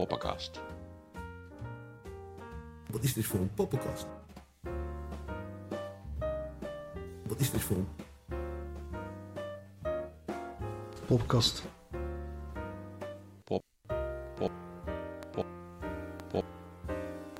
Poppenkast. 0.00 0.60
Wat 2.90 3.02
is 3.02 3.14
dit 3.14 3.24
voor 3.24 3.40
een 3.40 3.54
poppenkast? 3.54 4.06
Wat 7.26 7.40
is 7.40 7.50
dit 7.50 7.60
voor 7.60 7.76
een... 7.76 7.88
Poppenkast. 11.06 11.62
Pop. 13.44 13.62
Pop. 14.34 14.50
Pop. 15.30 15.46
Pop. 16.28 16.44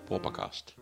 Poppenkast. 0.05 0.75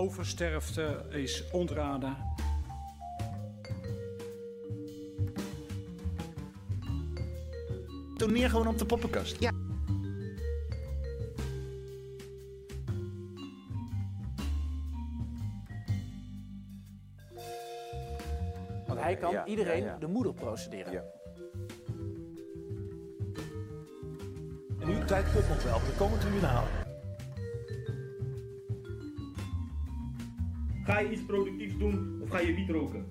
Oversterfte 0.00 1.04
is 1.08 1.50
ontraden. 1.50 2.16
Toneer 8.16 8.50
gewoon 8.50 8.66
op 8.66 8.78
de 8.78 8.86
poppenkast. 8.86 9.40
Ja. 9.40 9.50
Want 18.86 19.00
hij 19.00 19.16
kan 19.16 19.32
Ja, 19.32 19.46
iedereen 19.46 19.82
ja, 19.82 19.92
ja. 19.92 19.98
de 19.98 20.06
moeder 20.06 20.34
procederen. 20.34 20.92
Ja. 20.92 21.04
En 24.80 24.88
nu 24.88 25.04
tijd 25.04 25.32
komt 25.32 25.48
nog 25.48 25.62
wel. 25.62 25.78
We 25.78 25.92
komen 25.98 26.18
het 26.18 26.89
Ga 30.90 30.98
je 30.98 31.10
iets 31.10 31.24
productiefs 31.24 31.78
doen 31.78 32.20
of 32.22 32.30
ga 32.30 32.38
je 32.40 32.54
wiet 32.54 32.70
roken? 32.70 33.06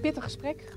Pittig 0.00 0.22
gesprek. 0.22 0.76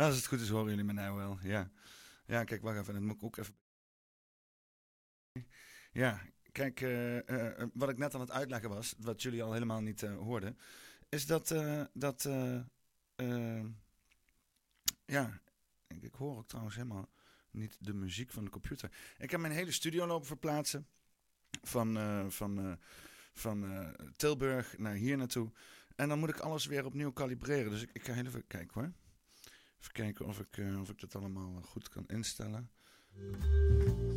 Als 0.00 0.16
het 0.16 0.26
goed 0.26 0.40
is, 0.40 0.48
horen 0.48 0.68
jullie 0.70 0.84
me 0.84 0.92
nou 0.92 1.16
wel. 1.16 1.38
Ja, 1.42 1.70
ja 2.26 2.44
kijk, 2.44 2.62
wacht 2.62 2.78
even. 2.78 2.94
Dat 2.94 3.02
moet 3.02 3.16
ik 3.16 3.22
ook 3.22 3.36
even. 3.36 3.54
Ja, 5.92 6.20
kijk, 6.52 6.80
eh, 6.80 7.28
eh, 7.60 7.68
wat 7.74 7.88
ik 7.88 7.98
net 7.98 8.14
aan 8.14 8.20
het 8.20 8.30
uitleggen 8.30 8.68
was, 8.70 8.94
wat 8.98 9.22
jullie 9.22 9.42
al 9.42 9.52
helemaal 9.52 9.80
niet 9.80 10.02
eh, 10.02 10.16
hoorden, 10.16 10.58
is 11.08 11.26
dat. 11.26 11.50
eh, 11.50 11.84
dat 11.92 12.24
eh, 12.24 12.60
eh, 13.14 13.64
ja, 15.04 15.40
ik, 16.00 16.14
hoor 16.14 16.36
ook 16.36 16.48
trouwens 16.48 16.76
helemaal 16.76 17.08
niet 17.50 17.76
de 17.78 17.94
muziek 17.94 18.30
van 18.30 18.44
de 18.44 18.50
computer. 18.50 18.90
Ik 19.18 19.30
heb 19.30 19.40
mijn 19.40 19.52
hele 19.52 19.72
studio 19.72 20.06
lopen 20.06 20.26
verplaatsen. 20.26 20.86
Van, 21.62 21.96
eh, 21.96 22.26
van, 22.28 22.58
eh, 22.58 22.72
van 23.32 23.64
eh, 23.72 23.88
Tilburg 24.16 24.78
naar 24.78 24.94
hier 24.94 25.16
naartoe. 25.16 25.52
En 25.96 26.08
dan 26.08 26.18
moet 26.18 26.28
ik 26.28 26.38
alles 26.38 26.66
weer 26.66 26.84
opnieuw 26.84 27.12
kalibreren. 27.12 27.70
Dus 27.70 27.82
ik, 27.82 27.90
ik 27.92 28.04
ga 28.04 28.14
even 28.14 28.46
kijken 28.46 28.80
hoor. 28.80 28.92
Even 29.80 29.92
kijken 29.92 30.26
of 30.26 30.40
ik, 30.40 30.56
eh, 30.56 30.80
of 30.80 30.90
ik 30.90 31.00
dat 31.00 31.14
allemaal 31.14 31.56
eh, 31.56 31.62
goed 31.62 31.88
kan 31.88 32.08
instellen. 32.08 32.70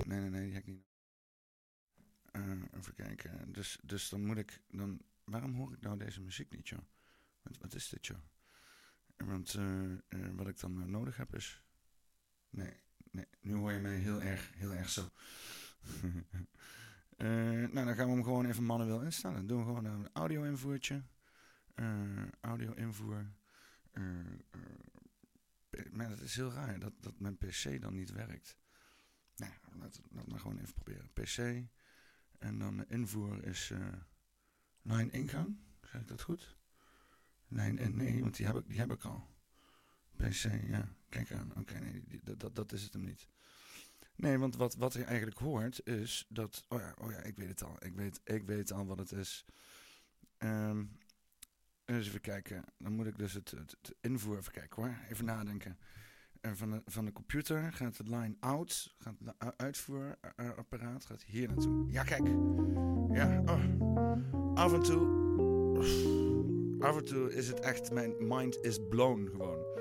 Nee, 0.05 0.19
nee, 0.19 0.29
nee, 0.29 0.43
die 0.43 0.53
heb 0.53 0.61
ik 0.61 0.67
niet. 0.67 0.85
Eh, 2.31 2.51
even 2.77 2.93
kijken. 2.93 3.51
Dus, 3.51 3.79
dus 3.83 4.09
dan 4.09 4.25
moet 4.25 4.37
ik. 4.37 4.61
Dan, 4.69 5.01
waarom 5.23 5.53
hoor 5.53 5.73
ik 5.73 5.81
nou 5.81 5.97
deze 5.97 6.21
muziek 6.21 6.51
niet, 6.51 6.69
joh? 6.69 6.79
Wat, 7.41 7.57
wat 7.57 7.73
is 7.73 7.89
dit, 7.89 8.05
joh? 8.05 8.17
Want 9.17 9.57
wat 10.35 10.47
ik 10.47 10.59
dan 10.59 10.91
nodig 10.91 11.17
heb 11.17 11.35
is. 11.35 11.63
Nee, 12.49 12.73
nee, 13.11 13.27
nu 13.41 13.53
hoor 13.53 13.71
je 13.71 13.79
mij 13.79 13.97
heel 13.97 14.21
erg, 14.21 14.51
heel 14.55 14.73
erg 14.73 14.89
zo. 14.89 15.09
Nou, 17.17 17.85
dan 17.85 17.95
gaan 17.95 18.07
we 18.07 18.13
hem 18.13 18.23
gewoon 18.23 18.45
even 18.45 18.65
manueel 18.65 19.01
instellen. 19.01 19.35
Dan 19.35 19.47
doen 19.47 19.57
we 19.57 19.65
gewoon 19.65 19.85
een 19.85 20.09
audio-invoertje. 20.13 21.03
Audio-invoer. 22.41 23.31
Eh, 25.73 25.85
eh, 25.85 25.91
Maar 25.91 26.09
dat 26.09 26.21
is 26.21 26.35
heel 26.35 26.51
raar 26.51 26.79
dat, 26.79 26.93
dat 26.99 27.19
mijn 27.19 27.37
PC 27.37 27.81
dan 27.81 27.93
niet 27.93 28.11
werkt. 28.11 28.57
Nou, 29.35 29.51
laat, 29.79 30.01
laat 30.09 30.27
maar 30.27 30.39
gewoon 30.39 30.57
even 30.59 30.73
proberen. 30.73 31.11
PC. 31.13 31.67
En 32.39 32.59
dan 32.59 32.87
invoer 32.87 33.45
is 33.45 33.71
eh 33.71 33.87
line 34.81 35.11
ingang. 35.11 35.57
Zeg 35.81 36.01
ik 36.01 36.07
dat 36.07 36.21
goed? 36.21 36.57
Lijn 37.47 37.77
in, 37.77 37.95
nee, 37.95 38.21
want 38.21 38.35
die 38.35 38.45
heb 38.45 38.55
ik, 38.55 38.67
die 38.67 38.79
heb 38.79 38.91
ik 38.91 39.03
al. 39.03 39.27
PC, 40.15 40.43
ja. 40.67 40.95
Kijk 41.09 41.31
aan. 41.31 41.55
Oké, 41.55 41.79
nee, 41.79 42.21
dat, 42.37 42.55
dat 42.55 42.71
is 42.71 42.83
het 42.83 42.93
hem 42.93 43.03
niet. 43.03 43.27
Nee, 44.15 44.37
want 44.37 44.55
wat, 44.55 44.75
wat 44.75 44.93
je 44.93 45.03
eigenlijk 45.03 45.37
hoort 45.37 45.87
is 45.87 46.25
dat... 46.29 46.65
Oh 46.67 46.79
ja, 46.79 46.95
oh 46.97 47.11
ja, 47.11 47.17
ik 47.17 47.35
weet 47.35 47.47
het 47.47 47.63
al. 47.63 47.85
Ik 47.85 47.93
weet, 47.93 48.21
ik 48.23 48.43
weet 48.43 48.71
al 48.71 48.85
wat 48.85 48.99
het 48.99 49.11
is. 49.11 49.45
Ehm 50.37 50.85
eens 51.85 52.07
even 52.07 52.21
kijken. 52.21 52.63
Dan 52.77 52.93
moet 52.93 53.07
ik 53.07 53.17
dus 53.17 53.33
het, 53.33 53.51
het, 53.51 53.95
invoer 54.01 54.37
even 54.37 54.51
kijken 54.51 54.83
hoor. 54.83 54.97
Even 55.09 55.25
nadenken. 55.25 55.77
En 56.41 56.57
van, 56.57 56.71
de, 56.71 56.81
van 56.85 57.05
de 57.05 57.11
computer 57.11 57.73
gaat 57.73 57.97
het 57.97 58.07
line 58.07 58.35
out. 58.39 58.95
Gaat 58.97 59.15
het 59.19 59.57
uitvoerapparaat 59.57 61.05
gaat 61.05 61.23
hier 61.23 61.47
naartoe. 61.47 61.91
Ja, 61.91 62.03
kijk. 62.03 62.27
Ja, 63.11 63.41
oh. 63.45 64.55
Af 64.55 64.73
en 64.73 64.83
toe... 64.83 65.21
Af 66.79 66.97
en 66.97 67.05
toe 67.05 67.33
is 67.33 67.47
het 67.47 67.59
echt... 67.59 67.91
Mijn 67.91 68.13
mind 68.19 68.57
is 68.61 68.79
blown 68.89 69.27
gewoon. 69.31 69.73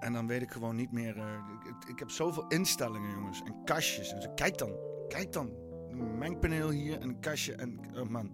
En 0.00 0.12
dan 0.12 0.26
weet 0.26 0.42
ik 0.42 0.50
gewoon 0.50 0.76
niet 0.76 0.92
meer... 0.92 1.16
eh, 1.16 1.44
ik, 1.88 1.98
heb 1.98 2.10
zoveel 2.10 2.46
instellingen, 2.46 3.10
jongens. 3.10 3.42
En 3.42 3.64
kastjes. 3.64 4.12
En. 4.12 4.34
Kijk 4.34 4.58
dan. 4.58 4.76
Kijk 5.08 5.32
dan. 5.32 5.52
Een 5.88 6.70
hier. 6.70 7.00
En 7.00 7.08
een 7.08 7.20
kastje. 7.20 7.54
En, 7.54 7.80
oh 7.94 8.08
man. 8.08 8.30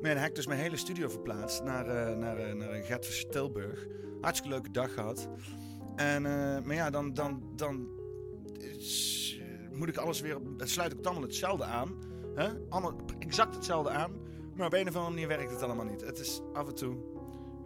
Maar 0.00 0.08
ja, 0.08 0.14
dan 0.14 0.22
heb 0.22 0.28
ik 0.30 0.34
dus 0.34 0.46
mijn 0.46 0.60
hele 0.60 0.76
studio 0.76 1.08
verplaatst 1.08 1.62
naar, 1.62 1.86
eh 1.86 2.16
naar, 2.16 2.36
eh, 2.36 2.54
naar 2.54 2.82
Gertvis 2.82 3.26
Tilburg. 3.30 3.86
Hartstikke 4.20 4.54
leuke 4.54 4.70
dag 4.70 4.94
gehad. 4.94 5.28
En, 5.96 6.26
eh, 6.26 6.62
maar 6.64 6.74
ja, 6.74 6.90
dan, 6.90 7.14
dan, 7.14 7.42
dan 7.56 7.88
eh, 8.60 9.70
moet 9.72 9.88
ik 9.88 9.96
alles 9.96 10.20
weer... 10.20 10.38
Dan 10.56 10.68
sluit 10.68 10.90
ik 10.90 10.96
het 10.96 11.06
allemaal 11.06 11.24
hetzelfde 11.24 11.64
aan. 11.64 11.98
Hè? 12.34 12.48
Allemaal 12.68 13.00
exact 13.18 13.54
hetzelfde 13.54 13.90
aan. 13.90 14.12
Maar 14.54 14.66
op 14.66 14.72
een 14.72 14.88
of 14.88 14.94
andere 14.94 15.14
manier 15.14 15.28
werkt 15.28 15.50
het 15.50 15.62
allemaal 15.62 15.84
niet. 15.84 16.00
Het 16.00 16.18
is 16.18 16.40
af 16.52 16.68
en 16.68 16.74
toe, 16.74 16.96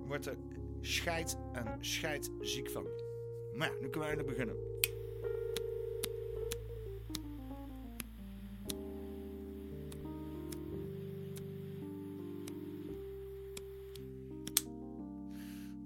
wordt 0.07 0.27
er 0.27 0.37
scheid 0.81 1.37
en 1.53 1.77
scheid 1.81 2.31
ziek 2.41 2.71
van. 2.71 2.87
Maar 3.53 3.69
ja, 3.69 3.73
nu 3.73 3.89
kunnen 3.89 4.01
we 4.01 4.07
eindelijk 4.07 4.29
beginnen. 4.29 4.72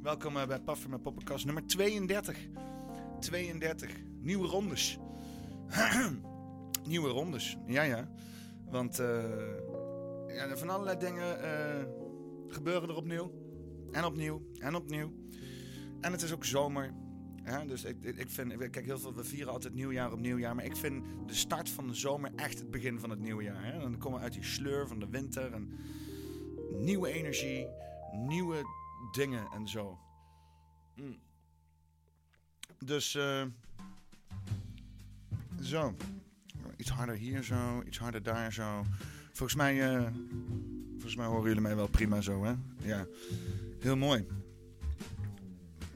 Welkom 0.07 0.37
eh, 0.37 0.47
bij 0.47 0.61
Paffer 0.61 0.91
met 0.91 1.03
Poppenkast 1.03 1.45
nummer 1.45 1.67
32. 1.67 2.39
32. 3.21 3.91
Nieuwe 4.21 4.49
rondes. 4.49 4.99
Nieuwe 6.89 7.09
rondes. 7.09 7.57
Ja, 7.67 7.83
ja. 7.83 8.09
Want 8.71 8.99
eh, 8.99 9.25
ja, 10.27 10.57
van 10.57 10.71
allerlei 10.71 10.99
dingen 10.99 11.43
eh, 11.43 11.85
gebeuren 12.49 12.89
er 12.89 12.97
opnieuw. 12.97 13.33
En 13.93 14.05
opnieuw. 14.05 14.43
En 14.59 14.75
opnieuw. 14.75 15.13
En 16.01 16.13
het 16.13 16.23
is 16.23 16.33
ook 16.33 16.45
zomer. 16.45 16.95
Dus 17.67 17.85
ik, 17.85 18.05
ik 18.05 18.31
vind, 18.31 18.57
kijk, 18.57 18.85
heel 18.87 18.99
veel, 18.99 19.15
we 19.15 19.25
vieren 19.25 19.53
altijd 19.53 19.75
nieuwjaar 19.75 20.13
op 20.13 20.21
nieuwjaar. 20.21 20.55
Maar 20.55 20.65
ik 20.65 20.77
vind 20.77 21.05
de 21.27 21.35
start 21.35 21.69
van 21.69 21.87
de 21.87 21.95
zomer 21.95 22.31
echt 22.37 22.59
het 22.59 22.71
begin 22.71 23.01
van 23.01 23.11
het 23.11 23.21
nieuwe 23.21 23.43
jaar. 23.43 23.65
Hè? 23.65 23.79
Dan 23.79 23.99
komen 23.99 24.19
we 24.19 24.25
uit 24.25 24.33
die 24.33 24.45
sleur 24.45 24.89
van 24.89 24.99
de 24.99 25.09
winter. 25.11 25.53
En 25.53 25.71
nieuwe 26.73 27.13
energie, 27.13 27.67
nieuwe 28.13 28.65
dingen 29.13 29.47
en 29.55 29.69
zo. 29.69 29.99
Mm. 30.97 31.19
Dus, 32.79 33.15
eh 33.15 33.43
zo. 35.63 35.95
Iets 36.77 36.91
harder 36.91 37.15
hier 37.15 37.43
zo, 37.43 37.83
iets 37.87 37.99
harder 37.99 38.23
daar 38.23 38.53
zo. 38.53 38.85
Volgens 39.33 39.55
mij, 39.55 39.95
eh, 39.95 40.07
volgens 40.93 41.17
mij 41.17 41.27
horen 41.27 41.47
jullie 41.47 41.61
mij 41.61 41.77
wel 41.77 41.87
prima 41.87 42.21
zo, 42.21 42.45
hè? 42.45 42.55
Ja, 42.83 43.07
heel 43.81 43.97
mooi. 43.97 44.27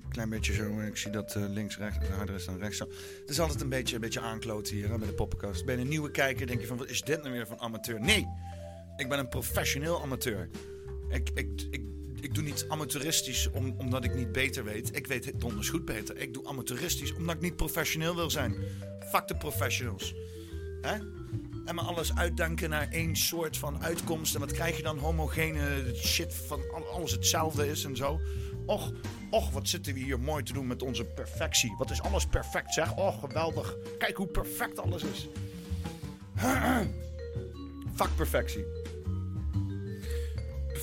Klein 0.09 0.29
beetje 0.29 0.52
zo, 0.52 0.81
ik 0.81 0.97
zie 0.97 1.11
dat 1.11 1.35
eh, 1.35 1.49
links, 1.49 1.79
rechts, 1.79 2.09
harder 2.09 2.35
is 2.35 2.45
dan 2.45 2.59
rechts. 2.59 2.76
Zo. 2.76 2.88
Het 3.21 3.31
is 3.31 3.40
altijd 3.40 3.61
een 3.61 3.69
beetje, 3.69 3.95
een 3.95 4.00
beetje 4.00 4.21
aankloten 4.21 4.76
hier 4.76 4.90
hè, 4.90 4.99
bij 4.99 5.07
de 5.07 5.14
poppenkast. 5.14 5.64
Ben 5.64 5.76
je 5.76 5.83
een 5.83 5.88
nieuwe 5.88 6.11
kijker, 6.11 6.47
denk 6.47 6.61
je 6.61 6.67
van, 6.67 6.76
wat 6.76 6.88
is 6.88 7.02
dit 7.02 7.23
nou 7.23 7.33
weer 7.33 7.47
van 7.47 7.61
amateur? 7.61 8.00
Nee, 8.00 8.26
ik 8.97 9.09
ben 9.09 9.19
een 9.19 9.29
professioneel 9.29 10.02
amateur. 10.02 10.49
Ik, 11.09 11.31
ik, 11.35 11.67
ik, 11.71 11.83
ik 12.21 12.35
doe 12.35 12.45
niet 12.45 12.65
amateuristisch 12.69 13.50
om, 13.50 13.75
omdat 13.79 14.05
ik 14.05 14.15
niet 14.15 14.33
beter 14.33 14.65
weet. 14.65 14.97
Ik 14.97 15.07
weet 15.07 15.25
het 15.25 15.41
donders 15.41 15.69
goed 15.69 15.85
beter. 15.85 16.17
Ik 16.17 16.35
doe 16.35 16.47
amateuristisch 16.47 17.15
omdat 17.15 17.35
ik 17.35 17.41
niet 17.41 17.57
professioneel 17.57 18.15
wil 18.15 18.31
zijn. 18.31 18.55
Fuck 19.11 19.29
de 19.29 19.37
professionals. 19.37 20.15
Hè? 20.81 20.95
En 21.65 21.75
maar 21.75 21.85
alles 21.85 22.17
uitdenken 22.17 22.71
naar 22.71 22.89
één 22.89 23.17
soort 23.17 23.57
van 23.57 23.83
uitkomst. 23.83 24.35
En 24.35 24.41
wat 24.41 24.53
krijg 24.53 24.77
je 24.77 24.83
dan? 24.83 24.99
Homogene 24.99 25.95
shit 25.95 26.35
van 26.35 26.61
al- 26.75 26.87
alles 26.87 27.12
hetzelfde 27.12 27.69
is 27.69 27.85
en 27.85 27.97
zo. 27.97 28.21
Och, 28.67 28.93
och, 29.31 29.50
wat 29.50 29.69
zitten 29.69 29.95
we 29.95 30.00
hier 30.00 30.21
mooi 30.21 30.43
te 30.43 30.53
doen 30.53 30.67
met 30.67 30.83
onze 30.83 31.05
perfectie. 31.05 31.75
Wat 31.79 31.91
is 31.91 32.03
alles 32.03 32.27
perfect 32.27 32.75
zeg. 32.75 32.97
Oh, 32.97 33.21
geweldig. 33.21 33.77
Kijk 33.99 34.17
hoe 34.17 34.27
perfect 34.27 34.79
alles 34.79 35.03
is. 35.03 35.29
Fuck 37.97 38.17
perfectie. 38.17 38.79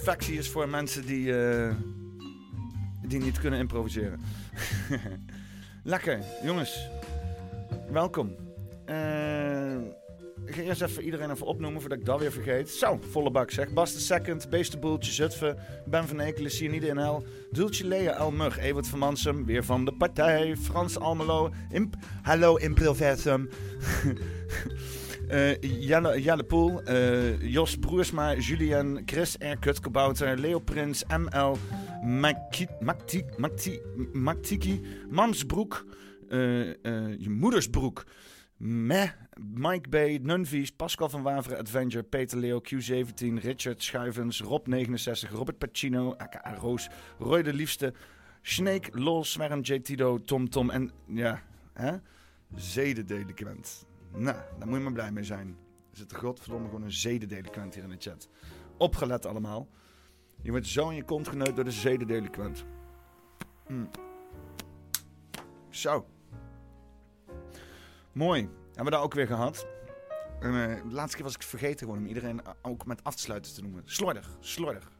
Perfectie 0.08 0.38
is 0.38 0.50
voor 0.50 0.70
mensen 0.70 1.06
die, 1.06 1.38
eh, 1.38 1.76
die 3.08 3.20
niet 3.20 3.40
kunnen 3.40 3.60
improviseren. 3.60 4.20
Lekker, 5.84 6.20
jongens. 6.44 6.90
Welkom. 7.92 8.36
Eh, 8.86 9.76
ik 10.46 10.56
ga 10.56 10.62
eerst 10.62 10.82
even 10.82 11.04
iedereen 11.04 11.32
even 11.32 11.46
opnoemen 11.46 11.82
voordat 11.82 12.00
ik 12.00 12.06
dat 12.06 12.20
weer 12.20 12.32
vergeet. 12.32 12.70
Zo, 12.70 13.00
volle 13.10 13.32
bak 13.32 13.52
zeg. 13.52 13.74
Bas 13.74 13.94
de 13.94 14.00
Second, 14.00 14.50
Beestenboeltje, 14.50 15.12
Zutphen, 15.12 15.58
Ben 15.86 16.08
van 16.08 16.20
Ekelen, 16.20 16.52
Cyanide 16.52 16.88
in 16.88 16.98
Hel, 16.98 17.24
Dultje 17.52 17.88
Lea, 17.88 18.18
El 18.18 18.32
Mug, 18.32 18.58
Evert 18.58 18.88
van 18.88 19.00
Mansum, 19.00 19.46
weer 19.46 19.64
van 19.64 19.86
de 19.86 19.94
partij, 19.94 20.56
Frans 20.58 21.00
Almelo, 21.00 21.52
Imp 21.70 21.96
Hallo 22.22 22.56
Improversum. 22.56 23.50
Eh 25.30 25.58
Jelle, 25.62 26.20
Jelle 26.22 26.44
Poel, 26.44 26.82
eh, 26.88 27.38
Jos 27.54 27.76
Broersma, 27.78 28.36
Julien, 28.40 29.04
Chris 29.06 29.36
R. 29.40 29.58
Kutkebouter, 29.60 30.38
Leo 30.38 30.60
Prins, 30.60 31.04
ML, 31.10 31.58
Maki- 32.04 32.68
Makti- 32.80 33.26
Makti- 33.38 33.80
Maktiki, 34.14 34.82
Mamsbroek, 35.10 35.86
eh, 36.30 36.76
je 37.20 37.30
moedersbroek, 37.30 38.04
Meh, 38.58 39.10
Mike 39.54 39.90
B, 39.90 40.20
Nunvies, 40.22 40.72
Pascal 40.72 41.10
van 41.10 41.22
Waveren, 41.24 41.58
Adventure, 41.60 42.04
Peter 42.04 42.38
Leo, 42.38 42.60
Q17, 42.62 43.38
Richard 43.42 43.82
Schuivens, 43.84 44.42
Rob69, 44.42 45.30
Robert 45.32 45.58
Pacino, 45.58 46.14
aka 46.18 46.54
Roos, 46.60 46.88
Roy 47.20 47.44
de 47.44 47.54
Liefste, 47.54 47.94
Snake, 48.42 48.90
Lol, 48.94 49.24
Swerm, 49.26 49.62
J. 49.62 49.80
Tito, 49.82 50.18
Tom 50.18 50.50
Tom 50.50 50.70
en 50.70 50.92
ja, 51.08 51.42
hè? 51.74 51.92
Zedendelinquent. 52.56 53.86
Nou, 54.18 54.38
daar 54.58 54.68
moet 54.68 54.78
je 54.78 54.84
maar 54.84 54.94
blij 54.94 55.12
mee 55.12 55.24
zijn. 55.24 55.48
Er 55.92 55.98
zit 55.98 56.16
godverdomme 56.16 56.68
gewoon 56.68 56.84
een 56.84 56.92
zedendelinquent 56.92 57.74
hier 57.74 57.84
in 57.84 57.90
de 57.90 57.96
chat. 58.00 58.30
Opgelet 58.78 59.26
allemaal. 59.26 59.68
Je 60.42 60.52
wordt 60.52 60.68
zo 60.68 60.90
in 60.90 60.96
je 60.96 61.04
kont 61.04 61.28
geneukt 61.28 61.56
door 61.56 61.66
de 61.66 61.72
zedendelinquent. 61.72 62.66
Hm. 63.68 63.86
Zo. 65.70 66.08
Mooi. 68.12 68.42
Hebben 68.66 68.86
we 68.86 68.92
dat 68.92 69.02
ook 69.02 69.14
weer 69.14 69.28
gehad. 69.28 69.68
En, 70.40 70.70
eh, 70.70 70.82
de 70.84 70.94
laatste 70.94 71.16
keer 71.16 71.26
was 71.26 71.36
ik 71.36 71.44
vergeten 71.44 71.86
gewoon 71.86 72.02
om 72.02 72.08
iedereen 72.08 72.44
eh, 72.44 72.52
ook 72.62 72.86
met 72.86 73.04
af 73.04 73.16
te 73.16 73.62
noemen. 73.62 73.82
Slordig, 73.86 74.38
slordig. 74.40 74.92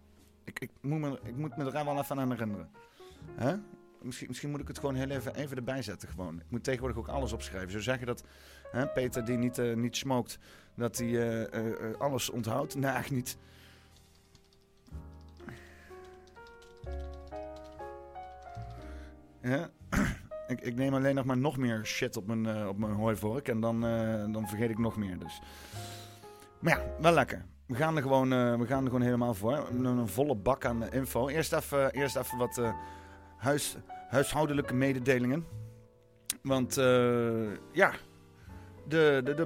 Ik, 0.44 0.60
ik, 0.60 0.72
moet, 0.82 1.00
me, 1.00 1.20
ik 1.24 1.36
moet 1.36 1.58
me 1.58 1.66
er 1.66 1.86
wel 1.86 2.00
even 2.00 2.20
aan 2.20 2.32
herinneren. 2.32 2.72
Misschien, 4.02 4.28
misschien 4.28 4.50
moet 4.50 4.60
ik 4.60 4.68
het 4.68 4.80
gewoon 4.80 4.96
heel 4.96 5.10
even, 5.10 5.36
even 5.36 5.58
erbij 5.58 5.82
zetten 5.82 6.10
gewoon. 6.10 6.40
Ik 6.40 6.50
moet 6.50 6.64
tegenwoordig 6.64 6.98
ook 6.98 7.08
alles 7.08 7.34
opschrijven. 7.34 7.72
Zo 7.72 7.80
zeggen 7.80 8.08
dat 8.08 8.24
hè, 8.72 8.88
Peter 8.88 9.26
die 9.26 9.38
niet, 9.38 9.58
eh, 9.58 9.76
niet 9.76 9.98
smoked, 9.98 10.40
dat 10.76 10.98
hij 10.98 11.08
eh, 11.08 11.44
eh, 11.44 11.98
alles 11.98 12.30
onthoudt. 12.30 12.76
Nee, 12.76 12.92
eigenlijk 12.92 13.26
niet. 13.26 13.38
Ja? 19.42 19.70
ik, 20.54 20.62
ik 20.62 20.76
neem 20.76 20.94
alleen 20.94 21.16
nog 21.16 21.26
maar 21.26 21.38
nog 21.38 21.58
meer 21.58 21.86
shit 21.86 22.18
op 22.18 22.28
mijn, 22.28 22.68
op 22.68 22.78
mijn 22.78 22.94
hooivork 22.94 23.48
en 23.48 23.60
dan, 23.60 23.82
dan 24.32 24.48
vergeet 24.48 24.70
ik 24.70 24.78
nog 24.78 24.98
meer. 24.98 25.20
Dus. 25.20 25.42
Maar 26.60 26.78
ja, 26.78 26.84
wel 27.02 27.14
lekker. 27.14 27.46
We 27.66 27.76
gaan 27.76 27.96
er 27.96 28.02
gewoon, 28.02 28.30
we 28.60 28.66
gaan 28.66 28.84
er 28.84 28.90
gewoon 28.90 29.06
helemaal 29.06 29.34
voor. 29.34 29.68
Een, 29.70 29.86
een 29.86 30.08
volle 30.08 30.36
bak 30.36 30.66
aan 30.66 30.92
info. 30.92 31.28
Eerst 31.28 31.54
even, 31.54 31.92
eerst 31.92 32.16
even 32.16 32.38
wat 32.38 32.62
huis, 33.38 33.78
huishoudelijke 34.10 34.74
mededelingen. 34.74 35.46
Want 36.42 36.76
ja, 37.72 37.92
de, 38.88 39.22
de, 39.24 39.34
de 39.34 39.46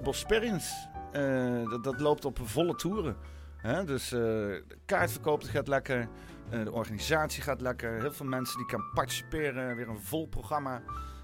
eh, 1.11 1.69
dat, 1.69 1.83
dat 1.83 1.99
loopt 1.99 2.25
op 2.25 2.39
volle 2.43 2.75
toeren. 2.75 3.15
Hè? 3.57 3.83
Dus 3.85 4.11
eh, 4.11 4.19
de 4.19 4.77
kaartverkoop 4.85 5.43
gaat 5.43 5.67
lekker. 5.67 6.07
Eh, 6.49 6.63
de 6.63 6.71
organisatie 6.71 7.43
gaat 7.43 7.61
lekker. 7.61 7.99
Heel 7.99 8.13
veel 8.13 8.25
mensen 8.25 8.57
die 8.57 8.65
kan 8.65 8.83
participeren. 8.93 9.75
Weer 9.75 9.89
een 9.89 10.01
vol 10.01 10.27
programma 10.27 10.81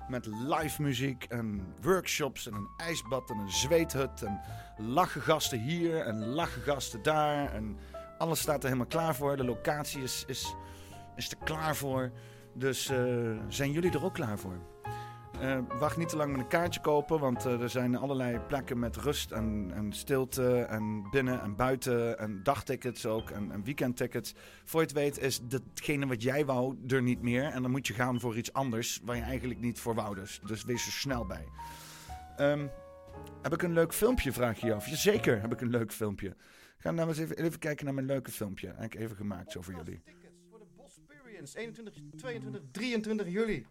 met 0.07 0.25
live 0.25 0.81
muziek 0.81 1.23
en 1.23 1.73
workshops 1.81 2.47
en 2.47 2.53
een 2.53 2.67
ijsbad 2.77 3.29
en 3.29 3.37
een 3.37 3.51
zweethut. 3.51 4.21
En 4.21 4.41
lachen 4.77 5.21
gasten 5.21 5.59
hier 5.59 6.01
en 6.01 6.25
lachen 6.25 6.61
gasten 6.61 7.03
daar. 7.03 7.53
En 7.53 7.77
alles 8.17 8.39
staat 8.39 8.57
er 8.57 8.63
helemaal 8.63 8.87
klaar 8.87 9.15
voor. 9.15 9.37
De 9.37 9.43
locatie 9.43 10.03
is, 10.03 10.23
is, 10.27 10.55
is 11.15 11.31
er 11.31 11.37
klaar 11.43 11.75
voor. 11.75 12.11
Dus 12.53 12.91
zijn 13.47 13.71
jullie 13.71 13.91
er 13.91 14.03
ook 14.03 14.13
klaar 14.13 14.39
voor? 14.39 14.57
Eh, 15.41 15.59
wacht 15.79 15.97
niet 15.97 16.09
te 16.09 16.17
lang 16.17 16.31
met 16.31 16.39
een 16.39 16.47
kaartje 16.47 16.81
kopen, 16.81 17.19
want 17.19 17.45
eh, 17.45 17.61
er 17.61 17.69
zijn 17.69 17.95
allerlei 17.95 18.39
plekken 18.39 18.79
met 18.79 18.95
rust 18.95 19.31
en, 19.31 19.71
en 19.73 19.93
stilte 19.93 20.59
en 20.59 21.07
binnen 21.11 21.41
en 21.41 21.55
buiten 21.55 22.19
en 22.19 22.43
dagtickets 22.43 23.05
ook 23.05 23.29
en, 23.29 23.51
en 23.51 23.63
weekendtickets. 23.63 24.33
Voor 24.65 24.79
je 24.79 24.85
het 24.85 24.95
weet 24.95 25.19
is 25.19 25.39
datgene 25.43 26.07
wat 26.07 26.21
jij 26.21 26.45
wou 26.45 26.77
er 26.87 27.01
niet 27.01 27.21
meer 27.21 27.43
en 27.43 27.61
dan 27.61 27.71
moet 27.71 27.87
je 27.87 27.93
gaan 27.93 28.19
voor 28.19 28.37
iets 28.37 28.53
anders 28.53 28.99
waar 29.03 29.15
je 29.15 29.21
eigenlijk 29.21 29.59
niet 29.59 29.79
voor 29.79 29.95
wou 29.95 30.15
dus. 30.15 30.39
Dus 30.45 30.63
wees 30.63 30.85
er 30.85 30.91
snel 30.91 31.25
bij. 31.25 31.47
Ehm, 32.37 32.67
heb 33.41 33.53
ik 33.53 33.61
een 33.61 33.73
leuk 33.73 33.93
filmpje, 33.93 34.31
vraag 34.31 34.59
je 34.59 34.65
je 34.65 34.73
af? 34.73 34.87
Jazeker 34.87 35.41
heb 35.41 35.53
ik 35.53 35.61
een 35.61 35.69
leuk 35.69 35.91
filmpje. 35.93 36.35
Ga 36.77 36.91
nou 36.91 37.07
eens 37.07 37.17
even, 37.17 37.37
even 37.37 37.59
kijken 37.59 37.85
naar 37.85 37.93
mijn 37.93 38.05
leuke 38.05 38.31
filmpje. 38.31 38.73
Heb 38.75 38.93
ik 38.93 38.99
even 38.99 39.15
gemaakt 39.15 39.51
zo 39.51 39.61
voor 39.61 39.73
jullie. 39.73 40.01
Tickets 40.03 40.41
voor 40.49 40.59
de 40.59 40.65
Bosperience 40.75 41.57
21, 41.57 41.93
22, 42.15 42.61
23 42.71 43.27
juli. 43.27 43.65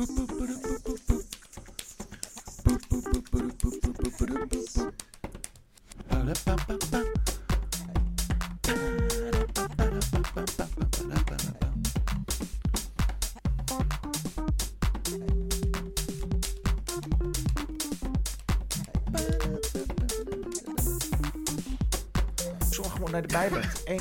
Boop, 0.00 0.06
boop, 0.16 0.28
boop, 0.28 0.62
boop. 0.62 0.69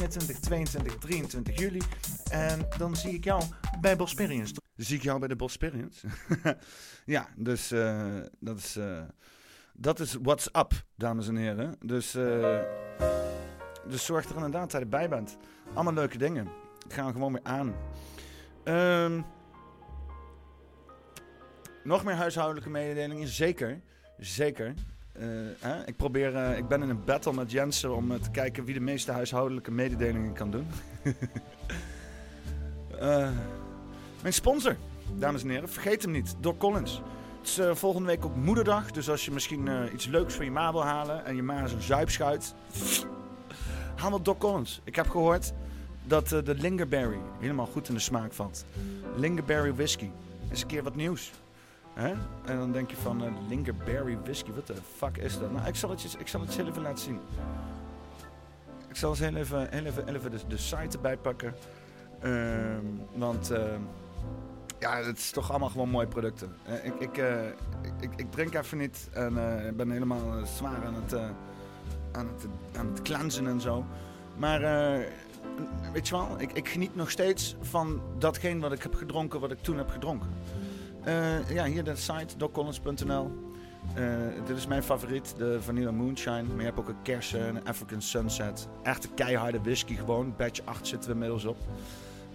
21, 0.10 0.40
22, 0.40 0.98
23 0.98 1.60
juli. 1.60 1.82
En 2.32 2.68
dan 2.78 2.96
zie 2.96 3.14
ik 3.14 3.24
jou 3.24 3.44
bij 3.82 3.96
Bosperience. 3.96 4.54
Dan 4.54 4.86
zie 4.86 4.98
ik 4.98 5.04
jou 5.04 5.20
bij 5.20 5.28
de 5.28 5.36
Bosperience. 5.36 6.08
ja, 7.06 7.28
dus 7.36 7.72
eh, 7.72 8.18
dat 8.40 8.58
is... 8.58 8.76
eh, 8.76 9.02
dat 9.74 10.00
is 10.00 10.16
what's 10.22 10.50
up, 10.52 10.74
dames 10.96 11.28
en 11.28 11.36
heren. 11.36 11.76
Dus, 11.86 12.16
eh, 12.16 12.60
dus 13.88 14.06
zorg 14.06 14.30
er 14.30 14.36
inderdaad 14.36 14.62
dat 14.62 14.72
je 14.72 14.78
erbij 14.80 15.10
bent. 15.10 15.38
Allemaal 15.74 15.94
leuke 15.94 16.18
dingen. 16.18 16.48
Ik 16.86 16.94
ga 16.94 17.12
gewoon 17.12 17.32
weer 17.32 17.44
aan. 17.44 17.76
Ehm, 18.64 19.22
nog 21.84 22.04
meer 22.04 22.16
huishoudelijke 22.16 22.70
mededelingen? 22.70 23.28
Zeker. 23.28 23.82
Zeker. 24.18 24.74
Eh, 25.20 25.28
hè? 25.60 25.86
Ik, 25.86 25.96
probeer, 25.96 26.36
eh, 26.36 26.58
ik 26.58 26.68
ben 26.68 26.84
in 26.84 26.90
een 26.90 27.04
battle 27.06 27.34
met 27.34 27.52
Jensen 27.52 27.96
om 27.96 28.12
eh, 28.12 28.20
te 28.20 28.32
kijken 28.32 28.66
wie 28.66 28.74
de 28.74 28.80
meeste 28.80 29.12
huishoudelijke 29.12 29.72
mededelingen 29.72 30.34
kan 30.34 30.52
doen. 30.52 30.68
Mijn 34.22 34.34
sponsor, 34.34 34.76
dames 35.18 35.44
en 35.44 35.50
heren, 35.50 35.70
vergeet 35.70 36.02
hem 36.02 36.12
niet. 36.12 36.36
Door 36.40 36.58
Collins. 36.58 37.02
Het 37.40 37.48
is 37.48 37.80
volgende 37.80 38.08
week 38.08 38.26
ook 38.26 38.36
moederdag. 38.36 38.92
Dus 38.92 39.10
als 39.10 39.26
je 39.26 39.32
misschien 39.32 39.70
iets 39.94 40.06
leuks 40.06 40.36
voor 40.36 40.44
je 40.44 40.52
ma 40.52 40.72
wil 40.72 40.84
halen 40.84 41.26
en 41.26 41.36
je 41.36 41.44
ma 41.44 41.64
is 41.64 41.72
een 41.72 41.82
zuipschuit, 41.82 42.56
haal 44.00 44.12
wat 44.12 44.26
Doc 44.26 44.38
Collins. 44.38 44.82
Ik 44.84 44.96
heb 44.96 45.10
gehoord 45.10 45.54
dat 46.10 46.32
eh, 46.32 46.44
de 46.44 46.56
Lingerberry 46.56 47.20
helemaal 47.40 47.66
goed 47.66 47.88
in 47.88 47.94
de 47.94 48.00
smaak 48.00 48.34
valt. 48.34 48.66
Lingerberry 49.16 49.74
whisky. 49.74 50.10
Is 50.50 50.62
een 50.62 50.68
keer 50.68 50.84
wat 50.84 50.96
nieuws. 50.96 51.32
Hè? 52.00 52.14
En 52.46 52.58
dan 52.58 52.72
denk 52.72 52.90
je 52.90 52.96
van 52.96 53.24
eh, 53.24 53.32
Lingerberry 53.48 54.18
whisky, 54.24 54.52
wat 54.52 54.68
de 54.68 54.76
fuck 54.96 55.18
is 55.18 55.40
dat? 55.40 55.52
Nou, 55.52 55.68
ik 55.68 55.76
zal 55.76 55.90
het 55.90 56.02
je, 56.02 56.10
ik 56.20 56.28
zal 56.28 56.42
het 56.42 56.56
heel 56.56 56.68
even 56.68 56.82
laten 56.82 57.04
zien. 57.04 57.20
Ik 58.90 58.96
zal 58.96 59.10
eens 59.10 59.20
heel 59.20 59.36
even, 59.36 59.68
heel 59.70 59.86
even, 59.86 60.06
heel 60.06 60.16
even 60.16 60.32
de, 60.32 60.40
de 60.48 60.58
site 60.58 60.96
erbij 60.96 61.18
pakken. 61.18 61.56
Ehm, 62.22 62.86
want 63.16 63.52
ehm, 63.52 63.82
ja, 64.80 64.98
het 64.98 65.18
is 65.18 65.32
toch 65.32 65.50
allemaal 65.50 65.70
gewoon 65.70 65.90
mooie 65.90 66.08
producten. 66.08 66.56
Eh, 66.66 66.86
ik, 66.86 67.00
ik, 67.00 67.18
eh, 67.18 67.48
ik, 68.00 68.16
ik, 68.16 68.32
drink 68.32 68.54
even 68.54 68.78
niet 68.78 69.10
en 69.14 69.34
ben 69.76 69.92
helemaal 69.92 70.46
zwaar 70.46 70.86
aan 70.86 70.96
het, 70.96 71.14
aan, 72.12 72.28
het, 72.28 72.48
aan 72.78 72.88
het 72.88 73.02
cleansen 73.02 73.48
en 73.48 73.62
zo. 73.62 73.86
Maar 74.38 74.60
weet 75.94 76.08
je 76.08 76.16
wel, 76.16 76.28
ik, 76.38 76.52
ik 76.52 76.68
geniet 76.68 76.96
nog 76.96 77.12
steeds 77.12 77.56
van 77.62 78.02
datgene 78.18 78.60
wat 78.60 78.72
ik 78.72 78.84
heb 78.84 78.96
gedronken, 78.96 79.40
wat 79.40 79.52
ik 79.52 79.62
toen 79.62 79.78
heb 79.78 79.90
gedronken. 79.90 80.30
Eh, 81.04 81.50
ja, 81.50 81.66
hier 81.66 81.84
de 81.84 81.96
site, 81.96 82.38
doccollins.nl. 82.38 83.32
Eh, 83.94 84.04
dit 84.46 84.58
is 84.58 84.68
mijn 84.68 84.84
favoriet, 84.84 85.34
de 85.38 85.62
Vanilla 85.62 85.92
Moonshine. 85.92 86.44
Maar 86.44 86.58
je 86.58 86.64
hebt 86.64 86.80
ook 86.80 86.88
een 86.88 87.02
kersen, 87.02 87.48
een 87.48 87.66
African 87.66 88.02
Sunset. 88.02 88.68
Echte 88.84 89.08
keiharde 89.08 89.60
whisky 89.62 89.96
gewoon. 89.96 90.34
Batch 90.38 90.62
8 90.66 90.88
zitten 90.88 91.10
we 91.10 91.14
inmiddels 91.14 91.46
op. 91.46 91.58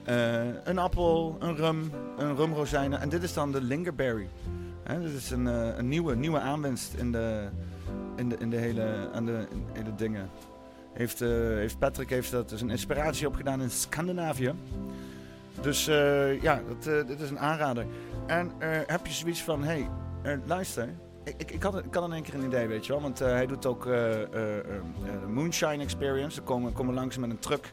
Eh, 0.04 0.42
een 0.64 0.78
appel, 0.78 1.36
een 1.40 1.56
rum, 1.56 1.90
een 2.18 2.36
rumrozijnen. 2.36 3.00
En 3.00 3.08
dit 3.08 3.22
is 3.22 3.32
dan 3.32 3.52
de 3.52 3.62
Lingerberry. 3.62 4.28
Dit 5.00 5.12
is 5.12 5.30
een, 5.30 5.46
een 5.46 5.88
nieuwe, 5.88 6.16
nieuwe 6.16 6.38
aanwinst 6.38 6.94
in 6.94 7.12
de, 7.12 7.48
in 8.16 8.28
de, 8.28 8.36
in 8.38 8.50
de 8.50 8.56
hele, 8.56 9.08
aan 9.12 9.24
de 9.24 9.46
in, 9.50 9.64
hele 9.72 9.94
dingen. 9.94 10.30
Heeft, 10.92 11.18
heeft 11.18 11.78
Patrick 11.78 12.10
heeft 12.10 12.30
dat 12.30 12.48
dus 12.48 12.60
een 12.60 12.70
inspiratie 12.70 13.26
opgedaan 13.26 13.62
in 13.62 13.70
Scandinavië. 13.70 14.54
Dus 15.60 15.86
eh, 15.86 16.42
ja, 16.42 16.60
dat, 16.68 16.86
eh, 16.86 17.06
dit 17.06 17.20
is 17.20 17.30
een 17.30 17.38
aanrader. 17.38 17.86
En 18.26 18.52
eh, 18.58 18.68
heb 18.86 19.06
je 19.06 19.12
zoiets 19.12 19.42
van, 19.42 19.64
hé, 19.64 19.86
hey, 20.22 20.40
luister. 20.46 20.88
Ik, 21.24 21.34
ik, 21.36 21.50
ik, 21.50 21.62
had, 21.62 22.04
in 22.04 22.12
één 22.12 22.22
keer 22.22 22.34
een 22.34 22.44
idee, 22.44 22.66
weet 22.66 22.86
je 22.86 22.92
wel. 22.92 23.02
Want 23.02 23.18
hij 23.18 23.46
doet 23.46 23.66
ook 23.66 23.88
Moonshine 25.28 25.82
Experience. 25.82 26.36
Dan 26.36 26.44
komen, 26.44 26.72
komen 26.72 26.94
langs 26.94 27.16
met 27.18 27.30
een 27.30 27.38
truck, 27.38 27.72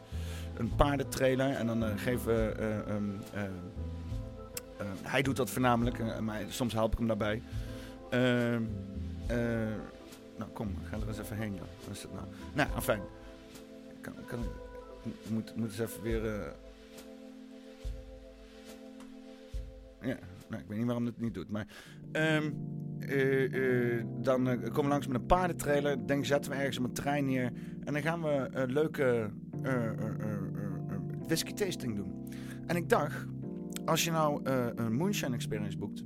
een 0.56 0.74
paardentrailer. 0.76 1.50
En 1.50 1.66
dan 1.66 1.98
geven 1.98 2.26
we... 2.26 2.54
eh, 2.58 2.78
ehm, 2.78 3.04
eh, 3.34 3.42
eh, 3.42 4.86
hij 5.02 5.22
doet 5.22 5.36
dat 5.36 5.50
voornamelijk, 5.50 6.20
maar 6.20 6.40
soms 6.48 6.72
help 6.72 6.92
ik 6.92 6.98
hem 6.98 7.06
daarbij. 7.06 7.42
Ehm, 8.10 8.62
eh, 9.26 9.36
nou, 10.36 10.50
kom, 10.52 10.74
ga 10.90 10.96
er 10.96 11.08
eens 11.08 11.18
even 11.18 11.36
heen, 11.36 11.54
joh. 11.54 11.64
Wat 11.86 11.96
is 11.96 12.02
het 12.02 12.12
nou? 12.12 12.24
Nou, 12.52 12.68
afijn. 12.74 13.00
Kan, 14.00 14.14
kan, 14.26 14.38
moet, 15.26 15.56
moet 15.56 15.68
eens 15.68 15.78
even 15.78 16.02
weer... 16.02 16.52
Ja, 20.02 20.16
nou, 20.48 20.62
ik 20.62 20.68
weet 20.68 20.78
niet 20.78 20.86
waarom 20.86 21.06
het 21.06 21.20
niet 21.20 21.34
doet. 21.34 21.50
Maar 21.50 21.66
ehm, 22.12 22.50
eh, 22.98 23.98
eh, 23.98 24.04
dan 24.20 24.48
eh, 24.48 24.60
komen 24.62 24.82
we 24.82 24.88
langs 24.88 25.06
met 25.06 25.16
een 25.20 25.26
paardentrailer. 25.26 26.06
Denk 26.06 26.24
zetten 26.24 26.50
we 26.50 26.56
ergens 26.56 26.78
op 26.78 26.84
een 26.84 26.92
trein 26.92 27.24
neer. 27.24 27.52
En 27.84 27.92
dan 27.92 28.02
gaan 28.02 28.22
we 28.22 28.28
eh, 28.28 28.62
leuke 28.66 29.30
whisky 31.26 31.52
tasting 31.52 31.96
doen. 31.96 32.28
En 32.66 32.76
ik 32.76 32.88
dacht, 32.88 33.26
als 33.84 34.04
je 34.04 34.10
nou 34.10 34.40
een 34.74 34.94
moonshine 34.94 35.34
experience 35.34 35.78
boekt. 35.78 36.04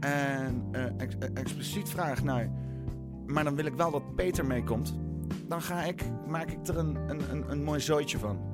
En 0.00 0.68
ex- 0.96 1.16
expliciet 1.34 1.88
vraagt 1.88 2.24
naar. 2.24 2.50
Maar 3.26 3.44
dan 3.44 3.56
wil 3.56 3.64
ik 3.64 3.74
wel 3.74 3.90
dat 3.90 4.14
Peter 4.14 4.46
meekomt. 4.46 4.98
Dan 5.48 5.62
ga 5.62 5.82
ik, 5.82 6.02
maak 6.26 6.50
ik 6.50 6.66
er 6.66 6.78
een, 6.78 6.96
een, 7.08 7.20
een, 7.30 7.50
een 7.50 7.62
mooi 7.64 7.80
zooitje 7.80 8.18
van. 8.18 8.49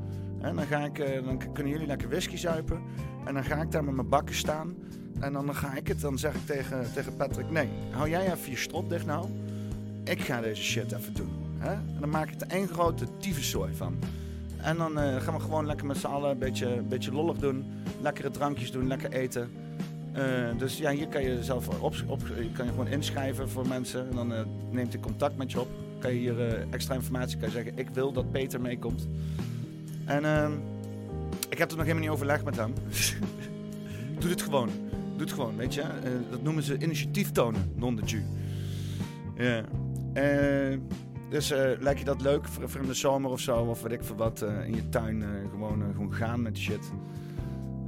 En 0.46 0.56
dan, 0.56 0.66
ga 0.66 0.84
ik, 0.84 0.98
eh, 0.98 1.24
dan 1.24 1.52
kunnen 1.52 1.72
jullie 1.72 1.86
lekker 1.86 2.08
whisky 2.08 2.36
zuipen. 2.36 2.82
En 3.24 3.34
dan 3.34 3.44
ga 3.44 3.62
ik 3.62 3.70
daar 3.70 3.84
met 3.84 3.94
mijn 3.94 4.08
bakken 4.08 4.34
staan. 4.34 4.74
En 5.20 5.32
dan 5.32 5.54
ga 5.54 5.74
ik 5.74 5.88
het, 5.88 6.00
dan 6.00 6.18
zeg 6.18 6.34
ik 6.34 6.46
tegen, 6.46 6.92
tegen 6.94 7.16
Patrick: 7.16 7.50
Nee, 7.50 7.68
hou 7.90 8.08
jij 8.08 8.32
even 8.32 8.50
je 8.50 8.56
strot 8.56 8.90
dicht 8.90 9.06
nou. 9.06 9.28
Ik 10.04 10.20
ga 10.20 10.40
deze 10.40 10.62
shit 10.62 10.92
even 10.92 11.14
doen. 11.14 11.30
Hè? 11.58 11.72
En 11.72 11.96
dan 12.00 12.10
maak 12.10 12.30
ik 12.30 12.40
er 12.40 12.46
één 12.46 12.68
grote 12.68 13.04
tyfuszooi 13.18 13.74
van. 13.74 13.98
En 14.56 14.76
dan 14.76 14.98
eh, 14.98 15.16
gaan 15.16 15.34
we 15.34 15.40
gewoon 15.40 15.66
lekker 15.66 15.86
met 15.86 15.96
z'n 15.96 16.06
allen 16.06 16.30
een 16.30 16.38
beetje, 16.38 16.82
beetje 16.88 17.12
lollig 17.12 17.36
doen. 17.36 17.64
Lekkere 18.00 18.30
drankjes 18.30 18.70
doen, 18.70 18.86
lekker 18.86 19.12
eten. 19.12 19.50
Eh, 20.12 20.24
dus 20.58 20.78
ja, 20.78 20.90
hier 20.90 21.08
kan 21.08 21.22
je 21.22 21.44
zelf 21.44 21.68
op, 21.68 21.94
op, 22.06 22.20
je 22.26 22.52
kan 22.52 22.64
je 22.64 22.70
gewoon 22.70 22.88
inschrijven 22.88 23.48
voor 23.48 23.68
mensen. 23.68 24.08
En 24.10 24.16
dan 24.16 24.32
neemt 24.70 24.92
hij 24.92 25.02
contact 25.02 25.36
met 25.36 25.52
je 25.52 25.60
op. 25.60 25.68
Kan 25.98 26.12
je 26.12 26.18
hier 26.18 26.66
extra 26.70 26.94
informatie 26.94 27.38
kan 27.38 27.48
je 27.48 27.54
zeggen: 27.54 27.78
Ik 27.78 27.88
wil 27.88 28.12
dat 28.12 28.30
Peter 28.30 28.60
meekomt. 28.60 29.08
En 30.06 30.24
ehm, 30.24 30.52
ik 31.48 31.58
heb 31.58 31.70
er 31.70 31.76
nog 31.76 31.86
helemaal 31.86 32.08
niet 32.08 32.14
overlegd 32.14 32.44
met 32.44 32.56
hem. 32.56 32.74
Doe 34.20 34.30
het 34.30 34.42
gewoon. 34.42 34.68
Doe 35.16 35.26
het 35.26 35.32
gewoon, 35.32 35.56
weet 35.56 35.74
je. 35.74 35.80
Eh, 35.80 36.10
dat 36.30 36.42
noemen 36.42 36.62
ze 36.62 36.78
initiatief 36.78 37.32
tonen, 37.32 37.72
non 37.74 37.96
de 37.96 38.02
ju. 38.04 38.22
Ja. 39.34 39.64
Eh, 40.12 40.78
dus 41.30 41.50
eh, 41.50 41.70
lijkt 41.80 41.98
je 41.98 42.04
dat 42.04 42.20
leuk 42.20 42.44
voor, 42.48 42.68
voor 42.68 42.80
in 42.80 42.86
de 42.86 42.94
zomer 42.94 43.30
of 43.30 43.40
zo, 43.40 43.56
of 43.56 43.82
weet 43.82 43.92
ik 43.92 44.04
veel 44.04 44.16
wat, 44.16 44.42
in 44.66 44.74
je 44.74 44.88
tuin 44.88 45.24
gewoon, 45.50 45.82
gewoon 45.92 46.14
gaan 46.14 46.42
met 46.42 46.58
shit. 46.58 46.92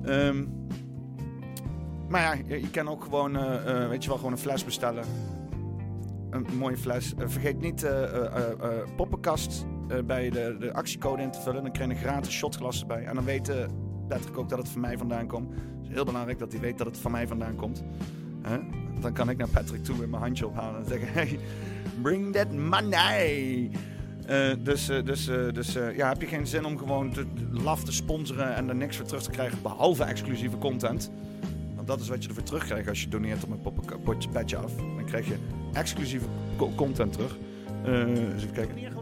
Ehm, 0.04 0.44
maar 2.08 2.20
ja, 2.20 2.42
je, 2.46 2.60
je 2.60 2.70
kan 2.70 2.88
ook 2.88 3.02
gewoon, 3.02 3.32
weet 3.88 4.02
je 4.02 4.08
wel, 4.08 4.18
gewoon 4.18 4.32
een 4.32 4.38
fles 4.38 4.64
bestellen. 4.64 5.04
Een 6.30 6.46
mooie 6.58 6.76
fles. 6.76 7.14
Vergeet 7.18 7.60
niet 7.60 7.86
poppenkast 8.96 9.66
eh, 9.88 9.98
bij 10.04 10.30
de, 10.30 10.56
de 10.60 10.72
actiecode 10.72 11.22
in 11.22 11.30
te 11.30 11.40
vullen. 11.40 11.62
Dan 11.62 11.72
krijg 11.72 11.90
je 11.90 11.96
een 11.96 12.02
gratis 12.02 12.32
shotglas 12.32 12.80
erbij. 12.80 13.04
En 13.04 13.14
dan 13.14 13.24
weet 13.24 13.48
eh, 13.48 13.56
Patrick 14.08 14.38
ook 14.38 14.48
dat 14.48 14.58
het 14.58 14.68
van 14.68 14.80
mij 14.80 14.98
vandaan 14.98 15.26
komt. 15.26 15.52
Is 15.82 15.88
heel 15.88 16.04
belangrijk 16.04 16.38
dat 16.38 16.52
hij 16.52 16.60
weet 16.60 16.78
dat 16.78 16.86
het 16.86 16.98
van 16.98 17.10
mij 17.10 17.26
vandaan 17.26 17.54
komt. 17.56 17.82
Dan 19.00 19.12
kan 19.12 19.30
ik 19.30 19.36
naar 19.36 19.48
Patrick 19.48 19.84
toe 19.84 19.96
met 19.96 20.10
mijn 20.10 20.22
handje 20.22 20.46
ophalen 20.46 20.80
en 20.80 20.86
zeggen: 20.86 21.12
Hey, 21.18 21.38
bring 22.02 22.32
that 22.32 22.52
money! 22.52 23.70
Eh, 24.26 24.50
dus 24.62 24.86
dus, 24.86 25.24
dus 25.52 25.72
ja, 25.96 26.08
heb 26.08 26.20
je 26.20 26.26
geen 26.26 26.46
zin 26.46 26.64
om 26.64 26.78
gewoon 26.78 27.10
te, 27.12 27.26
laf 27.50 27.84
te 27.84 27.92
sponsoren 27.92 28.54
en 28.54 28.68
er 28.68 28.76
niks 28.76 28.96
voor 28.96 29.06
terug 29.06 29.22
te 29.22 29.30
krijgen 29.30 29.62
behalve 29.62 30.04
exclusieve 30.04 30.58
content? 30.58 31.10
Want 31.74 31.86
dat 31.86 32.00
is 32.00 32.08
wat 32.08 32.22
je 32.22 32.28
ervoor 32.28 32.44
terugkrijgt 32.44 32.88
als 32.88 33.02
je 33.02 33.08
doneert 33.08 33.42
op 33.42 33.48
mijn 33.48 33.60
potje 34.32 34.56
af. 34.56 34.74
Dan 34.76 35.04
krijg 35.04 35.26
je 35.26 35.36
exclusieve 35.72 36.26
co- 36.56 36.72
content 36.74 37.12
terug. 37.12 37.36
Eh 37.84 38.06
dus 38.14 38.42
even 38.42 38.52
kijken. 38.52 38.97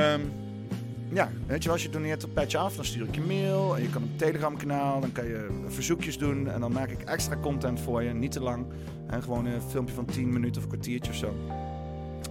Ehm, 0.00 0.20
ja, 1.12 1.30
weet 1.46 1.62
je 1.62 1.70
als 1.70 1.82
je 1.82 1.88
doneert 1.88 2.24
op 2.24 2.34
Petje 2.34 2.58
Af, 2.58 2.76
dan 2.76 2.84
stuur 2.84 3.06
ik 3.06 3.14
je 3.14 3.20
mail. 3.20 3.76
En 3.76 3.82
je 3.82 3.88
kan 3.88 4.02
op 4.02 4.18
Telegram 4.18 4.56
kanaal, 4.56 5.00
dan 5.00 5.12
kan 5.12 5.24
je 5.24 5.64
verzoekjes 5.68 6.18
doen. 6.18 6.48
En 6.48 6.60
dan 6.60 6.72
maak 6.72 6.90
ik 6.90 7.02
extra 7.02 7.36
content 7.36 7.80
voor 7.80 8.02
je, 8.02 8.12
niet 8.12 8.32
te 8.32 8.40
lang. 8.40 8.66
En 9.06 9.22
gewoon 9.22 9.46
een 9.46 9.62
filmpje 9.62 9.94
van 9.94 10.04
10 10.04 10.32
minuten 10.32 10.56
of 10.56 10.62
een 10.62 10.68
kwartiertje 10.72 11.10
of 11.12 11.18
zo. 11.18 11.34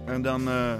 En 0.04 0.22
dan 0.22 0.48
eh, 0.48 0.72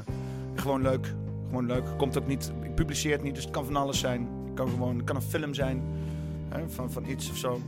gewoon 0.55 0.83
leuk. 0.83 1.15
Gewoon 1.49 1.67
leuk. 1.67 1.85
Komt 1.97 2.19
ook 2.19 2.27
niet, 2.27 2.53
ik 2.63 2.75
publiceer 2.75 3.13
het 3.13 3.23
niet, 3.23 3.35
dus 3.35 3.45
het 3.45 3.53
kan 3.53 3.65
van 3.65 3.77
alles 3.77 3.99
zijn. 3.99 4.29
Het 4.45 4.55
kan 4.55 4.69
gewoon, 4.69 5.05
kan 5.05 5.17
een 5.17 5.23
film 5.23 5.55
zijn. 5.55 5.83
Hè, 6.49 6.69
van, 6.69 6.93
van 6.93 7.09
iets 7.09 7.31
of 7.31 7.37
zo. 7.37 7.61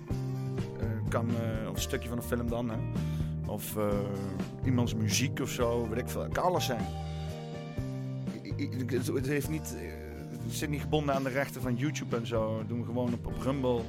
Eh, 0.80 0.86
kan, 1.08 1.28
eh, 1.28 1.68
of 1.68 1.74
een 1.74 1.80
stukje 1.80 2.08
van 2.08 2.18
een 2.18 2.24
film 2.24 2.48
dan. 2.48 2.70
Hè. 2.70 2.76
Of 3.46 3.76
iemands 4.64 4.94
muziek 4.94 5.40
of 5.40 5.50
zo. 5.50 5.88
Weet 5.88 5.98
ik 5.98 6.08
veel. 6.08 6.22
Het 6.22 6.32
kan 6.32 6.44
alles 6.44 6.64
zijn. 6.64 6.84
Het 9.14 9.26
heeft 9.26 9.48
niet, 9.48 9.76
eh, 9.76 9.82
zit 10.48 10.68
niet 10.68 10.80
gebonden 10.80 11.14
aan 11.14 11.22
de 11.22 11.30
rechten 11.30 11.62
van 11.62 11.76
YouTube 11.76 12.16
en 12.16 12.26
zo. 12.26 12.56
Dat 12.58 12.68
doen 12.68 12.78
we 12.78 12.84
gewoon 12.84 13.12
op, 13.12 13.26
op 13.26 13.42
Rumble 13.42 13.80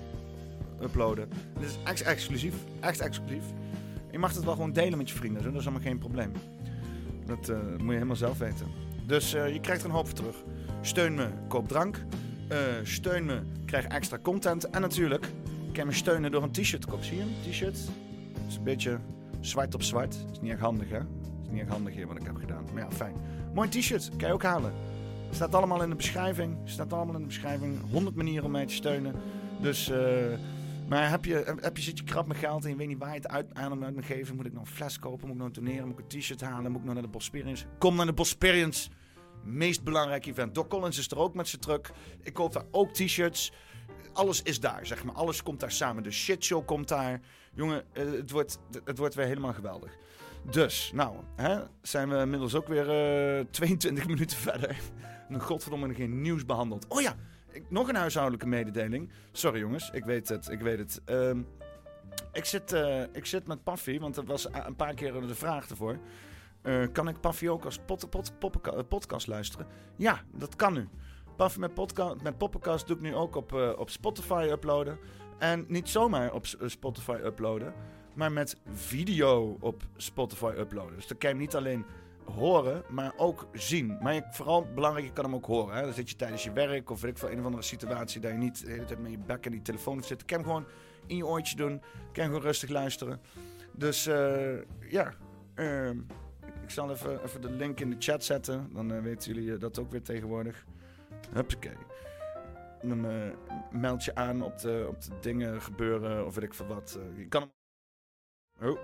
uploaden. 0.81 1.29
Het 1.53 1.63
is 1.63 1.77
ex 1.83 2.01
exclusief. 2.01 2.53
Echt 2.79 2.99
exclusief. 2.99 3.43
Je 4.11 4.19
mag 4.19 4.33
het 4.33 4.43
wel 4.43 4.53
gewoon 4.53 4.73
delen 4.73 4.97
met 4.97 5.09
je 5.09 5.15
vrienden. 5.15 5.43
zo. 5.43 5.51
Dat 5.51 5.59
is 5.59 5.67
allemaal 5.67 5.85
geen 5.85 5.97
probleem. 5.97 6.31
Dat 7.25 7.49
eh, 7.49 7.57
moet 7.77 7.87
je 7.87 7.93
helemaal 7.93 8.15
zelf 8.15 8.37
weten. 8.37 8.67
Dus 9.07 9.33
eh, 9.33 9.53
je 9.53 9.59
krijgt 9.59 9.81
er 9.81 9.89
een 9.89 9.95
hoop 9.95 10.05
voor 10.05 10.15
terug. 10.15 10.43
Steun 10.81 11.15
me, 11.15 11.27
koop 11.47 11.67
drank. 11.67 12.05
Steun 12.83 13.25
me, 13.25 13.41
krijg 13.65 13.85
extra 13.85 14.19
content. 14.21 14.69
En 14.69 14.81
natuurlijk 14.81 15.31
kan 15.73 15.87
me 15.87 15.93
steunen 15.93 16.31
door 16.31 16.43
een 16.43 16.51
t-shirt 16.51 16.81
te 16.81 16.87
kopen. 16.87 17.05
Zie 17.05 17.17
je? 17.17 17.49
T-shirt. 17.49 17.77
Is 18.47 18.55
een 18.55 18.63
beetje 18.63 18.99
zwart 19.39 19.73
op 19.73 19.83
zwart. 19.83 20.15
is 20.31 20.39
niet 20.41 20.51
erg 20.51 20.59
handig, 20.59 20.89
hè? 20.89 20.97
is 20.97 21.49
niet 21.49 21.59
erg 21.59 21.69
handig 21.69 21.93
hier 21.93 22.07
wat 22.07 22.17
ik 22.17 22.25
heb 22.25 22.35
gedaan. 22.35 22.63
Maar 22.73 22.83
ja, 22.83 22.91
fijn. 22.91 23.13
Mooi 23.53 23.69
t-shirt. 23.69 24.09
Kan 24.17 24.27
je 24.27 24.33
ook 24.33 24.43
halen. 24.43 24.73
Staat 25.31 25.55
allemaal 25.55 25.83
in 25.83 25.89
de 25.89 25.95
beschrijving. 25.95 26.57
Staat 26.63 26.93
allemaal 26.93 27.15
in 27.15 27.21
de 27.21 27.27
beschrijving. 27.27 27.91
100 27.91 28.15
manieren 28.15 28.45
om 28.45 28.51
mij 28.51 28.65
te 28.65 28.73
steunen. 28.73 29.15
Dus, 29.61 29.89
eh, 29.89 29.99
maar 30.87 31.09
heb 31.09 31.25
je, 31.25 31.55
heb 31.61 31.77
je, 31.77 31.83
zit 31.83 31.97
je 31.97 32.03
krap 32.03 32.27
met 32.27 32.37
geld 32.37 32.63
en 32.63 32.69
je 32.69 32.75
weet 32.75 32.87
niet 32.87 32.97
waar 32.97 33.09
je 33.09 33.15
het 33.15 33.27
uit, 33.27 33.53
aan 33.53 33.83
uit 33.83 33.95
moet 33.95 34.05
geven? 34.05 34.35
Moet 34.35 34.45
ik 34.45 34.53
nou 34.53 34.65
een 34.65 34.71
fles 34.71 34.99
kopen? 34.99 35.21
Moet 35.21 35.35
ik 35.35 35.41
nou 35.41 35.51
toneren? 35.51 35.87
Moet 35.87 35.99
ik 35.99 36.13
een 36.13 36.19
t-shirt 36.19 36.41
halen? 36.41 36.71
Moet 36.71 36.79
ik 36.79 36.83
nou 36.83 36.93
naar 36.93 37.03
de 37.03 37.09
Bosperience? 37.09 37.65
Kom 37.77 37.95
naar 37.95 38.05
de 38.05 38.13
Bosperience. 38.13 38.89
Meest 39.43 39.83
belangrijk 39.83 40.25
event. 40.25 40.55
Doc 40.55 40.67
Collins 40.67 40.97
is 40.97 41.11
er 41.11 41.17
ook 41.17 41.33
met 41.33 41.47
zijn 41.47 41.61
truck. 41.61 41.91
Ik 42.21 42.33
koop 42.33 42.53
daar 42.53 42.65
ook 42.71 42.93
t-shirts. 42.93 43.51
Alles 44.13 44.41
is 44.41 44.59
daar, 44.59 44.85
zeg 44.85 45.03
maar. 45.03 45.15
Alles 45.15 45.43
komt 45.43 45.59
daar 45.59 45.71
samen. 45.71 46.03
De 46.03 46.11
shitshow 46.11 46.65
komt 46.65 46.87
daar. 46.87 47.21
Jongen, 47.53 47.83
eh, 47.93 48.11
het 48.11 48.31
wordt, 48.31 48.59
het 48.83 48.97
wordt 48.97 49.15
weer 49.15 49.25
helemaal 49.25 49.53
geweldig. 49.53 49.97
Dus, 50.51 50.91
nou, 50.93 51.15
hè, 51.35 51.59
zijn 51.81 52.09
we 52.09 52.17
inmiddels 52.17 52.55
ook 52.55 52.67
weer 52.67 52.89
eh 53.39 53.45
22 53.51 54.07
minuten 54.13 54.37
verder. 54.37 54.77
En 55.29 55.41
godverdomme 55.41 55.93
geen 55.93 56.21
nieuws 56.21 56.45
behandeld. 56.45 56.87
Oh 56.87 57.01
ja, 57.01 57.15
nog 57.69 57.87
een 57.87 57.95
huishoudelijke 57.95 58.47
mededeling. 58.47 59.11
Sorry 59.31 59.59
jongens, 59.59 59.89
ik 59.89 60.05
weet 60.05 60.29
het, 60.29 60.49
ik 60.49 60.59
weet 60.59 60.79
het. 60.79 61.01
Ehm, 61.05 61.41
ik, 62.31 62.45
zit, 62.45 62.71
eh, 62.71 63.01
ik 63.11 63.25
zit 63.25 63.47
met 63.47 63.63
Paffy, 63.63 63.99
want 63.99 64.17
er 64.17 64.25
was 64.25 64.47
een 64.51 64.75
paar 64.75 64.93
keer 64.93 65.27
de 65.27 65.35
vraag 65.35 65.69
ervoor. 65.69 65.97
Eh, 66.61 66.83
kan 66.91 67.07
ik 67.07 67.19
Paffy 67.19 67.47
ook 67.47 67.65
als 67.65 67.79
eh, 67.87 68.79
podcast 68.87 69.27
luisteren? 69.27 69.67
Ja, 69.95 70.21
dat 70.31 70.55
kan 70.55 70.73
nu. 70.73 70.87
Paffy 71.35 71.59
met, 71.59 71.73
podca 71.73 72.15
met 72.23 72.37
Poppenkast 72.37 72.87
doe 72.87 72.95
ik 72.95 73.01
nu 73.01 73.15
ook 73.15 73.35
op, 73.35 73.53
eh, 73.53 73.71
op 73.77 73.89
Spotify 73.89 74.47
uploaden. 74.51 74.99
En 75.37 75.65
niet 75.67 75.89
zomaar 75.89 76.33
op 76.33 76.45
eh, 76.45 76.67
Spotify 76.67 77.17
uploaden, 77.23 77.73
maar 78.13 78.31
met 78.31 78.57
video 78.73 79.57
op 79.59 79.83
Spotify 79.97 80.53
uploaden. 80.57 80.95
Dus 80.95 81.07
dan 81.07 81.17
kan 81.17 81.29
je 81.29 81.35
hem 81.35 81.45
niet 81.45 81.55
alleen 81.55 81.85
horen, 82.25 82.83
maar 82.89 83.13
ook 83.17 83.47
zien. 83.53 83.97
Maar 84.01 84.27
vooral 84.31 84.67
belangrijk, 84.75 85.05
je 85.05 85.13
kan 85.13 85.23
hem 85.23 85.35
ook 85.35 85.45
horen. 85.45 85.75
Hè? 85.75 85.81
Dan 85.81 85.93
zit 85.93 86.09
je 86.09 86.15
tijdens 86.15 86.43
je 86.43 86.51
werk 86.51 86.89
of 86.89 87.01
weet 87.01 87.11
ik 87.11 87.17
veel, 87.17 87.31
een 87.31 87.39
of 87.39 87.45
andere 87.45 87.63
situatie 87.63 88.21
dat 88.21 88.31
je 88.31 88.37
niet 88.37 88.65
de 88.65 88.71
hele 88.71 88.85
tijd 88.85 88.99
met 88.99 89.11
je 89.11 89.17
bek 89.17 89.45
in 89.45 89.51
die 89.51 89.61
telefoon 89.61 89.93
hoeft 89.93 90.07
zitten. 90.07 90.27
Kan 90.27 90.37
hem 90.37 90.47
gewoon 90.47 90.65
in 91.07 91.15
je 91.15 91.25
oortje 91.25 91.55
doen. 91.55 91.81
Kan 92.11 92.25
gewoon 92.25 92.41
rustig 92.41 92.69
luisteren. 92.69 93.21
Dus 93.71 94.07
eh, 94.07 94.55
ja, 94.89 95.13
ehm, 95.53 95.97
ik 96.63 96.69
zal 96.69 96.91
even, 96.91 97.41
de 97.41 97.51
link 97.51 97.79
in 97.79 97.89
de 97.89 97.95
chat 97.99 98.23
zetten. 98.23 98.69
Dan 98.73 98.93
eh, 98.93 99.01
weten 99.01 99.33
jullie 99.33 99.53
eh, 99.53 99.59
dat 99.59 99.79
ook 99.79 99.91
weer 99.91 100.01
tegenwoordig. 100.01 100.65
Huppakee. 101.31 101.77
Dan 102.81 103.07
meld 103.71 104.03
je 104.03 104.15
aan 104.15 104.41
op 104.41 104.59
de, 104.59 104.85
op 104.87 105.01
de 105.01 105.11
dingen 105.21 105.61
gebeuren 105.61 106.25
of 106.25 106.35
weet 106.35 106.43
ik 106.43 106.53
veel 106.53 106.67
wat. 106.67 106.99
Je 107.15 107.27
kan 107.27 107.41
hem, 107.41 107.51
oh, 108.63 108.79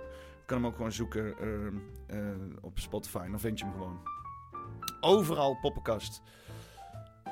kan 0.45 0.57
hem 0.57 0.65
ook 0.65 0.75
gewoon 0.75 0.91
zoeken 0.91 1.37
ehm, 1.37 1.77
eh, 2.07 2.57
op 2.61 2.79
Spotify. 2.79 3.29
Dan 3.29 3.39
vind 3.39 3.59
je 3.59 3.65
hem 3.65 3.73
gewoon. 3.73 4.01
Overal 5.01 5.57
poppenkast. 5.61 6.21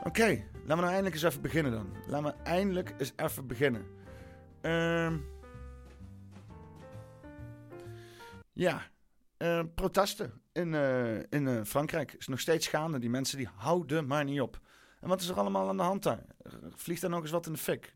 Oké, 0.03 0.27
laten 0.27 0.61
we 0.63 0.75
nou 0.75 0.85
eindelijk 0.85 1.15
eens 1.15 1.23
even 1.23 1.41
beginnen 1.41 1.71
dan. 1.71 1.89
Laten 2.07 2.25
we 2.25 2.43
eindelijk 2.43 2.93
eens 2.97 3.13
even 3.15 3.47
beginnen. 3.47 3.85
Ehm 4.61 5.17
ja, 8.53 8.81
eh, 9.37 9.63
protesten 9.75 10.41
in, 10.51 10.73
eh, 10.73 11.19
in 11.29 11.65
Frankrijk 11.65 12.13
is 12.13 12.27
nog 12.27 12.39
steeds 12.39 12.67
gaande. 12.67 12.99
Die 12.99 13.09
mensen 13.09 13.37
die 13.37 13.49
houden 13.55 14.07
maar 14.07 14.23
niet 14.23 14.41
op. 14.41 14.59
En 14.99 15.07
wat 15.07 15.21
is 15.21 15.29
er 15.29 15.39
allemaal 15.39 15.67
aan 15.69 15.77
de 15.77 15.83
hand 15.83 16.03
daar? 16.03 16.25
Vliegt 16.69 17.03
er 17.03 17.09
nog 17.09 17.21
eens 17.21 17.31
wat 17.31 17.45
in 17.45 17.53
de 17.53 17.59
fik? 17.59 17.95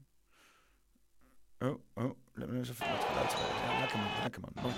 Oh, 1.59 1.83
oh, 1.93 2.20
laat 2.33 2.47
me 2.47 2.57
eens 2.57 2.69
even 2.69 2.85
wat. 2.89 3.35
Ja, 3.67 3.79
lekker 3.79 3.97
man, 3.97 4.07
lekker 4.21 4.41
man. 4.41 4.51
Nog. 4.55 4.77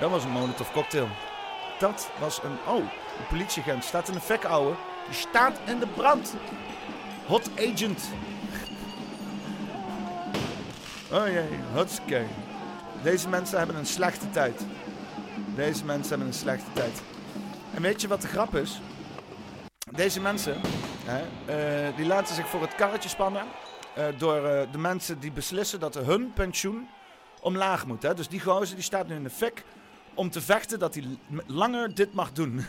Dat 0.00 0.10
was 0.10 0.24
een 0.24 0.30
Molotov 0.30 0.72
cocktail. 0.72 1.08
Dat 1.78 2.10
was 2.20 2.42
een... 2.42 2.56
Oh, 2.66 2.76
een 3.18 3.26
politieagent 3.28 3.84
staat 3.84 4.08
in 4.08 4.14
de 4.14 4.20
fik, 4.20 4.44
ouwe. 4.44 4.74
Die 5.04 5.14
staat 5.14 5.58
in 5.66 5.78
de 5.78 5.86
brand. 5.86 6.34
Hot 7.26 7.50
agent. 7.58 8.02
Oh 11.12 11.26
jee, 11.26 11.48
hutsakee. 11.72 12.26
Deze 13.02 13.28
mensen 13.28 13.58
hebben 13.58 13.76
een 13.76 13.86
slechte 13.86 14.30
tijd. 14.30 14.66
Deze 15.54 15.84
mensen 15.84 16.08
hebben 16.08 16.26
een 16.26 16.34
slechte 16.34 16.72
tijd. 16.72 17.02
En 17.74 17.82
weet 17.82 18.00
je 18.00 18.08
wat 18.08 18.22
de 18.22 18.28
grap 18.28 18.54
is? 18.54 18.80
Deze 19.90 20.20
mensen, 20.20 20.60
hè, 21.04 21.20
eh, 21.46 21.96
die 21.96 22.06
laten 22.06 22.34
zich 22.34 22.48
voor 22.48 22.60
het 22.60 22.74
karretje 22.74 23.08
spannen 23.08 23.44
eh, 23.94 24.06
door 24.18 24.44
eh, 24.46 24.72
de 24.72 24.78
mensen 24.78 25.20
die 25.20 25.32
beslissen 25.32 25.80
dat 25.80 25.94
hun 25.94 26.32
pensioen 26.32 26.88
omlaag 27.40 27.86
moet. 27.86 28.02
Hè. 28.02 28.14
Dus 28.14 28.28
die 28.28 28.40
gozer 28.40 28.74
die 28.74 28.84
staat 28.84 29.08
nu 29.08 29.14
in 29.14 29.22
de 29.22 29.30
fik 29.30 29.64
om 30.14 30.30
te 30.30 30.40
vechten 30.40 30.78
dat 30.78 30.94
hij 30.94 31.04
langer 31.46 31.94
dit 31.94 32.12
mag 32.12 32.32
doen. 32.32 32.66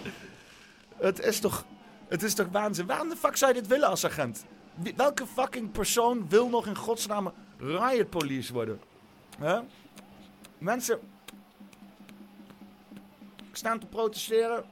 het 0.96 1.20
is 1.20 1.40
toch, 1.40 1.64
het 2.08 2.22
is 2.22 2.34
toch 2.34 2.46
waanzin. 2.50 2.86
Waarom 2.86 3.08
de 3.08 3.16
fuck 3.16 3.36
zou 3.36 3.54
je 3.54 3.60
dit 3.60 3.70
willen 3.70 3.88
als 3.88 4.04
agent? 4.04 4.44
Welke 4.96 5.26
fucking 5.26 5.72
persoon 5.72 6.28
wil 6.28 6.48
nog 6.48 6.66
in 6.66 6.76
godsnaam 6.76 7.32
riot 7.58 8.10
police 8.10 8.52
worden? 8.52 8.80
Hè? 9.38 9.60
Mensen 10.58 11.00
staan 13.52 13.78
te 13.78 13.86
protesteren. 13.86 14.64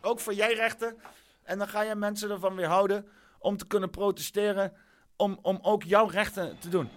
Ook 0.00 0.20
voor 0.20 0.34
jij 0.34 0.54
rechten. 0.54 0.96
En 1.42 1.58
dan 1.58 1.68
ga 1.68 1.82
je 1.82 1.94
mensen 1.94 2.30
ervan 2.30 2.54
weerhouden 2.54 3.06
om 3.44 3.56
te 3.56 3.66
kunnen 3.66 3.90
protesteren. 3.90 4.72
Om, 5.16 5.38
om 5.42 5.58
ook 5.62 5.82
jouw 5.82 6.06
rechten 6.06 6.58
te 6.58 6.68
doen. 6.68 6.88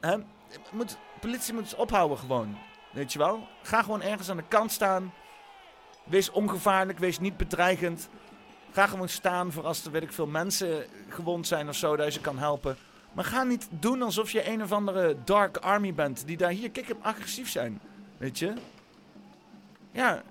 Hè? 0.00 0.16
Moet, 0.72 0.96
politie 1.20 1.54
moet 1.54 1.62
eens 1.62 1.74
ophouden 1.74 2.18
gewoon. 2.18 2.56
Weet 2.92 3.12
je 3.12 3.18
wel? 3.18 3.48
Ga 3.62 3.82
gewoon 3.82 4.02
ergens 4.02 4.30
aan 4.30 4.36
de 4.36 4.48
kant 4.48 4.72
staan. 4.72 5.12
Wees 6.04 6.30
ongevaarlijk, 6.30 6.98
wees 6.98 7.18
niet 7.18 7.36
bedreigend. 7.36 8.08
Ga 8.70 8.86
gewoon 8.86 9.08
staan 9.08 9.52
voor 9.52 9.64
als 9.64 9.84
er 9.84 9.90
weet 9.90 10.02
ik 10.02 10.12
veel 10.12 10.26
mensen 10.26 10.86
gewond 11.08 11.46
zijn 11.46 11.68
of 11.68 11.76
zo, 11.76 11.96
dat 11.96 12.06
je 12.06 12.12
ze 12.12 12.20
kan 12.20 12.38
helpen. 12.38 12.76
Maar 13.12 13.24
ga 13.24 13.42
niet 13.42 13.68
doen 13.70 14.02
alsof 14.02 14.30
je 14.30 14.48
een 14.48 14.62
of 14.62 14.72
andere 14.72 15.16
dark 15.24 15.56
army 15.56 15.94
bent. 15.94 16.26
Die 16.26 16.36
daar 16.36 16.50
hier, 16.50 16.70
hem 16.72 16.98
agressief 17.02 17.50
zijn. 17.50 17.80
Weet 18.16 18.38
je? 18.38 18.52
Ja, 19.92 20.22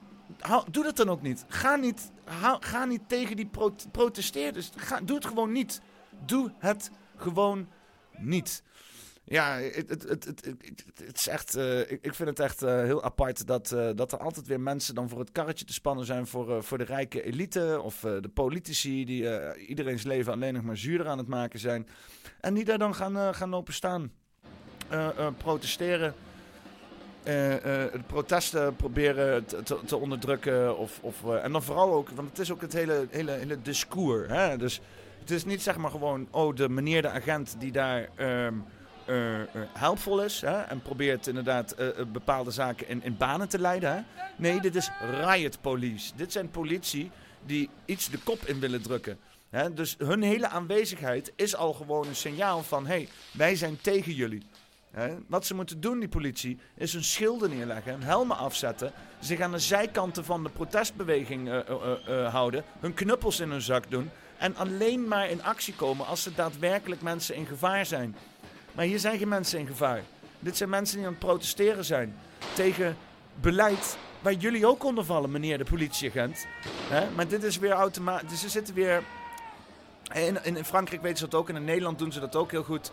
doe 0.72 0.84
dat 0.84 0.96
dan 0.96 1.10
ook 1.10 1.22
niet. 1.22 1.46
Ga 1.48 1.76
niet, 1.76 2.12
ga 2.60 2.86
niet 2.86 3.10
tegen 3.10 3.36
die 3.36 3.48
pro 3.48 3.76
protesteerders. 3.92 4.72
Doe 5.04 5.16
het 5.16 5.26
gewoon 5.26 5.52
niet. 5.52 5.82
Doe 6.26 6.54
het 6.58 6.92
gewoon 7.16 7.68
niet. 8.18 8.64
Ja, 9.24 9.58
het, 9.58 9.90
het, 9.90 10.04
het, 10.10 10.46
het, 10.96 11.18
is 11.18 11.28
echt, 11.28 11.56
eh, 11.56 11.80
ik, 11.80 12.16
vind 12.16 12.30
het 12.30 12.40
echt 12.40 12.62
eh, 12.62 12.82
heel 12.82 13.04
apart 13.04 13.48
dat, 13.48 13.72
eh, 13.72 13.90
dat 13.96 14.12
er 14.12 14.18
altijd 14.20 14.48
weer 14.48 14.60
mensen 14.60 14.96
dan 14.96 15.10
voor 15.10 15.20
het 15.20 15.32
karretje 15.32 15.66
te 15.66 15.74
spannen 15.74 16.06
zijn 16.06 16.28
voor, 16.28 16.64
voor 16.64 16.78
de 16.78 16.84
rijke 16.84 17.24
elite 17.24 17.80
of 17.84 18.00
de 18.00 18.30
politici 18.34 19.06
die 19.06 19.56
iedereen's 19.58 20.04
leven 20.04 20.34
alleen 20.34 20.54
nog 20.54 20.64
maar 20.64 20.78
zuurder 20.78 21.08
aan 21.08 21.18
het 21.18 21.28
maken 21.28 21.60
zijn. 21.60 21.88
En 22.40 22.54
die 22.54 22.66
daar 22.66 22.78
dan 22.78 22.96
gaan, 22.96 23.36
gaan 23.36 23.50
lopen 23.50 23.74
staan, 23.74 24.12
protesteren, 25.38 26.14
eh, 27.24 27.54
eh, 27.56 27.92
de 27.92 28.04
protesten 28.08 28.76
proberen 28.76 29.46
te, 29.46 29.78
te, 29.86 29.98
onderdrukken. 29.98 30.78
Of, 30.78 31.00
of, 31.02 31.26
eh, 31.26 31.44
en 31.44 31.52
dan 31.52 31.64
vooral 31.64 31.94
ook, 31.94 32.10
want 32.10 32.30
het 32.30 32.40
is 32.40 32.52
ook 32.52 32.62
het 32.62 32.74
hele, 32.74 33.08
hele, 33.10 33.32
hele 33.32 33.62
discours. 33.62 34.28
Hè? 34.28 34.58
Dus 34.58 34.82
het 35.20 35.32
is 35.32 35.46
niet 35.46 35.62
zeg 35.62 35.78
maar 35.78 35.92
gewoon, 35.92 36.28
oh, 36.32 36.56
de 36.56 36.70
meneer 36.70 37.02
de 37.02 37.10
agent 37.10 37.56
die 37.60 37.72
daar 37.72 38.10
ehm, 38.16 38.54
eh, 39.06 39.42
eh, 39.42 39.48
helpvol 39.74 40.24
is. 40.24 40.42
Hè? 40.42 40.62
En 40.62 40.82
probeert 40.82 41.28
inderdaad 41.28 41.76
bepaalde 42.12 42.52
zaken 42.52 42.88
in, 42.88 43.04
in 43.04 43.18
banen 43.18 43.50
te 43.50 43.60
leiden. 43.60 43.94
Hè? 43.94 44.02
Nee, 44.38 44.62
dit 44.62 44.76
is 44.76 44.90
riot 45.22 45.62
police. 45.62 46.12
Dit 46.16 46.32
zijn 46.32 46.50
politie 46.50 47.12
die 47.46 47.70
iets 47.86 48.10
de 48.10 48.18
kop 48.18 48.46
in 48.46 48.60
willen 48.60 48.82
drukken. 48.82 49.18
Hè? 49.50 49.74
Dus 49.74 49.96
hun 49.98 50.22
hele 50.22 50.48
aanwezigheid 50.48 51.32
is 51.36 51.56
al 51.56 51.74
gewoon 51.74 52.08
een 52.08 52.16
signaal 52.16 52.64
van: 52.64 52.86
hé, 52.86 52.94
hey, 52.94 53.08
wij 53.34 53.56
zijn 53.56 53.78
tegen 53.82 54.14
jullie. 54.14 54.44
Wat 55.28 55.46
ze 55.46 55.56
moeten 55.56 55.82
doen, 55.82 56.00
die 56.00 56.08
politie, 56.08 56.60
is 56.76 56.94
hun 56.94 57.04
schilden 57.04 57.50
neerleggen, 57.50 57.92
hun 57.92 58.04
helmen 58.04 58.38
afzetten, 58.38 58.92
zich 59.20 59.40
aan 59.40 59.52
de 59.52 59.60
zijkanten 59.60 60.26
van 60.26 60.44
de 60.44 60.50
protestbeweging 60.50 61.50
eh, 61.50 61.58
eh, 61.60 62.26
eh, 62.26 62.34
houden, 62.34 62.64
hun 62.80 62.94
knuppels 62.94 63.40
in 63.40 63.50
hun 63.50 63.62
zak 63.62 63.90
doen 63.90 64.10
en 64.38 64.56
alleen 64.56 65.08
maar 65.08 65.30
in 65.30 65.44
actie 65.44 65.74
komen 65.74 66.06
als 66.06 66.26
er 66.26 66.36
daadwerkelijk 66.36 67.02
mensen 67.02 67.36
in 67.36 67.46
gevaar 67.46 67.86
zijn. 67.86 68.16
Maar 68.72 68.86
hier 68.86 69.00
zijn 69.00 69.18
geen 69.18 69.28
mensen 69.28 69.60
in 69.60 69.68
gevaar. 69.68 70.02
Dit 70.40 70.58
zijn 70.58 70.70
mensen 70.70 70.98
die 70.98 71.06
aan 71.06 71.12
het 71.12 71.22
protesteren 71.22 71.86
zijn 71.86 72.16
tegen 72.54 72.98
beleid 73.42 73.98
waar 74.20 74.34
jullie 74.34 74.68
ook 74.68 74.84
onder 74.84 75.06
vallen, 75.06 75.32
meneer 75.32 75.58
de 75.58 75.64
politieagent. 75.64 76.48
Maar 77.16 77.28
dit 77.28 77.44
is 77.44 77.58
weer 77.58 77.72
automatisch. 77.72 78.30
Dus 78.30 78.40
ze 78.40 78.50
zitten 78.50 78.74
weer. 78.74 79.04
In 80.44 80.66
Frankrijk 80.66 81.02
weten 81.02 81.18
ze 81.18 81.28
dat 81.28 81.40
ook 81.40 81.50
en 81.50 81.56
in 81.56 81.64
Nederland 81.64 82.00
doen 82.00 82.12
ze 82.12 82.20
dat 82.20 82.36
ook 82.36 82.52
heel 82.52 82.64
goed. 82.64 82.92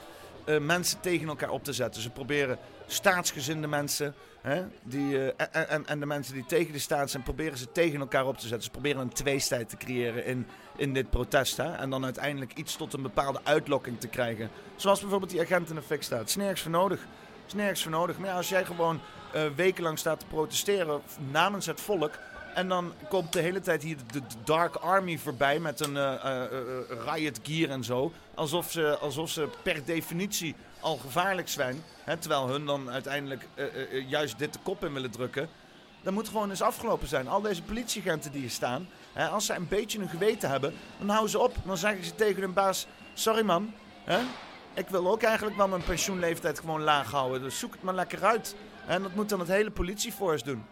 Eh, 0.49 0.59
mensen 0.59 1.01
tegen 1.01 1.29
elkaar 1.29 1.51
op 1.51 1.65
te 1.65 1.73
zetten. 1.73 2.03
Ze 2.03 2.11
proberen 2.11 2.59
staatsgezinde 2.87 3.67
mensen 3.67 4.15
hè, 4.41 4.65
die, 4.83 5.33
eh, 5.33 5.73
en, 5.73 5.87
en, 5.87 6.01
de 6.01 6.07
mensen 6.07 6.35
die 6.35 6.47
tegen 6.47 6.73
de 6.73 6.79
staat 6.79 7.11
zijn, 7.11 7.23
proberen 7.23 7.59
ze 7.59 7.73
tegen 7.73 8.01
elkaar 8.01 8.27
op 8.27 8.39
te 8.39 8.47
zetten. 8.47 8.63
Ze 8.63 8.71
proberen 8.71 9.01
een 9.01 9.13
tweestrijd 9.13 9.69
te 9.69 9.77
creëren 9.77 10.25
in, 10.25 10.47
in 10.77 10.95
dit 10.95 11.11
protest. 11.11 11.57
Hè, 11.57 11.73
en 11.73 11.91
dan 11.91 12.05
uiteindelijk 12.05 12.55
iets 12.55 12.77
tot 12.77 12.93
een 12.93 13.03
bepaalde 13.03 13.41
uitlokking 13.43 14.01
te 14.01 14.09
krijgen. 14.09 14.51
Zoals 14.77 15.01
bijvoorbeeld 15.01 15.31
die 15.31 15.41
agent 15.41 15.69
in 15.69 15.75
de 15.75 15.83
fik 15.83 16.03
staat. 16.03 16.19
Het 16.19 16.29
is 16.29 16.37
nergens 16.37 16.61
voor 16.61 16.71
nodig. 16.71 17.07
Het 17.47 17.55
is 17.55 17.83
voor 17.83 17.91
nodig. 17.91 18.19
Maar 18.19 18.31
als 18.31 18.49
jij 18.49 18.65
gewoon 18.65 19.01
eh, 19.33 19.43
wekenlang 19.57 19.99
staat 19.99 20.21
te 20.21 20.27
protesteren 20.27 21.01
namens 21.31 21.67
het 21.67 21.81
volk. 21.81 22.19
En 22.59 22.69
dan 22.69 22.93
komt 23.09 23.33
de 23.33 23.41
hele 23.41 23.61
tijd 23.61 23.83
hier 23.83 23.97
de, 24.13 24.23
Dark 24.45 24.75
Army 24.75 25.19
voorbij 25.19 25.59
met 25.59 25.81
een 25.81 25.97
eh, 25.97 26.15
eh, 26.15 26.43
eh, 26.43 27.15
riot 27.15 27.41
gear 27.43 27.71
en 27.71 27.85
zo. 27.85 28.13
Alsof 28.35 28.71
ze, 28.71 28.99
alsof 28.99 29.31
ze 29.31 29.49
per 29.63 29.85
definitie 29.85 30.55
al 30.81 30.97
gevaarlijk 30.97 31.49
zijn. 31.49 31.83
Hè, 32.05 32.17
terwijl 32.17 32.49
hun 32.49 32.67
dan 32.67 32.91
uiteindelijk 32.91 33.49
juist 34.09 34.39
dit 34.39 34.53
de 34.53 34.59
kop 34.63 34.85
in 34.85 34.93
willen 34.93 35.11
drukken. 35.11 35.49
Dat 36.03 36.13
moet 36.13 36.29
gewoon 36.29 36.51
eens 36.51 36.63
afgelopen 36.63 37.09
zijn. 37.09 37.29
Al 37.29 37.41
deze 37.41 37.63
politieagenten 37.63 38.33
die 38.33 38.41
hier 38.41 38.51
staan. 38.51 38.89
Hè, 39.13 39.29
als 39.29 39.47
ze 39.47 39.55
een 39.55 39.69
beetje 39.69 39.99
een 39.99 40.09
geweten 40.09 40.51
hebben, 40.51 40.75
dan 40.99 41.09
houden 41.09 41.31
ze 41.31 41.39
op. 41.39 41.55
Dan 41.65 41.77
zeggen 41.77 42.05
ze 42.05 42.15
tegen 42.15 42.43
hun 42.43 42.53
baas: 42.53 42.87
Sorry 43.15 43.43
man, 43.43 43.75
hè, 44.05 44.19
ik 44.75 44.89
wil 44.89 45.11
ook 45.11 45.23
eigenlijk 45.23 45.57
wel 45.57 45.69
mijn 45.69 45.85
pensioenleeftijd 45.85 46.59
gewoon 46.59 46.83
laag 46.83 47.11
houden. 47.11 47.43
Dus 47.43 47.59
zoek 47.59 47.73
het 47.73 47.83
maar 47.83 47.95
lekker 47.95 48.25
uit. 48.25 48.55
En 48.87 49.03
dat 49.03 49.15
moet 49.15 49.29
dan 49.29 49.41
het 49.41 49.49
hele 49.49 49.71
politieforce 49.71 50.45
doen. 50.45 50.65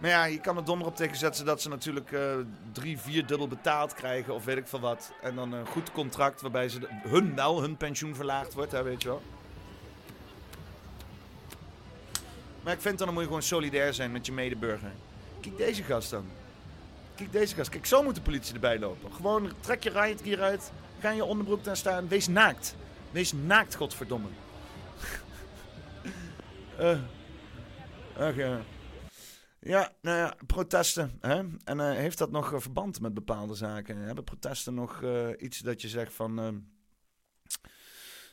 Maar 0.00 0.10
ja, 0.10 0.24
je 0.24 0.40
kan 0.40 0.56
er 0.56 0.64
donder 0.64 0.86
op 0.86 0.96
tegen 0.96 1.16
zetten 1.16 1.44
dat 1.44 1.62
ze 1.62 1.68
natuurlijk 1.68 2.12
eh, 2.12 2.34
drie, 2.72 2.98
vier 2.98 3.26
dubbel 3.26 3.48
betaald 3.48 3.94
krijgen 3.94 4.34
of 4.34 4.44
weet 4.44 4.56
ik 4.56 4.68
veel 4.68 4.80
wat. 4.80 5.12
En 5.22 5.34
dan 5.34 5.52
een 5.52 5.66
goed 5.66 5.92
contract 5.92 6.40
waarbij 6.40 6.68
ze 6.68 6.78
hun 7.02 7.34
wel 7.34 7.60
hun 7.60 7.76
pensioen 7.76 8.14
verlaagd 8.14 8.54
wordt, 8.54 8.72
hè, 8.72 8.82
weet 8.82 9.02
je 9.02 9.08
wel. 9.08 9.22
Maar 12.62 12.72
ik 12.72 12.80
vind 12.80 12.98
dan, 12.98 13.06
dan 13.06 13.14
moet 13.14 13.22
je 13.22 13.28
gewoon 13.28 13.42
solidair 13.42 13.94
zijn 13.94 14.12
met 14.12 14.26
je 14.26 14.32
medeburger. 14.32 14.92
Kijk 15.40 15.56
deze 15.56 15.82
gast 15.82 16.10
dan. 16.10 16.24
Kijk 17.14 17.32
deze 17.32 17.54
gast. 17.54 17.70
Kijk, 17.70 17.86
zo 17.86 18.02
moet 18.02 18.14
de 18.14 18.20
politie 18.20 18.54
erbij 18.54 18.78
lopen. 18.78 19.12
Gewoon 19.12 19.52
trek 19.60 19.82
je 19.82 19.90
riot 19.90 20.22
gear 20.22 20.40
uit. 20.40 20.72
Ga 21.00 21.10
in 21.10 21.16
je 21.16 21.24
onderbroek 21.24 21.64
daar 21.64 21.76
staan. 21.76 22.08
Wees 22.08 22.28
naakt. 22.28 22.76
Wees 23.10 23.32
naakt, 23.32 23.74
godverdomme. 23.74 24.28
Eh 26.78 26.98
ach 28.18 28.36
ja. 28.36 28.60
Ja, 29.60 29.92
nou 30.00 30.16
ja, 30.16 30.36
protesten. 30.46 31.18
Hè? 31.20 31.42
En 31.64 31.80
eh, 31.80 31.90
heeft 31.90 32.18
dat 32.18 32.30
nog 32.30 32.52
eh, 32.52 32.60
verband 32.60 33.00
met 33.00 33.14
bepaalde 33.14 33.54
zaken? 33.54 33.96
Hebben 33.96 34.24
protesten 34.24 34.74
nog 34.74 35.02
eh, 35.02 35.28
iets 35.38 35.58
dat 35.58 35.82
je 35.82 35.88
zegt 35.88 36.12
van... 36.12 36.38
ehm, 36.38 36.58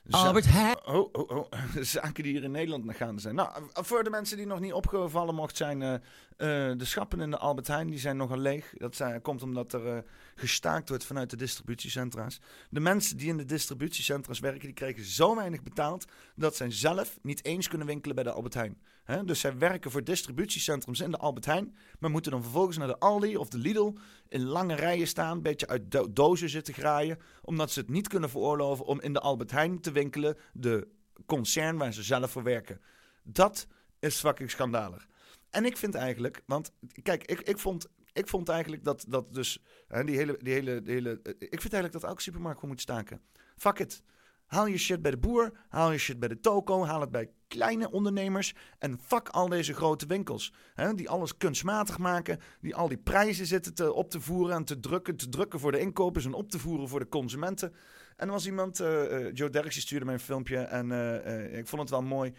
Albert 0.10 0.46
Heijn. 0.46 0.86
Oh, 0.86 1.10
oh, 1.12 1.30
oh. 1.30 1.52
Zaken 1.82 2.24
die 2.24 2.32
hier 2.32 2.44
in 2.44 2.52
Nederland 2.52 2.86
nog 2.86 2.98
gaande 2.98 3.22
zijn. 3.22 3.36
Nou, 3.36 3.70
voor 3.74 4.04
de 4.04 4.10
mensen 4.10 4.38
die 4.38 4.46
nog 4.46 4.60
niet 4.60 4.74
opgevallen 4.74 5.36
mocht 5.36 5.58
zijn... 5.58 6.02
de 6.38 6.86
schappen 6.86 7.20
in 7.20 7.32
de 7.32 7.38
Albert 7.38 7.68
Heijn 7.68 7.88
die 7.88 8.00
zijn 8.00 8.18
nogal 8.18 8.38
leeg. 8.38 8.74
Dat 8.78 8.96
zijn, 8.96 9.22
komt 9.22 9.42
omdat 9.42 9.74
er 9.74 10.04
gestaakt 10.36 10.90
wordt 10.90 11.06
vanuit 11.06 11.30
de 11.30 11.36
distributiecentra's. 11.36 12.40
De 12.70 12.80
mensen 12.80 13.18
die 13.18 13.30
in 13.30 13.38
de 13.38 13.46
distributiecentra's 13.46 14.40
werken... 14.40 14.66
die 14.66 14.74
krijgen 14.74 15.06
zo 15.06 15.36
weinig 15.36 15.64
betaald... 15.64 16.06
dat 16.36 16.56
zij 16.56 16.72
zelf 16.72 17.18
niet 17.22 17.46
eens 17.46 17.68
kunnen 17.68 17.88
winkelen 17.88 18.16
bij 18.16 18.24
de 18.24 18.32
Albert 18.32 18.54
Heijn. 18.54 18.78
Dus 19.26 19.40
zij 19.40 19.58
werken 19.58 19.92
voor 19.92 20.04
distributiecentrums 20.04 21.00
in 21.00 21.12
de 21.12 21.18
Albert 21.18 21.46
Heijn... 21.46 21.76
maar 22.00 22.10
moeten 22.10 22.32
dan 22.32 22.42
vervolgens 22.42 22.78
naar 22.78 22.88
de 22.88 23.00
Aldi 23.00 23.38
of 23.38 23.50
de 23.50 23.58
Lidl... 23.58 23.94
in 24.28 24.44
lange 24.44 24.76
rijen 24.76 25.08
staan, 25.08 25.36
een 25.36 25.42
beetje 25.42 25.68
uit 25.68 25.92
do- 25.92 26.14
dozen 26.14 26.50
zitten 26.50 26.74
graaien... 26.74 27.18
omdat 27.42 27.72
ze 27.72 27.80
het 27.80 27.90
niet 27.90 28.08
kunnen 28.08 28.30
veroorloven 28.30 28.86
om 28.86 29.02
in 29.02 29.14
de 29.14 29.20
Albert 29.20 29.52
Heijn 29.52 29.82
te 29.82 29.92
winkelen... 29.92 30.38
de 30.54 30.88
concern 31.26 31.78
waar 31.78 31.94
ze 31.94 32.04
zelf 32.04 32.32
voor 32.32 32.44
werken. 32.44 32.82
Dat 33.24 33.68
is 34.00 34.20
fucking 34.20 34.52
schandalig. 34.52 35.08
En 35.50 35.66
ik 35.66 35.78
vind 35.78 35.96
eigenlijk, 35.96 36.42
want 36.46 36.72
kijk, 37.02 37.24
ik, 37.24 37.40
ik, 37.42 37.58
vond, 37.58 37.88
ik 38.14 38.28
vond 38.28 38.50
eigenlijk 38.50 38.84
dat, 38.84 39.06
dat 39.08 39.34
dus, 39.34 39.64
hè, 39.88 40.04
die 40.04 40.18
hele, 40.18 40.38
die 40.42 40.54
hele, 40.54 40.82
hele, 40.86 41.20
eh, 41.24 41.32
ik 41.40 41.62
vind 41.62 41.74
eigenlijk 41.74 41.94
dat 41.94 42.04
elke 42.04 42.22
supermarkt 42.22 42.60
gewoon 42.60 42.74
moet 42.74 42.84
staken. 42.84 43.22
Fuck 43.56 43.80
it. 43.80 44.04
Haal 44.48 44.66
je 44.66 44.78
shit 44.78 45.02
bij 45.02 45.12
de 45.12 45.18
boer, 45.18 45.52
haal 45.70 45.92
je 45.92 45.98
shit 45.98 46.20
bij 46.20 46.28
de 46.28 46.40
toko, 46.40 46.86
haal 46.86 47.02
het 47.02 47.12
bij 47.12 47.30
kleine 47.48 47.92
ondernemers 47.92 48.56
en 48.80 49.00
fuck 49.00 49.30
al 49.30 49.50
deze 49.50 49.74
grote 49.74 50.06
winkels. 50.06 50.54
Hè, 50.74 50.94
die 50.94 51.10
alles 51.10 51.38
kunstmatig 51.38 51.98
maken, 51.98 52.40
die 52.62 52.76
al 52.76 52.88
die 52.88 52.98
prijzen 52.98 53.46
zitten 53.46 53.74
te, 53.74 53.94
op 53.94 54.10
te 54.10 54.22
voeren 54.22 54.56
en 54.56 54.64
te 54.64 54.80
drukken, 54.80 55.16
te 55.16 55.30
drukken 55.30 55.60
voor 55.60 55.72
de 55.72 55.80
inkopers 55.80 56.26
en 56.26 56.34
op 56.34 56.50
te 56.50 56.60
voeren 56.60 56.88
voor 56.88 57.00
de 57.00 57.10
consumenten. 57.10 57.74
En 58.16 58.28
er 58.28 58.34
was 58.34 58.46
iemand, 58.46 58.80
eh, 58.80 59.28
eh, 59.28 59.34
Joe 59.34 59.50
Derks, 59.50 59.74
die 59.74 59.82
stuurde 59.82 60.06
mij 60.06 60.14
een 60.14 60.20
filmpje 60.20 60.58
en 60.58 60.92
eh, 60.92 61.58
ik 61.58 61.68
vond 61.68 61.82
het 61.82 61.92
wel 61.92 62.04
mooi. 62.04 62.34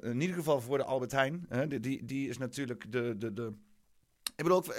In 0.00 0.20
ieder 0.20 0.36
geval 0.36 0.60
voor 0.60 0.78
de 0.78 0.84
Albert 0.84 1.12
Heijn. 1.12 1.46
Hè, 1.48 1.66
die, 1.66 1.80
die, 1.80 2.04
die 2.04 2.28
is 2.28 2.38
natuurlijk 2.38 2.92
de, 2.92 3.14
de, 3.18 3.32
de... 3.32 3.52
Ik 4.36 4.44
bedoel, 4.44 4.56
ook, 4.56 4.74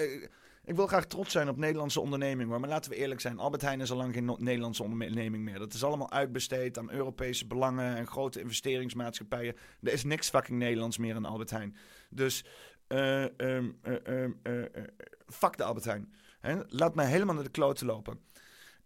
ik 0.70 0.76
wil 0.76 0.88
graag 0.88 1.06
trots 1.06 1.32
zijn 1.32 1.50
op 1.50 1.58
Nederlandse 1.58 2.00
onderneming. 2.00 2.50
hoor. 2.50 2.60
Maar 2.60 2.70
laten 2.70 2.92
we 2.92 2.98
eerlijk 2.98 3.22
zijn. 3.22 3.40
Albert 3.40 3.62
Heijn 3.62 3.82
is 3.82 3.92
al 3.92 3.98
lang 3.98 4.14
geen 4.14 4.36
Nederlandse 4.38 4.84
onderneming 4.84 5.44
meer. 5.44 5.60
Dat 5.60 5.74
is 5.74 5.84
allemaal 5.84 6.12
uitbesteed 6.12 6.78
aan 6.78 6.92
Europese 6.92 7.48
belangen 7.48 7.96
en 7.96 8.08
grote 8.08 8.40
investeringsmaatschappijen. 8.40 9.56
Er 9.82 9.94
is 9.94 10.04
niks 10.04 10.30
fucking 10.30 10.58
Nederlands 10.60 10.98
meer 10.98 11.16
in 11.16 11.26
Albert 11.26 11.50
Heijn. 11.50 11.76
Dus 12.10 12.46
eh, 12.88 13.24
eh, 13.24 13.66
fuck 15.26 15.58
de 15.58 15.64
Albert 15.64 15.86
Heijn. 15.86 16.14
Laat 16.68 16.96
mij 16.96 17.06
helemaal 17.06 17.36
naar 17.36 17.44
de 17.44 17.50
kloten 17.50 17.86
lopen. 17.86 18.20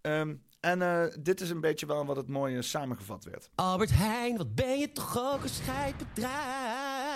Ehm, 0.02 0.36
en 0.60 1.12
dit 1.20 1.42
is 1.42 1.50
een 1.50 1.62
beetje 1.62 1.86
wel 1.86 2.06
wat 2.06 2.16
het 2.16 2.28
mooie 2.28 2.62
samengevat 2.62 3.24
werd. 3.24 3.50
Albert 3.56 3.92
Heijn, 3.94 4.38
wat 4.38 4.56
ben 4.56 4.80
je 4.80 4.92
toch 4.92 5.34
ook 5.34 5.44
een 5.44 5.50
scheidbedrijf? 5.50 7.13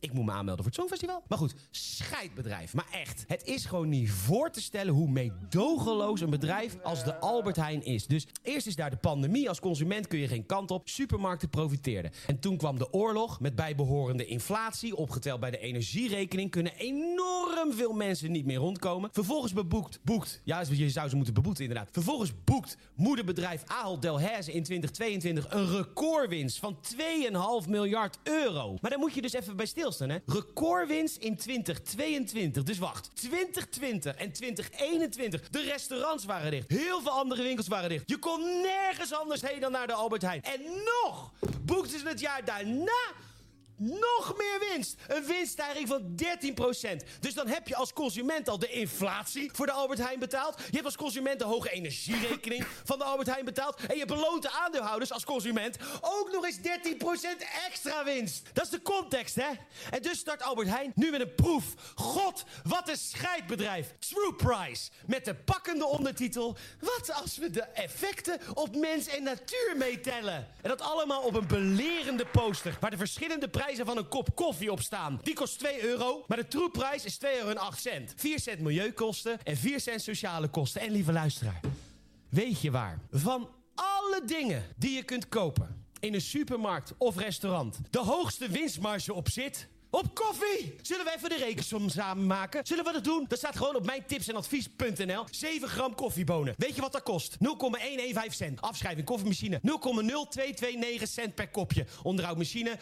Ik 0.00 0.12
moet 0.12 0.24
me 0.24 0.30
aanmelden 0.30 0.64
voor 0.64 0.72
het 0.72 0.74
Songfestival. 0.74 1.22
Maar 1.28 1.38
goed, 1.38 1.54
scheidbedrijf. 1.70 2.74
Maar 2.74 2.88
echt, 2.90 3.24
het 3.26 3.44
is 3.44 3.64
gewoon 3.64 3.88
niet 3.88 4.10
voor 4.10 4.50
te 4.50 4.62
stellen 4.62 4.94
hoe 4.94 5.10
meedogenloos 5.10 6.20
een 6.20 6.30
bedrijf 6.30 6.76
als 6.82 7.04
de 7.04 7.16
Albert 7.18 7.56
Heijn 7.56 7.84
is. 7.84 8.06
Dus 8.06 8.26
eerst 8.42 8.66
is 8.66 8.76
daar 8.76 8.90
de 8.90 8.96
pandemie. 8.96 9.48
Als 9.48 9.60
consument 9.60 10.06
kun 10.06 10.18
je 10.18 10.28
geen 10.28 10.46
kant 10.46 10.70
op. 10.70 10.88
Supermarkten 10.88 11.48
profiteerden. 11.48 12.12
En 12.26 12.38
toen 12.38 12.56
kwam 12.56 12.78
de 12.78 12.92
oorlog 12.92 13.40
met 13.40 13.54
bijbehorende 13.54 14.26
inflatie. 14.26 14.96
Opgeteld 14.96 15.40
bij 15.40 15.50
de 15.50 15.58
energierekening 15.58 16.50
kunnen 16.50 16.72
enorm 16.76 17.72
veel 17.72 17.92
mensen 17.92 18.32
niet 18.32 18.46
meer 18.46 18.58
rondkomen. 18.58 19.10
Vervolgens 19.12 19.52
beboekt, 19.52 20.00
boekt, 20.02 20.40
ja, 20.44 20.64
je 20.70 20.90
zou 20.90 21.08
ze 21.08 21.16
moeten 21.16 21.34
beboeten 21.34 21.64
inderdaad. 21.64 21.88
Vervolgens 21.92 22.32
boekt 22.44 22.76
moederbedrijf 22.94 23.62
Ahold 23.66 24.02
Delhaize 24.02 24.52
in 24.52 24.62
2022 24.62 25.50
een 25.50 25.68
recordwinst 25.76 26.58
van 26.58 26.78
2,5 27.62 27.68
miljard 27.68 28.18
euro. 28.22 28.76
Maar 28.80 28.90
daar 28.90 28.98
moet 28.98 29.14
je 29.14 29.22
dus 29.22 29.32
even 29.32 29.56
bij 29.56 29.66
stilstaan, 29.76 30.08
hè. 30.08 30.18
Recordwinst 30.26 31.16
in 31.16 31.36
2022. 31.36 32.62
Dus 32.62 32.78
wacht, 32.78 33.10
2020 33.14 34.14
en 34.14 34.32
2021, 34.32 35.48
de 35.48 35.62
restaurants 35.62 36.24
waren 36.24 36.50
dicht. 36.50 36.68
Heel 36.68 37.00
veel 37.00 37.10
andere 37.10 37.42
winkels 37.42 37.68
waren 37.68 37.88
dicht. 37.88 38.02
Je 38.06 38.18
kon 38.18 38.60
nergens 38.62 39.12
anders 39.12 39.42
heen 39.42 39.60
dan 39.60 39.72
naar 39.72 39.86
de 39.86 39.92
Albert 39.92 40.22
Heijn. 40.22 40.42
En 40.42 40.60
nog 40.84 41.32
boekten 41.60 41.98
ze 41.98 42.08
het 42.08 42.20
jaar 42.20 42.44
daarna 42.44 43.14
nog 43.76 44.34
meer 44.36 44.68
winst. 44.72 45.00
Een 45.08 45.24
winststijging 45.26 45.88
van 45.88 46.02
13%. 46.02 47.20
Dus 47.20 47.34
dan 47.34 47.48
heb 47.48 47.68
je 47.68 47.76
als 47.76 47.92
consument 47.92 48.48
al 48.48 48.58
de 48.58 48.70
inflatie 48.70 49.50
voor 49.52 49.66
de 49.66 49.72
Albert 49.72 49.98
Heijn 49.98 50.18
betaald. 50.18 50.58
Je 50.58 50.72
hebt 50.72 50.84
als 50.84 50.96
consument 50.96 51.38
de 51.38 51.44
hoge 51.44 51.70
energierekening 51.70 52.66
van 52.84 52.98
de 52.98 53.04
Albert 53.04 53.28
Heijn 53.28 53.44
betaald. 53.44 53.86
En 53.86 53.96
je 53.96 54.06
beloont 54.06 54.42
de 54.42 54.50
aandeelhouders 54.50 55.12
als 55.12 55.24
consument 55.24 55.76
ook 56.00 56.30
nog 56.32 56.44
eens 56.44 56.58
13% 56.58 56.60
extra 57.66 58.04
winst. 58.04 58.48
Dat 58.52 58.64
is 58.64 58.70
de 58.70 58.82
context, 58.82 59.34
hè? 59.34 59.48
En 59.90 60.02
dus 60.02 60.18
start 60.18 60.42
Albert 60.42 60.68
Heijn 60.68 60.92
nu 60.94 61.10
met 61.10 61.20
een 61.20 61.34
proef. 61.34 61.64
God, 61.94 62.44
wat 62.64 62.88
een 62.88 62.96
scheidbedrijf. 62.96 63.94
True 63.98 64.34
Price. 64.34 64.90
Met 65.06 65.24
de 65.24 65.34
pakkende 65.34 65.86
ondertitel... 65.86 66.56
Wat 66.80 67.12
als 67.22 67.36
we 67.36 67.50
de 67.50 67.62
effecten 67.62 68.40
op 68.54 68.76
mens 68.76 69.06
en 69.06 69.22
natuur 69.22 69.74
meetellen? 69.76 70.48
En 70.62 70.68
dat 70.68 70.80
allemaal 70.80 71.22
op 71.22 71.34
een 71.34 71.46
belerende 71.46 72.26
poster... 72.26 72.76
waar 72.80 72.90
de 72.90 72.96
verschillende 72.96 73.48
prijzen 73.48 73.65
van 73.74 73.96
een 73.96 74.08
kop 74.08 74.34
koffie 74.34 74.72
op 74.72 74.80
staan. 74.80 75.20
Die 75.22 75.34
kost 75.34 75.58
2 75.58 75.84
euro, 75.84 76.24
maar 76.26 76.36
de 76.36 76.48
troepprijs 76.48 77.04
is 77.04 77.16
2 77.16 77.36
euro 77.36 77.48
en 77.50 77.58
8 77.58 77.80
cent. 77.80 78.12
4 78.16 78.40
cent 78.40 78.60
milieukosten 78.60 79.42
en 79.42 79.56
4 79.56 79.80
cent 79.80 80.02
sociale 80.02 80.48
kosten. 80.48 80.80
En 80.80 80.90
lieve 80.90 81.12
luisteraar, 81.12 81.60
weet 82.28 82.60
je 82.60 82.70
waar? 82.70 82.98
Van 83.10 83.48
alle 83.74 84.22
dingen 84.26 84.64
die 84.76 84.96
je 84.96 85.02
kunt 85.02 85.28
kopen 85.28 85.84
in 86.00 86.14
een 86.14 86.20
supermarkt 86.20 86.94
of 86.98 87.16
restaurant 87.16 87.78
de 87.90 87.98
hoogste 87.98 88.48
winstmarge 88.48 89.14
op 89.14 89.28
zit? 89.28 89.68
Op 89.96 90.14
koffie! 90.14 90.74
Zullen 90.82 91.04
we 91.04 91.12
even 91.16 91.28
de 91.28 91.36
rekensom 91.36 91.88
samen 91.88 92.26
maken? 92.26 92.66
Zullen 92.66 92.84
we 92.84 92.92
dat 92.92 93.04
doen? 93.04 93.24
Dat 93.28 93.38
staat 93.38 93.56
gewoon 93.56 93.76
op 93.76 93.84
mijn 93.84 94.06
tips 94.06 94.28
en 94.28 94.36
advies.nl. 94.36 95.24
7 95.30 95.68
gram 95.68 95.94
koffiebonen. 95.94 96.54
Weet 96.56 96.74
je 96.74 96.80
wat 96.80 96.92
dat 96.92 97.02
kost? 97.02 97.36
0,115 97.40 98.32
cent. 98.32 98.60
Afschrijving 98.60 99.06
koffiemachine 99.06 99.60
0,0229 100.98 101.02
cent 101.02 101.34
per 101.34 101.48
kopje. 101.48 101.86
Onderhoudmachine 102.02 102.78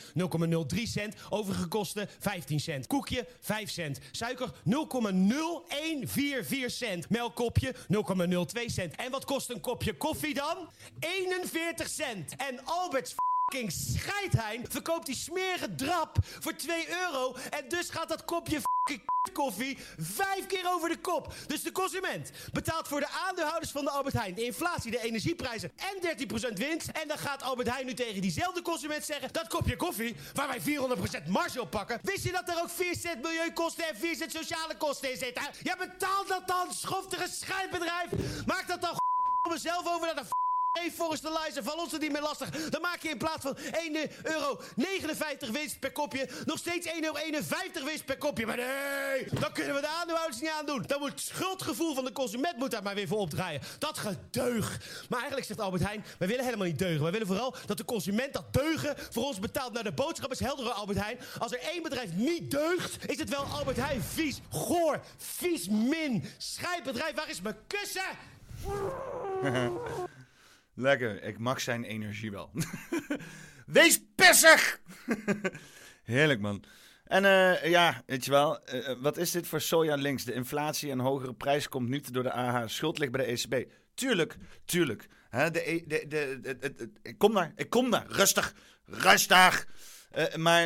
0,03 0.76 0.82
cent. 0.82 1.14
Overige 1.30 1.66
kosten 1.66 2.08
15 2.18 2.60
cent. 2.60 2.86
Koekje 2.86 3.26
5 3.40 3.70
cent. 3.70 3.98
Suiker 4.10 4.50
0,0144 4.64 6.66
cent. 6.66 7.10
Melkkopje 7.10 7.74
0,02 7.74 7.78
cent. 8.66 8.96
En 8.96 9.10
wat 9.10 9.24
kost 9.24 9.50
een 9.50 9.60
kopje 9.60 9.96
koffie 9.96 10.34
dan? 10.34 10.68
41 10.98 11.88
cent. 11.88 12.36
En 12.36 12.64
Alberts 12.64 13.14
scheidhein 13.66 14.64
verkoopt 14.68 15.06
die 15.06 15.14
smerige 15.14 15.74
drap 15.74 16.16
voor 16.40 16.54
2 16.54 16.88
euro. 16.88 17.34
En 17.50 17.68
dus 17.68 17.90
gaat 17.90 18.08
dat 18.08 18.24
kopje 18.24 18.60
fucking 18.60 19.12
koffie 19.32 19.78
vijf 19.98 20.46
keer 20.46 20.72
over 20.72 20.88
de 20.88 20.98
kop. 20.98 21.34
Dus 21.46 21.62
de 21.62 21.72
consument 21.72 22.30
betaalt 22.52 22.88
voor 22.88 23.00
de 23.00 23.08
aandeelhouders 23.26 23.70
van 23.70 23.84
de 23.84 23.90
Albert 23.90 24.14
Heijn 24.14 24.34
de 24.34 24.44
inflatie, 24.44 24.90
de 24.90 25.02
energieprijzen 25.02 25.72
en 25.76 26.16
13% 26.50 26.52
winst. 26.52 26.88
En 26.88 27.08
dan 27.08 27.18
gaat 27.18 27.42
Albert 27.42 27.70
Heijn 27.70 27.86
nu 27.86 27.94
tegen 27.94 28.20
diezelfde 28.20 28.62
consument 28.62 29.04
zeggen: 29.04 29.32
dat 29.32 29.48
kopje 29.48 29.76
koffie, 29.76 30.16
waar 30.34 30.48
wij 30.48 30.60
400% 31.26 31.28
marge 31.28 31.60
op 31.60 31.70
pakken. 31.70 31.98
Wist 32.02 32.24
je 32.24 32.32
dat 32.32 32.48
er 32.48 32.62
ook 32.62 32.70
4 32.70 32.96
cent 32.96 33.22
milieukosten 33.22 33.88
en 33.88 33.96
4 33.96 34.16
cent 34.16 34.32
sociale 34.32 34.76
kosten 34.76 35.10
in 35.10 35.18
zitten? 35.18 35.42
Je 35.62 35.74
betaalt 35.78 36.28
dat 36.28 36.48
dan, 36.48 36.72
schoftige 36.72 37.28
scheidbedrijf. 37.30 38.10
Maak 38.46 38.68
dat 38.68 38.80
dan 38.80 38.96
mezelf 39.52 39.86
over 39.86 40.06
naar 40.06 40.14
de 40.14 40.43
Hey, 40.74 40.90
volgens 40.90 41.20
de 41.20 41.32
lijzer 41.32 41.62
van 41.62 41.78
ons 41.78 41.92
het 41.92 42.00
niet 42.00 42.12
meer 42.12 42.22
lastig. 42.22 42.50
Dan 42.70 42.80
maak 42.80 43.02
je 43.02 43.08
in 43.08 43.18
plaats 43.18 43.42
van 43.42 43.56
1,59 43.56 43.62
euro 44.22 44.60
winst 45.52 45.78
per 45.78 45.92
kopje... 45.92 46.28
nog 46.44 46.58
steeds 46.58 46.86
1,51 46.86 46.92
euro 47.00 47.84
winst 47.84 48.04
per 48.04 48.18
kopje. 48.18 48.46
Maar 48.46 48.56
nee, 48.56 49.26
dan 49.40 49.52
kunnen 49.52 49.74
we 49.74 49.80
de 49.80 49.88
aandeelhouders 49.88 50.40
niet 50.40 50.50
aandoen. 50.50 50.84
Dan 50.86 51.00
moet 51.00 51.10
het 51.10 51.20
schuldgevoel 51.20 51.94
van 51.94 52.04
de 52.04 52.12
consument 52.12 52.56
moet 52.56 52.70
daar 52.70 52.82
maar 52.82 52.94
weer 52.94 53.08
voor 53.08 53.18
opdraaien. 53.18 53.60
Dat 53.78 53.98
gedeug. 53.98 54.80
Maar 55.08 55.18
eigenlijk 55.18 55.46
zegt 55.46 55.60
Albert 55.60 55.82
Heijn, 55.82 56.04
wij 56.18 56.28
willen 56.28 56.44
helemaal 56.44 56.66
niet 56.66 56.78
deugen. 56.78 57.02
Wij 57.02 57.12
willen 57.12 57.26
vooral 57.26 57.54
dat 57.66 57.76
de 57.76 57.84
consument 57.84 58.32
dat 58.32 58.52
deugen 58.52 58.94
voor 59.10 59.24
ons 59.24 59.38
betaalt. 59.38 59.72
Nou, 59.72 59.84
de 59.84 59.92
boodschap 59.92 60.30
is 60.30 60.40
heldere 60.40 60.70
Albert 60.70 60.98
Heijn. 60.98 61.18
Als 61.38 61.52
er 61.52 61.60
één 61.60 61.82
bedrijf 61.82 62.10
niet 62.14 62.50
deugt, 62.50 63.10
is 63.10 63.18
het 63.18 63.28
wel 63.28 63.44
Albert 63.44 63.76
Heijn. 63.76 64.02
Vies, 64.02 64.40
goor, 64.50 65.00
vies, 65.16 65.68
min, 65.68 66.24
scheidbedrijf. 66.38 67.14
Waar 67.14 67.30
is 67.30 67.40
mijn 67.40 67.56
kussen? 67.66 68.02
Lekker, 70.74 71.22
ik 71.22 71.38
mag 71.38 71.60
zijn 71.60 71.84
energie 71.84 72.30
wel. 72.30 72.50
Wees 73.66 74.00
pissig! 74.14 74.80
Heerlijk, 76.02 76.40
man. 76.40 76.64
En 77.04 77.24
eh, 77.24 77.70
ja, 77.70 78.02
weet 78.06 78.24
je 78.24 78.30
wel, 78.30 78.64
eh, 78.64 78.94
wat 79.00 79.16
is 79.16 79.30
dit 79.30 79.46
voor 79.46 79.60
soja 79.60 79.94
links? 79.94 80.24
De 80.24 80.32
inflatie 80.32 80.90
en 80.90 80.98
hogere 80.98 81.34
prijs 81.34 81.68
komt 81.68 81.88
niet 81.88 82.12
door 82.12 82.22
de 82.22 82.32
AH. 82.32 82.62
Schuld 82.66 82.98
ligt 82.98 83.12
bij 83.12 83.24
de 83.24 83.32
ECB. 83.32 83.70
Tuurlijk, 83.94 84.36
tuurlijk. 84.64 85.08
E- 85.30 85.50
de, 85.50 86.04
de, 86.08 86.38
de- 86.40 86.90
ik 87.02 87.18
kom 87.18 87.34
daar, 87.34 87.52
ik 87.56 87.70
kom 87.70 87.90
daar. 87.90 88.06
Rustig, 88.08 88.54
rustig. 88.84 89.66
Eh, 90.10 90.34
maar 90.34 90.64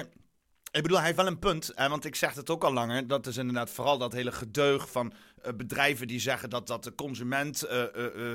ik 0.71 0.83
bedoel, 0.83 0.97
hij 0.97 1.07
heeft 1.07 1.17
wel 1.19 1.27
een 1.27 1.39
punt. 1.39 1.73
Want 1.75 2.05
ik 2.05 2.15
zeg 2.15 2.35
het 2.35 2.51
ook 2.51 2.65
al 2.65 2.73
langer. 2.73 3.07
Dat 3.07 3.27
is 3.27 3.37
inderdaad 3.37 3.71
vooral 3.71 3.99
dat 3.99 4.13
hele 4.13 4.33
gedeug 4.33 4.91
van 4.91 5.13
eh, 5.13 5.19
bedrijven 5.57 6.07
die 6.07 6.21
zeggen 6.21 6.51
dat, 6.51 6.67
dat 6.67 6.85
de 6.85 6.95
consument 6.95 7.63
eh, 7.63 7.83
eh, 7.83 8.35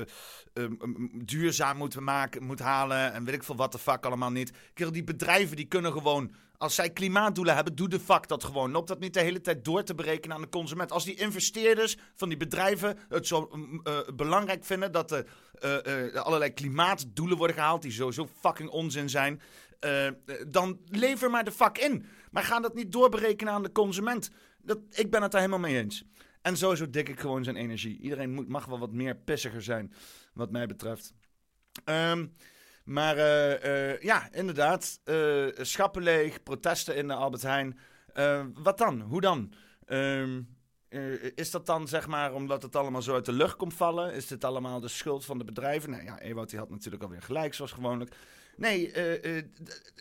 eh, 0.52 0.70
m- 0.80 1.24
duurzaam 1.24 1.76
moet, 1.76 2.00
maken, 2.00 2.42
moet 2.42 2.58
halen. 2.60 3.12
En 3.12 3.24
weet 3.24 3.34
ik 3.34 3.42
veel 3.42 3.56
wat 3.56 3.72
de 3.72 3.78
fuck 3.78 4.04
allemaal 4.06 4.30
niet. 4.30 4.52
Kerel, 4.74 4.92
die 4.92 5.04
bedrijven 5.04 5.56
die 5.56 5.66
kunnen 5.66 5.92
gewoon. 5.92 6.32
Als 6.56 6.74
zij 6.74 6.90
klimaatdoelen 6.90 7.54
hebben, 7.54 7.74
doe 7.74 7.88
de 7.88 8.00
fuck 8.00 8.28
dat 8.28 8.44
gewoon. 8.44 8.70
Loop 8.70 8.86
dat 8.86 8.98
niet 9.00 9.14
de 9.14 9.20
hele 9.20 9.40
tijd 9.40 9.64
door 9.64 9.82
te 9.82 9.94
berekenen 9.94 10.36
aan 10.36 10.42
de 10.42 10.48
consument. 10.48 10.92
Als 10.92 11.04
die 11.04 11.14
investeerders 11.14 11.96
van 12.14 12.28
die 12.28 12.38
bedrijven 12.38 12.98
het 13.08 13.26
zo 13.26 13.50
eh, 13.82 13.98
belangrijk 14.14 14.64
vinden 14.64 14.92
dat 14.92 15.10
er 15.10 15.26
eh, 15.54 16.06
eh, 16.06 16.14
allerlei 16.14 16.52
klimaatdoelen 16.52 17.36
worden 17.36 17.56
gehaald, 17.56 17.82
die 17.82 17.92
sowieso 17.92 18.28
fucking 18.40 18.68
onzin 18.70 19.08
zijn, 19.10 19.40
eh, 19.80 20.06
eh, 20.06 20.14
dan 20.48 20.78
lever 20.88 21.30
maar 21.30 21.44
de 21.44 21.52
fuck 21.52 21.78
in. 21.78 22.06
Maar 22.30 22.42
ga 22.42 22.60
dat 22.60 22.74
niet 22.74 22.92
doorberekenen 22.92 23.52
aan 23.52 23.62
de 23.62 23.72
consument. 23.72 24.30
Dat, 24.62 24.78
ik 24.90 25.10
ben 25.10 25.22
het 25.22 25.30
daar 25.32 25.40
helemaal 25.40 25.68
mee 25.70 25.78
eens. 25.82 26.04
En 26.44 26.56
sowieso 26.56 26.90
dik 26.90 27.08
ik 27.08 27.20
gewoon 27.20 27.44
zijn 27.44 27.56
energie. 27.56 27.98
Iedereen 27.98 28.30
moet, 28.30 28.48
mag 28.48 28.64
wel 28.64 28.78
wat 28.78 28.92
meer 28.92 29.16
pissiger 29.16 29.62
zijn, 29.62 29.92
wat 30.32 30.50
mij 30.50 30.66
betreft. 30.66 31.14
Ehm, 31.84 32.26
maar 32.84 33.16
eh, 33.16 33.92
eh, 33.92 34.00
ja, 34.00 34.28
inderdaad. 34.32 35.00
eh, 35.04 35.46
schappen 35.60 36.02
leeg, 36.02 36.42
protesten 36.42 36.96
in 36.96 37.08
de 37.08 37.14
Albert 37.14 37.42
Heijn. 37.42 37.78
Wat 38.54 38.78
dan? 38.78 39.00
Hoe 39.00 39.20
dan? 39.20 39.52
Ehm, 39.86 40.42
eh, 40.88 41.22
is 41.34 41.50
dat 41.50 41.66
dan 41.66 41.88
zeg 41.88 42.06
maar 42.06 42.34
omdat 42.34 42.62
het 42.62 42.76
allemaal 42.76 43.02
zo 43.02 43.14
uit 43.14 43.24
de 43.24 43.32
lucht 43.32 43.56
komt 43.56 43.74
vallen? 43.74 44.12
Is 44.14 44.26
dit 44.26 44.44
allemaal 44.44 44.80
de 44.80 44.88
schuld 44.88 45.24
van 45.24 45.38
de 45.38 45.44
bedrijven? 45.44 45.90
Nou 45.90 46.02
ja, 46.04 46.20
Ewout 46.20 46.50
die 46.50 46.58
had 46.58 46.70
natuurlijk 46.70 47.02
alweer 47.02 47.22
gelijk, 47.22 47.54
zoals 47.54 47.72
gewoonlijk. 47.72 48.14
Nee, 48.56 48.92
de, 48.92 49.50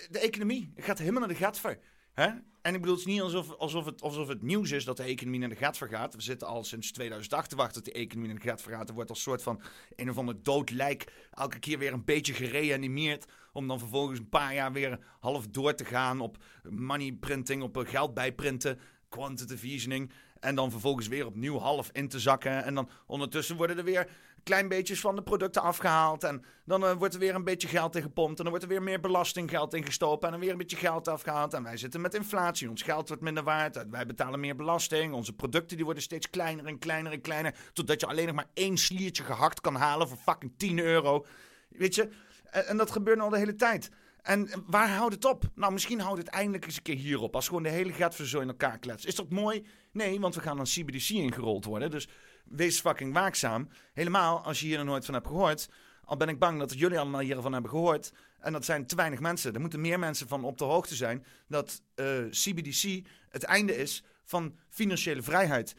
de 0.10 0.20
economie 0.20 0.74
gaat 0.76 0.98
helemaal 1.00 1.20
naar 1.20 1.30
de 1.30 1.44
gatver. 1.44 1.80
Hè? 2.14 2.30
En 2.62 2.74
ik 2.74 2.80
bedoel, 2.80 2.96
het 2.96 3.06
is 3.08 3.14
niet 3.14 3.22
alsof, 3.22 3.56
alsof, 3.56 3.86
het, 3.86 4.02
alsof 4.02 4.28
het 4.28 4.42
nieuws 4.42 4.72
is 4.72 4.86
dat 4.86 4.98
de 4.98 5.04
economie 5.04 5.40
naar 5.40 5.50
de 5.50 5.56
gatver 5.56 5.88
gaat. 5.88 6.16
We 6.16 6.22
zitten 6.22 6.48
al 6.48 6.64
sinds 6.64 6.92
2008 6.92 7.50
te 7.50 7.56
wachten 7.56 7.84
dat 7.84 7.94
de 7.94 8.00
economie 8.00 8.30
naar 8.30 8.40
de 8.40 8.48
gatver 8.48 8.72
gaat. 8.72 8.90
Er 8.90 8.96
wordt 8.96 9.10
als 9.10 9.22
soort 9.22 9.44
van 9.44 9.62
een 9.96 10.10
of 10.10 10.18
ander 10.18 10.44
dood 10.44 10.70
lijk 10.70 11.28
elke 11.32 11.60
keer 11.60 11.78
weer 11.78 11.94
een 11.94 12.06
beetje 12.06 12.34
gereanimeerd. 12.34 13.26
Om 13.54 13.68
dan 13.68 13.80
vervolgens 13.80 14.20
een 14.20 14.30
paar 14.30 14.54
jaar 14.54 14.72
weer 14.72 15.00
half 15.20 15.48
door 15.48 15.76
te 15.76 15.86
gaan 15.86 16.20
op 16.20 16.38
money 16.70 17.18
printing, 17.20 17.62
op 17.64 17.78
eh, 17.78 17.90
geld 17.90 18.14
bijprinten, 18.14 18.80
quantitative 19.10 19.68
easing. 19.68 20.12
En 20.40 20.56
dan 20.56 20.72
vervolgens 20.72 21.08
weer 21.08 21.26
opnieuw 21.26 21.58
half 21.58 21.90
in 21.92 22.08
te 22.08 22.20
zakken. 22.20 22.64
En 22.64 22.76
dan 22.76 22.90
ondertussen 23.06 23.56
worden 23.56 23.78
er 23.78 23.84
weer 23.84 24.10
klein 24.44 24.68
beetjes 24.68 25.00
van 25.00 25.16
de 25.16 25.24
producten 25.24 25.62
afgehaald. 25.62 26.24
En 26.24 26.44
dan 26.66 26.86
eh, 26.86 26.94
wordt 26.94 27.14
er 27.14 27.20
weer 27.20 27.36
een 27.36 27.44
beetje 27.44 27.68
geld 27.68 27.96
in 27.96 28.02
gepompt. 28.02 28.38
En 28.38 28.44
dan 28.44 28.50
wordt 28.50 28.64
er 28.64 28.70
weer 28.70 28.84
meer 28.84 29.00
belastinggeld 29.00 29.74
ingestoken. 29.74 30.26
En 30.26 30.32
dan 30.32 30.40
weer 30.40 30.52
een 30.52 30.58
beetje 30.58 30.78
geld 30.78 31.08
afgehaald. 31.08 31.54
En 31.54 31.64
wij 31.64 31.78
zitten 31.78 32.02
met 32.02 32.14
inflatie. 32.14 32.70
Ons 32.70 32.82
geld 32.82 33.08
wordt 33.08 33.24
minder 33.24 33.44
waard. 33.44 33.86
Wij 33.90 34.06
betalen 34.06 34.40
meer 34.40 34.56
belasting. 34.56 35.14
Onze 35.14 35.34
producten 35.34 35.76
die 35.76 35.86
worden 35.86 36.04
steeds 36.04 36.30
kleiner 36.30 36.66
en 36.66 36.80
kleiner 36.80 37.12
en 37.12 37.22
kleiner. 37.22 37.56
Totdat 37.74 38.00
je 38.00 38.08
alleen 38.08 38.26
nog 38.26 38.36
maar 38.36 38.50
één 38.54 38.78
sliertje 38.78 39.24
gehakt 39.24 39.62
kan 39.62 39.76
halen 39.76 40.08
voor 40.08 40.18
fucking 40.18 40.54
10 40.58 40.80
euro. 40.80 41.26
Weet 41.70 41.96
je? 41.96 42.10
En, 42.44 42.78
dat 42.78 42.92
gebeurt 42.92 43.20
al 43.20 43.30
de 43.30 43.38
hele 43.38 43.56
tijd. 43.56 43.90
En 44.22 44.50
waar 44.68 44.90
houdt 44.90 45.14
het 45.14 45.26
op? 45.26 45.44
Nou, 45.56 45.74
misschien 45.74 46.00
houdt 46.00 46.18
het 46.18 46.28
eindelijk 46.28 46.66
eens 46.66 46.76
een 46.76 46.82
keer 46.82 46.96
hierop. 46.96 47.36
Als 47.36 47.48
gewoon 47.48 47.64
de 47.64 47.70
hele 47.70 47.94
gat 47.94 48.16
zo 48.16 48.40
in 48.40 48.48
elkaar 48.48 48.80
kletst. 48.80 49.06
Is 49.06 49.16
dat 49.16 49.30
mooi? 49.30 49.66
Nee, 49.92 50.20
want 50.20 50.36
we 50.36 50.42
gaan 50.42 50.58
dan 50.58 50.66
CBDC 50.66 51.10
ingerold 51.10 51.66
worden. 51.66 51.92
Dus 51.92 52.08
wees 52.44 52.80
fucking 52.80 53.14
waakzaam. 53.14 53.70
Helemaal 53.94 54.44
als 54.44 54.60
je 54.60 54.66
hier 54.66 54.78
nog 54.78 54.86
nooit 54.86 55.06
van 55.06 55.14
hebt 55.14 55.28
gehoord. 55.28 55.70
Al 56.06 56.18
ben 56.18 56.30
ik 56.30 56.40
bang 56.40 56.60
dat 56.60 56.80
jullie 56.80 57.00
allemaal 57.00 57.22
hiervan 57.22 57.54
hebben 57.54 57.72
gehoord. 57.72 58.12
En 58.40 58.54
dat 58.54 58.66
zijn 58.66 58.86
te 58.86 58.96
weinig 58.96 59.20
mensen. 59.20 59.54
Er 59.54 59.60
moeten 59.60 59.82
meer 59.82 60.00
mensen 60.00 60.28
van 60.28 60.44
op 60.44 60.58
de 60.58 60.64
hoogte 60.64 60.96
zijn 60.96 61.26
dat 61.48 61.82
eh, 61.96 62.06
CBDC 62.30 63.06
het 63.30 63.44
einde 63.44 63.76
is 63.76 64.04
van 64.24 64.58
financiële 64.70 65.22
vrijheid. 65.22 65.76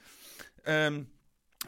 Ehm, 0.62 1.02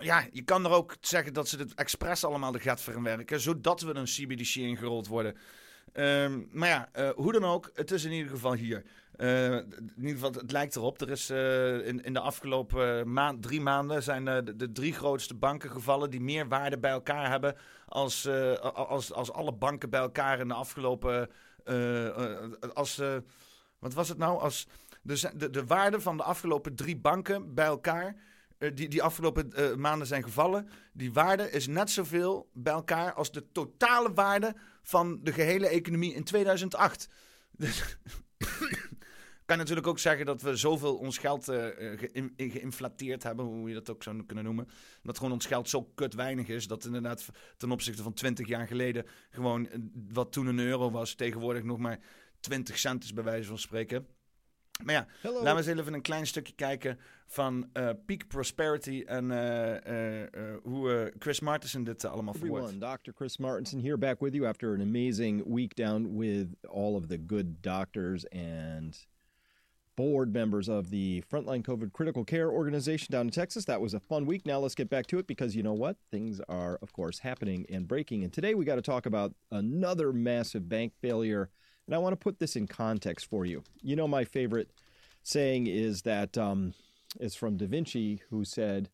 ja, 0.01 0.27
je 0.33 0.43
kan 0.43 0.65
er 0.65 0.71
ook 0.71 0.97
zeggen 1.01 1.33
dat 1.33 1.49
ze 1.49 1.59
het 1.59 1.75
expres 1.75 2.25
allemaal 2.25 2.53
de 2.53 2.61
gat 2.61 2.81
verwerken, 2.81 3.41
zodat 3.41 3.81
we 3.81 3.95
een 3.95 4.05
CBDC 4.05 4.55
ingerold 4.55 5.07
worden. 5.07 5.37
Ehm, 5.93 6.43
maar 6.51 6.69
ja, 6.69 6.89
eh, 6.93 7.11
hoe 7.11 7.33
dan 7.33 7.45
ook, 7.45 7.71
het 7.75 7.91
is 7.91 8.05
in 8.05 8.13
ieder 8.13 8.31
geval 8.31 8.55
hier. 8.55 8.85
Eh, 9.13 9.55
in 9.55 9.93
ieder 9.97 10.13
geval, 10.13 10.33
het 10.33 10.53
lijkt 10.53 10.77
erop. 10.77 11.01
Er 11.01 11.11
is 11.11 11.31
eh, 11.31 11.87
in, 11.87 12.05
in 12.05 12.13
de 12.13 12.21
afgelopen 12.21 13.13
maand, 13.13 13.43
drie 13.43 13.61
maanden 13.61 14.03
zijn 14.03 14.25
de, 14.25 14.57
de 14.57 14.73
drie 14.73 14.93
grootste 14.93 15.35
banken 15.35 15.71
gevallen 15.71 16.11
die 16.11 16.21
meer 16.21 16.49
waarde 16.49 16.79
bij 16.79 16.91
elkaar 16.91 17.31
hebben 17.31 17.57
als, 17.87 18.29
als, 18.73 19.13
als 19.13 19.33
alle 19.33 19.53
banken 19.53 19.91
bij 19.91 20.01
elkaar 20.01 20.39
in 20.39 20.49
de 20.49 20.55
afgelopen. 20.55 21.31
als, 22.75 23.03
wat 23.79 23.95
was 23.95 24.09
het 24.09 24.19
nou? 24.19 24.41
Als 24.41 24.67
de, 25.03 25.31
de, 25.37 25.51
de 25.51 25.67
waarde 25.67 26.01
van 26.01 26.17
de 26.17 26.23
afgelopen 26.23 26.75
drie 26.75 26.97
banken 26.97 27.55
bij 27.55 27.67
elkaar. 27.67 28.17
Eh, 28.59 28.71
die, 28.75 28.89
die 28.89 29.03
afgelopen 29.03 29.53
eh, 29.53 29.75
maanden 29.75 30.07
zijn 30.07 30.23
gevallen. 30.23 30.69
Die 30.93 31.13
waarde 31.13 31.51
is 31.51 31.67
net 31.67 31.91
zoveel 31.91 32.51
bij 32.53 32.73
elkaar 32.73 33.13
als 33.13 33.33
de 33.33 33.53
totale 33.53 34.13
waarde 34.13 34.55
van 34.83 35.21
de 35.23 35.33
gehele 35.33 35.69
economie 35.69 36.15
in 36.15 36.25
2008. 36.25 37.09
Dus 37.51 37.99
kan 39.45 39.59
natuurlijk 39.59 39.87
ook 39.87 39.99
zeggen 39.99 40.27
dat 40.27 40.43
we 40.43 40.57
zoveel 40.57 40.97
ons 40.97 41.19
geld 41.19 41.45
geïn- 41.45 42.35
geïnflateerd 42.37 43.23
hebben, 43.23 43.45
hoe 43.45 43.69
je 43.69 43.75
dat 43.75 43.91
ook 43.91 44.03
zou 44.03 44.25
kunnen 44.25 44.45
noemen. 44.45 44.69
Dat 45.03 45.17
gewoon 45.17 45.33
ons 45.33 45.47
geld 45.47 45.69
zo 45.69 45.83
kut 45.95 46.15
weinig 46.15 46.49
is, 46.49 46.67
dat 46.67 46.85
inderdaad 46.85 47.29
ten 47.57 47.71
opzichte 47.71 48.03
van 48.03 48.13
20 48.15 48.47
jaar 48.47 48.67
geleden 48.67 49.07
gewoon 49.31 49.69
wat 50.13 50.33
toen 50.33 50.47
een 50.47 50.59
euro 50.59 50.91
was, 50.91 51.15
tegenwoordig 51.15 51.63
nog 51.63 51.79
maar 51.79 52.01
20 52.41 52.79
cent 52.79 53.05
is 53.05 53.13
bij 53.13 53.25
wijze 53.25 53.49
van 53.49 53.59
spreken. 53.59 54.07
Maar 54.85 54.95
ja, 54.95 55.07
laten 55.23 55.65
we 55.65 55.71
eens 55.71 55.81
even 55.81 55.95
een 55.95 56.03
klein 56.03 56.27
stukje 56.27 56.55
kijken 56.55 56.99
van 57.27 57.69
uh, 57.73 57.91
Peak 58.07 58.27
Prosperity 58.29 59.03
en 59.07 59.31
uh, 59.31 59.71
uh, 59.71 60.57
hoe 60.63 61.13
Chris 61.19 61.41
Martensen 61.41 61.85
dit 61.85 62.05
allemaal 62.05 62.35
verwoordt. 62.35 62.67
Everyone, 62.67 62.99
Dr. 62.99 63.11
Chris 63.15 63.37
Martensen 63.37 63.81
here 63.81 63.97
back 63.99 64.21
with 64.21 64.35
you 64.35 64.47
after 64.47 64.75
an 64.75 64.81
amazing 64.81 65.45
week 65.47 65.75
down 65.75 66.17
with 66.17 66.49
all 66.69 66.97
of 66.97 67.07
the 67.07 67.19
good 67.27 67.63
doctors 67.63 68.29
and 68.29 69.07
board 69.97 70.33
members 70.33 70.69
of 70.69 70.91
the 70.91 71.23
Frontline 71.31 71.63
COVID 71.63 71.93
Critical 71.93 72.25
Care 72.25 72.51
Organization 72.51 73.09
down 73.11 73.27
in 73.27 73.31
Texas. 73.31 73.65
That 73.65 73.81
was 73.81 73.95
a 73.95 74.01
fun 74.01 74.27
week. 74.27 74.47
Now 74.47 74.59
let's 74.61 74.75
get 74.75 74.89
back 74.89 75.07
to 75.07 75.19
it 75.19 75.27
because 75.27 75.57
you 75.57 75.63
know 75.63 75.73
what? 75.73 75.97
Things 76.11 76.41
are, 76.49 76.79
of 76.83 76.93
course, 76.93 77.21
happening 77.21 77.67
and 77.71 77.89
breaking. 77.89 78.23
And 78.23 78.33
today 78.33 78.55
we 78.55 78.65
got 78.65 78.77
to 78.77 78.83
talk 78.83 79.07
about 79.07 79.35
another 79.51 80.13
massive 80.13 80.69
bank 80.69 80.93
failure. 81.01 81.49
And 81.87 81.95
I 81.95 81.99
want 81.99 82.13
to 82.13 82.23
put 82.23 82.39
this 82.39 82.57
in 82.57 82.67
context 82.67 83.27
for 83.27 83.47
you. 83.47 83.63
You 83.83 83.97
know, 83.97 84.09
my 84.09 84.25
favorite 84.25 84.71
saying 85.23 85.67
is 85.67 86.03
that 86.03 86.37
um, 86.37 86.75
is 87.21 87.35
from 87.35 87.57
Da 87.57 87.67
Vinci, 87.67 88.23
who 88.31 88.45
said, 88.45 88.89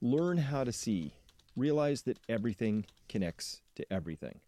Learn 0.00 0.38
how 0.38 0.62
to 0.62 0.72
see, 0.72 1.12
realize 1.56 2.02
that 2.02 2.18
everything 2.28 2.86
connects 3.08 3.62
to 3.74 3.92
everything. 3.92 4.40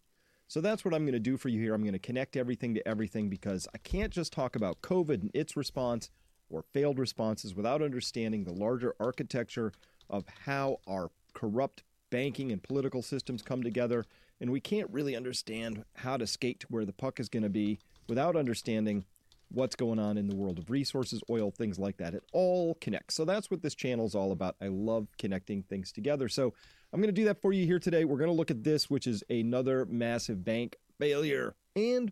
So 0.47 0.61
that's 0.61 0.83
what 0.83 0.93
I'm 0.93 1.03
going 1.03 1.13
to 1.13 1.19
do 1.19 1.37
for 1.37 1.49
you 1.49 1.61
here. 1.61 1.73
I'm 1.73 1.83
going 1.83 1.93
to 1.93 1.99
connect 1.99 2.35
everything 2.35 2.73
to 2.75 2.85
everything 2.87 3.29
because 3.29 3.67
I 3.73 3.77
can't 3.77 4.11
just 4.11 4.33
talk 4.33 4.55
about 4.55 4.81
COVID 4.81 5.21
and 5.21 5.31
its 5.33 5.55
response 5.55 6.09
or 6.49 6.63
failed 6.73 6.99
responses 6.99 7.55
without 7.55 7.81
understanding 7.81 8.43
the 8.43 8.53
larger 8.53 8.93
architecture 8.99 9.71
of 10.09 10.25
how 10.45 10.79
our 10.87 11.09
corrupt 11.33 11.83
banking 12.09 12.51
and 12.51 12.61
political 12.61 13.01
systems 13.01 13.41
come 13.41 13.63
together. 13.63 14.05
And 14.41 14.51
we 14.51 14.59
can't 14.59 14.89
really 14.91 15.15
understand 15.15 15.85
how 15.95 16.17
to 16.17 16.27
skate 16.27 16.59
to 16.61 16.67
where 16.69 16.83
the 16.83 16.91
puck 16.91 17.19
is 17.19 17.29
going 17.29 17.43
to 17.43 17.49
be 17.49 17.79
without 18.09 18.35
understanding 18.35 19.05
what's 19.49 19.75
going 19.75 19.99
on 19.99 20.17
in 20.17 20.27
the 20.27 20.35
world 20.35 20.57
of 20.57 20.69
resources, 20.69 21.21
oil, 21.29 21.51
things 21.51 21.77
like 21.77 21.97
that. 21.97 22.13
It 22.13 22.23
all 22.33 22.75
connects. 22.81 23.15
So 23.15 23.23
that's 23.23 23.51
what 23.51 23.61
this 23.61 23.75
channel 23.75 24.05
is 24.05 24.15
all 24.15 24.31
about. 24.31 24.55
I 24.61 24.67
love 24.67 25.07
connecting 25.17 25.63
things 25.63 25.91
together. 25.91 26.27
So 26.27 26.53
I'm 26.91 26.99
going 26.99 27.13
to 27.13 27.21
do 27.21 27.25
that 27.25 27.41
for 27.41 27.53
you 27.53 27.65
here 27.65 27.79
today. 27.79 28.03
We're 28.03 28.17
going 28.17 28.29
to 28.29 28.35
look 28.35 28.51
at 28.51 28.63
this, 28.63 28.89
which 28.89 29.07
is 29.07 29.23
another 29.29 29.85
massive 29.85 30.43
bank 30.43 30.77
failure 30.99 31.55
and 31.75 32.11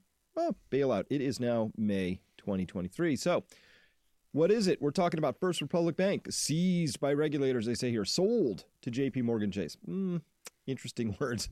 bailout. 0.72 1.06
It 1.10 1.22
is 1.22 1.40
now 1.40 1.72
May 1.78 2.20
2023. 2.38 3.16
So, 3.16 3.44
what 4.32 4.52
is 4.52 4.68
it? 4.68 4.80
We're 4.80 4.92
talking 4.92 5.18
about 5.18 5.40
First 5.40 5.60
Republic 5.60 5.98
Bank, 5.98 6.28
seized 6.30 7.00
by 7.00 7.14
regulators, 7.14 7.66
they 7.66 7.74
say 7.74 7.90
here, 7.90 8.06
sold 8.06 8.66
to 8.84 8.92
JP 8.92 9.24
Morgan 9.24 9.50
Chase. 9.50 9.76
Mm, 9.88 10.22
interesting 10.68 11.18
words. 11.20 11.50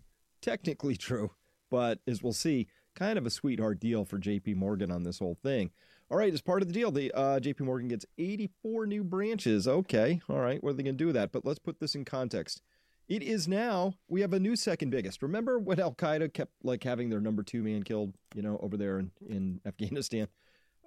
Technically 0.47 0.95
true, 0.95 1.31
but 1.69 1.99
as 2.07 2.23
we'll 2.23 2.31
see, 2.31 2.67
kind 2.95 3.17
of 3.17 3.25
a 3.25 3.29
sweetheart 3.29 3.81
deal 3.81 4.05
for 4.05 4.17
JP 4.17 4.55
Morgan 4.55 4.89
on 4.89 5.03
this 5.03 5.19
whole 5.19 5.35
thing. 5.43 5.71
All 6.09 6.17
right, 6.17 6.33
as 6.33 6.39
part 6.39 6.61
of 6.61 6.69
the 6.69 6.73
deal, 6.73 6.89
the 6.89 7.11
uh, 7.11 7.41
JP 7.41 7.59
Morgan 7.59 7.89
gets 7.89 8.05
84 8.17 8.87
new 8.87 9.03
branches. 9.03 9.67
Okay, 9.67 10.21
all 10.29 10.39
right, 10.39 10.63
what 10.63 10.69
are 10.69 10.73
they 10.75 10.83
going 10.83 10.95
to 10.95 11.03
do 11.03 11.07
with 11.07 11.15
that? 11.15 11.33
But 11.33 11.43
let's 11.43 11.59
put 11.59 11.81
this 11.81 11.95
in 11.95 12.05
context. 12.05 12.61
It 13.09 13.23
is 13.23 13.45
now 13.45 13.95
we 14.07 14.21
have 14.21 14.31
a 14.31 14.39
new 14.39 14.55
second 14.55 14.89
biggest. 14.89 15.21
Remember 15.21 15.59
when 15.59 15.81
Al 15.81 15.93
Qaeda 15.93 16.33
kept 16.33 16.53
like 16.63 16.81
having 16.81 17.09
their 17.09 17.19
number 17.19 17.43
two 17.43 17.61
man 17.61 17.83
killed, 17.83 18.13
you 18.33 18.41
know, 18.41 18.57
over 18.63 18.77
there 18.77 18.99
in, 18.99 19.11
in 19.27 19.59
Afghanistan. 19.65 20.29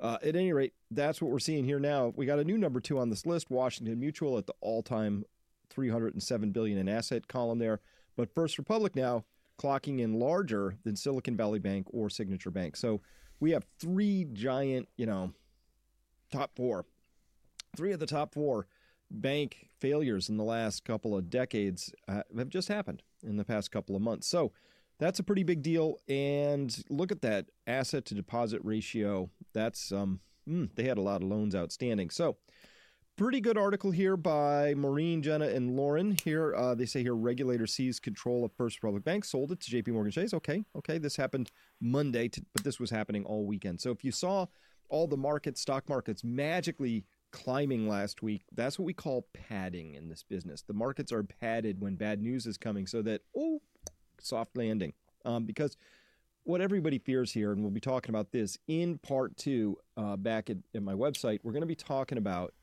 Uh, 0.01 0.17
at 0.23 0.37
any 0.37 0.55
rate, 0.55 0.73
that's 0.91 1.21
what 1.21 1.31
we're 1.31 1.39
seeing 1.39 1.67
here 1.67 1.79
now. 1.79 2.15
We 2.17 2.25
got 2.25 2.39
a 2.39 2.45
new 2.45 2.57
number 2.57 2.81
two 2.81 2.99
on 2.99 3.11
this 3.11 3.27
list, 3.27 3.51
Washington 3.51 4.01
Mutual 4.01 4.39
at 4.39 4.47
the 4.47 4.55
all-time 4.63 5.27
307 5.69 6.51
billion 6.51 6.79
in 6.79 6.89
asset 6.89 7.29
column 7.29 7.59
there. 7.59 7.81
But 8.17 8.35
First 8.35 8.57
Republic 8.57 8.97
now 8.97 9.25
clocking 9.61 10.01
in 10.01 10.15
larger 10.15 10.77
than 10.85 10.97
Silicon 10.97 11.37
Valley 11.37 11.59
Bank 11.59 11.87
or 11.91 12.09
Signature 12.09 12.51
Bank. 12.51 12.77
So 12.77 13.03
we 13.41 13.51
have 13.51 13.67
three 13.79 14.27
giant, 14.33 14.89
you 14.97 15.05
know, 15.05 15.33
top 16.33 16.53
four, 16.57 16.87
three 17.77 17.93
of 17.93 18.01
the 18.01 18.07
top 18.07 18.33
four 18.33 18.67
bank 19.11 19.69
failures 19.79 20.29
in 20.29 20.37
the 20.37 20.45
last 20.45 20.85
couple 20.85 21.17
of 21.17 21.29
decades 21.29 21.93
uh, 22.09 22.23
have 22.37 22.49
just 22.49 22.69
happened 22.69 23.03
in 23.23 23.37
the 23.37 23.45
past 23.45 23.71
couple 23.71 23.95
of 23.95 24.03
months. 24.03 24.27
So 24.27 24.53
that's 24.99 25.19
a 25.19 25.23
pretty 25.23 25.43
big 25.43 25.63
deal. 25.63 25.97
And 26.09 26.83
look 26.89 27.13
at 27.13 27.23
that 27.23 27.47
asset 27.67 28.07
to 28.07 28.15
deposit 28.15 28.61
ratio. 28.65 29.29
That's 29.53 29.93
um, 29.93 30.21
mm, 30.49 30.71
they 30.75 30.85
had 30.85 30.99
a 30.99 31.03
lot 31.03 31.23
of 31.23 31.29
loans 31.29 31.55
outstanding. 31.55 32.11
So 32.11 32.37
pretty 33.21 33.39
good 33.43 33.59
article 33.59 33.91
here 33.91 34.17
by 34.17 34.73
Maureen, 34.73 35.21
Jenna, 35.21 35.47
and 35.49 35.77
Lauren. 35.77 36.17
Here 36.25 36.55
uh, 36.55 36.75
they 36.75 36.87
say 36.87 37.03
here 37.03 37.15
regulator 37.15 37.67
seized 37.67 38.01
control 38.01 38.47
of 38.47 38.53
First 38.55 38.79
Republic 38.79 39.05
Bank, 39.05 39.27
sold 39.27 39.53
it 39.53 39.61
to 39.61 39.71
J.P. 39.71 39.91
Morgan 39.91 40.11
Chase. 40.11 40.33
Okay, 40.33 40.65
okay, 40.75 40.97
this 40.97 41.17
happened 41.17 41.51
Monday, 41.83 42.29
to, 42.29 42.43
but 42.55 42.65
this 42.65 42.81
was 42.81 42.89
happening 42.89 43.27
all 43.27 43.45
weekend. 43.45 43.79
So 43.79 43.91
if 43.91 44.03
you 44.05 44.11
saw 44.11 44.47
all 44.89 45.07
the 45.07 45.19
markets, 45.19 45.61
stock 45.61 45.87
markets 45.87 46.25
magically 46.25 47.05
climbing 47.31 47.87
last 47.87 48.23
week. 48.23 48.45
That's 48.53 48.79
what 48.79 48.87
we 48.87 48.95
call 48.95 49.29
padding 49.35 49.97
in 49.97 50.09
this 50.09 50.23
business. 50.23 50.63
The 50.63 50.73
markets 50.73 51.13
are 51.13 51.23
padded 51.23 51.79
when 51.79 51.97
bad 51.97 52.23
news 52.23 52.47
is 52.47 52.57
coming 52.57 52.87
so 52.87 53.03
that, 53.03 53.21
oh, 53.37 53.61
soft 54.19 54.57
landing. 54.57 54.95
Um, 55.27 55.45
because 55.45 55.77
what 56.45 56.63
everybody 56.63 56.99
fears 56.99 57.33
here, 57.33 57.53
and 57.53 57.61
we'll 57.61 57.71
be 57.71 57.81
talking 57.81 58.15
about 58.15 58.33
this 58.33 58.57
in 58.67 58.97
part 58.97 59.37
two 59.37 59.77
uh, 59.99 60.17
back 60.17 60.49
at, 60.49 60.57
at 60.75 60.83
my 60.83 60.95
website, 60.95 61.41
we're 61.43 61.53
going 61.53 61.61
to 61.61 61.67
be 61.67 61.75
talking 61.75 62.17
about 62.17 62.55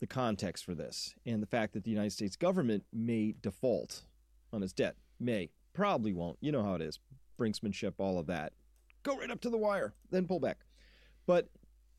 the 0.00 0.06
context 0.06 0.64
for 0.64 0.74
this 0.74 1.14
and 1.24 1.42
the 1.42 1.46
fact 1.46 1.72
that 1.72 1.84
the 1.84 1.90
United 1.90 2.12
States 2.12 2.36
government 2.36 2.84
may 2.92 3.34
default 3.40 4.02
on 4.52 4.62
its 4.62 4.72
debt. 4.72 4.96
May. 5.18 5.50
Probably 5.72 6.12
won't. 6.12 6.38
You 6.40 6.52
know 6.52 6.62
how 6.62 6.74
it 6.74 6.82
is. 6.82 6.98
Brinksmanship, 7.38 7.94
all 7.98 8.18
of 8.18 8.26
that. 8.26 8.52
Go 9.02 9.16
right 9.16 9.30
up 9.30 9.40
to 9.42 9.50
the 9.50 9.58
wire, 9.58 9.94
then 10.10 10.26
pull 10.26 10.40
back. 10.40 10.58
But 11.26 11.48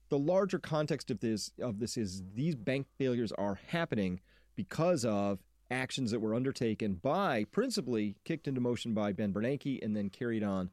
the 0.09 0.17
larger 0.17 0.59
context 0.59 1.11
of 1.11 1.19
this 1.19 1.51
of 1.61 1.79
this 1.79 1.97
is 1.97 2.23
these 2.33 2.55
bank 2.55 2.87
failures 2.97 3.31
are 3.33 3.59
happening 3.67 4.21
because 4.55 5.05
of 5.05 5.39
actions 5.69 6.11
that 6.11 6.19
were 6.19 6.33
undertaken 6.33 6.95
by 6.95 7.45
principally 7.51 8.15
kicked 8.23 8.47
into 8.47 8.61
motion 8.61 8.93
by 8.93 9.11
Ben 9.11 9.33
Bernanke 9.33 9.83
and 9.83 9.95
then 9.95 10.09
carried 10.09 10.43
on 10.43 10.69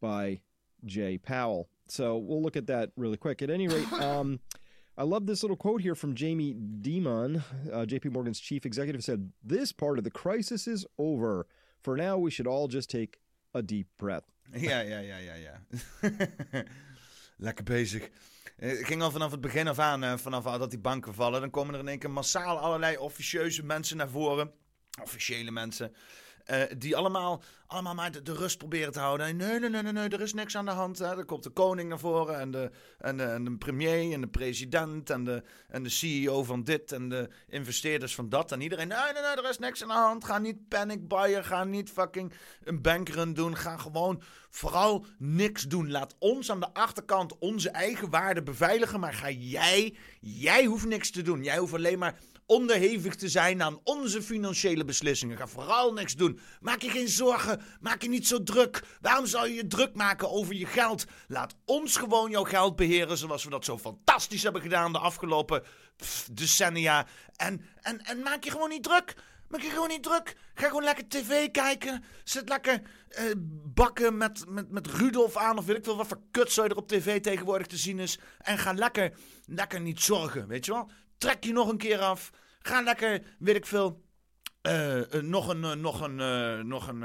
by 0.00 0.40
Jay 0.84 1.18
Powell. 1.18 1.68
So 1.88 2.16
we'll 2.16 2.42
look 2.42 2.56
at 2.56 2.68
that 2.68 2.90
really 2.96 3.16
quick. 3.16 3.42
At 3.42 3.50
any 3.50 3.68
rate, 3.68 3.92
um, 4.00 4.40
I 4.98 5.02
love 5.02 5.26
this 5.26 5.42
little 5.42 5.56
quote 5.56 5.82
here 5.82 5.94
from 5.94 6.14
Jamie 6.14 6.54
Dimon, 6.54 7.42
uh, 7.70 7.84
JP 7.84 8.12
Morgan's 8.12 8.40
chief 8.40 8.64
executive, 8.64 9.04
said, 9.04 9.30
This 9.44 9.70
part 9.70 9.98
of 9.98 10.04
the 10.04 10.10
crisis 10.10 10.66
is 10.66 10.86
over. 10.98 11.46
For 11.82 11.96
now, 11.96 12.16
we 12.16 12.30
should 12.30 12.46
all 12.46 12.66
just 12.66 12.88
take 12.88 13.18
a 13.54 13.60
deep 13.60 13.88
breath. 13.98 14.24
Ja, 14.54 14.80
ja, 14.80 15.00
ja, 15.00 15.18
ja, 15.18 15.34
ja. 15.34 15.60
Lekker 17.38 17.64
bezig. 17.64 18.10
Het 18.56 18.86
ging 18.86 19.02
al 19.02 19.10
vanaf 19.10 19.30
het 19.30 19.40
begin 19.40 19.68
af 19.68 19.78
aan, 19.78 20.04
uh, 20.04 20.16
vanaf 20.16 20.44
dat 20.44 20.70
die 20.70 20.78
banken 20.78 21.14
vallen. 21.14 21.40
Dan 21.40 21.50
komen 21.50 21.74
er 21.74 21.80
in 21.80 21.88
één 21.88 21.98
keer 21.98 22.10
massaal 22.10 22.58
allerlei 22.58 22.96
officieuze 22.96 23.64
mensen 23.64 23.96
naar 23.96 24.08
voren. 24.08 24.50
Officiële 25.02 25.50
mensen. 25.50 25.92
Uh, 26.50 26.62
die 26.78 26.96
allemaal, 26.96 27.42
allemaal 27.66 27.94
maar 27.94 28.12
de, 28.12 28.22
de, 28.22 28.34
rust 28.34 28.58
proberen 28.58 28.92
te 28.92 28.98
houden. 28.98 29.36
Nee, 29.36 29.58
nee, 29.60 29.70
nee, 29.70 29.82
nee, 29.82 29.92
nee 29.92 30.08
er 30.08 30.20
is 30.20 30.34
niks 30.34 30.56
aan 30.56 30.64
de 30.64 30.70
hand. 30.70 30.98
Hè. 30.98 31.16
Er 31.16 31.24
komt 31.24 31.42
de 31.42 31.50
koning 31.50 31.88
naar 31.88 31.98
voren 31.98 32.38
en 32.38 32.50
de, 32.50 32.70
en 32.98 33.16
de, 33.16 33.22
en 33.22 33.44
de 33.44 33.56
premier 33.56 34.12
en 34.12 34.20
de 34.20 34.26
president 34.26 35.10
en 35.10 35.24
de, 35.24 35.42
en 35.68 35.82
de 35.82 35.88
CEO 35.88 36.44
van 36.44 36.64
dit 36.64 36.92
en 36.92 37.08
de 37.08 37.28
investeerders 37.48 38.14
van 38.14 38.28
dat. 38.28 38.52
En 38.52 38.60
iedereen, 38.60 38.88
nee, 38.88 39.12
nee, 39.12 39.22
nee, 39.22 39.44
er 39.44 39.48
is 39.48 39.58
niks 39.58 39.82
aan 39.82 39.88
de 39.88 39.94
hand. 39.94 40.24
Ga 40.24 40.38
niet 40.38 40.68
panic 40.68 41.08
buyen, 41.08 41.44
ga 41.44 41.64
niet 41.64 41.90
fucking 41.90 42.32
een 42.64 42.82
bankrun 42.82 43.34
doen. 43.34 43.56
Ga 43.56 43.76
gewoon 43.76 44.22
vooral 44.50 45.06
niks 45.18 45.62
doen. 45.62 45.90
Laat 45.90 46.14
ons 46.18 46.50
aan 46.50 46.60
de 46.60 46.74
achterkant 46.74 47.38
onze 47.38 47.70
eigen 47.70 48.10
waarden 48.10 48.44
beveiligen. 48.44 49.00
Maar 49.00 49.14
ga 49.14 49.30
jij, 49.30 49.96
jij 50.20 50.64
hoeft 50.64 50.86
niks 50.86 51.10
te 51.10 51.22
doen. 51.22 51.42
Jij 51.42 51.58
hoeft 51.58 51.74
alleen 51.74 51.98
maar 51.98 52.18
onderhevig 52.46 53.14
te 53.14 53.28
zijn 53.28 53.62
aan 53.62 53.80
onze 53.82 54.22
financiële 54.22 54.84
beslissingen. 54.84 55.36
Ga 55.36 55.46
vooral 55.46 55.92
niks 55.92 56.14
doen. 56.14 56.40
Maak 56.60 56.82
je 56.82 56.90
geen 56.90 57.08
zorgen. 57.08 57.60
Maak 57.80 58.02
je 58.02 58.08
niet 58.08 58.26
zo 58.26 58.42
druk. 58.42 58.82
Waarom 59.00 59.26
zou 59.26 59.48
je 59.48 59.54
je 59.54 59.66
druk 59.66 59.94
maken 59.94 60.30
over 60.30 60.54
je 60.54 60.66
geld? 60.66 61.04
Laat 61.28 61.54
ons 61.64 61.96
gewoon 61.96 62.30
jouw 62.30 62.44
geld 62.44 62.76
beheren 62.76 63.18
zoals 63.18 63.44
we 63.44 63.50
dat 63.50 63.64
zo 63.64 63.78
fantastisch 63.78 64.42
hebben 64.42 64.62
gedaan 64.62 64.92
de 64.92 64.98
afgelopen 64.98 65.62
decennia. 66.32 67.06
En, 67.36 67.60
en, 67.80 68.04
en 68.04 68.20
maak 68.22 68.44
je 68.44 68.50
gewoon 68.50 68.68
niet 68.68 68.82
druk. 68.82 69.14
Maak 69.48 69.60
je 69.60 69.70
gewoon 69.70 69.88
niet 69.88 70.02
druk. 70.02 70.36
Ga 70.54 70.66
gewoon 70.66 70.82
lekker 70.82 71.08
tv 71.08 71.50
kijken. 71.50 72.04
Zit 72.24 72.48
lekker 72.48 72.82
uh, 73.18 73.24
bakken 73.74 74.16
met, 74.16 74.44
met, 74.48 74.70
met 74.70 74.86
Rudolf 74.86 75.36
aan. 75.36 75.58
Of 75.58 75.64
weet 75.64 75.76
ik 75.76 75.84
veel 75.84 75.96
wat 75.96 76.06
voor 76.06 76.20
kutzooi 76.30 76.68
er 76.68 76.76
op 76.76 76.88
tv 76.88 77.20
tegenwoordig 77.20 77.66
te 77.66 77.76
zien 77.76 77.98
is. 77.98 78.18
En 78.38 78.58
ga 78.58 78.72
lekker, 78.72 79.12
lekker 79.46 79.80
niet 79.80 80.00
zorgen, 80.00 80.48
weet 80.48 80.64
je 80.64 80.72
wel. 80.72 80.90
Trek 81.18 81.44
je 81.44 81.52
nog 81.52 81.68
een 81.68 81.78
keer 81.78 82.00
af. 82.00 82.30
Ga 82.58 82.82
lekker, 82.82 83.22
weet 83.38 83.56
ik 83.56 83.66
veel. 83.66 84.04
Uh, 84.62 84.96
uh, 84.96 85.04
nog 85.22 85.48
een, 85.48 85.62
uh, 85.62 85.72
nog 85.72 86.00
een, 86.00 86.16
nog 86.68 86.88
een 86.88 87.04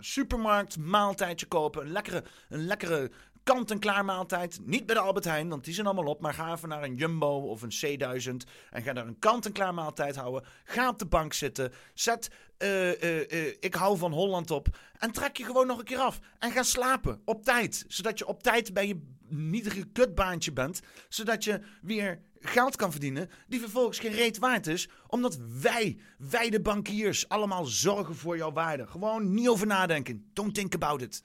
supermarkt 0.00 0.78
maaltijdje 0.78 1.46
kopen. 1.46 1.82
Een 1.82 1.92
lekkere, 1.92 2.24
een 2.48 2.66
lekkere 2.66 3.10
kant-en-klaar 3.54 4.04
maaltijd. 4.04 4.58
Niet 4.64 4.86
bij 4.86 4.94
de 4.94 5.00
Albert 5.00 5.24
Heijn, 5.24 5.48
want 5.48 5.64
die 5.64 5.74
zijn 5.74 5.86
allemaal 5.86 6.12
op. 6.12 6.20
Maar 6.20 6.34
ga 6.34 6.52
even 6.52 6.68
naar 6.68 6.82
een 6.82 6.94
Jumbo 6.94 7.26
of 7.26 7.62
een 7.62 7.98
C1000 7.98 8.50
en 8.70 8.82
ga 8.82 8.92
daar 8.92 9.06
een 9.06 9.18
kant-en-klaar 9.18 9.74
maaltijd 9.74 10.16
houden. 10.16 10.44
Ga 10.64 10.88
op 10.88 10.98
de 10.98 11.06
bank 11.06 11.32
zitten. 11.32 11.72
Zet 11.94 12.30
eh, 12.58 13.02
eh, 13.02 13.32
eh, 13.32 13.54
ik 13.60 13.74
hou 13.74 13.98
van 13.98 14.12
Holland 14.12 14.50
op. 14.50 14.68
En 14.98 15.12
trek 15.12 15.36
je 15.36 15.44
gewoon 15.44 15.66
nog 15.66 15.78
een 15.78 15.84
keer 15.84 15.98
af. 15.98 16.18
En 16.38 16.50
ga 16.50 16.62
slapen 16.62 17.22
op 17.24 17.44
tijd. 17.44 17.84
Zodat 17.88 18.18
je 18.18 18.26
op 18.26 18.42
tijd 18.42 18.72
bij 18.72 18.86
je 18.86 19.00
nietige 19.28 19.84
kutbaantje 19.84 20.52
bent. 20.52 20.80
Zodat 21.08 21.44
je 21.44 21.60
weer 21.82 22.20
geld 22.40 22.76
kan 22.76 22.90
verdienen. 22.90 23.28
Die 23.48 23.60
vervolgens 23.60 23.98
geen 23.98 24.12
reet 24.12 24.38
waard 24.38 24.66
is. 24.66 24.88
Omdat 25.06 25.38
wij, 25.60 25.98
wij 26.18 26.50
de 26.50 26.60
bankiers, 26.60 27.28
allemaal 27.28 27.64
zorgen 27.64 28.14
voor 28.14 28.36
jouw 28.36 28.52
waarde. 28.52 28.86
Gewoon 28.86 29.34
niet 29.34 29.48
over 29.48 29.66
nadenken. 29.66 30.30
Don't 30.32 30.54
think 30.54 30.74
about 30.74 31.02
it. 31.02 31.22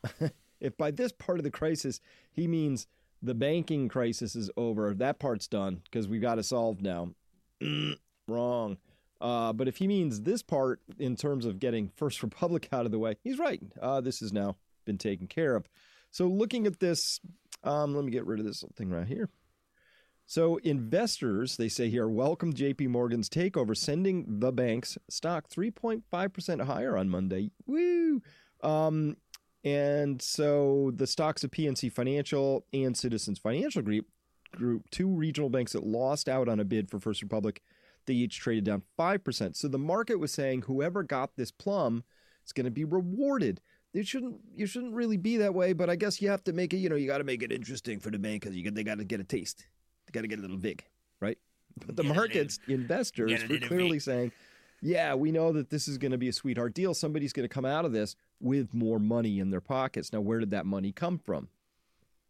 if 0.58 0.76
by 0.76 0.92
this 0.92 1.12
part 1.12 1.38
of 1.38 1.44
the 1.44 1.50
crisis 1.50 2.00
he 2.32 2.48
means 2.48 2.86
the 3.22 3.34
banking 3.34 3.88
crisis 3.88 4.34
is 4.34 4.56
over, 4.56 4.96
that 4.96 5.18
part's 5.18 5.48
done 5.48 5.80
because 5.82 6.08
we've 6.08 6.26
got 6.26 6.38
it 6.38 6.44
solved 6.44 6.82
now. 6.82 7.14
Wrong. 8.28 8.78
Uh, 9.20 9.52
but 9.52 9.68
if 9.68 9.76
he 9.76 9.86
means 9.86 10.20
this 10.20 10.42
part 10.42 10.80
in 10.98 11.16
terms 11.16 11.46
of 11.46 11.58
getting 11.58 11.90
First 11.96 12.22
Republic 12.22 12.68
out 12.72 12.84
of 12.84 12.92
the 12.92 12.98
way, 12.98 13.16
he's 13.22 13.38
right. 13.38 13.62
Uh, 13.80 14.00
this 14.00 14.20
has 14.20 14.32
now 14.32 14.56
been 14.84 14.98
taken 14.98 15.26
care 15.26 15.56
of. 15.56 15.66
So 16.10 16.26
looking 16.26 16.66
at 16.66 16.78
this, 16.78 17.20
um, 17.62 17.94
let 17.94 18.04
me 18.04 18.10
get 18.10 18.26
rid 18.26 18.38
of 18.38 18.46
this 18.46 18.64
thing 18.76 18.90
right 18.90 19.06
here. 19.06 19.30
So 20.26 20.56
investors, 20.58 21.56
they 21.56 21.68
say 21.68 21.90
here, 21.90 22.08
welcome 22.08 22.54
JP 22.54 22.88
Morgan's 22.88 23.28
takeover, 23.28 23.76
sending 23.76 24.40
the 24.40 24.52
bank's 24.52 24.96
stock 25.10 25.48
3.5% 25.48 26.62
higher 26.64 26.96
on 26.96 27.10
Monday. 27.10 27.50
Woo! 27.66 28.22
Um, 28.62 29.16
and 29.64 30.20
so 30.20 30.92
the 30.94 31.06
stocks 31.06 31.44
of 31.44 31.50
PNC 31.50 31.92
Financial 31.92 32.64
and 32.72 32.96
Citizens 32.96 33.38
Financial 33.38 33.82
Group, 33.82 34.06
Group, 34.52 34.88
two 34.90 35.08
regional 35.08 35.50
banks 35.50 35.72
that 35.72 35.84
lost 35.84 36.28
out 36.28 36.48
on 36.48 36.60
a 36.60 36.64
bid 36.64 36.90
for 36.90 36.98
First 36.98 37.22
Republic, 37.22 37.60
they 38.06 38.14
each 38.14 38.38
traded 38.38 38.64
down 38.64 38.82
5%. 38.98 39.56
So 39.56 39.68
the 39.68 39.78
market 39.78 40.18
was 40.18 40.32
saying 40.32 40.62
whoever 40.62 41.02
got 41.02 41.36
this 41.36 41.50
plum 41.50 42.04
is 42.46 42.52
going 42.52 42.66
to 42.66 42.70
be 42.70 42.84
rewarded. 42.84 43.60
It 43.92 44.06
shouldn't 44.06 44.40
you 44.54 44.66
shouldn't 44.66 44.94
really 44.94 45.16
be 45.16 45.36
that 45.36 45.54
way, 45.54 45.72
but 45.72 45.88
I 45.88 45.96
guess 45.96 46.20
you 46.20 46.28
have 46.28 46.44
to 46.44 46.52
make 46.52 46.72
it, 46.72 46.78
you 46.78 46.88
know, 46.88 46.96
you 46.96 47.06
got 47.06 47.18
to 47.18 47.24
make 47.24 47.42
it 47.42 47.52
interesting 47.52 48.00
for 48.00 48.10
the 48.10 48.18
bank 48.18 48.46
you 48.50 48.70
they 48.70 48.84
got 48.84 48.98
to 48.98 49.04
get 49.04 49.20
a 49.20 49.24
taste. 49.24 49.66
Got 50.14 50.22
to 50.22 50.28
get 50.28 50.38
a 50.38 50.42
little 50.42 50.56
vig, 50.56 50.82
right? 51.20 51.36
But 51.86 51.96
the 51.96 52.04
markets 52.04 52.58
investors 52.68 53.46
were 53.48 53.58
clearly 53.58 53.98
saying 53.98 54.32
yeah, 54.84 55.14
we 55.14 55.32
know 55.32 55.50
that 55.52 55.70
this 55.70 55.88
is 55.88 55.96
going 55.96 56.12
to 56.12 56.18
be 56.18 56.28
a 56.28 56.32
sweetheart 56.32 56.74
deal. 56.74 56.92
Somebody's 56.92 57.32
going 57.32 57.48
to 57.48 57.52
come 57.52 57.64
out 57.64 57.86
of 57.86 57.92
this 57.92 58.16
with 58.38 58.74
more 58.74 58.98
money 58.98 59.40
in 59.40 59.50
their 59.50 59.62
pockets. 59.62 60.12
Now, 60.12 60.20
where 60.20 60.38
did 60.38 60.50
that 60.50 60.66
money 60.66 60.92
come 60.92 61.18
from? 61.18 61.48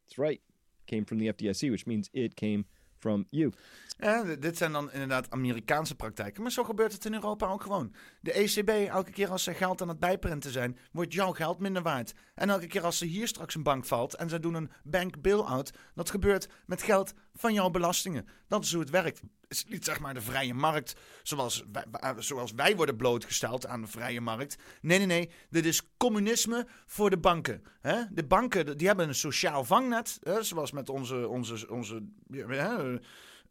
That's 0.07 0.19
right. 0.19 0.41
It 0.41 0.87
came 0.87 1.05
from 1.05 1.19
the 1.19 1.33
FDIC, 1.33 1.69
which 1.73 1.85
means 1.85 2.09
it 2.13 2.37
came 2.37 2.65
from 3.01 3.27
you. 3.33 3.53
Ja, 3.97 4.23
dit 4.23 4.57
zijn 4.57 4.73
dan 4.73 4.93
inderdaad 4.93 5.31
Amerikaanse 5.31 5.95
praktijken. 5.95 6.43
Maar 6.43 6.53
zo 6.53 6.65
gebeurt 6.65 6.93
het 6.93 7.05
in 7.05 7.15
Europa 7.15 7.47
ook 7.47 7.63
gewoon. 7.63 7.95
De 8.21 8.33
ECB, 8.33 8.69
elke 8.69 9.11
keer 9.11 9.31
als 9.31 9.43
ze 9.43 9.55
geld 9.55 9.83
aan 9.83 9.89
het 9.89 9.99
bijprinten 9.99 10.51
zijn, 10.51 10.79
wordt 10.93 11.13
jouw 11.13 11.33
geld 11.33 11.59
minder 11.59 11.83
waard. 11.83 12.15
En 12.35 12.51
elke 12.51 12.67
keer 12.67 12.83
als 12.83 13.01
er 13.01 13.07
hier 13.07 13.29
straks 13.29 13.55
een 13.55 13.63
bank 13.63 13.85
valt 13.85 14.15
en 14.15 14.29
ze 14.29 14.41
doen 14.41 14.55
een 14.55 14.71
bank 14.83 15.23
bail-out, 15.23 15.73
dat 15.95 16.11
gebeurt 16.11 16.49
met 16.67 16.83
geld 16.83 17.15
van 17.35 17.53
jouw 17.53 17.71
belastingen. 17.71 18.29
Dat 18.49 18.65
is 18.65 18.73
hoe 18.73 18.81
het 18.81 18.91
werkt. 18.91 19.21
Het 19.21 19.53
is 19.53 19.65
niet 19.65 19.85
zeg 19.85 20.01
maar 20.01 20.15
de 20.15 20.21
vrije 20.21 20.55
markt 20.55 20.97
zoals 21.23 21.65
wij, 21.73 22.15
zoals 22.19 22.53
wij 22.53 22.77
worden 22.77 22.97
blootgesteld 22.97 23.67
aan 23.67 23.81
de 23.81 23.87
vrije 23.87 24.21
markt. 24.21 24.57
Nee, 24.81 24.99
nee, 24.99 25.07
nee. 25.07 25.31
Dit 25.51 25.65
is 25.65 25.83
communisme 25.97 26.67
voor 26.87 27.11
de 27.11 27.19
banken. 27.19 27.63
De 28.11 28.25
banken 28.29 28.77
die 28.77 28.87
hebben 28.87 29.09
een 29.09 29.15
sociaal 29.15 29.65
vangnet, 29.65 30.19
zoals 30.41 30.73
met 30.73 30.89
onze, 30.89 31.29
onze, 31.29 31.71
onze 31.71 32.03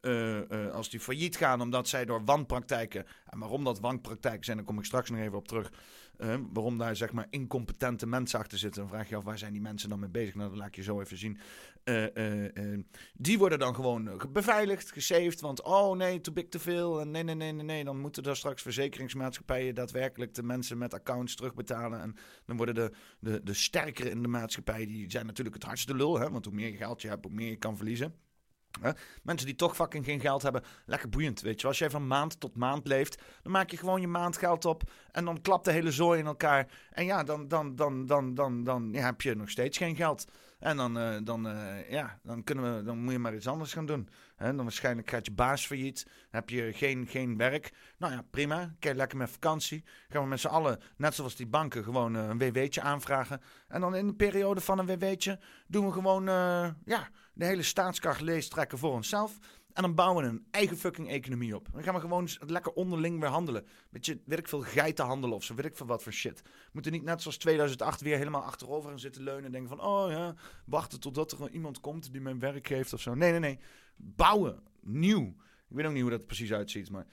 uh, 0.03 0.71
als 0.71 0.89
die 0.89 0.99
failliet 0.99 1.35
gaan 1.35 1.61
omdat 1.61 1.87
zij 1.87 2.05
door 2.05 2.25
wanpraktijken. 2.25 3.05
En 3.29 3.39
waarom 3.39 3.63
dat 3.63 3.79
wanpraktijken 3.79 4.45
zijn, 4.45 4.57
daar 4.57 4.65
kom 4.65 4.79
ik 4.79 4.85
straks 4.85 5.09
nog 5.09 5.19
even 5.19 5.37
op 5.37 5.47
terug. 5.47 5.71
Uh, 6.17 6.35
waarom 6.53 6.77
daar 6.77 6.95
zeg 6.95 7.11
maar 7.11 7.27
incompetente 7.29 8.07
mensen 8.07 8.39
achter 8.39 8.57
zitten. 8.57 8.81
Dan 8.81 8.89
vraag 8.89 9.09
je 9.09 9.15
af 9.15 9.23
waar 9.23 9.37
zijn 9.37 9.53
die 9.53 9.61
mensen 9.61 9.89
dan 9.89 9.99
mee 9.99 10.09
bezig? 10.09 10.35
Nou, 10.35 10.49
dat 10.49 10.57
laat 10.57 10.67
ik 10.67 10.75
je 10.75 10.83
zo 10.83 11.01
even 11.01 11.17
zien. 11.17 11.37
die 13.13 13.37
worden 13.37 13.59
dan 13.59 13.75
gewoon 13.75 14.21
beveiligd, 14.31 14.91
gesaved. 14.91 15.41
Want 15.41 15.61
oh 15.61 15.95
nee, 15.95 16.21
too 16.21 16.33
big 16.33 16.47
te 16.47 16.59
veel. 16.59 17.01
En 17.01 17.11
nee, 17.11 17.23
nee, 17.23 17.35
nee, 17.35 17.51
nee, 17.51 17.65
nee. 17.65 17.83
Dan 17.83 17.99
moeten 17.99 18.23
daar 18.23 18.35
straks 18.35 18.61
verzekeringsmaatschappijen 18.61 19.75
daadwerkelijk 19.75 20.33
de 20.33 20.43
mensen 20.43 20.77
met 20.77 20.93
accounts 20.93 21.35
terugbetalen. 21.35 22.01
En 22.01 22.15
dan 22.45 22.57
worden 22.57 22.75
de, 22.75 22.91
de, 23.19 23.43
de 23.43 23.53
sterkere 23.53 24.09
in 24.09 24.21
de 24.21 24.27
maatschappij, 24.27 24.85
die 24.85 25.11
zijn 25.11 25.25
natuurlijk 25.25 25.55
het 25.55 25.65
hardste 25.65 25.95
lul. 25.95 26.19
Hè? 26.19 26.29
Want 26.29 26.45
hoe 26.45 26.53
meer 26.53 26.75
geld 26.75 27.01
je 27.01 27.07
hebt, 27.07 27.25
hoe 27.25 27.33
meer 27.33 27.49
je 27.49 27.57
kan 27.57 27.77
verliezen. 27.77 28.15
Mensen 29.23 29.47
die 29.47 29.55
toch 29.55 29.75
fucking 29.75 30.05
geen 30.05 30.19
geld 30.19 30.41
hebben, 30.41 30.63
lekker 30.85 31.09
boeiend. 31.09 31.41
Weet 31.41 31.61
je, 31.61 31.67
als 31.67 31.77
jij 31.77 31.89
van 31.89 32.07
maand 32.07 32.39
tot 32.39 32.55
maand 32.55 32.87
leeft, 32.87 33.21
dan 33.41 33.51
maak 33.51 33.69
je 33.69 33.77
gewoon 33.77 34.01
je 34.01 34.07
maandgeld 34.07 34.65
op. 34.65 34.83
En 35.11 35.25
dan 35.25 35.41
klapt 35.41 35.65
de 35.65 35.71
hele 35.71 35.91
zooi 35.91 36.19
in 36.19 36.25
elkaar. 36.25 36.67
En 36.91 37.05
ja, 37.05 37.23
dan, 37.23 37.47
dan, 37.47 37.75
dan, 37.75 38.05
dan, 38.05 38.33
dan, 38.33 38.63
dan 38.63 38.93
heb 38.93 39.21
je 39.21 39.35
nog 39.35 39.49
steeds 39.49 39.77
geen 39.77 39.95
geld. 39.95 40.25
En 40.63 40.77
dan, 40.77 40.97
uh, 40.97 41.15
dan, 41.23 41.47
uh, 41.47 41.89
ja, 41.89 42.19
dan, 42.23 42.43
kunnen 42.43 42.75
we, 42.75 42.83
dan 42.83 42.97
moet 42.97 43.11
je 43.11 43.19
maar 43.19 43.35
iets 43.35 43.47
anders 43.47 43.73
gaan 43.73 43.85
doen. 43.85 44.09
He, 44.35 44.45
dan 44.55 44.63
waarschijnlijk 44.63 45.09
gaat 45.09 45.25
je 45.25 45.31
baas 45.31 45.65
failliet. 45.65 46.07
Heb 46.29 46.49
je 46.49 46.73
geen, 46.73 47.07
geen 47.07 47.37
werk. 47.37 47.71
Nou 47.97 48.13
ja, 48.13 48.23
prima. 48.29 48.73
Kijk 48.79 48.95
lekker 48.95 49.17
met 49.17 49.29
vakantie. 49.29 49.83
Gaan 50.09 50.23
we 50.23 50.27
met 50.27 50.39
z'n 50.39 50.47
allen, 50.47 50.79
net 50.97 51.13
zoals 51.13 51.35
die 51.35 51.47
banken, 51.47 51.83
gewoon 51.83 52.15
uh, 52.15 52.27
een 52.27 52.37
WW'tje 52.37 52.81
aanvragen. 52.81 53.41
En 53.67 53.81
dan 53.81 53.95
in 53.95 54.07
de 54.07 54.13
periode 54.13 54.61
van 54.61 54.79
een 54.79 54.85
WW'tje 54.85 55.39
doen 55.67 55.85
we 55.85 55.91
gewoon 55.91 56.23
ja, 56.85 57.09
de 57.33 57.45
hele 57.45 57.63
staatskracht 57.63 58.21
leestrekken 58.21 58.77
voor 58.77 58.93
onszelf. 58.93 59.37
En 59.73 59.81
dan 59.81 59.95
bouwen 59.95 60.23
we 60.23 60.29
een 60.29 60.45
eigen 60.51 60.77
fucking 60.77 61.09
economie 61.09 61.55
op. 61.55 61.67
Dan 61.71 61.83
gaan 61.83 61.93
we 61.93 61.99
gewoon 61.99 62.29
lekker 62.39 62.71
onderling 62.71 63.19
weer 63.19 63.29
handelen. 63.29 63.65
Beetje, 63.89 64.19
weet 64.25 64.39
ik 64.39 64.47
veel, 64.47 64.61
geiten 64.61 65.05
handelen 65.05 65.35
of 65.35 65.43
zo. 65.43 65.55
Weet 65.55 65.65
ik 65.65 65.75
veel 65.75 65.85
wat 65.85 66.03
voor 66.03 66.11
shit. 66.11 66.41
We 66.41 66.69
moeten 66.71 66.91
niet 66.91 67.03
net 67.03 67.21
zoals 67.21 67.37
2008 67.37 68.01
weer 68.01 68.17
helemaal 68.17 68.43
achterover 68.43 68.89
gaan 68.89 68.99
zitten 68.99 69.23
leunen. 69.23 69.45
En 69.45 69.51
denken 69.51 69.69
van, 69.69 69.81
oh 69.81 70.11
ja, 70.11 70.35
wachten 70.65 70.99
totdat 70.99 71.31
er 71.31 71.51
iemand 71.51 71.79
komt 71.79 72.11
die 72.11 72.21
mijn 72.21 72.39
werk 72.39 72.67
geeft 72.67 72.93
of 72.93 73.01
zo. 73.01 73.13
Nee, 73.13 73.31
nee, 73.31 73.39
nee. 73.39 73.59
Bouwen. 73.95 74.59
Nieuw. 74.81 75.35
Ik 75.69 75.75
weet 75.75 75.85
ook 75.85 75.93
niet 75.93 76.01
hoe 76.01 76.11
dat 76.11 76.25
precies 76.25 76.53
uitziet, 76.53 76.91
maar... 76.91 77.05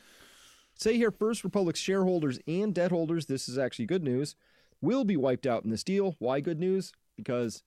Say 0.73 0.97
here, 0.97 1.13
First 1.13 1.43
Republic 1.43 1.77
shareholders 1.77 2.39
and 2.47 2.75
debt 2.75 2.91
holders, 2.91 3.25
this 3.27 3.49
is 3.49 3.59
actually 3.59 3.87
good 3.87 4.03
news, 4.03 4.35
will 4.79 5.05
be 5.05 5.19
wiped 5.19 5.47
out 5.47 5.65
in 5.65 5.71
this 5.71 5.85
deal. 5.85 6.17
Why 6.19 6.41
good 6.43 6.59
news? 6.59 6.93
Because 7.15 7.63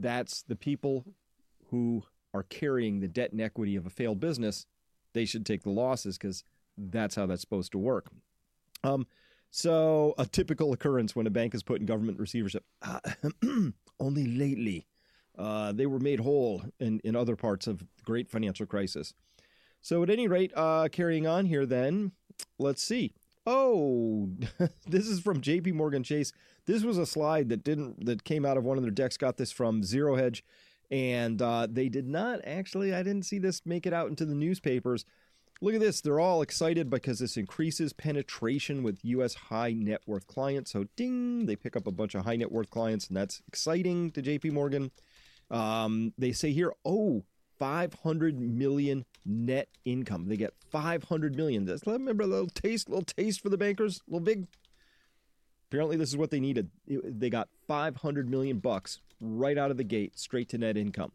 that's 0.00 0.42
the 0.42 0.56
people 0.56 1.14
who 1.70 2.04
are 2.34 2.42
carrying 2.42 3.00
the 3.00 3.08
debt 3.08 3.32
and 3.32 3.40
equity 3.40 3.76
of 3.76 3.86
a 3.86 3.90
failed 3.90 4.20
business, 4.20 4.66
they 5.12 5.24
should 5.24 5.46
take 5.46 5.62
the 5.62 5.70
losses 5.70 6.18
because 6.18 6.44
that's 6.76 7.14
how 7.14 7.26
that's 7.26 7.40
supposed 7.40 7.72
to 7.72 7.78
work. 7.78 8.10
Um, 8.84 9.06
so, 9.50 10.14
a 10.18 10.26
typical 10.26 10.72
occurrence 10.72 11.16
when 11.16 11.26
a 11.26 11.30
bank 11.30 11.54
is 11.54 11.62
put 11.62 11.80
in 11.80 11.86
government 11.86 12.18
receivership, 12.18 12.64
uh, 12.82 13.00
only 14.00 14.26
lately, 14.26 14.86
uh, 15.38 15.72
they 15.72 15.86
were 15.86 15.98
made 15.98 16.20
whole 16.20 16.62
in, 16.78 17.00
in 17.00 17.16
other 17.16 17.36
parts 17.36 17.66
of 17.66 17.78
the 17.78 17.86
great 18.04 18.28
financial 18.28 18.66
crisis. 18.66 19.14
So, 19.80 20.02
at 20.02 20.10
any 20.10 20.28
rate, 20.28 20.52
uh, 20.54 20.88
carrying 20.92 21.26
on 21.26 21.46
here, 21.46 21.64
then, 21.64 22.12
let's 22.58 22.82
see. 22.82 23.14
Oh, 23.46 24.30
this 24.86 25.06
is 25.06 25.20
from 25.20 25.40
JP 25.40 25.74
Morgan 25.74 26.02
Chase. 26.02 26.32
This 26.66 26.82
was 26.82 26.98
a 26.98 27.06
slide 27.06 27.48
that 27.48 27.62
didn't 27.62 28.04
that 28.04 28.24
came 28.24 28.44
out 28.44 28.56
of 28.56 28.64
one 28.64 28.76
of 28.76 28.82
their 28.82 28.90
decks. 28.90 29.16
Got 29.16 29.36
this 29.36 29.52
from 29.52 29.84
Zero 29.84 30.16
Hedge. 30.16 30.44
And 30.90 31.40
uh, 31.42 31.66
they 31.70 31.88
did 31.88 32.06
not 32.06 32.40
actually, 32.44 32.94
I 32.94 33.02
didn't 33.02 33.24
see 33.24 33.38
this 33.38 33.62
make 33.64 33.86
it 33.86 33.92
out 33.92 34.08
into 34.08 34.24
the 34.24 34.34
newspapers. 34.34 35.04
Look 35.62 35.74
at 35.74 35.80
this. 35.80 36.00
They're 36.00 36.20
all 36.20 36.42
excited 36.42 36.90
because 36.90 37.18
this 37.18 37.36
increases 37.36 37.92
penetration 37.92 38.82
with 38.82 39.00
U.S. 39.02 39.34
high 39.34 39.72
net 39.72 40.02
worth 40.06 40.26
clients. 40.26 40.72
So, 40.72 40.84
ding, 40.96 41.46
they 41.46 41.56
pick 41.56 41.76
up 41.76 41.86
a 41.86 41.92
bunch 41.92 42.14
of 42.14 42.24
high 42.24 42.36
net 42.36 42.52
worth 42.52 42.70
clients, 42.70 43.08
and 43.08 43.16
that's 43.16 43.42
exciting 43.48 44.10
to 44.12 44.22
JP 44.22 44.52
Morgan. 44.52 44.90
Um, 45.50 46.12
they 46.18 46.32
say 46.32 46.52
here, 46.52 46.74
oh, 46.84 47.24
500 47.58 48.38
million 48.38 49.06
net 49.24 49.68
income. 49.84 50.28
They 50.28 50.36
get 50.36 50.52
500 50.70 51.36
million. 51.36 51.66
Just 51.66 51.86
remember 51.86 52.24
a 52.24 52.26
little 52.26 52.48
taste, 52.48 52.88
little 52.88 53.04
taste 53.04 53.40
for 53.40 53.48
the 53.48 53.58
bankers, 53.58 54.00
little 54.06 54.24
big. 54.24 54.46
Apparently, 55.70 55.96
this 55.96 56.08
is 56.08 56.16
what 56.16 56.30
they 56.30 56.40
needed. 56.40 56.70
They 56.86 57.30
got 57.30 57.48
500 57.66 58.30
million 58.30 58.58
bucks 58.58 59.00
right 59.20 59.58
out 59.58 59.70
of 59.70 59.76
the 59.76 59.84
gate, 59.84 60.18
straight 60.18 60.48
to 60.50 60.58
net 60.58 60.76
income. 60.76 61.12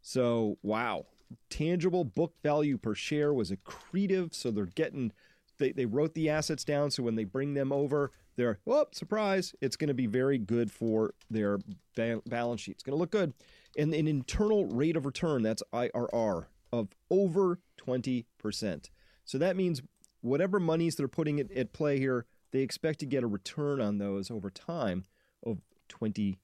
So, 0.00 0.58
wow. 0.62 1.06
Tangible 1.50 2.04
book 2.04 2.34
value 2.42 2.78
per 2.78 2.94
share 2.94 3.32
was 3.32 3.50
accretive. 3.50 4.34
So 4.34 4.50
they're 4.50 4.66
getting, 4.66 5.12
they, 5.58 5.72
they 5.72 5.86
wrote 5.86 6.14
the 6.14 6.30
assets 6.30 6.64
down. 6.64 6.90
So 6.90 7.02
when 7.02 7.16
they 7.16 7.24
bring 7.24 7.54
them 7.54 7.72
over, 7.72 8.12
they're, 8.36 8.58
oh, 8.66 8.86
surprise, 8.92 9.54
it's 9.60 9.76
going 9.76 9.88
to 9.88 9.94
be 9.94 10.06
very 10.06 10.38
good 10.38 10.70
for 10.70 11.14
their 11.30 11.58
ba- 11.96 12.22
balance 12.26 12.60
sheet. 12.60 12.72
It's 12.72 12.82
going 12.82 12.96
to 12.96 12.98
look 12.98 13.10
good. 13.10 13.32
And 13.76 13.92
an 13.94 14.06
internal 14.06 14.66
rate 14.66 14.96
of 14.96 15.06
return, 15.06 15.42
that's 15.42 15.62
IRR, 15.72 16.46
of 16.72 16.88
over 17.10 17.60
20%. 17.86 18.90
So 19.24 19.38
that 19.38 19.56
means 19.56 19.82
whatever 20.20 20.60
monies 20.60 20.96
they're 20.96 21.08
putting 21.08 21.40
at, 21.40 21.50
at 21.52 21.72
play 21.72 21.98
here, 21.98 22.26
they 22.54 22.60
expect 22.60 23.00
to 23.00 23.06
get 23.06 23.24
a 23.24 23.26
return 23.26 23.80
on 23.80 23.98
those 23.98 24.30
over 24.30 24.48
time 24.48 25.04
of 25.44 25.58
20%. 25.88 26.36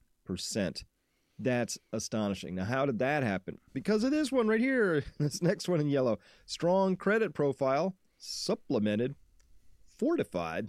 That's 1.39 1.77
astonishing. 1.93 2.53
Now, 2.53 2.65
how 2.65 2.85
did 2.85 2.99
that 2.99 3.23
happen? 3.23 3.59
Because 3.71 4.03
of 4.03 4.11
this 4.11 4.29
one 4.29 4.49
right 4.49 4.59
here, 4.59 5.05
this 5.19 5.41
next 5.41 5.69
one 5.69 5.79
in 5.79 5.87
yellow. 5.87 6.19
Strong 6.45 6.97
credit 6.97 7.33
profile, 7.33 7.95
supplemented, 8.17 9.15
fortified 9.97 10.67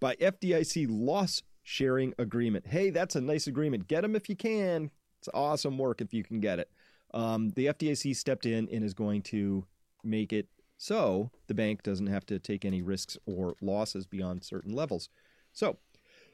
by 0.00 0.14
FDIC 0.16 0.86
loss 0.88 1.42
sharing 1.62 2.14
agreement. 2.18 2.66
Hey, 2.66 2.88
that's 2.88 3.14
a 3.14 3.20
nice 3.20 3.46
agreement. 3.46 3.86
Get 3.86 4.00
them 4.00 4.16
if 4.16 4.30
you 4.30 4.34
can. 4.34 4.90
It's 5.18 5.28
awesome 5.34 5.76
work 5.76 6.00
if 6.00 6.14
you 6.14 6.24
can 6.24 6.40
get 6.40 6.58
it. 6.58 6.70
Um, 7.12 7.50
the 7.50 7.66
FDIC 7.66 8.16
stepped 8.16 8.46
in 8.46 8.66
and 8.72 8.82
is 8.82 8.94
going 8.94 9.20
to 9.24 9.66
make 10.02 10.32
it 10.32 10.48
so 10.80 11.30
the 11.46 11.52
bank 11.52 11.82
doesn't 11.82 12.06
have 12.06 12.24
to 12.24 12.38
take 12.38 12.64
any 12.64 12.80
risks 12.80 13.18
or 13.26 13.54
losses 13.60 14.06
beyond 14.06 14.42
certain 14.42 14.72
levels. 14.72 15.10
So, 15.52 15.76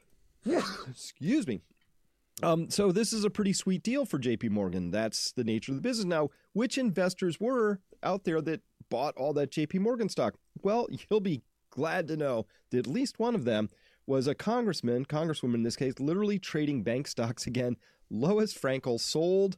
excuse 0.89 1.49
me. 1.49 1.63
Um, 2.45 2.71
so 2.71 2.93
this 2.93 3.13
is 3.13 3.25
a 3.25 3.31
pretty 3.31 3.53
sweet 3.53 3.83
deal 3.83 4.05
for 4.05 4.21
JP 4.21 4.51
Morgan. 4.51 4.93
That's 4.93 5.33
the 5.33 5.43
nature 5.43 5.73
of 5.73 5.77
the 5.77 5.83
business. 5.83 6.05
Now, 6.05 6.31
which 6.53 6.79
investors 6.79 7.41
were 7.41 7.81
out 8.05 8.23
there 8.23 8.41
that 8.43 8.61
bought 8.89 9.17
all 9.17 9.33
that 9.33 9.51
JP 9.51 9.81
Morgan 9.81 10.09
stock? 10.09 10.37
Well, 10.63 10.87
you'll 11.11 11.19
be 11.19 11.43
glad 11.71 12.07
to 12.07 12.17
know 12.17 12.47
that 12.71 12.79
at 12.79 12.87
least 12.87 13.19
one 13.19 13.35
of 13.35 13.45
them 13.45 13.69
was 14.07 14.29
a 14.29 14.35
congressman, 14.37 15.07
congresswoman 15.07 15.55
in 15.55 15.63
this 15.65 15.75
case, 15.75 15.99
literally 15.99 16.39
trading 16.39 16.85
bank 16.85 17.09
stocks 17.09 17.49
again. 17.49 17.79
Lois 18.09 18.55
Frankel 18.55 19.01
sold 19.01 19.57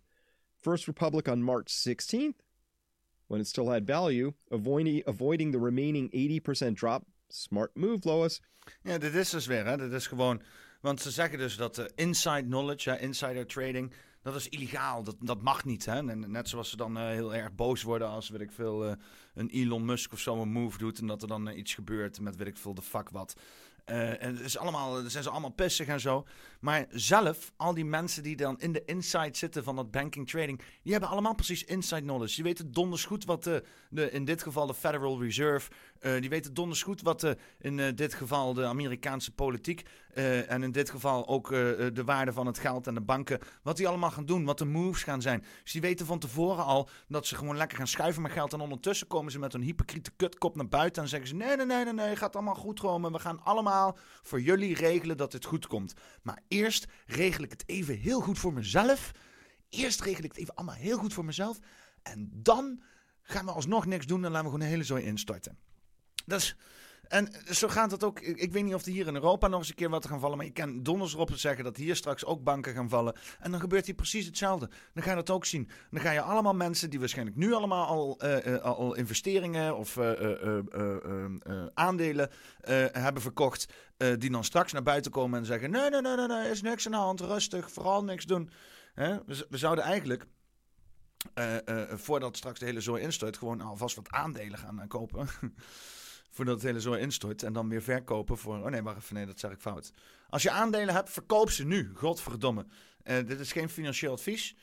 First 0.59 0.89
Republic 0.89 1.29
on 1.29 1.43
March 1.43 1.67
16th 1.67 2.37
when 3.29 3.41
it 3.41 3.47
still 3.47 3.69
had 3.69 3.87
value, 3.87 4.33
avoiding, 4.51 5.53
the 5.53 5.59
remaining 5.59 6.11
80% 6.11 6.75
drop. 6.75 7.05
Smart 7.29 7.77
move, 7.77 8.05
Lois. 8.05 8.41
Ja, 8.83 8.99
dit 8.99 9.15
is 9.15 9.31
dus 9.31 9.47
weer, 9.47 9.67
hè. 9.67 9.77
Dit 9.77 9.93
is 9.93 10.07
gewoon... 10.07 10.43
Want 10.81 11.01
ze 11.01 11.11
zeggen 11.11 11.39
dus 11.39 11.57
dat 11.57 11.79
uh, 11.79 11.85
inside 11.95 12.43
knowledge, 12.43 12.91
uh, 12.91 13.03
insider 13.03 13.47
trading, 13.47 13.93
dat 14.23 14.35
is 14.35 14.49
illegaal. 14.49 15.03
Dat, 15.03 15.17
dat 15.21 15.43
mag 15.43 15.65
niet. 15.65 15.85
Hè? 15.85 16.09
En 16.09 16.31
net 16.31 16.49
zoals 16.49 16.71
ze 16.71 16.77
dan 16.77 16.99
uh, 16.99 17.07
heel 17.07 17.35
erg 17.35 17.55
boos 17.55 17.83
worden 17.83 18.09
als, 18.09 18.29
weet 18.29 18.41
ik 18.41 18.53
veel, 18.53 18.97
een 19.35 19.49
Elon 19.49 19.85
Musk 19.85 20.13
of 20.13 20.19
zo 20.19 20.43
een 20.43 20.53
move 20.53 20.79
doet. 20.79 20.99
En 20.99 21.07
dat 21.07 21.23
er 21.23 21.29
dan 21.29 21.49
iets 21.49 21.75
gebeurt 21.75 22.21
met, 22.21 22.37
weet 22.37 22.47
ik 22.49 22.57
veel, 22.57 22.75
de 22.75 22.83
fuck 22.83 23.09
wat. 23.11 23.35
Uh, 23.91 24.23
en 24.23 24.37
het 24.37 24.45
is 24.45 24.59
allemaal, 24.59 25.03
zijn 25.07 25.23
ze 25.23 25.31
allemaal 25.31 25.51
pissig 25.51 25.87
en 25.87 26.01
zo. 26.01 26.27
Maar 26.61 26.87
zelf, 26.91 27.53
al 27.57 27.75
die 27.75 27.85
mensen 27.85 28.23
die 28.23 28.37
dan 28.37 28.61
in 28.61 28.73
de 28.73 28.85
inside 28.85 29.37
zitten 29.37 29.65
van 29.65 29.77
dat 29.77 29.91
banking 29.91 30.29
trading, 30.29 30.61
die 30.83 30.93
hebben 30.93 31.11
allemaal 31.11 31.35
precies 31.35 31.65
inside 31.65 32.03
knowledge. 32.03 32.35
Die 32.35 32.45
weten 32.45 32.73
donders 32.73 33.05
goed 33.05 33.25
wat 33.25 33.45
de, 33.45 33.65
de 33.91 34.11
in 34.11 34.25
dit 34.25 34.43
geval 34.43 34.67
de 34.67 34.75
Federal 34.75 35.23
Reserve, 35.23 35.71
uh, 36.01 36.21
die 36.21 36.31
weten 36.31 36.55
donders 36.55 36.83
goed 36.83 37.03
wat 37.03 37.21
de, 37.21 37.37
in 37.59 37.95
dit 37.95 38.15
geval 38.15 38.55
de 38.55 38.65
Amerikaanse 38.65 39.31
politiek 39.31 39.83
en 40.49 40.63
in 40.63 40.73
dit 40.73 40.91
geval 40.91 41.29
ook 41.29 41.49
de 41.49 42.03
waarde 42.05 42.33
van 42.33 42.47
het 42.47 42.59
geld 42.59 42.87
en 42.87 42.95
de 42.95 43.01
banken, 43.01 43.39
wat 43.63 43.77
die 43.77 43.89
allemaal 43.89 44.11
gaan 44.11 44.27
doen, 44.27 44.45
wat 44.45 44.59
de 44.59 44.65
moves 44.65 45.03
gaan 45.03 45.23
zijn. 45.23 45.45
Dus 45.63 45.73
die 45.73 45.81
weten 45.81 46.07
van 46.07 46.19
tevoren 46.19 46.65
al 46.65 46.89
dat 47.09 47.27
ze 47.27 47.37
gewoon 47.37 47.57
lekker 47.57 47.79
gaan 47.79 47.87
schuiven 47.87 48.23
met 48.23 48.33
geld 48.33 48.53
en 48.53 48.61
ondertussen 48.61 49.07
komen 49.07 49.33
ze 49.33 49.39
met 49.39 49.55
een 49.55 49.63
hypocriete 49.63 50.11
kutkop 50.17 50.57
naar 50.57 50.69
buiten 50.69 51.03
en 51.03 51.09
zeggen 51.09 51.29
ze 51.29 51.35
nee, 51.35 51.57
nee, 51.57 51.67
nee, 51.67 51.85
nee, 51.85 51.93
nee, 51.93 52.17
gaat 52.17 52.35
allemaal 52.35 52.55
goed 52.55 52.81
komen. 52.81 53.13
We 53.13 53.19
gaan 53.19 53.43
allemaal 53.43 53.99
voor 54.23 54.41
jullie 54.41 54.75
regelen 54.75 55.17
dat 55.17 55.33
het 55.33 55.45
goed 55.45 55.67
komt. 55.67 55.95
Maar 56.23 56.43
eerst 56.49 56.87
regel 57.07 57.45
ik 57.45 57.51
het 57.51 57.63
even 57.67 57.99
heel 57.99 58.21
goed 58.21 58.39
voor 58.39 58.53
mezelf. 58.53 59.11
Eerst 59.69 60.01
regel 60.01 60.25
ik 60.25 60.31
het 60.31 60.41
even 60.41 60.55
allemaal 60.55 60.75
heel 60.75 60.99
goed 60.99 61.13
voor 61.13 61.25
mezelf. 61.25 61.59
En 62.03 62.31
dan 62.33 62.83
gaan 63.23 63.45
we 63.45 63.51
alsnog 63.51 63.87
niks 63.87 64.07
doen 64.07 64.25
en 64.25 64.31
laten 64.31 64.45
we 64.45 64.51
gewoon 64.51 64.61
een 64.61 64.73
hele 64.73 64.85
zooi 64.85 65.05
instorten. 65.05 65.59
Dat 66.27 66.41
is... 66.41 66.57
En 67.09 67.29
zo 67.51 67.69
gaat 67.69 67.91
het 67.91 68.05
ook. 68.05 68.21
Ik, 68.21 68.53
weet 68.53 68.65
niet 68.65 68.75
of 68.75 68.87
er 68.87 68.93
hier 68.93 69.07
in 69.07 69.15
Europa 69.15 69.49
nog 69.49 69.59
eens 69.59 69.69
een 69.69 69.75
keer 69.75 69.91
wat 69.91 70.07
gaan 70.07 70.21
vallen. 70.21 70.37
Maar 70.37 70.47
je 70.47 70.53
kan 70.53 70.83
donders 70.83 71.15
erop 71.15 71.31
zeggen 71.35 71.65
dat 71.65 71.77
hier 71.77 71.97
straks 71.97 72.25
ook 72.25 72.43
banken 72.45 72.75
gaan 72.75 72.89
vallen. 72.89 73.17
En 73.41 73.51
dan 73.51 73.61
gebeurt 73.61 73.87
hier 73.87 73.95
precies 73.95 74.27
hetzelfde. 74.27 74.71
Dan 74.95 75.03
ga 75.03 75.11
je 75.11 75.17
dat 75.17 75.31
ook 75.31 75.45
zien. 75.45 75.71
Dan 75.91 76.01
ga 76.01 76.11
je 76.11 76.21
allemaal 76.21 76.55
mensen 76.55 76.91
die 76.91 76.99
waarschijnlijk 76.99 77.37
nu 77.37 77.53
allemaal 77.53 77.87
al, 77.87 78.25
uh, 78.25 78.47
uh, 78.47 78.59
al 78.59 78.95
investeringen 78.95 79.77
of 79.77 79.97
uh, 79.97 80.13
aandelen 81.75 82.31
hebben 82.93 83.23
verkocht. 83.23 83.73
die 84.19 84.31
dan 84.31 84.45
straks 84.45 84.73
naar 84.73 84.83
buiten 84.83 85.11
komen 85.11 85.39
en 85.39 85.47
zeggen: 85.47 85.71
Nee, 85.71 85.91
nee, 85.91 86.01
nee, 86.01 86.17
nee, 86.17 86.27
nee 86.27 86.51
is 86.51 86.63
niks 86.63 86.87
aan 86.87 86.93
de 86.93 86.99
hand. 86.99 87.21
Rustig, 87.21 87.71
vooral 87.71 88.05
niks 88.05 88.25
doen. 88.25 88.51
Hè? 88.95 89.17
We, 89.27 89.47
we 89.49 89.59
zouden 89.59 89.85
eigenlijk. 89.85 90.27
voordat 91.95 92.37
straks 92.37 92.59
de 92.59 92.65
hele 92.65 92.81
zooi 92.81 93.03
instort, 93.03 93.37
gewoon 93.37 93.61
alvast 93.61 93.97
wat 93.97 94.11
aandelen 94.11 94.59
gaan 94.59 94.85
kopen. 94.89 95.29
voordat 96.39 96.55
het 96.55 96.65
hele 96.65 96.81
zo 96.81 96.93
instort. 96.93 97.43
En 97.43 97.53
dan 97.53 97.69
weer 97.69 97.83
verkopen 97.83 98.39
voor. 98.39 98.57
Oh 98.57 98.67
nee, 98.67 98.83
wacht 98.83 98.97
even. 98.97 99.15
Nee, 99.15 99.27
dat 99.27 99.39
zeg 99.39 99.51
ik 99.51 99.61
fout. 99.61 99.93
Als 100.29 100.43
je 100.43 100.51
aandelen 100.51 100.95
hebt, 100.95 101.11
verkoop 101.11 101.51
ze 101.51 101.65
nu. 101.65 101.91
Godverdomme. 101.95 102.67
Uh, 103.05 103.17
dit 103.27 103.41
is 103.41 103.53
geen 103.53 103.69
financieel 103.69 104.13
advies. 104.13 104.57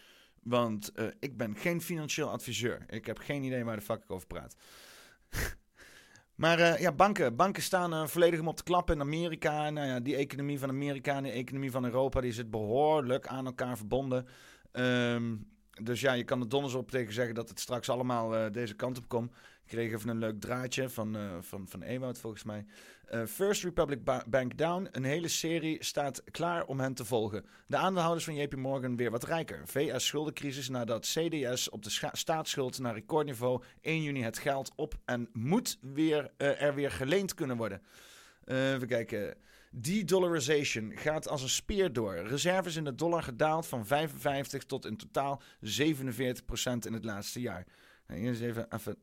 Want 0.44 0.92
uh, 0.96 1.08
ik 1.20 1.38
ben 1.38 1.56
geen 1.56 1.82
financieel 1.82 2.30
adviseur. 2.30 2.86
Ik 2.90 3.06
heb 3.06 3.18
geen 3.18 3.44
idee 3.44 3.64
waar 3.64 3.76
de 3.76 3.82
fuck 3.82 4.04
ik 4.04 4.12
over 4.12 4.28
praat. 4.28 4.56
maar 6.44 6.60
uh, 6.60 6.80
ja, 6.80 6.92
banken. 6.92 7.36
Banken 7.36 7.64
staan 7.64 8.10
volledig 8.10 8.40
om 8.40 8.48
op 8.48 8.58
te 8.58 8.64
klappen 8.64 8.96
in 8.96 9.02
Amerika. 9.02 9.70
Nou 9.70 9.88
ja, 9.88 10.00
die 10.00 10.16
economie 10.16 10.60
van 10.60 10.70
Amerika 10.70 11.16
en 11.16 11.24
de 11.24 11.32
economie 11.32 11.72
van 11.72 11.86
Europa... 11.86 12.22
die 12.22 12.34
zit 12.34 12.50
behoorlijk 12.50 13.28
aan 13.28 13.46
elkaar 13.46 13.78
verbonden. 13.78 14.28
Um, 14.72 15.54
dus 15.84 16.02
ja, 16.02 16.14
je 16.14 16.24
kan 16.24 16.42
er 16.42 16.50
donders 16.50 16.74
op 16.74 16.92
tegen 16.92 17.14
zeggen 17.14 17.36
dat 17.36 17.50
het 17.50 17.60
straks 17.60 17.90
allemaal 17.90 18.52
deze 18.52 18.76
kant 18.76 18.98
op 18.98 19.08
komt. 19.08 19.32
Kreeg 19.68 19.92
even 19.92 20.10
een 20.10 20.18
leuk 20.18 20.40
draadje 20.40 20.90
van, 20.90 21.18
uh, 21.18 21.32
van, 21.42 21.68
van 21.68 21.82
Ewout 21.82 22.20
volgens 22.20 22.44
mij. 22.44 22.66
Uh, 23.14 23.26
First 23.26 23.64
Republic 23.64 24.04
ba 24.04 24.24
Bank 24.28 24.58
Down. 24.58 24.88
Een 24.92 25.04
hele 25.04 25.28
serie 25.28 25.84
staat 25.84 26.24
klaar 26.32 26.66
om 26.66 26.80
hen 26.80 26.94
te 26.94 27.06
volgen. 27.06 27.46
De 27.68 27.78
aandeelhouders 27.78 28.26
van 28.26 28.36
JP 28.36 28.56
Morgan 28.56 28.96
weer 28.96 29.12
wat 29.12 29.24
rijker. 29.24 29.62
VS 29.68 30.06
schuldencrisis 30.06 30.70
nadat 30.70 31.06
CDS 31.06 31.70
op 31.70 31.84
de 31.84 32.10
staatsschuld 32.12 32.80
naar 32.80 32.94
recordniveau 32.94 33.64
1 33.82 34.02
juni 34.02 34.24
het 34.24 34.38
geld 34.38 34.72
op 34.76 34.94
en 35.06 35.30
moet 35.34 35.78
weer, 35.82 36.32
uh, 36.38 36.62
er 36.62 36.76
weer 36.76 36.92
geleend 36.92 37.34
kunnen 37.34 37.58
worden. 37.58 37.82
even 38.46 38.88
kijken. 38.88 39.38
De-dollarization 39.78 40.92
gaat 40.96 41.28
als 41.28 41.42
een 41.42 41.50
speer 41.50 41.94
door. 41.94 42.16
Reserves 42.16 42.76
in 42.76 42.84
de 42.84 42.96
dollar 42.96 43.24
gedaald 43.24 43.68
van 43.68 43.86
55 43.86 44.64
tot 44.64 44.86
in 44.86 44.98
totaal 44.98 45.42
47 45.60 46.46
procent 46.46 46.86
in 46.86 46.94
het 46.94 47.06
laatste 47.06 47.42
jaar. 47.42 47.66
Nou, 48.08 48.22
is 48.22 48.42
even, 48.42 48.68
even 48.74 48.98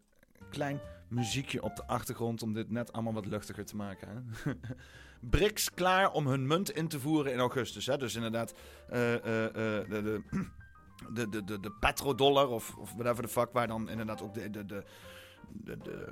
klein 0.51 0.81
muziekje 1.13 1.63
op 1.63 1.77
de 1.77 1.87
achtergrond 1.87 2.43
om 2.43 2.53
dit 2.53 2.71
net 2.71 2.93
allemaal 2.93 3.13
wat 3.13 3.27
luchtiger 3.27 3.65
te 3.65 3.77
maken. 3.77 4.09
Hè? 4.09 4.53
BRICS 5.31 5.75
klaar 5.75 6.13
om 6.13 6.27
hun 6.27 6.47
munt 6.47 6.71
in 6.71 6.89
te 6.89 7.01
voeren 7.01 7.33
in 7.33 7.39
augustus. 7.39 7.87
Hè? 7.87 7.97
Dus 7.97 8.15
inderdaad, 8.15 8.55
uh, 8.93 9.13
uh, 9.13 9.21
de, 9.23 9.87
de, 9.89 10.23
de, 11.15 11.29
de, 11.29 11.45
de, 11.45 11.61
de 11.61 11.73
petrodollar 11.81 12.49
of, 12.49 12.77
of 12.77 12.93
whatever 12.93 13.23
the 13.25 13.31
fuck, 13.31 13.53
waar 13.53 13.67
dan 13.67 13.89
inderdaad 13.89 14.23
ook 14.23 14.35
de, 14.35 14.51
de, 14.51 14.67
de, 14.67 14.85
de, 15.53 15.79
de, 15.79 16.07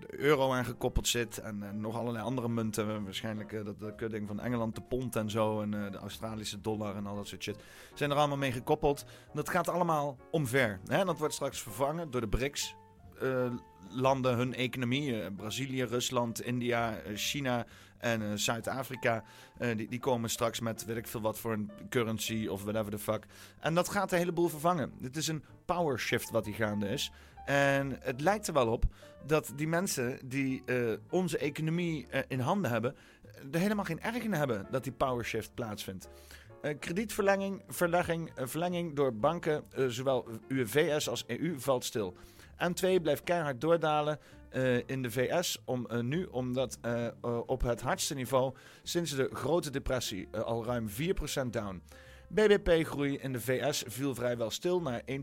de 0.00 0.18
euro 0.18 0.52
aan 0.52 0.64
gekoppeld 0.64 1.08
zit. 1.08 1.38
En, 1.38 1.80
nog 1.80 1.96
allerlei 1.96 2.24
andere 2.24 2.48
munten. 2.48 3.04
Waarschijnlijk 3.04 3.52
uh, 3.52 3.64
dat, 3.64 3.80
dat 3.80 3.94
kudding 3.94 4.26
van 4.26 4.40
Engeland, 4.40 4.74
de 4.74 4.82
pond 4.82 5.16
en 5.16 5.30
zo. 5.30 5.60
En 5.60 5.70
de 5.70 5.98
Australische 5.98 6.60
dollar 6.60 6.96
en 6.96 7.06
al 7.06 7.16
dat 7.16 7.26
soort 7.26 7.42
shit. 7.42 7.62
Zijn 7.94 8.10
er 8.10 8.16
allemaal 8.16 8.36
mee 8.36 8.52
gekoppeld. 8.52 9.04
Dat 9.32 9.48
gaat 9.48 9.68
allemaal 9.68 10.16
omver. 10.30 10.80
Hè? 10.86 11.04
Dat 11.04 11.18
wordt 11.18 11.34
straks 11.34 11.62
vervangen 11.62 12.10
door 12.10 12.20
de 12.20 12.28
BRICS. 12.28 12.78
Uh, 13.22 13.50
landen 13.90 14.36
hun 14.36 14.54
economie. 14.54 15.12
Uh, 15.12 15.26
Brazilië, 15.36 15.82
Rusland, 15.82 16.42
India, 16.42 16.90
uh, 16.90 17.16
China 17.16 17.66
en 17.98 18.38
Zuid-Afrika. 18.38 19.24
die, 19.76 19.88
die 19.88 19.98
komen 19.98 20.30
straks 20.30 20.60
met 20.60 20.84
weet 20.84 20.96
ik 20.96 21.06
veel 21.06 21.20
wat 21.20 21.38
voor 21.38 21.52
een 21.52 21.70
currency 21.88 22.46
of 22.46 22.62
whatever 22.62 22.90
the 22.90 22.98
fuck. 22.98 23.26
En 23.58 23.74
dat 23.74 23.88
gaat 23.88 24.12
een 24.12 24.18
heleboel 24.18 24.48
vervangen. 24.48 24.92
Dit 24.98 25.16
is 25.16 25.28
een 25.28 25.44
power 25.64 25.98
shift 25.98 26.30
wat 26.30 26.44
die 26.44 26.54
gaande 26.54 26.88
is. 26.88 27.10
En 27.44 27.98
het 28.00 28.20
lijkt 28.20 28.46
er 28.46 28.52
wel 28.52 28.68
op 28.68 28.84
dat 29.26 29.52
die 29.56 29.68
mensen 29.68 30.18
die 30.24 30.62
onze 31.10 31.38
economie 31.38 32.06
in 32.28 32.40
handen 32.40 32.70
hebben, 32.70 32.94
er 33.52 33.60
helemaal 33.60 33.84
geen 33.84 34.00
erg 34.00 34.22
in 34.22 34.32
hebben 34.32 34.66
dat 34.70 34.84
die 34.84 34.92
power 34.92 35.24
shift 35.24 35.54
plaatsvindt. 35.54 36.08
Kredietverlenging 36.78 37.62
verlegging, 37.68 38.30
verlenging 38.36 38.96
door 38.96 39.14
banken, 39.14 39.64
zowel 39.88 40.26
VS 40.48 41.08
als 41.08 41.24
EU, 41.26 41.58
valt 41.58 41.84
stil. 41.84 42.16
M2 42.68 43.02
blijft 43.02 43.22
keihard 43.22 43.60
doordalen 43.60 44.18
uh, 44.52 44.76
in 44.86 45.02
de 45.02 45.10
VS 45.10 45.58
om, 45.64 45.86
uh, 45.92 46.00
nu, 46.00 46.24
omdat 46.24 46.78
uh, 46.86 47.06
op 47.46 47.62
het 47.62 47.80
hardste 47.80 48.14
niveau 48.14 48.54
sinds 48.82 49.14
de 49.14 49.30
grote 49.32 49.70
depressie 49.70 50.28
al 50.44 50.64
ruim 50.64 50.88
4% 50.88 50.92
down. 51.50 51.82
BBP-groei 52.32 53.18
in 53.18 53.32
de 53.32 53.40
VS 53.40 53.84
viel 53.86 54.14
vrijwel 54.14 54.50
stil 54.50 54.80
naar 54.80 55.02
1,1%. 55.02 55.14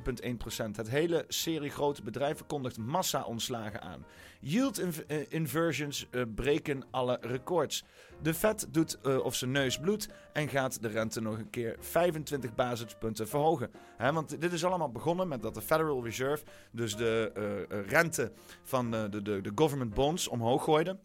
Het 0.76 0.90
hele 0.90 1.26
serie 1.28 1.70
grote 1.70 2.02
bedrijven 2.02 2.46
kondigt 2.46 2.78
massa-ontslagen 2.78 3.82
aan. 3.82 4.06
Yield 4.40 4.80
inv 4.80 5.00
inversions 5.30 6.08
uh, 6.12 6.22
breken 6.36 6.84
alle 6.92 7.18
records. 7.22 7.84
De 8.22 8.34
Fed 8.34 8.68
doet 8.72 8.98
uh, 9.04 9.20
of 9.26 9.36
zijn 9.36 9.52
neus 9.52 9.80
bloedt 9.80 10.08
en 10.34 10.50
gaat 10.50 10.82
de 10.82 10.88
rente 10.88 11.22
nog 11.22 11.38
een 11.38 11.50
keer 11.50 11.76
25 11.80 12.56
basispunten 12.56 13.28
verhogen. 13.28 13.72
Want 13.98 14.42
dit 14.42 14.54
is 14.54 14.66
allemaal 14.66 14.92
begonnen 14.92 15.28
met 15.28 15.42
dat 15.42 15.54
de 15.54 15.62
Federal 15.62 16.04
Reserve 16.04 16.44
dus 16.72 16.96
de 16.96 17.32
rente 17.88 18.32
van 18.64 18.92
de, 18.92 19.10
de, 19.10 19.42
de 19.42 19.52
government 19.56 19.94
bonds 19.94 20.28
omhoog 20.28 20.64
gooide. 20.64 20.98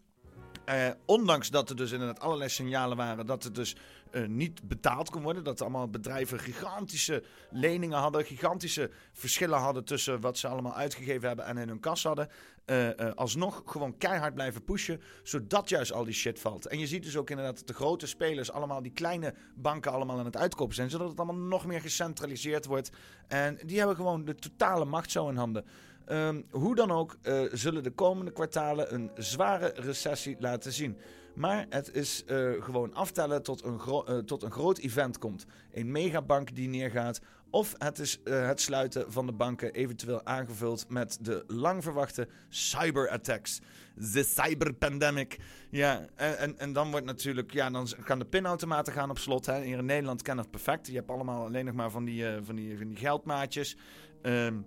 Ondanks 1.05 1.49
dat 1.49 1.69
er 1.69 1.75
dus 1.75 1.91
inderdaad 1.91 2.19
allerlei 2.19 2.49
signalen 2.49 2.97
waren 2.97 3.25
dat 3.25 3.43
het 3.43 3.55
dus 3.55 3.75
eh, 4.13 4.25
niet 4.27 4.67
betaald 4.67 5.09
kon 5.09 5.21
worden. 5.21 5.43
Dat 5.43 5.61
allemaal 5.61 5.89
bedrijven 5.89 6.39
gigantische 6.39 7.23
leningen 7.49 7.97
hadden, 7.97 8.25
gigantische 8.25 8.91
verschillen 9.11 9.59
hadden 9.59 9.85
tussen 9.85 10.21
wat 10.21 10.37
ze 10.37 10.47
allemaal 10.47 10.75
uitgegeven 10.75 11.27
hebben 11.27 11.45
en 11.45 11.57
in 11.57 11.67
hun 11.67 11.79
kas 11.79 12.03
hadden. 12.03 12.29
Eh, 12.65 12.99
eh, 12.99 13.13
alsnog 13.15 13.61
gewoon 13.65 13.97
keihard 13.97 14.33
blijven 14.33 14.63
pushen, 14.63 15.01
zodat 15.23 15.69
juist 15.69 15.91
al 15.91 16.03
die 16.03 16.13
shit 16.13 16.39
valt. 16.39 16.65
En 16.65 16.79
je 16.79 16.87
ziet 16.87 17.03
dus 17.03 17.17
ook 17.17 17.29
inderdaad 17.29 17.57
dat 17.57 17.67
de 17.67 17.73
grote 17.73 18.07
spelers 18.07 18.51
allemaal 18.51 18.81
die 18.81 18.91
kleine 18.91 19.33
banken 19.55 19.91
allemaal 19.91 20.19
aan 20.19 20.25
het 20.25 20.37
uitkopen 20.37 20.75
zijn, 20.75 20.89
zodat 20.89 21.09
het 21.09 21.19
allemaal 21.19 21.47
nog 21.47 21.65
meer 21.65 21.81
gecentraliseerd 21.81 22.65
wordt. 22.65 22.91
En 23.27 23.59
die 23.65 23.77
hebben 23.77 23.95
gewoon 23.95 24.25
de 24.25 24.35
totale 24.35 24.85
macht 24.85 25.11
zo 25.11 25.29
in 25.29 25.35
handen. 25.35 25.65
Ehm, 26.05 26.41
hoe 26.49 26.75
dan 26.75 26.91
ook 26.91 27.17
zullen 27.51 27.83
de 27.83 27.91
komende 27.91 28.31
kwartalen 28.31 28.93
een 28.93 29.11
zware 29.15 29.73
recessie 29.75 30.35
laten 30.39 30.73
zien. 30.73 30.97
Maar 31.33 31.65
het 31.69 31.95
is 31.95 32.23
eh, 32.25 32.51
gewoon 32.59 32.93
aftellen 32.93 33.43
tot 33.43 33.63
een, 33.63 33.79
eh, 33.79 34.17
tot 34.17 34.43
een 34.43 34.51
groot 34.51 34.77
event 34.77 35.17
komt. 35.17 35.45
Een 35.71 35.91
megabank 35.91 36.55
die 36.55 36.67
neergaat. 36.67 37.21
Of 37.49 37.75
het 37.77 37.99
is 37.99 38.23
eh, 38.23 38.47
het 38.47 38.61
sluiten 38.61 39.11
van 39.11 39.25
de 39.25 39.31
banken, 39.31 39.73
eventueel 39.73 40.25
aangevuld 40.25 40.89
met 40.89 41.17
de 41.21 41.43
lang 41.47 41.83
verwachte 41.83 42.27
cyberattacks. 42.49 43.59
De 43.95 44.23
cyberpandemic. 44.23 45.37
Ja, 45.69 46.05
en, 46.15 46.59
en, 46.59 46.73
dan 46.73 46.91
wordt 46.91 47.05
natuurlijk, 47.05 47.51
ja, 47.51 47.69
dan 47.69 47.87
gaan 47.87 48.19
de 48.19 48.25
pinautomaten 48.25 48.93
gaan 48.93 49.09
op 49.09 49.17
slot. 49.17 49.45
Hè. 49.45 49.61
Hier 49.61 49.77
in 49.77 49.85
Nederland 49.85 50.21
kan 50.21 50.37
het 50.37 50.51
perfect. 50.51 50.87
Je 50.87 50.95
hebt 50.95 51.09
allemaal 51.09 51.45
alleen 51.45 51.65
nog 51.65 51.75
maar 51.75 51.91
van 51.91 52.05
die, 52.05 52.25
van 52.43 52.55
die, 52.55 52.77
van 52.77 52.87
die 52.87 52.97
geldmaatjes. 52.97 53.77
Ehm, 54.21 54.57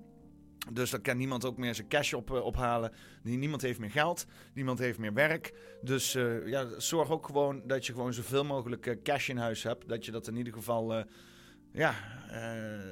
dus 0.73 0.91
dan 0.91 1.01
kan 1.01 1.17
niemand 1.17 1.45
ook 1.45 1.57
meer 1.57 1.75
zijn 1.75 1.89
cash 1.89 2.13
op, 2.13 2.31
eh, 2.31 2.45
ophalen. 2.45 2.93
Nie- 3.23 3.37
Niemand 3.37 3.63
heeft 3.63 3.79
meer 3.79 3.91
geld. 3.91 4.27
Niemand 4.55 4.79
heeft 4.79 4.99
meer 4.99 5.13
werk. 5.13 5.53
Dus 5.83 6.15
eh, 6.15 6.47
ja, 6.47 6.67
zorg 6.79 7.11
ook 7.11 7.27
gewoon 7.27 7.63
dat 7.67 7.87
je 7.87 7.93
gewoon 7.93 8.13
zoveel 8.13 8.45
mogelijk 8.45 8.87
eh, 8.87 8.97
cash 9.03 9.29
in 9.29 9.37
huis 9.37 9.63
hebt. 9.63 9.89
Dat 9.89 10.05
je 10.05 10.13
dat 10.13 10.27
in 10.27 10.37
ieder 10.37 10.53
geval 10.53 11.05
ja, 11.73 11.95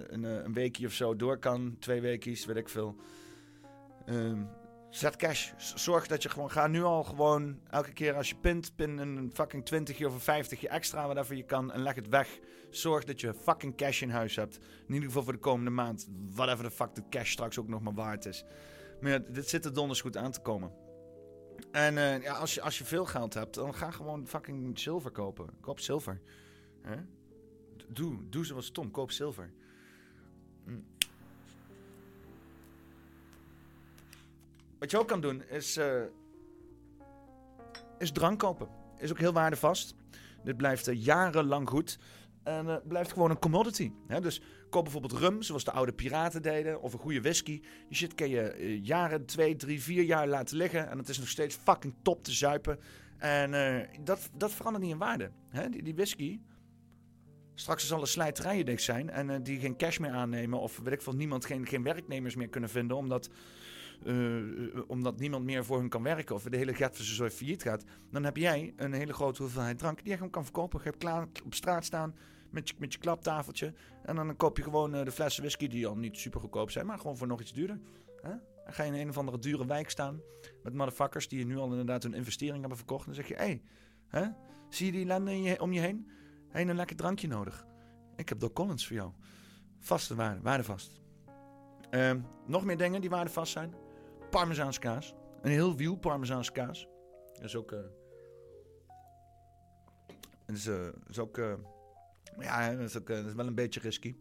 een, 0.08 0.22
een 0.22 0.52
weekje 0.52 0.86
of 0.86 0.92
zo 0.92 1.16
door 1.16 1.38
kan. 1.38 1.76
Twee 1.78 2.00
weekjes, 2.00 2.44
weet 2.44 2.56
ik 2.56 2.68
veel. 2.68 2.96
Ehm, 4.06 4.42
zet 4.90 5.16
cash. 5.16 5.52
Zorg 5.56 6.06
dat 6.06 6.22
je 6.22 6.28
gewoon... 6.28 6.50
Ga 6.50 6.66
nu 6.66 6.82
al 6.82 7.04
gewoon 7.04 7.60
elke 7.70 7.92
keer 7.92 8.14
als 8.14 8.28
je 8.28 8.36
pint... 8.36 8.76
Pin 8.76 8.98
een 8.98 9.30
fucking 9.34 9.64
20 9.64 10.04
of 10.04 10.12
een 10.14 10.20
50 10.20 10.64
extra, 10.64 11.04
whatever 11.04 11.36
je 11.36 11.42
kan. 11.42 11.72
En 11.72 11.82
leg 11.82 11.94
het 11.94 12.08
weg. 12.08 12.38
Zorg 12.76 13.04
dat 13.04 13.20
je 13.20 13.34
fucking 13.34 13.76
cash 13.76 14.02
in 14.02 14.10
huis 14.10 14.36
hebt. 14.36 14.56
In 14.86 14.94
ieder 14.94 15.08
geval 15.08 15.22
voor 15.22 15.32
de 15.32 15.38
komende 15.38 15.70
maand. 15.70 16.08
Whatever 16.30 16.64
de 16.64 16.70
fuck 16.70 16.94
de 16.94 17.02
cash 17.10 17.30
straks 17.30 17.58
ook 17.58 17.68
nog 17.68 17.82
maar 17.82 17.94
waard 17.94 18.26
is. 18.26 18.44
Maar 19.00 19.10
ja, 19.10 19.18
dit 19.18 19.48
zit 19.48 19.64
er 19.64 19.74
donders 19.74 20.00
goed 20.00 20.16
aan 20.16 20.32
te 20.32 20.40
komen. 20.40 20.72
En 21.72 21.98
eh, 21.98 22.22
ja, 22.22 22.32
als, 22.32 22.54
je, 22.54 22.62
als 22.62 22.78
je 22.78 22.84
veel 22.84 23.04
geld 23.04 23.34
hebt, 23.34 23.54
dan 23.54 23.74
ga 23.74 23.90
gewoon 23.90 24.26
fucking 24.26 24.78
zilver 24.78 25.10
kopen. 25.10 25.50
Koop 25.60 25.80
zilver. 25.80 26.20
Doe, 27.88 28.28
doe 28.28 28.44
zoals 28.44 28.70
Tom, 28.70 28.90
koop 28.90 29.10
zilver. 29.10 29.52
Hm. 30.64 30.78
Wat 34.78 34.90
je 34.90 34.98
ook 34.98 35.08
kan 35.08 35.20
doen, 35.20 35.42
is, 35.42 35.76
eh, 35.76 36.02
is 37.98 38.12
drank 38.12 38.38
kopen. 38.38 38.68
Is 38.98 39.10
ook 39.10 39.18
heel 39.18 39.32
waardevast. 39.32 39.94
Dit 40.44 40.56
blijft 40.56 40.88
eh, 40.88 41.04
jarenlang 41.04 41.68
goed. 41.68 41.98
En 42.44 42.68
eh, 42.68 42.76
blijft 42.88 43.12
gewoon 43.12 43.30
een 43.30 43.38
commodity. 43.38 43.92
Hè? 44.06 44.20
Dus 44.20 44.40
koop 44.70 44.82
bijvoorbeeld 44.82 45.12
rum, 45.12 45.42
zoals 45.42 45.64
de 45.64 45.70
oude 45.70 45.92
piraten 45.92 46.42
deden. 46.42 46.82
Of 46.82 46.92
een 46.92 46.98
goede 46.98 47.20
whisky. 47.20 47.60
Die 47.88 47.96
shit 47.96 48.14
kan 48.14 48.28
je 48.28 48.40
eh, 48.40 48.84
jaren, 48.84 49.26
twee, 49.26 49.56
drie, 49.56 49.82
vier 49.82 50.02
jaar 50.02 50.28
laten 50.28 50.56
liggen. 50.56 50.90
En 50.90 50.98
het 50.98 51.08
is 51.08 51.18
nog 51.18 51.28
steeds 51.28 51.56
fucking 51.56 51.94
top 52.02 52.24
te 52.24 52.32
zuipen. 52.32 52.78
En 53.18 53.54
eh, 53.54 53.88
dat, 54.00 54.30
dat 54.36 54.52
verandert 54.52 54.84
niet 54.84 54.92
in 54.92 54.98
waarde. 54.98 55.30
Hè? 55.48 55.68
Die, 55.68 55.82
die 55.82 55.94
whisky. 55.94 56.40
Straks 57.54 57.86
zal 57.86 58.00
de 58.00 58.06
slijterijen 58.06 58.66
dicht 58.66 58.82
zijn. 58.82 59.10
En 59.10 59.42
die 59.42 59.60
geen 59.60 59.76
cash 59.76 59.98
meer 59.98 60.10
aannemen. 60.10 60.60
Of 60.60 60.80
weet 60.82 60.92
ik 60.92 61.02
veel, 61.02 61.14
niemand, 61.14 61.44
geen, 61.44 61.66
geen 61.66 61.82
werknemers 61.82 62.34
meer 62.34 62.48
kunnen 62.48 62.70
vinden. 62.70 62.96
Omdat, 62.96 63.30
omdat 64.86 65.18
niemand 65.18 65.44
meer 65.44 65.64
voor 65.64 65.78
hun 65.78 65.88
kan 65.88 66.02
werken. 66.02 66.34
Of 66.34 66.42
de 66.42 66.56
hele 66.56 66.74
Getverse 66.74 67.14
zo 67.14 67.28
failliet 67.28 67.62
gaat. 67.62 67.84
Dan 68.10 68.24
heb 68.24 68.36
jij 68.36 68.72
een 68.76 68.92
hele 68.92 69.12
grote 69.12 69.42
hoeveelheid 69.42 69.78
drank. 69.78 69.98
Die 69.98 70.08
je 70.08 70.14
gewoon 70.14 70.30
kan 70.30 70.44
verkopen. 70.44 70.78
Je 70.78 70.84
hebt 70.84 70.98
klaar 70.98 71.26
op 71.44 71.54
straat 71.54 71.84
staan. 71.84 72.14
Met 72.54 72.68
je, 72.68 72.74
met 72.78 72.92
je 72.92 72.98
klaptafeltje. 72.98 73.72
En 74.02 74.16
dan 74.16 74.36
koop 74.36 74.56
je 74.56 74.62
gewoon 74.62 74.94
eh, 74.94 75.04
de 75.04 75.10
flessen 75.10 75.42
whisky 75.42 75.68
die 75.68 75.86
al 75.86 75.96
niet 75.96 76.18
super 76.18 76.40
goedkoop 76.40 76.70
zijn. 76.70 76.86
Maar 76.86 76.98
gewoon 76.98 77.16
voor 77.16 77.26
nog 77.26 77.40
iets 77.40 77.52
duurder. 77.52 77.80
Dan 78.22 78.40
ga 78.66 78.82
je 78.82 78.92
in 78.92 79.00
een 79.00 79.08
of 79.08 79.18
andere 79.18 79.38
dure 79.38 79.66
wijk 79.66 79.90
staan. 79.90 80.20
Met 80.62 80.74
motherfuckers 80.74 81.28
die 81.28 81.46
nu 81.46 81.56
al 81.56 81.70
inderdaad 81.70 82.02
hun 82.02 82.14
investering 82.14 82.60
hebben 82.60 82.76
verkocht. 82.78 83.06
En 83.06 83.12
dan 83.12 83.24
zeg 83.24 83.28
je, 83.28 83.44
hé, 83.44 83.60
hè? 84.08 84.28
zie 84.68 84.86
je 84.86 84.92
die 84.92 85.42
je, 85.42 85.60
om 85.60 85.72
je 85.72 85.80
heen? 85.80 86.10
Hé, 86.48 86.60
een 86.60 86.76
lekker 86.76 86.96
drankje 86.96 87.28
nodig. 87.28 87.66
Ik 88.16 88.28
heb 88.28 88.40
Doc 88.40 88.52
Collins 88.52 88.86
voor 88.86 88.96
jou. 88.96 89.12
Vaste 89.78 90.14
waarde, 90.14 90.40
waardevast. 90.40 91.00
Ehm, 91.90 92.20
nog 92.46 92.64
meer 92.64 92.76
dingen 92.76 93.00
die 93.00 93.10
waardevast 93.10 93.52
zijn. 93.52 93.74
Parmezaanse 94.30 94.80
kaas. 94.80 95.14
Een 95.42 95.50
heel 95.50 95.76
wiel 95.76 95.96
Parmezaanse 95.96 96.52
kaas. 96.52 96.88
Dat 97.32 97.44
is 97.44 97.56
ook... 97.56 97.70
dat 100.46 100.56
is, 100.56 100.66
eh, 100.66 100.88
is 101.08 101.18
ook... 101.18 101.38
ja, 102.38 102.70
dat 102.70 102.80
is, 102.80 102.96
ook, 102.96 103.10
eh, 103.10 103.16
dat 103.16 103.26
is 103.26 103.34
wel 103.34 103.46
een 103.46 103.54
beetje 103.54 103.80
risky. 103.80 104.16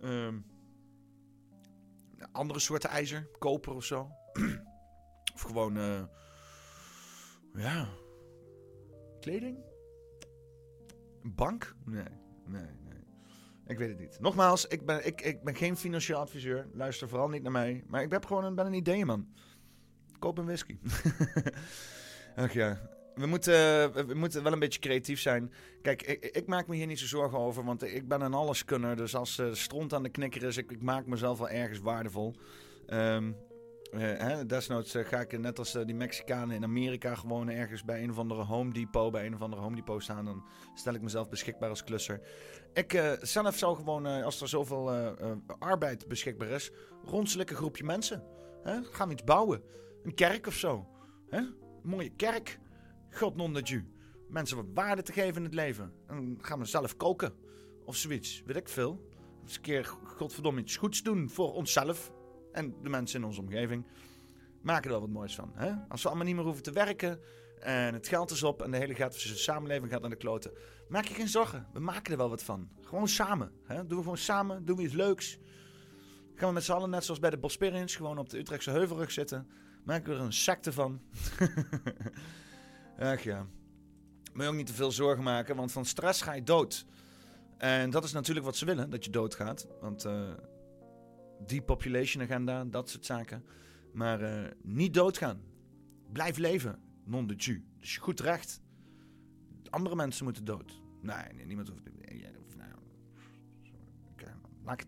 Ehm, 0.00 0.38
andere 2.32 2.58
soorten 2.58 2.90
ijzer. 2.90 3.28
Koper 3.38 3.74
of 3.74 3.84
zo. 3.84 4.10
of 5.34 5.40
gewoon... 5.40 5.76
eh, 5.76 6.02
ja... 7.54 7.88
Kleding? 9.20 9.58
Een 11.22 11.34
bank? 11.34 11.74
Nee, 11.84 12.04
nee, 12.46 12.62
nee. 12.62 13.04
Ik 13.66 13.78
weet 13.78 13.88
het 13.88 13.98
niet. 13.98 14.20
Nogmaals, 14.20 14.66
ik 14.66 14.86
ben, 14.86 15.06
ik, 15.06 15.20
ik 15.20 15.42
ben 15.42 15.54
geen 15.54 15.76
financieel 15.76 16.18
adviseur. 16.18 16.68
Luister 16.72 17.08
vooral 17.08 17.28
niet 17.28 17.42
naar 17.42 17.52
mij. 17.52 17.84
Maar 17.86 18.02
ik 18.02 18.10
heb 18.10 18.26
gewoon 18.26 18.44
een, 18.44 18.54
ben 18.54 18.66
een 18.66 18.72
ideeënman. 18.72 19.28
Koop 20.18 20.38
een 20.38 20.44
whisky. 20.44 20.78
Ach 22.36 22.52
ja. 22.52 22.95
We 23.16 23.26
moeten, 23.26 23.52
we- 24.06 24.14
moeten 24.14 24.42
wel 24.42 24.52
een 24.52 24.58
beetje 24.58 24.80
creatief 24.80 25.20
zijn. 25.20 25.52
Kijk, 25.82 26.02
ik, 26.02 26.24
ik 26.24 26.46
maak 26.46 26.66
me 26.66 26.74
hier 26.76 26.86
niet 26.86 26.98
zo 26.98 27.06
zorgen 27.06 27.38
over, 27.38 27.64
want 27.64 27.82
ik 27.82 28.08
ben 28.08 28.20
een 28.20 28.34
alleskunner. 28.34 28.96
Dus 28.96 29.14
als 29.14 29.38
eh 29.38 29.52
stront 29.52 29.92
aan 29.92 30.02
de 30.02 30.08
knikker 30.08 30.42
is, 30.42 30.56
ik, 30.56 30.70
ik 30.70 30.82
maak 30.82 31.06
mezelf 31.06 31.38
wel 31.38 31.48
ergens 31.48 31.78
waardevol. 31.78 32.34
Ehm, 32.86 33.32
eh, 33.90 34.00
hè, 34.00 34.46
desnoods 34.46 34.94
eh, 34.94 35.04
ga 35.04 35.20
ik 35.20 35.38
net 35.38 35.58
als 35.58 35.72
die 35.72 35.94
Mexicanen 35.94 36.56
in 36.56 36.64
Amerika 36.64 37.14
gewoon 37.14 37.48
ergens 37.48 37.84
bij 37.84 38.02
een 38.02 38.10
of 38.10 38.18
andere 38.18 38.42
Home 38.42 38.72
Depot, 38.72 39.12
bij 39.12 39.26
een 39.26 39.34
of 39.34 39.40
andere 39.40 39.62
Home 39.62 39.76
Depot 39.76 40.02
staan. 40.02 40.24
Dan 40.24 40.44
stel 40.74 40.94
ik 40.94 41.02
mezelf 41.02 41.28
beschikbaar 41.28 41.68
als 41.68 41.84
klusser. 41.84 42.20
Ik 42.74 43.16
zelf 43.20 43.56
zou 43.56 43.76
gewoon, 43.76 44.06
als 44.06 44.40
er 44.40 44.48
zoveel 44.48 44.90
arbeid 45.58 46.08
beschikbaar 46.08 46.48
is, 46.48 46.70
rondselijk 47.04 47.50
een 47.50 47.56
groepje 47.56 47.84
mensen. 47.84 48.22
Hè? 48.62 48.82
Gaan 48.82 49.06
we 49.08 49.14
iets 49.14 49.24
bouwen? 49.24 49.62
Een 50.02 50.14
kerk 50.14 50.46
of 50.46 50.54
zo. 50.54 50.86
Hè? 51.30 51.38
Een 51.38 51.54
mooie 51.82 52.10
kerk. 52.16 52.58
God 53.16 53.36
non 53.36 53.52
de 53.52 53.62
Dieu. 53.62 53.84
Mensen 54.28 54.56
wat 54.56 54.66
waarde 54.74 55.02
te 55.02 55.12
geven 55.12 55.36
in 55.36 55.44
het 55.44 55.54
leven. 55.54 55.92
En 56.06 56.38
gaan 56.40 56.58
we 56.58 56.64
zelf 56.64 56.96
koken. 56.96 57.34
Of 57.84 57.96
zoiets. 57.96 58.42
Weet 58.46 58.56
ik 58.56 58.68
veel. 58.68 59.08
Eens 59.42 59.56
een 59.56 59.62
keer, 59.62 59.84
godverdomme, 60.04 60.60
iets 60.60 60.76
goeds 60.76 61.02
doen 61.02 61.30
voor 61.30 61.52
onszelf. 61.52 62.12
En 62.52 62.74
de 62.82 62.88
mensen 62.88 63.20
in 63.20 63.26
onze 63.26 63.40
omgeving. 63.40 63.86
Maken 64.62 64.84
er 64.84 64.90
wel 64.90 65.00
wat 65.00 65.10
moois 65.10 65.34
van. 65.34 65.50
Hè? 65.54 65.72
Als 65.88 66.02
we 66.02 66.08
allemaal 66.08 66.26
niet 66.26 66.34
meer 66.34 66.44
hoeven 66.44 66.62
te 66.62 66.72
werken. 66.72 67.20
En 67.60 67.94
het 67.94 68.08
geld 68.08 68.30
is 68.30 68.42
op. 68.42 68.62
En 68.62 68.70
de 68.70 68.76
hele 68.76 68.94
Gatvische 68.94 69.36
samenleving 69.36 69.92
gaat 69.92 70.00
naar 70.00 70.10
de 70.10 70.16
kloten. 70.16 70.52
Maak 70.88 71.04
je 71.04 71.14
geen 71.14 71.28
zorgen. 71.28 71.66
We 71.72 71.80
maken 71.80 72.12
er 72.12 72.18
wel 72.18 72.28
wat 72.28 72.42
van. 72.42 72.68
Gewoon 72.80 73.08
samen. 73.08 73.52
Hè? 73.64 73.86
Doen 73.86 73.96
we 73.96 74.02
gewoon 74.02 74.18
samen. 74.18 74.64
Doen 74.64 74.76
we 74.76 74.82
iets 74.82 74.94
leuks. 74.94 75.38
Gaan 76.34 76.48
we 76.48 76.54
met 76.54 76.64
z'n 76.64 76.72
allen, 76.72 76.90
net 76.90 77.04
zoals 77.04 77.20
bij 77.20 77.30
de 77.30 77.38
Bosperians, 77.38 77.96
gewoon 77.96 78.18
op 78.18 78.28
de 78.28 78.38
Utrechtse 78.38 78.70
heuvelrug 78.70 79.10
zitten. 79.10 79.48
Maken 79.84 80.12
we 80.12 80.18
er 80.18 80.24
een 80.24 80.32
secte 80.32 80.72
van. 80.72 81.00
Ach 82.98 83.22
ja. 83.22 83.46
Je 84.34 84.46
ook 84.46 84.54
niet 84.54 84.66
te 84.66 84.74
veel 84.74 84.92
zorgen 84.92 85.24
maken, 85.24 85.56
want 85.56 85.72
van 85.72 85.84
stress 85.84 86.22
ga 86.22 86.32
je 86.32 86.42
dood. 86.42 86.86
En 87.58 87.90
dat 87.90 88.04
is 88.04 88.12
natuurlijk 88.12 88.46
wat 88.46 88.56
ze 88.56 88.64
willen, 88.64 88.90
dat 88.90 89.04
je 89.04 89.10
doodgaat. 89.10 89.66
Want 89.80 90.04
eh 90.04 90.30
depopulation 91.46 92.22
agenda, 92.22 92.64
dat 92.64 92.90
soort 92.90 93.06
zaken. 93.06 93.44
Maar 93.92 94.20
eh, 94.20 94.50
niet 94.62 94.94
doodgaan. 94.94 95.40
Blijf 96.12 96.36
leven. 96.36 96.78
Non 97.04 97.26
de 97.26 97.34
Dieu. 97.34 97.64
Dus 97.78 97.94
je 97.94 98.00
goed 98.00 98.20
recht. 98.20 98.60
Andere 99.70 99.96
mensen 99.96 100.24
moeten 100.24 100.44
dood. 100.44 100.80
Nee, 101.00 101.32
nee 101.34 101.46
niemand 101.46 101.68
hoeft... 101.68 101.82
nou, 104.64 104.78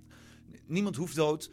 niemand 0.66 0.96
hoeft 0.96 1.16
dood. 1.16 1.50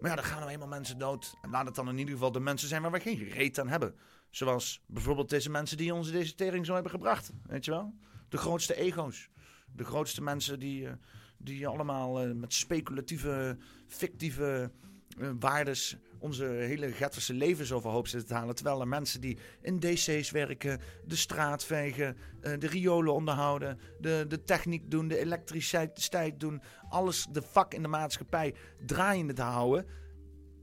Maar 0.00 0.10
ja, 0.10 0.16
dan 0.16 0.24
gaan 0.24 0.42
er 0.42 0.48
eenmaal 0.48 0.68
mensen 0.68 0.98
dood. 0.98 1.34
En 1.42 1.50
laat 1.50 1.66
het 1.66 1.74
dan 1.74 1.88
in 1.88 1.98
ieder 1.98 2.14
geval 2.14 2.32
de 2.32 2.40
mensen 2.40 2.68
zijn 2.68 2.82
waar 2.82 2.90
we 2.90 3.00
geen 3.00 3.28
reet 3.28 3.58
aan 3.58 3.68
hebben. 3.68 3.94
Zoals 4.32 4.82
bijvoorbeeld 4.86 5.30
deze 5.30 5.50
mensen 5.50 5.76
die 5.76 5.94
ons 5.94 6.10
deze 6.10 6.34
tering 6.34 6.66
zo 6.66 6.74
hebben 6.74 6.90
gebracht. 6.90 7.30
Weet 7.46 7.64
je 7.64 7.70
wel? 7.70 7.94
De 8.28 8.36
grootste 8.36 8.74
ego's. 8.74 9.28
De 9.72 9.84
grootste 9.84 10.22
mensen 10.22 10.58
die, 10.58 10.86
eh, 10.86 10.92
die 11.38 11.66
allemaal 11.66 12.20
eh, 12.20 12.32
met 12.34 12.52
speculatieve, 12.52 13.56
fictieve 13.86 14.70
eh, 15.18 15.30
waardes, 15.38 15.96
onze 16.18 16.44
hele 16.44 16.92
Getverse 16.92 17.34
levens 17.34 17.72
overhoop 17.72 18.08
zitten 18.08 18.28
te 18.28 18.34
halen. 18.34 18.54
Terwijl 18.54 18.80
er 18.80 18.88
mensen 18.88 19.20
die 19.20 19.38
in 19.60 19.78
DC's 19.78 20.30
werken, 20.30 20.80
de 21.06 21.16
straat 21.16 21.64
vegen, 21.64 22.16
de 22.40 22.66
riolen 22.66 23.14
onderhouden, 23.14 23.78
de, 24.00 24.24
de 24.28 24.42
techniek 24.42 24.90
doen, 24.90 25.08
de 25.08 25.18
elektriciteit 25.18 26.40
doen, 26.40 26.62
alles 26.88 27.26
de 27.30 27.42
vak 27.42 27.74
in 27.74 27.82
de 27.82 27.88
maatschappij 27.88 28.54
draaiende 28.86 29.32
te 29.32 29.42
houden, 29.42 29.86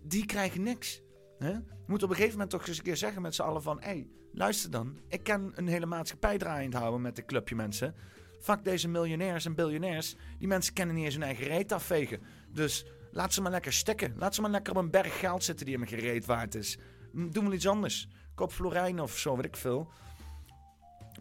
die 0.03 0.25
krijgen 0.25 0.63
niks. 0.63 1.01
Je 1.39 1.61
moet 1.87 2.03
op 2.03 2.09
een 2.09 2.15
gegeven 2.15 2.37
moment 2.37 2.49
toch 2.49 2.67
eens 2.67 2.77
een 2.77 2.83
keer 2.83 2.97
zeggen 2.97 3.21
met 3.21 3.35
z'n 3.35 3.41
allen 3.41 3.61
van... 3.61 3.77
hé, 3.79 3.85
hey, 3.85 4.07
luister 4.33 4.71
dan, 4.71 4.99
ik 5.07 5.23
kan 5.23 5.51
een 5.55 5.67
hele 5.67 5.85
maatschappij 5.85 6.37
draaiend 6.37 6.73
houden 6.73 7.01
met 7.01 7.15
dit 7.15 7.25
clubje 7.25 7.55
mensen. 7.55 7.95
Fuck 8.39 8.63
deze 8.63 8.87
miljonairs 8.87 9.45
en 9.45 9.55
biljonairs. 9.55 10.15
Die 10.37 10.47
mensen 10.47 10.73
kennen 10.73 10.95
niet 10.95 11.05
eens 11.05 11.13
hun 11.13 11.23
eigen 11.23 11.47
reet 11.47 11.71
afvegen. 11.71 12.21
Dus 12.53 12.85
laat 13.11 13.33
ze 13.33 13.41
maar 13.41 13.51
lekker 13.51 13.73
stikken. 13.73 14.13
Laat 14.17 14.35
ze 14.35 14.41
maar 14.41 14.51
lekker 14.51 14.73
op 14.73 14.79
een 14.79 14.91
berg 14.91 15.19
geld 15.19 15.43
zitten 15.43 15.65
die 15.65 15.75
hem 15.75 15.87
gereed 15.87 16.25
waard 16.25 16.55
is. 16.55 16.77
Doe 17.11 17.43
maar 17.43 17.53
iets 17.53 17.67
anders. 17.67 18.09
Koop 18.35 18.51
Florijn 18.51 18.99
of 18.99 19.17
zo, 19.17 19.35
weet 19.35 19.45
ik 19.45 19.55
veel. 19.55 19.91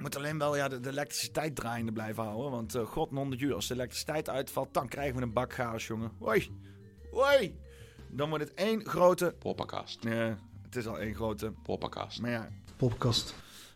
Moet 0.01 0.17
alleen 0.17 0.39
wel 0.39 0.57
ja, 0.57 0.69
de, 0.69 0.81
de 0.81 0.89
elektriciteit 0.89 1.55
draaiende 1.57 1.93
blijven 1.93 2.25
houden. 2.25 2.51
Want 2.51 2.77
uh, 2.77 2.87
god 2.87 3.11
non 3.11 3.31
de 3.31 3.55
als 3.55 3.67
de 3.67 3.75
elektriciteit 3.75 4.29
uitvalt, 4.29 4.75
dan 4.75 4.89
krijgen 4.89 5.17
we 5.17 5.23
een 5.23 5.33
bak 5.33 5.53
chaos, 5.53 5.87
jongen. 5.87 6.13
Hoi, 6.19 6.51
hoi. 7.11 7.59
Dan 8.11 8.29
wordt 8.29 8.45
het 8.45 8.55
één 8.55 8.87
grote... 8.87 9.35
Poppenkast. 9.39 10.03
Ja, 10.03 10.39
het 10.63 10.77
is 10.77 10.87
al 10.87 10.99
één 10.99 11.15
grote... 11.15 11.53
Poppenkast. 11.63 12.21
Maar 12.21 12.31
ja, 12.31 12.49
Poppenkast. 12.77 13.35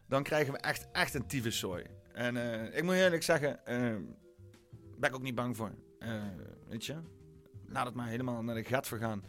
dan 0.08 0.22
krijgen 0.22 0.52
we 0.52 0.58
echt, 0.58 0.88
echt 0.92 1.14
een 1.14 1.26
tyfuszooi. 1.26 1.84
En 2.12 2.36
eh, 2.36 2.76
ik 2.78 2.82
moet 2.82 2.94
eerlijk 2.94 3.22
zeggen, 3.22 3.66
eh 3.66 3.94
ben 5.02 5.10
ik 5.10 5.16
ook 5.16 5.22
niet 5.22 5.34
bang 5.34 5.56
voor. 5.56 5.74
Eh, 5.98 6.22
weet 6.68 6.84
je, 6.84 6.96
laat 7.68 7.86
het 7.86 7.94
maar 7.94 8.08
helemaal 8.08 8.42
naar 8.42 8.54
de 8.54 8.64
gat 8.64 8.86
vergaan. 8.86 9.24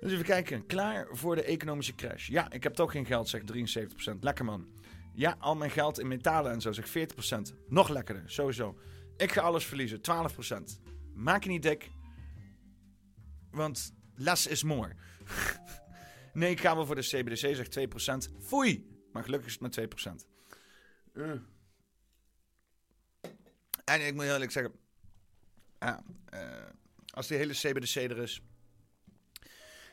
Dus 0.00 0.12
even 0.12 0.24
kijken, 0.24 0.66
klaar 0.66 1.06
voor 1.10 1.34
de 1.34 1.42
economische 1.42 1.94
crash. 1.94 2.28
Ja, 2.28 2.50
ik 2.50 2.62
heb 2.62 2.74
toch 2.74 2.92
geen 2.92 3.06
geld, 3.06 3.28
zegt 3.28 3.52
73%. 3.52 4.18
Lekker 4.20 4.44
man. 4.44 4.66
Ja, 5.14 5.36
al 5.38 5.56
mijn 5.56 5.70
geld 5.70 6.00
in 6.00 6.08
metalen 6.08 6.52
en 6.52 6.60
zo, 6.60 6.72
zegt 6.72 6.88
40%. 6.88 7.54
Nog 7.68 7.88
lekkerder, 7.88 8.22
sowieso. 8.26 8.78
Ik 9.16 9.32
ga 9.32 9.40
alles 9.40 9.64
verliezen, 9.64 10.00
12%. 10.00 10.80
Maak 11.14 11.42
je 11.42 11.50
niet 11.50 11.62
dik, 11.62 11.90
want 13.56 13.92
less 14.14 14.46
is 14.46 14.62
more. 14.62 14.94
nee, 16.32 16.50
ik 16.50 16.60
ga 16.60 16.74
wel 16.74 16.86
voor 16.86 16.94
de 16.94 17.00
CBDC, 17.00 17.36
zegt 17.36 17.78
2%. 18.30 18.32
Foei! 18.42 18.94
Maar 19.12 19.24
gelukkig 19.24 19.48
is 19.48 19.58
het 19.60 20.00
maar 20.02 20.14
2%. 20.14 20.26
Eh. 21.12 21.30
En 23.84 24.06
ik 24.06 24.14
moet 24.14 24.24
eerlijk 24.24 24.50
zeggen, 24.50 24.72
ja, 25.78 26.02
eh, 26.24 26.40
als 27.10 27.26
die 27.26 27.36
hele 27.36 27.52
CBDC 27.52 27.94
er 27.94 28.18
is. 28.18 28.42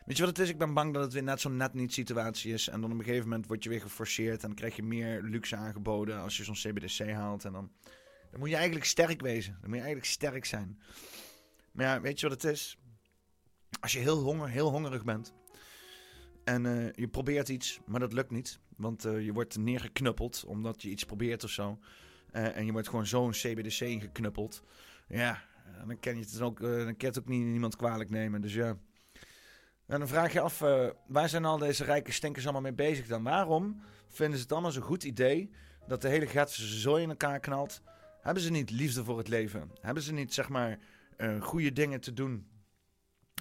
Weet 0.05 0.17
je 0.17 0.23
wat 0.23 0.37
het 0.37 0.45
is? 0.45 0.49
Ik 0.49 0.57
ben 0.57 0.73
bang 0.73 0.93
dat 0.93 1.03
het 1.03 1.13
weer 1.13 1.23
net 1.23 1.41
zo'n 1.41 1.57
net 1.57 1.73
niet 1.73 1.93
situatie 1.93 2.53
is. 2.53 2.67
En 2.67 2.81
dan 2.81 2.91
op 2.91 2.97
een 2.97 3.03
gegeven 3.03 3.29
moment 3.29 3.47
word 3.47 3.63
je 3.63 3.69
weer 3.69 3.81
geforceerd. 3.81 4.41
En 4.41 4.47
dan 4.47 4.55
krijg 4.55 4.75
je 4.75 4.83
meer 4.83 5.21
luxe 5.21 5.55
aangeboden 5.55 6.21
als 6.21 6.37
je 6.37 6.43
zo'n 6.43 6.55
CBDC 6.55 7.11
haalt. 7.11 7.45
En 7.45 7.51
dan, 7.51 7.71
dan 8.31 8.39
moet 8.39 8.49
je 8.49 8.55
eigenlijk 8.55 8.85
sterk 8.85 9.21
wezen. 9.21 9.51
Dan 9.51 9.69
moet 9.69 9.77
je 9.77 9.83
eigenlijk 9.83 10.11
sterk 10.11 10.45
zijn. 10.45 10.81
Maar 11.71 11.85
ja, 11.85 12.01
weet 12.01 12.19
je 12.19 12.29
wat 12.29 12.41
het 12.41 12.51
is? 12.51 12.77
Als 13.79 13.93
je 13.93 13.99
heel, 13.99 14.21
honger, 14.21 14.49
heel 14.49 14.69
hongerig 14.69 15.03
bent. 15.03 15.33
En 16.43 16.65
eh, 16.65 16.93
je 16.93 17.07
probeert 17.07 17.49
iets, 17.49 17.79
maar 17.85 17.99
dat 17.99 18.13
lukt 18.13 18.31
niet. 18.31 18.59
Want 18.77 19.05
eh, 19.05 19.25
je 19.25 19.33
wordt 19.33 19.57
neergeknuppeld 19.57 20.43
omdat 20.47 20.81
je 20.81 20.89
iets 20.89 21.03
probeert 21.03 21.43
of 21.43 21.49
zo. 21.49 21.79
Eh, 22.31 22.57
en 22.57 22.65
je 22.65 22.71
wordt 22.71 22.89
gewoon 22.89 23.05
zo'n 23.05 23.31
CBDC 23.31 23.79
ingeknuppeld. 23.79 24.63
Ja, 25.07 25.43
dan 25.87 25.99
kan 25.99 26.15
je 26.15 26.21
het 26.21 26.41
ook, 26.41 26.59
dan 26.59 26.97
kan 26.97 27.07
het 27.09 27.19
ook 27.19 27.27
niet, 27.27 27.45
niemand 27.45 27.75
kwalijk 27.75 28.09
nemen. 28.09 28.41
Dus 28.41 28.53
ja. 28.53 28.77
En 29.85 29.99
dan 29.99 30.07
vraag 30.07 30.33
je 30.33 30.39
af, 30.39 30.59
waar 31.07 31.29
zijn 31.29 31.45
al 31.45 31.57
deze 31.57 31.83
rijke 31.83 32.11
stinkers 32.11 32.43
allemaal 32.43 32.61
mee 32.61 32.73
bezig 32.73 33.07
dan? 33.07 33.23
Waarom 33.23 33.81
vinden 34.07 34.37
ze 34.37 34.43
het 34.43 34.51
allemaal 34.51 34.71
zo'n 34.71 34.83
goed 34.83 35.03
idee 35.03 35.49
dat 35.87 36.01
de 36.01 36.07
hele 36.07 36.27
Gatse 36.27 36.65
zooi 36.65 37.03
in 37.03 37.09
elkaar 37.09 37.39
knalt? 37.39 37.81
Hebben 38.21 38.43
ze 38.43 38.51
niet 38.51 38.69
liefde 38.71 39.03
voor 39.03 39.17
het 39.17 39.27
leven? 39.27 39.71
Hebben 39.81 40.03
ze 40.03 40.13
niet, 40.13 40.33
zeg 40.33 40.49
maar, 40.49 40.79
goede 41.39 41.73
dingen 41.73 42.01
te 42.01 42.13
doen 42.13 42.47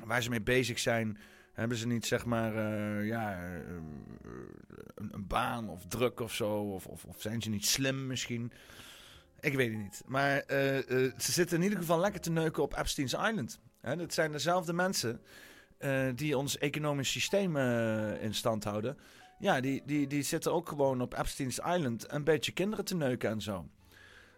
waar 0.05 0.23
ze 0.23 0.31
mee 0.31 0.43
bezig 0.43 0.79
zijn? 0.79 1.19
Hebben 1.53 1.77
ze 1.77 1.87
niet, 1.87 2.07
zeg 2.07 2.25
maar, 2.25 2.57
eh, 2.57 3.07
ja, 3.07 3.45
eh, 3.45 3.61
een, 4.95 5.27
baan 5.27 5.69
of 5.69 5.87
druk 5.87 6.21
of 6.21 6.35
zo? 6.35 6.55
Of, 6.55 6.87
of, 6.87 7.05
of 7.05 7.21
zijn 7.21 7.43
ze 7.43 7.51
niet 7.51 7.67
slim 7.67 8.07
misschien? 8.07 8.53
Ik 9.41 9.55
weet 9.55 9.71
het 9.71 9.79
niet. 9.79 10.03
Maar 10.07 10.39
eh, 10.39 10.79
ze 11.19 11.33
zitten 11.33 11.57
in 11.57 11.63
ieder 11.63 11.79
geval 11.79 12.01
lekker 12.01 12.21
te 12.21 12.31
neuken 12.31 12.63
op 12.63 12.77
Epstein's 12.79 13.13
Island. 13.13 13.61
Hè, 13.81 13.97
dat 13.97 14.15
zijn 14.15 14.33
dezelfde 14.33 14.73
mensen 14.73 15.21
die 16.15 16.39
ons 16.39 16.59
economisch 16.59 17.11
systeem 17.11 17.57
in 18.21 18.35
stand 18.35 18.65
houden. 18.65 18.99
Ja, 19.39 19.61
die, 19.61 19.83
die, 19.87 20.07
die 20.07 20.23
zitten 20.23 20.53
ook 20.53 20.69
gewoon 20.69 21.01
op 21.01 21.19
Epstein's 21.19 21.59
Island 21.59 22.13
een 22.13 22.25
beetje 22.25 22.53
kinderen 22.53 22.85
te 22.85 22.97
neuken 22.97 23.31
en 23.31 23.41
zo. 23.41 23.69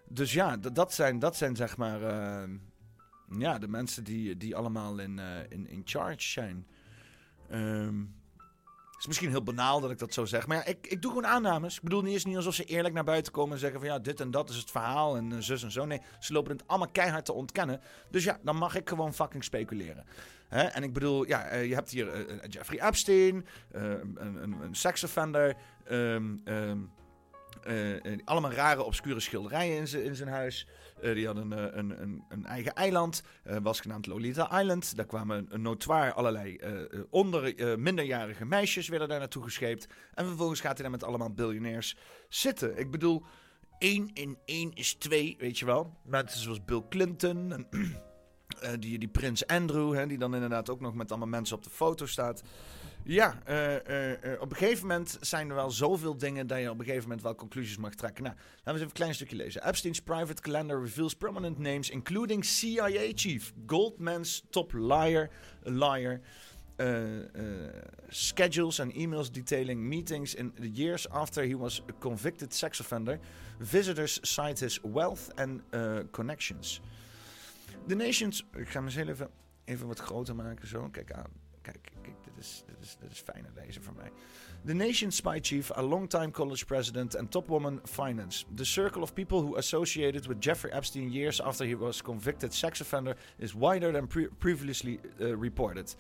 Dus 0.08 0.32
ja, 0.32 0.56
dat 0.56 0.94
zijn, 0.94 1.18
dat 1.18 1.36
zijn 1.36 1.56
zeg 1.56 1.76
maar 1.76 2.00
ja, 3.38 3.58
de 3.58 3.68
mensen 3.68 4.04
die, 4.04 4.36
die 4.36 4.56
allemaal 4.56 4.98
in, 4.98 5.18
eh, 5.18 5.26
in, 5.48 5.68
in 5.68 5.82
charge 5.84 6.28
zijn. 6.28 6.66
Ehm, 7.50 7.98
het 8.90 9.02
is 9.02 9.06
misschien 9.06 9.30
heel 9.30 9.42
banaal 9.42 9.80
dat 9.80 9.90
ik 9.90 9.98
dat 9.98 10.14
zo 10.14 10.24
zeg. 10.24 10.46
Maar 10.46 10.56
ja, 10.56 10.64
ik, 10.64 10.86
ik 10.86 11.02
doe 11.02 11.10
gewoon 11.10 11.26
aannames. 11.26 11.76
Ik 11.76 11.82
bedoel, 11.82 12.02
niet 12.02 12.12
eens 12.12 12.24
niet 12.24 12.36
alsof 12.36 12.54
ze 12.54 12.64
eerlijk 12.64 12.94
naar 12.94 13.04
buiten 13.04 13.32
komen 13.32 13.52
en 13.52 13.58
zeggen 13.58 13.80
van 13.80 13.88
ja, 13.88 13.98
dit 13.98 14.20
en 14.20 14.30
dat 14.30 14.50
is 14.50 14.56
het 14.56 14.70
verhaal 14.70 15.16
en 15.16 15.32
eh, 15.32 15.38
zus 15.38 15.62
en 15.62 15.70
zo. 15.70 15.84
Nee, 15.84 16.00
ze 16.18 16.32
lopen 16.32 16.52
het 16.52 16.66
allemaal 16.66 16.90
keihard 16.90 17.24
te 17.24 17.32
ontkennen. 17.32 17.80
Dus 18.10 18.24
ja, 18.24 18.38
dan 18.42 18.56
mag 18.56 18.74
ik 18.74 18.88
gewoon 18.88 19.14
fucking 19.14 19.44
speculeren. 19.44 20.04
En 20.48 20.82
ik 20.82 20.92
bedoel, 20.92 21.26
ja, 21.26 21.44
eh, 21.44 21.68
je 21.68 21.74
hebt 21.74 21.90
hier 21.90 22.46
Jeffrey 22.48 22.86
Epstein, 22.86 23.46
een, 23.70 24.16
een, 24.16 24.52
een 24.60 24.74
ehm, 25.84 26.36
ehm, 26.44 26.78
eh, 27.64 28.12
eh, 28.12 28.18
allemaal 28.24 28.52
rare, 28.52 28.82
obscure 28.82 29.20
schilderijen 29.20 29.76
in, 29.76 29.88
zijn- 29.88 30.04
in 30.04 30.14
zijn 30.14 30.28
huis. 30.28 30.66
Eh, 31.02 31.14
die 31.14 31.26
hadden 31.26 31.50
een, 31.52 31.78
een, 31.78 32.02
een, 32.02 32.24
een 32.28 32.46
eigen 32.46 32.72
eiland, 32.74 33.22
eh, 33.42 33.56
was 33.62 33.80
genaamd 33.80 34.06
Lolita 34.06 34.60
Island. 34.60 34.96
Daar 34.96 35.06
kwamen 35.06 35.46
een 35.48 35.62
notoire 35.62 36.12
allerlei 36.12 36.58
onder, 37.10 37.54
minderjarige 37.78 38.44
meisjes 38.44 38.88
werden 38.88 39.08
daar 39.08 39.18
naartoe 39.18 39.42
gescheept. 39.42 39.86
En 40.14 40.26
vervolgens 40.26 40.60
gaat 40.60 40.72
hij 40.72 40.82
daar 40.82 40.90
met 40.90 41.04
allemaal 41.04 41.32
biljonairs 41.32 41.96
zitten. 42.28 42.78
Ik 42.78 42.90
bedoel, 42.90 43.24
één 43.78 44.10
in 44.12 44.38
één 44.44 44.72
is 44.72 44.94
twee, 44.94 45.36
weet 45.38 45.58
je 45.58 45.64
wel. 45.64 45.98
Mensen 46.04 46.40
zoals 46.40 46.64
Bill 46.64 46.82
Clinton 46.88 47.52
en 47.52 47.66
eh, 48.64 48.72
die, 48.78 48.98
die 48.98 49.08
prins 49.08 49.46
Andrew, 49.46 49.94
hè, 49.94 50.06
die 50.06 50.18
dan 50.18 50.34
inderdaad 50.34 50.70
ook 50.70 50.80
nog 50.80 50.94
met 50.94 51.10
allemaal 51.10 51.28
mensen 51.28 51.56
op 51.56 51.62
de 51.62 51.70
foto 51.70 52.06
staat. 52.06 52.42
Ja, 53.02 53.38
eh, 53.44 54.32
eh, 54.32 54.40
op 54.40 54.50
een 54.50 54.56
gegeven 54.56 54.86
moment 54.86 55.18
zijn 55.20 55.48
er 55.48 55.54
wel 55.54 55.70
zoveel 55.70 56.18
dingen 56.18 56.46
dat 56.46 56.58
je 56.58 56.70
op 56.70 56.78
een 56.78 56.84
gegeven 56.84 57.02
moment 57.02 57.22
wel 57.22 57.34
conclusies 57.34 57.76
mag 57.76 57.94
trekken. 57.94 58.24
Nou, 58.24 58.36
laten 58.36 58.54
we 58.64 58.70
eens 58.70 58.76
even 58.76 58.88
een 58.88 58.92
klein 58.92 59.14
stukje 59.14 59.36
lezen. 59.36 59.66
Epstein's 59.68 60.00
private 60.00 60.42
calendar 60.42 60.80
reveals 60.80 61.14
prominent 61.14 61.58
names, 61.58 61.90
including 61.90 62.44
CIA 62.44 63.12
chief, 63.14 63.52
Goldman's 63.66 64.44
top 64.50 64.72
liar, 64.72 65.30
liar. 65.62 66.20
schedules 68.08 68.80
and 68.80 68.92
emails 68.94 69.30
detailing 69.30 69.88
meetings 69.88 70.34
in 70.34 70.52
the 70.60 70.68
years 70.68 71.06
after 71.10 71.44
he 71.44 71.54
was 71.54 71.82
a 71.88 71.92
convicted 72.00 72.52
sex 72.52 72.80
offender. 72.80 73.18
Visitors 73.60 74.18
cite 74.22 74.58
his 74.58 74.82
wealth 74.82 75.30
and 75.36 75.62
connections. 76.10 76.80
The 77.86 77.94
nations. 77.94 78.44
Ik 78.56 78.68
ga 78.68 78.82
heel 78.86 79.08
even, 79.08 79.30
even 79.64 79.86
wat 79.86 79.98
groter 79.98 80.34
maken. 80.34 80.68
Zo, 80.68 80.88
kijk 80.88 81.12
aan. 81.12 81.30
Kijk, 81.62 81.92
dit, 82.02 82.32
is, 82.38 82.62
dit, 82.66 82.76
is, 82.80 82.96
dit 83.00 83.10
is 83.10 83.22
lezen 83.54 83.82
voor 83.82 83.94
mij. 83.96 84.10
The 84.64 84.74
nation's 84.74 85.16
spy 85.16 85.38
chief, 85.42 85.70
a 85.76 85.82
longtime 85.82 86.30
college 86.30 86.64
president, 86.64 87.16
and 87.16 87.30
top 87.30 87.48
woman 87.48 87.80
finance. 87.84 88.44
The 88.54 88.64
circle 88.64 89.02
of 89.02 89.12
people 89.12 89.40
who 89.40 89.56
associated 89.56 90.26
with 90.26 90.40
Jeffrey 90.40 90.70
Epstein 90.70 91.10
years 91.10 91.40
after 91.40 91.66
he 91.66 91.76
was 91.76 92.02
convicted 92.02 92.54
sex 92.54 92.80
offender 92.80 93.16
is 93.38 93.54
wider 93.54 93.92
than 93.92 94.06
pre- 94.06 94.28
previously 94.38 94.98
uh, 95.20 95.36
reported. 95.36 95.94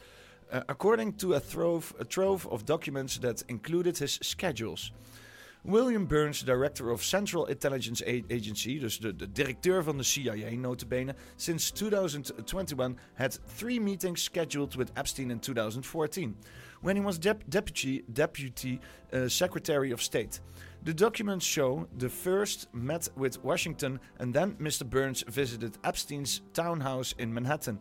Uh, 0.50 0.60
according 0.66 1.16
to 1.16 1.34
a 1.34 1.40
trove, 1.40 1.94
a 1.98 2.04
trove 2.04 2.46
of 2.48 2.64
documents 2.64 3.18
that 3.18 3.42
included 3.46 3.98
his 3.98 4.18
schedules. 4.22 4.92
William 5.66 6.04
Burns, 6.04 6.42
director 6.42 6.90
of 6.90 7.02
Central 7.02 7.46
Intelligence 7.46 8.02
Agency, 8.06 8.78
dus 8.78 8.98
de, 8.98 9.16
de 9.16 9.26
directeur 9.26 9.82
van 9.82 9.96
de 9.96 10.04
CIA, 10.04 10.50
notabene, 10.56 11.14
since 11.36 11.70
2021 11.70 12.98
had 13.14 13.38
three 13.46 13.80
meetings 13.80 14.20
scheduled 14.20 14.76
with 14.76 14.92
Epstein 14.94 15.30
in 15.30 15.38
2014, 15.38 16.36
when 16.82 16.96
he 16.96 17.02
was 17.02 17.18
dep- 17.18 17.48
deputy, 17.48 18.04
deputy 18.12 18.78
uh, 19.14 19.26
Secretary 19.26 19.90
of 19.90 20.02
State. 20.02 20.40
The 20.82 20.92
documents 20.92 21.46
show 21.46 21.86
the 21.96 22.10
first 22.10 22.68
met 22.74 23.08
with 23.16 23.42
Washington, 23.42 24.00
and 24.18 24.34
then 24.34 24.56
Mr. 24.56 24.84
Burns 24.84 25.24
visited 25.28 25.78
Epstein's 25.82 26.42
townhouse 26.52 27.14
in 27.16 27.32
Manhattan. 27.32 27.78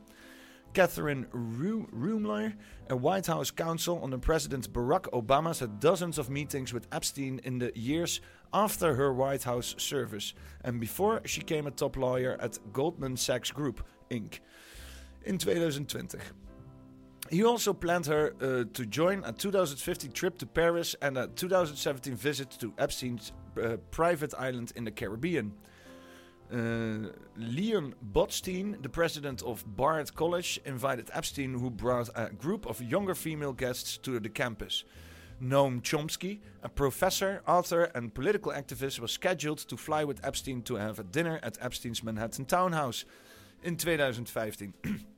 Catherine 0.73 1.27
Ru- 1.31 1.87
Rumler, 1.93 2.53
a 2.89 2.95
White 2.95 3.27
House 3.27 3.51
counsel 3.51 3.99
under 4.03 4.17
President 4.17 4.73
Barack 4.73 5.03
Obama, 5.11 5.57
had 5.57 5.79
dozens 5.79 6.17
of 6.17 6.31
meetings 6.31 6.73
with 6.73 6.87
Epstein 6.91 7.39
in 7.43 7.59
the 7.59 7.71
years 7.75 8.21
after 8.53 8.95
her 8.95 9.13
White 9.13 9.43
House 9.43 9.75
service 9.77 10.33
and 10.63 10.79
before 10.79 11.21
she 11.25 11.41
became 11.41 11.67
a 11.67 11.71
top 11.71 11.95
lawyer 11.95 12.37
at 12.39 12.57
Goldman 12.73 13.17
Sachs 13.17 13.51
Group, 13.51 13.85
Inc. 14.09 14.39
in 15.25 15.37
2020. 15.37 16.17
He 17.29 17.43
also 17.43 17.73
planned 17.73 18.07
her 18.07 18.33
uh, 18.41 18.65
to 18.73 18.85
join 18.85 19.23
a 19.25 19.31
2050 19.31 20.09
trip 20.09 20.37
to 20.39 20.45
Paris 20.47 20.95
and 21.01 21.17
a 21.17 21.27
2017 21.27 22.15
visit 22.15 22.49
to 22.59 22.73
Epstein's 22.79 23.31
uh, 23.61 23.77
private 23.91 24.33
island 24.37 24.73
in 24.75 24.83
the 24.85 24.91
Caribbean. 24.91 25.53
Uh, 26.53 27.09
Leon 27.35 27.95
Botstein, 28.13 28.79
the 28.83 28.89
president 28.89 29.41
of 29.41 29.63
Bard 29.75 30.13
College, 30.13 30.59
invited 30.65 31.09
Epstein, 31.11 31.53
who 31.53 31.71
brought 31.71 32.09
a 32.15 32.29
group 32.29 32.67
of 32.67 32.79
younger 32.79 33.15
female 33.15 33.53
guests 33.53 33.97
to 33.97 34.19
the 34.19 34.29
campus. 34.29 34.83
Noam 35.41 35.81
Chomsky, 35.81 36.39
a 36.61 36.69
professor, 36.69 37.41
author, 37.47 37.85
and 37.95 38.13
political 38.13 38.51
activist, 38.51 38.99
was 38.99 39.11
scheduled 39.11 39.57
to 39.67 39.75
fly 39.75 40.03
with 40.03 40.23
Epstein 40.23 40.61
to 40.61 40.75
have 40.75 40.99
a 40.99 41.03
dinner 41.03 41.39
at 41.41 41.57
Epstein's 41.59 42.03
Manhattan 42.03 42.45
townhouse 42.45 43.05
in 43.63 43.75
2015. 43.75 44.73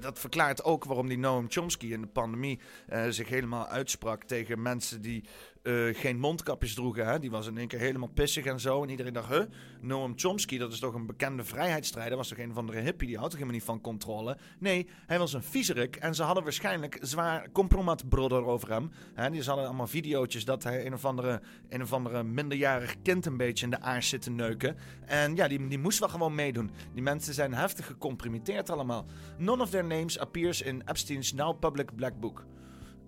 Dat 0.00 0.18
verklaart 0.18 0.64
ook 0.64 0.84
waarom 0.84 1.08
die 1.08 1.18
Noam 1.18 1.46
Chomsky 1.48 1.92
in 1.92 2.00
de 2.00 2.06
pandemie 2.06 2.58
uh, 2.92 3.04
zich 3.08 3.28
helemaal 3.28 3.66
uitsprak 3.66 4.24
tegen 4.24 4.62
mensen 4.62 5.02
die 5.02 5.24
uh, 5.62 5.94
geen 5.94 6.18
mondkapjes 6.18 6.74
droegen. 6.74 7.06
Hè? 7.06 7.18
Die 7.18 7.30
was 7.30 7.46
in 7.46 7.58
één 7.58 7.68
keer 7.68 7.78
helemaal 7.78 8.08
pissig 8.08 8.44
en 8.44 8.60
zo. 8.60 8.82
En 8.82 8.88
iedereen 8.88 9.12
dacht, 9.12 9.28
huh? 9.28 9.42
Noam 9.80 10.12
Chomsky, 10.16 10.58
dat 10.58 10.72
is 10.72 10.78
toch 10.78 10.94
een 10.94 11.06
bekende 11.06 11.44
vrijheidsstrijder? 11.44 12.16
Was 12.16 12.28
toch 12.28 12.38
een 12.38 12.54
van 12.54 12.66
de 12.66 12.80
hippie? 12.80 13.06
Die 13.06 13.16
houdt 13.16 13.30
toch 13.30 13.40
helemaal 13.40 13.60
niet 13.60 13.68
van 13.68 13.80
controle? 13.80 14.36
Nee, 14.58 14.88
hij 15.06 15.18
was 15.18 15.32
een 15.32 15.42
viezerik. 15.42 15.96
En 15.96 16.14
ze 16.14 16.22
hadden 16.22 16.42
waarschijnlijk 16.42 16.98
zwaar 17.00 17.50
compromatbrother 17.52 18.44
over 18.44 18.70
hem. 18.70 18.90
Hè? 19.14 19.30
Die 19.30 19.42
hadden 19.42 19.64
allemaal 19.64 19.86
videootjes 19.86 20.44
dat 20.44 20.62
hij 20.62 20.86
een 20.86 20.94
of, 20.94 21.04
andere, 21.04 21.40
een 21.68 21.82
of 21.82 21.92
andere 21.92 22.22
minderjarig 22.22 23.02
kind 23.02 23.26
een 23.26 23.36
beetje 23.36 23.64
in 23.64 23.70
de 23.70 23.80
aars 23.80 24.08
zit 24.08 24.22
te 24.22 24.30
neuken. 24.30 24.76
En 25.06 25.36
ja, 25.36 25.48
die, 25.48 25.68
die 25.68 25.78
moest 25.78 25.98
wel 25.98 26.08
gewoon 26.08 26.34
meedoen. 26.34 26.70
Die 26.92 27.02
mensen 27.02 27.34
zijn 27.34 27.54
heftig 27.54 27.86
gecomprimeerd 27.86 28.70
allemaal. 28.70 29.04
None 29.38 29.62
of 29.62 29.70
their 29.70 29.84
names 29.84 30.18
appears 30.18 30.62
in 30.62 30.82
Epstein's 30.86 31.32
now 31.32 31.58
public 31.58 31.94
black 31.94 32.20
book. 32.20 32.44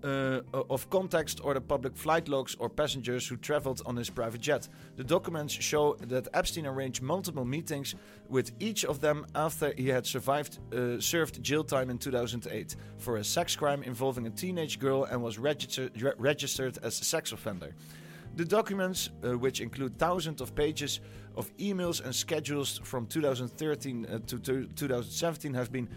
Uh, 0.05 0.41
of 0.69 0.91
context 0.91 1.41
or 1.45 1.55
the 1.55 1.61
public 1.61 1.97
flight 1.97 2.29
logs 2.29 2.57
or 2.59 2.69
passengers 2.69 3.25
who 3.29 3.37
traveled 3.37 3.81
on 3.87 3.95
his 3.95 4.11
private 4.11 4.41
jet. 4.41 4.69
The 4.97 5.05
documents 5.05 5.55
show 5.55 5.95
that 6.09 6.27
Epstein 6.35 6.67
arranged 6.67 7.03
multiple 7.03 7.45
meetings 7.45 7.95
with 8.29 8.51
each 8.59 8.85
of 8.85 9.01
them 9.01 9.25
after 9.37 9.73
he 9.77 9.87
had 9.87 10.05
survived, 10.05 10.59
uh, 10.75 10.99
served 10.99 11.41
jail 11.41 11.63
time 11.63 11.89
in 11.89 11.99
2008 11.99 12.75
for 12.99 13.19
a 13.19 13.25
sex 13.25 13.55
crime 13.55 13.85
involving 13.85 14.27
a 14.27 14.31
teenage 14.31 14.81
girl 14.81 15.05
and 15.05 15.23
was 15.23 15.39
re 15.39 15.55
registered 16.19 16.79
as 16.83 17.01
a 17.01 17.05
sex 17.05 17.31
offender. 17.31 17.73
The 18.35 18.45
documents, 18.45 19.11
uh, 19.23 19.39
which 19.39 19.61
include 19.61 19.99
thousands 19.99 20.41
of 20.41 20.53
pages 20.57 20.99
of 21.37 21.57
emails 21.59 22.05
and 22.05 22.13
schedules 22.13 22.81
from 22.83 23.07
2013 23.07 24.07
uh, 24.07 24.19
to 24.27 24.39
2017, 24.41 25.55
have 25.55 25.71
been 25.71 25.89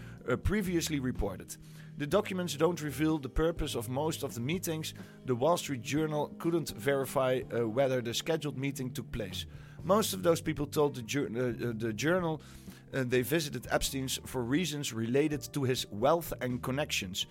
previously 0.44 1.00
reported. 1.00 1.58
The 1.98 2.08
documents 2.08 2.58
don't 2.58 2.82
reveal 2.82 3.18
the 3.18 3.30
purpose 3.30 3.74
of 3.76 3.88
most 3.88 4.24
of 4.24 4.34
the 4.34 4.42
meetings. 4.42 4.94
The 5.26 5.36
Wall 5.36 5.58
Street 5.58 5.82
Journal 5.82 6.30
couldn't 6.40 6.70
verify 6.72 7.42
uh, 7.54 7.68
whether 7.68 8.02
the 8.02 8.14
scheduled 8.14 8.58
meeting 8.58 8.92
took 8.92 9.10
place. 9.12 9.46
Most 9.84 10.14
of 10.14 10.22
those 10.22 10.42
people 10.42 10.66
told 10.68 10.96
the, 10.96 11.02
jur- 11.04 11.28
uh, 11.28 11.74
the 11.78 11.94
journal 11.94 12.42
uh, 12.94 13.04
they 13.08 13.22
visited 13.22 13.68
Epstein's 13.72 14.20
for 14.26 14.44
reasons 14.44 14.92
related 14.94 15.42
to 15.54 15.64
his 15.64 15.86
wealth 15.92 16.34
and 16.42 16.62
connections. 16.62 17.28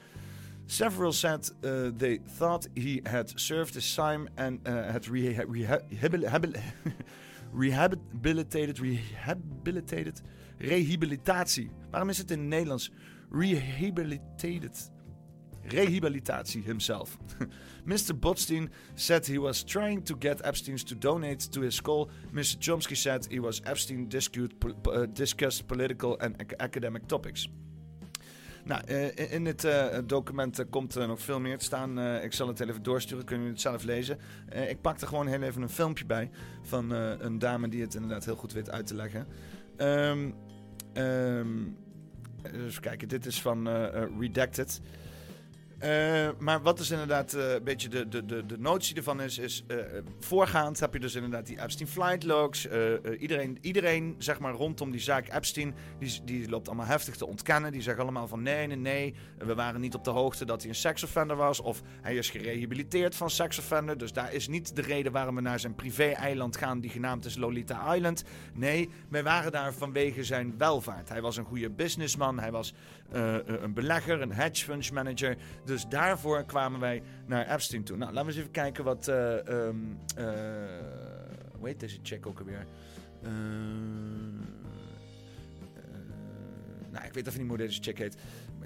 Several 0.66 1.12
said 1.12 1.50
uh, 1.62 1.90
they 1.96 2.16
thought 2.16 2.66
he 2.74 3.02
had 3.04 3.38
served 3.38 3.74
his 3.74 3.94
time 3.94 4.28
and 4.38 4.60
uh, 4.66 4.90
had 4.92 5.04
reha- 5.04 5.44
reha- 5.46 5.82
rehabilitated, 7.52 8.78
rehabilitated, 8.80 10.20
rehabilitatie. 10.58 11.70
Waarom 11.90 12.08
is 12.08 12.18
het 12.18 12.30
in 12.30 12.48
Nederlands? 12.48 12.90
Rehabilitated. 13.34 14.76
Rehabilitatie 15.68 16.62
himself. 16.62 17.18
Mr. 17.86 18.12
Botstein 18.12 18.68
said 18.94 19.26
he 19.26 19.38
was 19.38 19.64
trying 19.64 20.02
to 20.04 20.14
get 20.16 20.40
Epstein 20.44 20.76
to 20.76 20.94
donate 20.94 21.50
to 21.50 21.60
his 21.60 21.74
school. 21.74 22.10
Mr. 22.32 22.58
Chomsky 22.58 22.96
said 22.96 23.26
he 23.30 23.40
was 23.40 23.60
Epstein 23.64 24.08
discussed, 24.08 25.62
uh, 25.62 25.66
political 25.66 26.16
and 26.20 26.54
academic 26.58 27.08
topics. 27.08 27.48
Nou, 28.64 28.80
uh, 28.88 29.32
in 29.32 29.44
dit 29.44 29.64
uh, 29.64 29.86
document 30.06 30.60
uh, 30.60 30.66
komt 30.70 30.94
er 30.94 31.08
nog 31.08 31.20
veel 31.20 31.40
meer 31.40 31.58
te 31.58 31.64
staan. 31.64 31.98
ik 31.98 32.32
zal 32.32 32.48
het 32.48 32.60
even 32.60 32.82
doorsturen, 32.82 33.24
kunnen 33.24 33.46
jullie 33.46 33.62
het 33.62 33.70
zelf 33.70 33.84
lezen. 33.84 34.18
ik 34.68 34.80
pak 34.80 35.00
er 35.00 35.06
gewoon 35.06 35.26
heel 35.26 35.42
even 35.42 35.62
een 35.62 35.68
filmpje 35.68 36.06
bij 36.06 36.30
van 36.62 36.90
een 36.90 37.38
dame 37.38 37.68
die 37.68 37.80
het 37.80 37.94
inderdaad 37.94 38.24
heel 38.24 38.36
goed 38.36 38.52
weet 38.52 38.70
uit 38.70 38.86
te 38.86 38.94
leggen. 38.94 39.26
Um, 39.76 40.34
um, 40.96 41.76
even 42.52 42.80
kijken, 42.80 43.08
dit 43.08 43.26
is 43.26 43.40
van 43.40 43.68
Redacted. 44.20 44.80
Uh, 45.84 46.28
maar 46.38 46.62
wat 46.62 46.76
dus 46.76 46.90
inderdaad 46.90 47.34
uh, 47.34 47.52
een 47.52 47.64
beetje 47.64 47.88
de, 47.88 48.08
de, 48.08 48.24
de, 48.24 48.46
de 48.46 48.58
notie 48.58 48.96
ervan 48.96 49.20
is, 49.20 49.38
is 49.38 49.64
uh, 49.68 49.78
voorgaand 50.20 50.80
heb 50.80 50.92
je 50.92 51.00
dus 51.00 51.14
inderdaad 51.14 51.46
die 51.46 51.62
Epstein 51.62 51.88
flight 51.88 52.22
logs. 52.22 52.68
iedereen, 53.18 53.58
iedereen 53.60 54.14
zeg 54.18 54.38
maar 54.38 54.52
rondom 54.52 54.90
die 54.90 55.00
zaak 55.00 55.28
Epstein, 55.28 55.74
die, 55.98 56.20
die 56.24 56.48
loopt 56.48 56.66
allemaal 56.66 56.86
heftig 56.86 57.16
te 57.16 57.26
ontkennen. 57.26 57.72
Die 57.72 57.82
zeggen 57.82 58.02
allemaal 58.02 58.28
van 58.28 58.42
nee, 58.42 58.66
nee, 58.66 58.76
nee, 58.76 59.14
we 59.38 59.54
waren 59.54 59.80
niet 59.80 59.94
op 59.94 60.04
de 60.04 60.10
hoogte 60.10 60.44
dat 60.44 60.60
hij 60.60 60.70
een 60.70 60.76
seksoffender 60.76 61.36
was. 61.36 61.60
Of 61.60 61.82
hij 62.00 62.16
is 62.16 62.30
gerehabiliteerd 62.30 63.14
van 63.14 63.30
seksoffender. 63.30 63.98
Dus 63.98 64.12
daar 64.12 64.32
is 64.32 64.48
niet 64.48 64.76
de 64.76 64.82
reden 64.82 65.12
waarom 65.12 65.34
we 65.34 65.40
naar 65.40 65.60
zijn 65.60 65.74
privé-eiland 65.74 66.56
gaan 66.56 66.80
die 66.80 66.90
genaamd 66.90 67.24
is 67.24 67.36
Lolita 67.36 67.94
Island. 67.94 68.24
Nee, 68.54 68.88
wij 69.08 69.22
waren 69.22 69.52
daar 69.52 69.74
vanwege 69.74 70.24
zijn 70.24 70.54
welvaart. 70.58 71.08
Hij 71.08 71.20
was 71.20 71.36
een 71.36 71.44
goede 71.44 71.70
businessman, 71.70 72.38
hij 72.38 72.50
was 72.50 72.74
een 73.10 73.74
belegger, 73.74 74.20
een 74.20 74.32
hedge 74.32 74.64
fund 74.64 74.92
manager. 74.92 75.36
Dus 75.64 75.86
daarvoor 75.88 76.44
kwamen 76.44 76.80
wij 76.80 77.02
naar 77.26 77.50
Epstein 77.50 77.84
toe. 77.84 77.96
Nou, 77.96 78.12
laten 78.12 78.26
we 78.26 78.32
eens 78.32 78.40
even 78.40 78.52
kijken 78.52 78.84
wat. 78.84 79.06
Um, 79.06 79.98
uh, 80.18 80.24
hoe 81.58 81.68
heet 81.68 81.80
deze 81.80 81.98
check 82.02 82.26
ook 82.26 82.38
alweer? 82.38 82.66
Nou, 86.90 87.06
ik 87.06 87.12
weet 87.12 87.26
even 87.26 87.40
niet 87.40 87.48
hoe 87.48 87.58
deze 87.58 87.82
check 87.82 87.98
heet. 87.98 88.16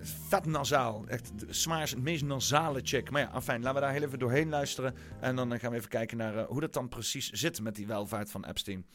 Vet 0.00 0.46
nasaal. 0.46 1.04
Echt 1.06 1.32
zwaar, 1.48 1.80
het 1.80 2.02
meest 2.02 2.24
nasale 2.24 2.80
check. 2.82 3.10
Maar 3.10 3.20
ja, 3.20 3.28
afijn, 3.28 3.62
laten 3.62 3.74
we 3.74 3.80
daar 3.80 3.92
heel 3.92 4.02
even 4.02 4.18
doorheen 4.18 4.48
luisteren. 4.48 4.94
En 5.20 5.36
dan 5.36 5.58
gaan 5.58 5.70
we 5.70 5.76
even 5.76 5.88
kijken 5.88 6.16
naar 6.16 6.44
hoe 6.44 6.60
dat 6.60 6.72
dan 6.72 6.88
precies 6.88 7.30
zit 7.30 7.60
met 7.60 7.74
die 7.74 7.86
welvaart 7.86 8.30
van 8.30 8.44
Epstein. 8.44 8.86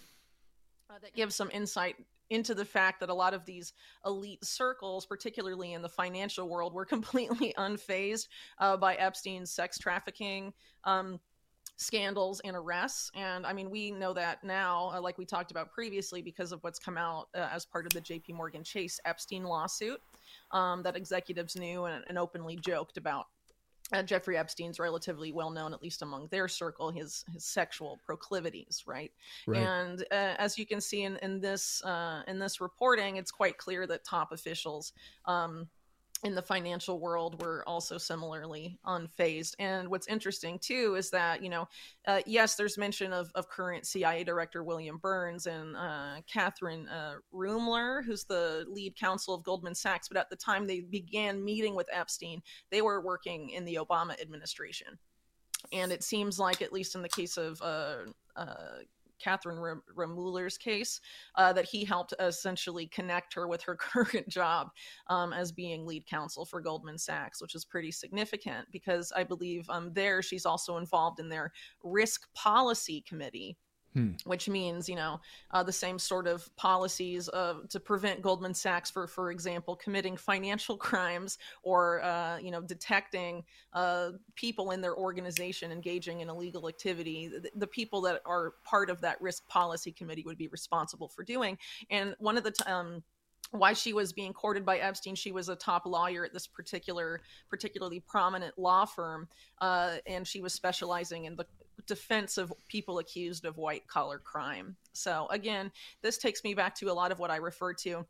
Uh, 0.92 0.96
that 0.96 1.12
gives 1.14 1.36
some 1.36 1.52
insight 1.52 1.96
into 2.34 2.56
the 2.56 2.66
fact 2.66 3.00
that 3.00 3.10
a 3.10 3.14
lot 3.14 3.34
of 3.34 3.46
these 3.46 3.74
elite 4.06 4.44
circles, 4.44 5.06
particularly 5.06 5.74
in 5.74 5.82
the 5.82 5.90
financial 5.90 6.50
world, 6.50 6.74
were 6.74 6.86
completely 6.94 7.54
unfazed 7.58 8.28
uh, 8.60 8.76
by 8.78 8.96
Epstein's 8.96 9.52
sex 9.52 9.78
trafficking. 9.78 10.54
Um, 10.84 11.20
scandals 11.76 12.40
and 12.46 12.56
arrests 12.56 13.10
and 13.16 13.48
i 13.48 13.52
mean 13.52 13.68
we 13.70 13.90
know 13.90 14.14
that 14.14 14.44
now 14.44 14.92
uh, 14.94 15.02
like 15.02 15.18
we 15.18 15.26
talked 15.26 15.50
about 15.50 15.72
previously 15.72 16.22
because 16.22 16.52
of 16.52 16.64
what's 16.64 16.78
come 16.78 16.98
out 16.98 17.30
uh, 17.34 17.50
as 17.52 17.66
part 17.66 17.88
of 17.88 17.92
the 17.94 18.02
jp 18.02 18.32
morgan 18.32 18.64
chase 18.64 19.00
epstein 19.06 19.44
lawsuit 19.44 20.00
um, 20.52 20.84
that 20.84 20.96
executives 20.96 21.56
knew 21.56 21.86
and, 21.86 22.04
and 22.08 22.18
openly 22.18 22.56
joked 22.58 22.98
about 22.98 23.26
uh, 23.94 24.04
Jeffrey 24.04 24.38
Epstein's 24.38 24.80
relatively 24.80 25.32
well 25.32 25.52
known, 25.52 25.74
at 25.74 25.82
least 25.82 26.02
among 26.02 26.28
their 26.28 26.48
circle, 26.48 26.92
his 26.92 27.24
his 27.32 27.46
sexual 27.46 28.00
proclivities, 28.06 28.84
right? 28.88 29.12
right. 29.48 29.62
And 29.62 30.02
uh, 30.12 30.36
as 30.38 30.58
you 30.58 30.66
can 30.66 30.82
see 30.82 31.04
in 31.04 31.18
in 31.18 31.40
this 31.40 31.84
uh, 31.84 32.24
in 32.28 32.40
this 32.40 32.60
reporting, 32.60 33.18
it's 33.18 33.32
quite 33.32 33.58
clear 33.58 33.86
that 33.88 34.04
top 34.04 34.32
officials. 34.32 34.94
Um, 35.26 35.70
in 36.24 36.36
the 36.36 36.42
financial 36.42 37.00
world 37.00 37.42
were 37.42 37.64
also 37.68 37.98
similarly 37.98 38.80
unfazed. 38.86 39.56
And 39.60 39.90
what's 39.90 40.08
interesting 40.08 40.58
too 40.58 40.96
is 40.96 41.10
that, 41.10 41.44
you 41.44 41.50
know, 41.50 41.68
uh, 42.08 42.22
yes, 42.26 42.56
there's 42.56 42.78
mention 42.78 43.12
of, 43.12 43.32
of 43.36 43.50
current 43.50 43.86
CIA 43.86 44.24
Director 44.24 44.64
William 44.64 44.98
Burns 44.98 45.48
and 45.48 45.76
uh, 45.76 46.16
Catherine 46.32 46.88
uh, 46.88 47.16
Rumler, 47.34 48.04
who's 48.06 48.24
the 48.24 48.66
lead 48.70 48.96
counsel 48.96 49.34
of 49.34 49.44
Goldman 49.44 49.76
Sachs. 49.76 50.08
But 50.08 50.18
at 50.18 50.30
the 50.30 50.36
time 50.36 50.66
they 50.66 50.80
began 50.80 51.44
meeting 51.44 51.76
with 51.76 51.90
Epstein, 51.92 52.42
they 52.72 52.82
were 52.82 53.02
working 53.02 53.50
in 53.50 53.66
the 53.66 53.76
Obama 53.76 54.20
administration. 54.22 54.98
And 55.72 55.92
it 55.92 56.04
seems 56.04 56.40
like, 56.40 56.62
at 56.62 56.74
least 56.74 56.96
in 56.96 57.02
the 57.02 57.10
case 57.10 57.38
of 57.38 57.62
Catherine 59.24 59.80
Remuller's 59.96 60.58
case, 60.58 61.00
uh, 61.36 61.54
that 61.54 61.66
he 61.66 61.86
helped 61.86 62.14
essentially 62.20 62.88
connect 62.88 63.34
her 63.34 63.48
with 63.48 63.62
her 63.64 63.76
current 63.80 64.28
job 64.28 64.70
um, 65.08 65.34
as 65.34 65.52
being 65.52 65.86
lead 65.86 66.06
counsel 66.06 66.46
for 66.46 66.62
Goldman 66.62 66.98
Sachs, 66.98 67.42
which 67.42 67.56
is 67.56 67.66
pretty 67.66 67.92
significant 67.92 68.68
because 68.72 69.12
I 69.16 69.24
believe 69.24 69.70
um, 69.70 69.92
there 69.94 70.22
she's 70.22 70.46
also 70.46 70.78
involved 70.78 71.20
in 71.20 71.30
their 71.30 71.52
risk 71.84 72.32
policy 72.34 73.04
committee 73.08 73.58
Hmm. 73.94 74.14
which 74.26 74.50
means 74.50 74.90
you 74.90 74.96
know 74.96 75.22
uh, 75.52 75.62
the 75.62 75.72
same 75.72 76.00
sort 76.00 76.26
of 76.26 76.54
policies 76.56 77.30
uh, 77.30 77.60
to 77.70 77.80
prevent 77.80 78.24
Goldman 78.24 78.56
Sachs, 78.56 78.90
for 78.90 79.06
for 79.06 79.30
example, 79.30 79.76
committing 79.76 80.18
financial 80.18 80.78
crimes 80.90 81.38
or 81.62 82.02
uh, 82.02 82.40
you 82.40 82.50
know 82.50 82.62
detecting 82.62 83.44
uh, 83.74 84.12
people 84.34 84.72
in 84.72 84.82
their 84.82 84.96
organization 84.96 85.72
engaging 85.72 86.22
in 86.22 86.30
illegal 86.30 86.68
activity. 86.68 87.28
The, 87.28 87.52
the, 87.56 87.68
people 87.68 88.02
that 88.02 88.22
are 88.26 88.54
part 88.64 88.90
of 88.90 89.00
that 89.02 89.22
risk 89.22 89.48
policy 89.48 89.92
committee 89.92 90.24
would 90.26 90.38
be 90.38 90.48
responsible 90.48 91.08
for 91.08 91.24
doing. 91.24 91.58
And 91.90 92.16
one 92.20 92.38
of 92.38 92.44
the 92.44 92.52
t- 92.52 92.64
um, 92.66 93.04
why 93.52 93.74
she 93.74 93.94
was 93.94 94.12
being 94.12 94.34
courted 94.34 94.66
by 94.66 94.80
Epstein. 94.80 95.14
She 95.14 95.32
was 95.32 95.48
a 95.48 95.56
top 95.56 95.86
lawyer 95.86 96.26
at 96.26 96.34
this 96.34 96.48
particular, 96.48 97.22
particularly 97.50 98.00
prominent 98.00 98.58
law 98.58 98.86
firm, 98.86 99.28
uh, 99.62 99.98
and 100.08 100.28
she 100.28 100.42
was 100.42 100.54
specializing 100.54 101.26
in 101.26 101.36
the 101.36 101.46
defense 101.86 102.38
of 102.38 102.54
people 102.68 103.00
accused 103.00 103.46
of 103.46 103.58
white 103.58 103.88
collar 103.88 104.20
crime. 104.20 104.76
So 104.94 105.28
again, 105.30 105.72
this 106.02 106.18
takes 106.18 106.44
me 106.44 106.54
back 106.54 106.76
to 106.76 106.92
a 106.92 106.94
lot 106.94 107.12
of 107.12 107.20
what 107.20 107.32
I 107.32 107.38
refer 107.38 107.74
to 107.76 108.06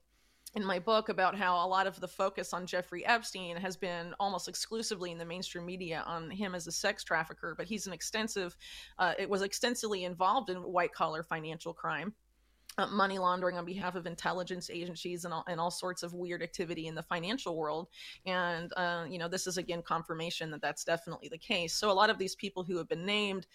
in 0.56 0.64
my 0.64 0.78
book 0.78 1.10
about 1.10 1.36
how 1.36 1.66
a 1.66 1.68
lot 1.68 1.88
of 1.88 2.00
the 2.00 2.08
focus 2.08 2.54
on 2.54 2.68
Jeffrey 2.68 3.06
Epstein 3.06 3.58
has 3.58 3.76
been 3.76 4.14
almost 4.20 4.48
exclusively 4.48 5.12
in 5.12 5.18
the 5.18 5.26
mainstream 5.26 5.66
media 5.66 6.04
on 6.06 6.30
him 6.30 6.54
as 6.54 6.68
a 6.68 6.72
sex 6.72 7.04
trafficker, 7.04 7.56
but 7.58 7.66
he's 7.66 7.88
an 7.88 7.94
extensive, 7.94 8.56
uh, 9.00 9.14
it 9.18 9.30
was 9.30 9.42
extensively 9.42 10.04
involved 10.04 10.50
in 10.50 10.58
white 10.58 10.94
collar 10.94 11.24
financial 11.24 11.74
crime. 11.74 12.14
Uh, 12.78 12.88
money 12.88 13.20
laundering 13.20 13.56
on 13.58 13.66
behalf 13.66 13.94
of 13.94 14.08
intelligence 14.08 14.72
agencies 14.72 15.26
and 15.26 15.34
all, 15.34 15.44
and 15.48 15.60
all 15.60 15.70
sorts 15.70 16.02
of 16.02 16.14
weird 16.14 16.42
activity 16.42 16.88
in 16.88 16.96
the 16.96 17.04
financial 17.04 17.56
world. 17.56 17.88
And, 18.26 18.74
uh, 18.76 19.06
you 19.08 19.20
know, 19.20 19.28
this 19.28 19.46
is 19.46 19.58
again 19.58 19.84
confirmation 19.84 20.50
that 20.52 20.62
that's 20.62 20.84
definitely 20.84 21.30
the 21.30 21.38
case. 21.38 21.76
So 21.76 21.92
a 21.92 21.94
lot 21.94 22.10
of 22.10 22.18
these 22.18 22.36
people 22.36 22.64
who 22.64 22.78
have 22.78 22.90
been 22.90 23.06
named 23.06 23.46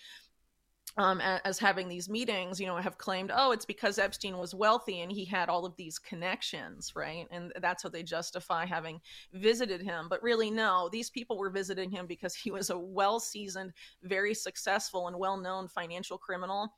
um, 0.98 1.20
as 1.20 1.58
having 1.58 1.88
these 1.88 2.08
meetings, 2.08 2.60
you 2.60 2.66
know, 2.66 2.76
have 2.76 2.98
claimed, 2.98 3.30
oh, 3.32 3.52
it's 3.52 3.64
because 3.64 3.98
Epstein 3.98 4.36
was 4.36 4.54
wealthy 4.54 5.00
and 5.00 5.12
he 5.12 5.24
had 5.24 5.48
all 5.48 5.64
of 5.64 5.76
these 5.76 5.98
connections, 5.98 6.92
right? 6.96 7.26
And 7.30 7.52
that's 7.60 7.82
how 7.82 7.88
they 7.88 8.02
justify 8.02 8.66
having 8.66 9.00
visited 9.32 9.80
him. 9.80 10.08
But 10.08 10.22
really, 10.22 10.50
no, 10.50 10.88
these 10.90 11.10
people 11.10 11.38
were 11.38 11.50
visiting 11.50 11.90
him 11.90 12.06
because 12.06 12.34
he 12.34 12.50
was 12.50 12.70
a 12.70 12.78
well 12.78 13.20
seasoned, 13.20 13.72
very 14.02 14.34
successful, 14.34 15.06
and 15.06 15.18
well 15.18 15.36
known 15.36 15.68
financial 15.68 16.18
criminal 16.18 16.72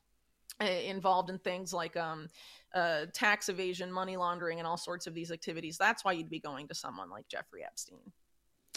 involved 0.60 1.30
in 1.30 1.38
things 1.38 1.72
like 1.72 1.96
um, 1.96 2.28
uh, 2.74 3.06
tax 3.12 3.48
evasion, 3.48 3.90
money 3.90 4.16
laundering, 4.16 4.58
and 4.58 4.66
all 4.66 4.76
sorts 4.76 5.06
of 5.06 5.14
these 5.14 5.30
activities. 5.30 5.78
That's 5.78 6.04
why 6.04 6.12
you'd 6.12 6.30
be 6.30 6.40
going 6.40 6.68
to 6.68 6.74
someone 6.74 7.10
like 7.10 7.28
Jeffrey 7.28 7.64
Epstein. 7.64 8.12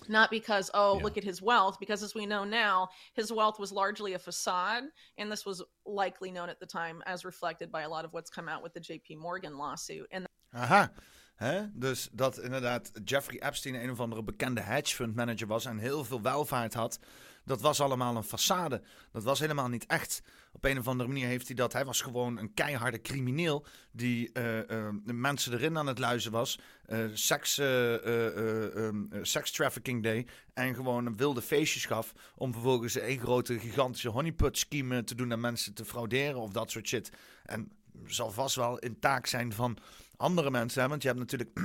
Not 0.09 0.31
because, 0.31 0.69
oh, 0.73 0.97
yeah. 0.97 1.03
look 1.03 1.17
at 1.17 1.23
his 1.23 1.41
wealth, 1.41 1.77
because 1.79 2.03
as 2.03 2.13
we 2.15 2.25
know 2.25 2.43
now, 2.43 2.89
his 3.13 3.31
wealth 3.31 3.59
was 3.59 3.71
largely 3.71 4.13
a 4.13 4.19
facade. 4.19 4.83
And 5.17 5.31
this 5.31 5.45
was 5.45 5.63
likely 5.85 6.31
known 6.31 6.49
at 6.49 6.59
the 6.59 6.65
time, 6.65 7.01
as 7.05 7.23
reflected 7.23 7.71
by 7.71 7.81
a 7.81 7.89
lot 7.89 8.05
of 8.05 8.13
what's 8.13 8.29
come 8.29 8.49
out 8.49 8.63
with 8.63 8.73
the 8.73 8.81
JP 8.81 9.17
Morgan 9.17 9.57
lawsuit. 9.57 10.07
And 10.11 10.25
Aha. 10.53 10.91
He? 11.39 11.69
Dus 11.73 12.09
dat 12.11 12.37
inderdaad 12.37 12.91
Jeffrey 13.05 13.39
Epstein 13.39 13.75
een 13.75 13.91
of 13.91 13.99
andere 13.99 14.23
bekende 14.23 14.61
hedge 14.61 14.95
fund 14.95 15.15
manager 15.15 15.47
was 15.47 15.65
en 15.65 15.77
heel 15.77 16.03
veel 16.03 16.21
welvaart 16.21 16.73
had. 16.73 16.99
Dat 17.45 17.61
was 17.61 17.81
allemaal 17.81 18.15
een 18.15 18.25
façade. 18.25 18.81
Dat 19.11 19.23
was 19.23 19.39
helemaal 19.39 19.67
niet 19.67 19.85
echt. 19.85 20.21
Op 20.51 20.63
een 20.63 20.77
of 20.77 20.87
andere 20.87 21.09
manier 21.09 21.27
heeft 21.27 21.47
hij 21.47 21.55
dat. 21.55 21.73
Hij 21.73 21.85
was 21.85 22.01
gewoon 22.01 22.37
een 22.37 22.53
keiharde 22.53 23.01
crimineel 23.01 23.65
die 23.91 24.29
uh, 24.33 24.57
uh, 24.57 24.63
de 25.03 25.13
mensen 25.13 25.53
erin 25.53 25.77
aan 25.77 25.87
het 25.87 25.99
luizen 25.99 26.31
was. 26.31 26.59
Uh, 26.87 27.05
seks, 27.13 27.57
um, 27.57 29.09
sex 29.21 29.51
trafficking 29.51 30.03
deed. 30.03 30.31
En 30.53 30.75
gewoon 30.75 31.17
wilde 31.17 31.41
feestjes 31.41 31.85
gaf. 31.85 32.13
Om 32.35 32.51
vervolgens 32.51 32.99
een 32.99 33.19
grote 33.19 33.59
gigantische 33.59 34.09
honeypot 34.09 34.57
scheme 34.57 35.03
te 35.03 35.15
doen 35.15 35.31
en 35.31 35.39
mensen 35.39 35.73
te 35.73 35.85
frauderen 35.85 36.39
of 36.39 36.51
dat 36.51 36.71
soort 36.71 36.87
shit. 36.87 37.11
En 37.45 37.71
zal 38.05 38.31
vast 38.31 38.55
wel 38.55 38.79
in 38.79 38.99
taak 38.99 39.25
zijn 39.25 39.53
van 39.53 39.77
andere 40.15 40.51
mensen. 40.51 40.81
Hè? 40.81 40.87
Want 40.87 41.01
je 41.01 41.07
hebt 41.07 41.19
natuurlijk 41.19 41.59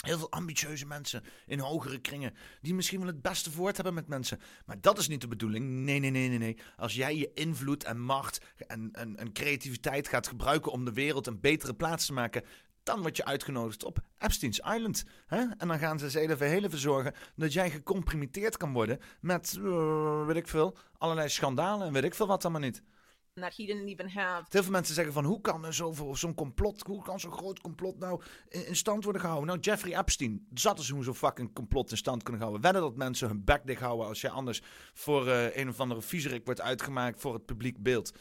heel 0.00 0.18
veel 0.18 0.30
ambitieuze 0.30 0.86
mensen 0.86 1.24
in 1.46 1.58
hogere 1.58 1.98
kringen. 1.98 2.34
Die 2.60 2.74
misschien 2.74 2.98
wel 2.98 3.08
het 3.08 3.22
beste 3.22 3.50
voort 3.50 3.76
hebben 3.76 3.94
met 3.94 4.08
mensen. 4.08 4.40
Maar 4.66 4.80
dat 4.80 4.98
is 4.98 5.08
niet 5.08 5.20
de 5.20 5.28
bedoeling. 5.28 5.68
Nee, 5.68 5.98
nee, 5.98 6.10
nee, 6.10 6.28
nee, 6.28 6.38
nee. 6.38 6.58
Als 6.76 6.94
jij 6.94 7.16
je 7.16 7.30
invloed 7.34 7.84
en 7.84 8.00
macht 8.00 8.40
en, 8.66 8.90
en, 8.92 9.32
creativiteit 9.32 10.08
gaat 10.08 10.28
gebruiken 10.28 10.72
om 10.72 10.84
de 10.84 10.92
wereld 10.92 11.26
een 11.26 11.40
betere 11.40 11.74
plaats 11.74 12.06
te 12.06 12.12
maken. 12.12 12.44
Dan 12.82 13.00
word 13.00 13.16
je 13.16 13.24
uitgenodigd 13.24 13.84
op 13.84 13.98
Epstein's 14.18 14.58
Island. 14.58 15.04
Hè? 15.26 15.44
En 15.56 15.68
dan 15.68 15.78
gaan 15.78 15.98
ze 15.98 16.04
eens 16.04 16.14
even 16.14 16.48
heel 16.48 16.64
even 16.64 16.78
zorgen 16.78 17.14
dat 17.36 17.52
jij 17.52 17.70
gecomprimeerd 17.70 18.56
kan 18.56 18.72
worden 18.72 18.98
met, 19.20 19.56
uh, 19.58 20.26
weet 20.26 20.36
ik 20.36 20.48
veel, 20.48 20.76
allerlei 20.98 21.28
schandalen 21.28 21.86
en 21.86 21.92
weet 21.92 22.04
ik 22.04 22.14
veel 22.14 22.26
wat 22.26 22.44
allemaal 22.44 22.62
niet. 22.62 22.82
That 23.40 23.54
he 23.54 23.66
didn't 23.66 23.88
even 23.88 24.08
have. 24.08 24.44
Heel 24.48 24.62
veel 24.62 24.72
mensen 24.72 24.94
zeggen 24.94 25.12
van 25.12 25.24
hoe 25.24 25.40
kan 25.40 25.64
er 25.64 25.74
zo'n 26.12 26.34
complot, 26.34 26.82
hoe 26.86 27.02
kan 27.02 27.20
zo'n 27.20 27.32
groot 27.32 27.60
complot 27.60 27.98
nou 27.98 28.22
in, 28.48 28.66
in, 28.66 28.76
stand 28.76 29.04
worden 29.04 29.20
gehouden? 29.20 29.48
Nou, 29.48 29.60
Jeffrey 29.60 29.98
Epstein 29.98 30.46
zat 30.54 30.78
eens 30.78 30.88
hoe 30.88 31.04
zo'n 31.04 31.14
fucking 31.14 31.54
complot 31.54 31.90
in 31.90 31.96
stand 31.96 32.22
kunnen 32.22 32.40
houden. 32.40 32.62
Wedden 32.62 32.82
dat 32.82 32.96
mensen 32.96 33.28
hun 33.28 33.44
bek 33.44 33.66
dicht 33.66 33.80
houden 33.80 34.06
als 34.06 34.20
je 34.20 34.30
anders 34.30 34.62
voor 34.92 35.26
uh, 35.26 35.56
een 35.56 35.68
of 35.68 35.80
andere 35.80 36.02
viezerik 36.02 36.44
wordt 36.44 36.60
uitgemaakt 36.60 37.20
voor 37.20 37.34
het 37.34 37.46
publiek 37.46 37.82
beeld. 37.82 38.12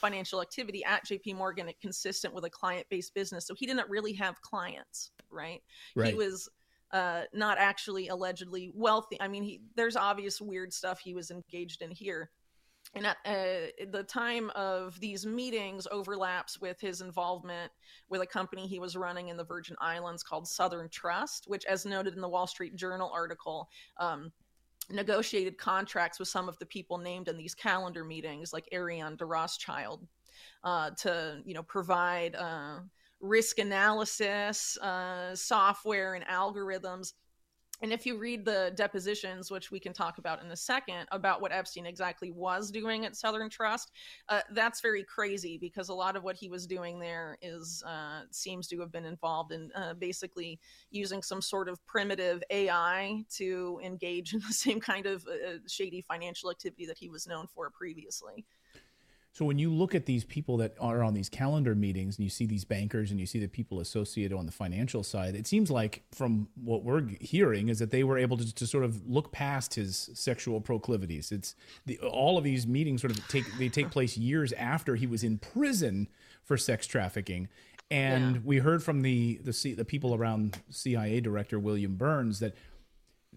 Financial 0.00 0.40
activity 0.40 0.82
at 0.84 1.08
JP 1.08 1.24
Morgan 1.24 1.74
consistent 1.80 2.34
with 2.34 2.44
a 2.44 2.48
client-based 2.48 3.12
business. 3.12 3.46
So 3.46 3.54
he 3.58 3.66
didn't 3.66 3.88
really 3.88 4.16
have 4.16 4.40
clients, 4.40 5.12
right? 5.30 5.62
right. 5.94 6.10
He 6.10 6.16
was 6.16 6.50
uh, 6.92 7.22
not 7.32 7.58
actually 7.58 8.08
allegedly 8.08 8.72
wealthy. 8.74 9.16
I 9.20 9.28
mean, 9.28 9.42
he, 9.42 9.60
there's 9.74 9.96
obvious 9.96 10.40
weird 10.40 10.72
stuff 10.72 11.00
he 11.00 11.14
was 11.14 11.30
engaged 11.30 11.82
in 11.82 11.90
here. 11.90 12.30
And 12.96 13.06
at 13.06 13.18
uh, 13.26 13.86
the 13.90 14.02
time 14.02 14.50
of 14.54 14.98
these 14.98 15.26
meetings 15.26 15.86
overlaps 15.92 16.58
with 16.58 16.80
his 16.80 17.02
involvement 17.02 17.70
with 18.08 18.22
a 18.22 18.26
company 18.26 18.66
he 18.66 18.78
was 18.78 18.96
running 18.96 19.28
in 19.28 19.36
the 19.36 19.44
Virgin 19.44 19.76
Islands 19.80 20.22
called 20.22 20.48
Southern 20.48 20.88
Trust, 20.88 21.44
which, 21.46 21.66
as 21.66 21.84
noted 21.84 22.14
in 22.14 22.22
the 22.22 22.28
Wall 22.28 22.46
Street 22.46 22.74
Journal 22.74 23.10
article, 23.14 23.68
um, 23.98 24.32
negotiated 24.90 25.58
contracts 25.58 26.18
with 26.18 26.28
some 26.28 26.48
of 26.48 26.58
the 26.58 26.64
people 26.64 26.96
named 26.96 27.28
in 27.28 27.36
these 27.36 27.54
calendar 27.54 28.02
meetings, 28.02 28.54
like 28.54 28.66
Ariane 28.72 29.16
de 29.16 29.26
Rothschild, 29.26 30.06
uh, 30.64 30.90
to 31.02 31.42
you 31.44 31.52
know 31.52 31.62
provide 31.62 32.34
uh, 32.34 32.78
risk 33.20 33.58
analysis, 33.58 34.78
uh, 34.78 35.34
software, 35.34 36.14
and 36.14 36.24
algorithms 36.26 37.12
and 37.82 37.92
if 37.92 38.06
you 38.06 38.18
read 38.18 38.44
the 38.44 38.72
depositions, 38.74 39.50
which 39.50 39.70
we 39.70 39.78
can 39.78 39.92
talk 39.92 40.18
about 40.18 40.42
in 40.42 40.50
a 40.50 40.56
second, 40.56 41.06
about 41.12 41.40
what 41.40 41.52
Epstein 41.52 41.86
exactly 41.86 42.30
was 42.30 42.70
doing 42.70 43.04
at 43.04 43.16
Southern 43.16 43.50
Trust, 43.50 43.92
uh, 44.28 44.40
that's 44.52 44.80
very 44.80 45.04
crazy 45.04 45.58
because 45.58 45.88
a 45.88 45.94
lot 45.94 46.16
of 46.16 46.24
what 46.24 46.36
he 46.36 46.48
was 46.48 46.66
doing 46.66 46.98
there 46.98 47.36
is 47.42 47.82
uh, 47.86 48.22
seems 48.30 48.66
to 48.68 48.80
have 48.80 48.90
been 48.90 49.04
involved 49.04 49.52
in 49.52 49.70
uh, 49.76 49.94
basically 49.94 50.58
using 50.90 51.22
some 51.22 51.42
sort 51.42 51.68
of 51.68 51.84
primitive 51.86 52.42
AI 52.50 53.22
to 53.36 53.78
engage 53.84 54.32
in 54.32 54.40
the 54.40 54.46
same 54.54 54.80
kind 54.80 55.06
of 55.06 55.26
uh, 55.26 55.58
shady 55.68 56.00
financial 56.00 56.50
activity 56.50 56.86
that 56.86 56.98
he 56.98 57.10
was 57.10 57.26
known 57.26 57.46
for 57.46 57.70
previously. 57.70 58.46
So 59.36 59.44
when 59.44 59.58
you 59.58 59.70
look 59.70 59.94
at 59.94 60.06
these 60.06 60.24
people 60.24 60.56
that 60.56 60.74
are 60.80 61.02
on 61.02 61.12
these 61.12 61.28
calendar 61.28 61.74
meetings 61.74 62.16
and 62.16 62.24
you 62.24 62.30
see 62.30 62.46
these 62.46 62.64
bankers 62.64 63.10
and 63.10 63.20
you 63.20 63.26
see 63.26 63.38
the 63.38 63.48
people 63.48 63.80
associated 63.80 64.34
on 64.34 64.46
the 64.46 64.50
financial 64.50 65.02
side, 65.02 65.34
it 65.34 65.46
seems 65.46 65.70
like 65.70 66.04
from 66.10 66.48
what 66.54 66.84
we're 66.84 67.06
hearing 67.20 67.68
is 67.68 67.78
that 67.78 67.90
they 67.90 68.02
were 68.02 68.16
able 68.16 68.38
to, 68.38 68.54
to 68.54 68.66
sort 68.66 68.82
of 68.82 69.06
look 69.06 69.32
past 69.32 69.74
his 69.74 70.08
sexual 70.14 70.62
proclivities. 70.62 71.32
It's 71.32 71.54
the, 71.84 71.98
all 71.98 72.38
of 72.38 72.44
these 72.44 72.66
meetings 72.66 73.02
sort 73.02 73.10
of 73.10 73.28
take 73.28 73.44
they 73.58 73.68
take 73.68 73.90
place 73.90 74.16
years 74.16 74.54
after 74.54 74.96
he 74.96 75.06
was 75.06 75.22
in 75.22 75.36
prison 75.36 76.08
for 76.42 76.56
sex 76.56 76.86
trafficking. 76.86 77.48
And 77.90 78.36
yeah. 78.36 78.42
we 78.42 78.56
heard 78.60 78.82
from 78.82 79.02
the 79.02 79.38
the 79.44 79.74
the 79.74 79.84
people 79.84 80.14
around 80.14 80.62
CIA 80.70 81.20
director 81.20 81.58
William 81.58 81.96
Burns 81.96 82.38
that 82.40 82.54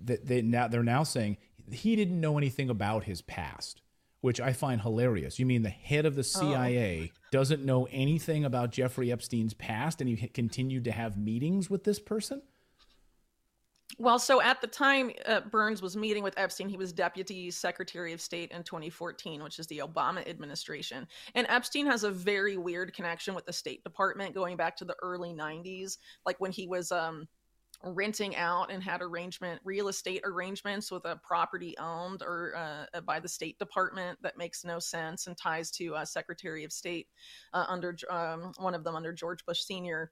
that 0.05 0.26
they 0.27 0.41
now 0.43 0.69
they're 0.69 0.81
now 0.81 1.03
saying 1.03 1.35
he 1.69 1.97
didn't 1.97 2.21
know 2.21 2.38
anything 2.38 2.69
about 2.69 3.03
his 3.03 3.21
past 3.21 3.81
which 4.21 4.41
I 4.41 4.53
find 4.53 4.81
hilarious. 4.81 5.39
You 5.39 5.45
mean 5.45 5.61
the 5.61 5.69
head 5.69 6.05
of 6.05 6.15
the 6.15 6.23
CIA 6.23 7.11
oh. 7.13 7.17
doesn't 7.31 7.63
know 7.63 7.87
anything 7.91 8.43
about 8.43 8.71
Jeffrey 8.71 9.11
Epstein's 9.11 9.53
past 9.53 10.01
and 10.01 10.09
he 10.09 10.27
continued 10.27 10.83
to 10.85 10.91
have 10.91 11.17
meetings 11.17 11.69
with 11.69 11.83
this 11.83 11.99
person? 11.99 12.41
Well, 13.97 14.19
so 14.19 14.41
at 14.41 14.61
the 14.61 14.67
time 14.67 15.11
uh, 15.25 15.41
Burns 15.41 15.81
was 15.81 15.97
meeting 15.97 16.23
with 16.23 16.37
Epstein, 16.37 16.69
he 16.69 16.77
was 16.77 16.93
Deputy 16.93 17.49
Secretary 17.49 18.13
of 18.13 18.21
State 18.21 18.51
in 18.51 18.63
2014, 18.63 19.43
which 19.43 19.57
is 19.57 19.67
the 19.67 19.81
Obama 19.83 20.27
administration. 20.29 21.07
And 21.33 21.47
Epstein 21.49 21.87
has 21.87 22.03
a 22.03 22.11
very 22.11 22.55
weird 22.55 22.93
connection 22.93 23.33
with 23.33 23.45
the 23.45 23.53
State 23.53 23.83
Department 23.83 24.35
going 24.35 24.55
back 24.55 24.77
to 24.77 24.85
the 24.85 24.95
early 25.01 25.33
90s, 25.33 25.97
like 26.25 26.39
when 26.39 26.51
he 26.51 26.67
was 26.67 26.91
um, 26.91 27.27
renting 27.84 28.35
out 28.35 28.72
and 28.72 28.84
had 28.84 29.01
arrangement 29.01 29.61
real 29.64 29.88
estate 29.88 30.22
arrangements 30.26 30.91
with 30.91 31.06
a 31.06 31.15
property 31.23 31.77
owned 31.77 32.22
or 32.22 32.53
uh, 32.56 33.01
by 33.01 33.19
the 33.19 33.27
state 33.27 33.57
department 33.57 34.18
that 34.22 34.38
makes 34.38 34.65
no 34.65 34.80
sense 34.80 35.27
and 35.27 35.38
ties 35.38 35.72
to 35.72 35.95
uh, 35.95 36.03
secretary 36.03 36.64
of 36.64 36.73
state 36.73 37.07
uh, 37.53 37.65
under 37.68 37.95
um, 38.10 38.51
one 38.57 38.76
of 38.76 38.84
them 38.84 38.95
under 38.95 39.14
george 39.14 39.45
bush 39.45 39.61
senior 39.61 40.11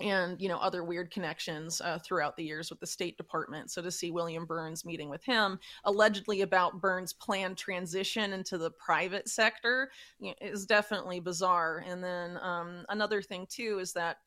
and 0.00 0.40
you 0.40 0.48
know 0.48 0.58
other 0.58 0.84
weird 0.84 1.10
connections 1.10 1.80
uh, 1.80 1.98
throughout 1.98 2.36
the 2.36 2.44
years 2.44 2.70
with 2.70 2.78
the 2.78 2.86
state 2.86 3.16
department. 3.16 3.70
So 3.70 3.82
to 3.82 3.90
see 3.90 4.10
william 4.10 4.44
burns 4.44 4.84
meeting 4.84 5.08
with 5.08 5.24
him 5.24 5.58
allegedly 5.84 6.42
about 6.42 6.80
burns 6.80 7.12
planned 7.12 7.56
transition 7.56 8.32
into 8.32 8.58
the 8.58 8.70
private 8.70 9.28
sector 9.28 9.90
you 10.20 10.28
know, 10.28 10.34
is 10.40 10.66
definitely 10.66 11.20
bizarre. 11.20 11.84
And 11.86 12.02
then 12.02 12.38
um, 12.42 12.84
another 12.88 13.22
thing 13.22 13.46
too 13.48 13.78
is 13.80 13.92
that 13.94 14.18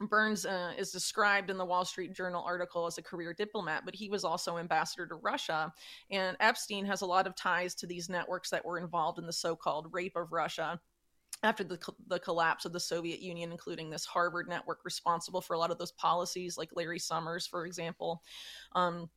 Burns 0.00 0.44
uh, 0.44 0.72
is 0.76 0.90
described 0.90 1.50
in 1.50 1.56
the 1.56 1.64
Wall 1.64 1.84
Street 1.84 2.12
Journal 2.12 2.42
article 2.44 2.86
as 2.86 2.98
a 2.98 3.02
career 3.02 3.32
diplomat, 3.32 3.82
but 3.84 3.94
he 3.94 4.10
was 4.10 4.24
also 4.24 4.58
ambassador 4.58 5.06
to 5.06 5.14
Russia. 5.14 5.72
And 6.10 6.36
Epstein 6.40 6.84
has 6.86 7.02
a 7.02 7.06
lot 7.06 7.26
of 7.26 7.36
ties 7.36 7.76
to 7.76 7.86
these 7.86 8.08
networks 8.08 8.50
that 8.50 8.64
were 8.64 8.78
involved 8.78 9.18
in 9.18 9.26
the 9.26 9.32
so 9.32 9.54
called 9.54 9.88
rape 9.92 10.16
of 10.16 10.32
Russia. 10.32 10.80
after 11.44 11.62
the, 11.62 11.78
the 12.08 12.18
collapse 12.18 12.64
of 12.64 12.72
the 12.72 12.80
Soviet 12.80 13.20
Union, 13.20 13.52
including 13.52 13.90
this 13.90 14.04
Harvard 14.04 14.48
network 14.48 14.84
responsible 14.84 15.40
for 15.40 15.54
a 15.54 15.58
lot 15.58 15.70
of 15.70 15.78
those 15.78 15.92
policies, 15.92 16.56
like 16.56 16.70
Larry 16.74 16.98
Summers, 16.98 17.46
for 17.46 17.66
example. 17.66 18.22
Um, 18.74 19.10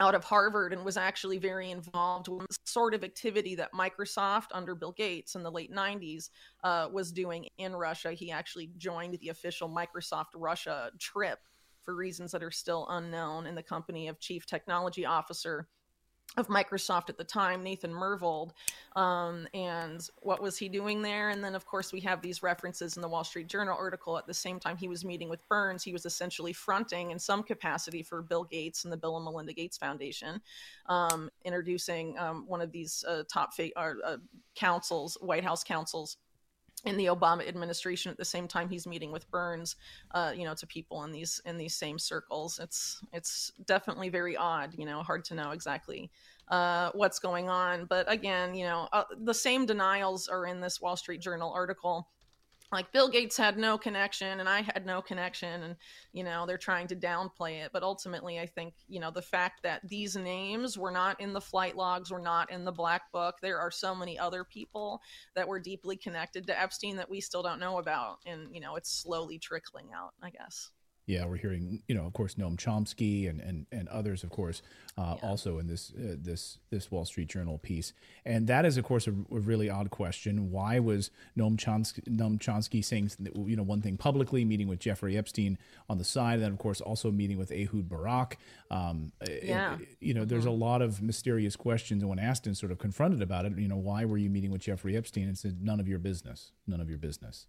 out 0.00 0.14
of 0.14 0.24
Harvard 0.24 0.72
and 0.72 0.84
was 0.84 0.96
actually 0.96 1.38
very 1.38 1.70
involved 1.70 2.26
with 2.28 2.48
the 2.48 2.56
sort 2.64 2.94
of 2.94 3.04
activity 3.04 3.54
that 3.54 3.72
Microsoft 3.72 4.46
under 4.52 4.74
Bill 4.74 4.92
Gates 4.92 5.34
in 5.34 5.42
the 5.42 5.50
late 5.50 5.72
90s 5.72 6.30
uh, 6.64 6.88
was 6.90 7.12
doing 7.12 7.46
in 7.58 7.76
Russia. 7.76 8.12
He 8.12 8.30
actually 8.30 8.70
joined 8.78 9.18
the 9.20 9.28
official 9.28 9.68
Microsoft 9.68 10.30
Russia 10.34 10.90
trip 10.98 11.38
for 11.82 11.94
reasons 11.94 12.32
that 12.32 12.42
are 12.42 12.50
still 12.50 12.86
unknown 12.90 13.46
in 13.46 13.54
the 13.54 13.62
company 13.62 14.08
of 14.08 14.18
Chief 14.20 14.46
Technology 14.46 15.04
Officer 15.04 15.68
of 16.36 16.48
Microsoft 16.48 17.08
at 17.08 17.18
the 17.18 17.24
time, 17.24 17.62
Nathan 17.62 17.92
Mervold. 17.92 18.52
Um, 18.94 19.48
and 19.52 20.08
what 20.22 20.40
was 20.40 20.56
he 20.56 20.68
doing 20.68 21.02
there? 21.02 21.30
And 21.30 21.42
then, 21.42 21.54
of 21.54 21.66
course, 21.66 21.92
we 21.92 22.00
have 22.00 22.22
these 22.22 22.42
references 22.42 22.96
in 22.96 23.02
the 23.02 23.08
Wall 23.08 23.24
Street 23.24 23.48
Journal 23.48 23.76
article. 23.76 24.16
At 24.16 24.26
the 24.26 24.34
same 24.34 24.60
time, 24.60 24.76
he 24.76 24.88
was 24.88 25.04
meeting 25.04 25.28
with 25.28 25.46
Burns. 25.48 25.82
He 25.82 25.92
was 25.92 26.06
essentially 26.06 26.52
fronting 26.52 27.10
in 27.10 27.18
some 27.18 27.42
capacity 27.42 28.02
for 28.02 28.22
Bill 28.22 28.44
Gates 28.44 28.84
and 28.84 28.92
the 28.92 28.96
Bill 28.96 29.16
and 29.16 29.24
Melinda 29.24 29.52
Gates 29.52 29.76
Foundation, 29.76 30.40
um, 30.86 31.30
introducing 31.44 32.16
um, 32.18 32.44
one 32.46 32.60
of 32.60 32.70
these 32.70 33.04
uh, 33.08 33.24
top 33.32 33.52
fa- 33.54 33.76
uh, 33.76 34.16
councils, 34.54 35.18
White 35.20 35.44
House 35.44 35.64
councils 35.64 36.16
in 36.84 36.96
the 36.96 37.06
Obama 37.06 37.46
administration 37.46 38.10
at 38.10 38.16
the 38.16 38.24
same 38.24 38.48
time 38.48 38.68
he's 38.68 38.86
meeting 38.86 39.12
with 39.12 39.30
Burns, 39.30 39.76
uh, 40.12 40.32
you 40.34 40.44
know, 40.44 40.54
to 40.54 40.66
people 40.66 41.04
in 41.04 41.12
these 41.12 41.40
in 41.44 41.56
these 41.56 41.74
same 41.74 41.98
circles. 41.98 42.58
It's 42.58 43.00
it's 43.12 43.52
definitely 43.66 44.08
very 44.08 44.36
odd, 44.36 44.74
you 44.76 44.86
know, 44.86 45.02
hard 45.02 45.24
to 45.26 45.34
know 45.34 45.50
exactly 45.50 46.10
uh, 46.48 46.90
what's 46.94 47.18
going 47.18 47.48
on. 47.48 47.84
But 47.84 48.10
again, 48.10 48.54
you 48.54 48.64
know, 48.64 48.88
uh, 48.92 49.04
the 49.18 49.34
same 49.34 49.66
denials 49.66 50.28
are 50.28 50.46
in 50.46 50.60
this 50.60 50.80
Wall 50.80 50.96
Street 50.96 51.20
Journal 51.20 51.52
article 51.52 52.08
like 52.72 52.92
Bill 52.92 53.08
Gates 53.08 53.36
had 53.36 53.58
no 53.58 53.76
connection 53.76 54.40
and 54.40 54.48
I 54.48 54.62
had 54.62 54.86
no 54.86 55.02
connection 55.02 55.62
and 55.62 55.76
you 56.12 56.24
know 56.24 56.46
they're 56.46 56.58
trying 56.58 56.86
to 56.88 56.96
downplay 56.96 57.64
it 57.64 57.70
but 57.72 57.82
ultimately 57.82 58.38
I 58.38 58.46
think 58.46 58.74
you 58.88 59.00
know 59.00 59.10
the 59.10 59.22
fact 59.22 59.62
that 59.62 59.86
these 59.88 60.16
names 60.16 60.78
were 60.78 60.90
not 60.90 61.20
in 61.20 61.32
the 61.32 61.40
flight 61.40 61.76
logs 61.76 62.10
were 62.10 62.20
not 62.20 62.50
in 62.50 62.64
the 62.64 62.72
black 62.72 63.10
book 63.12 63.36
there 63.42 63.58
are 63.58 63.70
so 63.70 63.94
many 63.94 64.18
other 64.18 64.44
people 64.44 65.00
that 65.34 65.48
were 65.48 65.60
deeply 65.60 65.96
connected 65.96 66.46
to 66.46 66.60
Epstein 66.60 66.96
that 66.96 67.10
we 67.10 67.20
still 67.20 67.42
don't 67.42 67.60
know 67.60 67.78
about 67.78 68.18
and 68.26 68.54
you 68.54 68.60
know 68.60 68.76
it's 68.76 68.90
slowly 68.90 69.38
trickling 69.38 69.88
out 69.94 70.14
I 70.22 70.30
guess 70.30 70.70
yeah, 71.10 71.26
we're 71.26 71.36
hearing, 71.36 71.82
you 71.88 71.94
know, 71.94 72.06
of 72.06 72.12
course, 72.12 72.36
Noam 72.36 72.56
Chomsky 72.56 73.28
and 73.28 73.40
and, 73.40 73.66
and 73.72 73.88
others, 73.88 74.22
of 74.22 74.30
course, 74.30 74.62
uh, 74.96 75.16
yeah. 75.16 75.28
also 75.28 75.58
in 75.58 75.66
this 75.66 75.92
uh, 75.98 76.14
this 76.18 76.58
this 76.70 76.90
Wall 76.90 77.04
Street 77.04 77.28
Journal 77.28 77.58
piece. 77.58 77.92
And 78.24 78.46
that 78.46 78.64
is, 78.64 78.76
of 78.76 78.84
course, 78.84 79.08
a, 79.08 79.10
a 79.10 79.40
really 79.40 79.68
odd 79.68 79.90
question. 79.90 80.50
Why 80.50 80.78
was 80.78 81.10
Noam 81.36 81.56
Chomsky, 81.56 82.02
Noam 82.08 82.38
Chomsky 82.38 82.84
saying, 82.84 83.10
you 83.34 83.56
know, 83.56 83.64
one 83.64 83.82
thing 83.82 83.96
publicly, 83.96 84.44
meeting 84.44 84.68
with 84.68 84.78
Jeffrey 84.78 85.16
Epstein 85.16 85.58
on 85.88 85.98
the 85.98 86.04
side, 86.04 86.34
and 86.34 86.42
then, 86.44 86.52
of 86.52 86.58
course, 86.58 86.80
also 86.80 87.10
meeting 87.10 87.38
with 87.38 87.50
Ehud 87.50 87.88
Barak? 87.88 88.38
Um, 88.70 89.12
yeah. 89.42 89.74
It, 89.74 89.96
you 90.00 90.14
know, 90.14 90.20
mm-hmm. 90.20 90.30
there's 90.30 90.46
a 90.46 90.50
lot 90.50 90.80
of 90.80 91.02
mysterious 91.02 91.56
questions. 91.56 92.02
And 92.02 92.08
when 92.08 92.20
asked 92.20 92.46
and 92.46 92.56
sort 92.56 92.70
of 92.70 92.78
confronted 92.78 93.20
about 93.20 93.44
it, 93.46 93.58
you 93.58 93.68
know, 93.68 93.76
why 93.76 94.04
were 94.04 94.18
you 94.18 94.30
meeting 94.30 94.52
with 94.52 94.62
Jeffrey 94.62 94.96
Epstein? 94.96 95.24
And 95.24 95.36
said, 95.36 95.60
none 95.60 95.80
of 95.80 95.88
your 95.88 95.98
business. 95.98 96.52
None 96.66 96.80
of 96.80 96.88
your 96.88 96.98
business. 96.98 97.46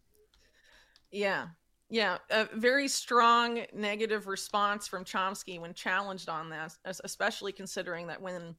Yeah, 1.12 1.48
yeah, 1.92 2.20
a 2.30 2.48
very 2.56 2.88
strong 2.88 3.66
negative 3.74 4.26
response 4.26 4.88
from 4.88 5.04
Chomsky 5.04 5.60
when 5.60 5.74
challenged 5.74 6.30
on 6.30 6.50
this, 6.50 6.80
especially 7.04 7.52
considering 7.52 8.08
that 8.08 8.22
when 8.22 8.56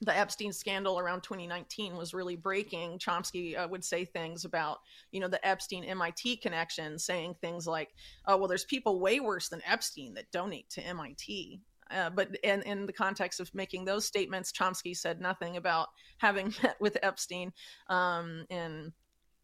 the 0.00 0.16
Epstein 0.16 0.52
scandal 0.52 1.00
around 1.00 1.22
2019 1.22 1.96
was 1.96 2.14
really 2.14 2.36
breaking, 2.36 3.00
Chomsky 3.00 3.58
uh, 3.58 3.66
would 3.66 3.84
say 3.84 4.04
things 4.04 4.44
about, 4.44 4.78
you 5.10 5.18
know, 5.18 5.26
the 5.26 5.44
Epstein 5.44 5.82
MIT 5.82 6.36
connection, 6.36 7.00
saying 7.00 7.34
things 7.40 7.66
like, 7.66 7.88
oh, 8.28 8.36
well, 8.36 8.46
there's 8.46 8.64
people 8.64 9.00
way 9.00 9.18
worse 9.18 9.48
than 9.48 9.60
Epstein 9.66 10.14
that 10.14 10.30
donate 10.30 10.70
to 10.70 10.80
MIT. 10.80 11.60
Uh, 11.90 12.10
but 12.10 12.36
in, 12.44 12.62
in 12.62 12.86
the 12.86 12.92
context 12.92 13.40
of 13.40 13.52
making 13.56 13.86
those 13.86 14.04
statements, 14.04 14.52
Chomsky 14.52 14.96
said 14.96 15.20
nothing 15.20 15.56
about 15.56 15.88
having 16.18 16.54
met 16.62 16.80
with 16.80 16.96
Epstein 17.02 17.52
um, 17.88 18.46
and, 18.50 18.92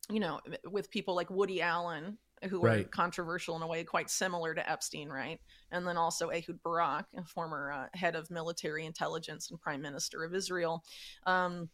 you 0.09 0.21
know, 0.21 0.39
with 0.71 0.89
people 0.89 1.17
like 1.17 1.31
Woody 1.31 1.61
Allen 1.61 2.17
who 2.49 2.61
were 2.61 2.69
right. 2.69 2.91
controversial 2.91 3.57
in 3.57 3.63
a 3.63 3.67
way 3.67 3.85
quite 3.85 4.11
similar 4.11 4.55
to 4.55 4.71
Epstein, 4.71 5.09
right? 5.09 5.41
And 5.71 5.87
then 5.87 5.97
also 5.97 6.31
Ehud 6.31 6.61
Barak, 6.63 7.07
a 7.17 7.25
former 7.25 7.73
uh, 7.73 7.87
head 7.97 8.17
of 8.17 8.31
military 8.31 8.87
intelligence 8.87 9.51
and 9.51 9.61
prime 9.61 9.81
minister 9.81 10.25
of 10.25 10.35
Israel. 10.35 10.85
Um, 11.27 11.69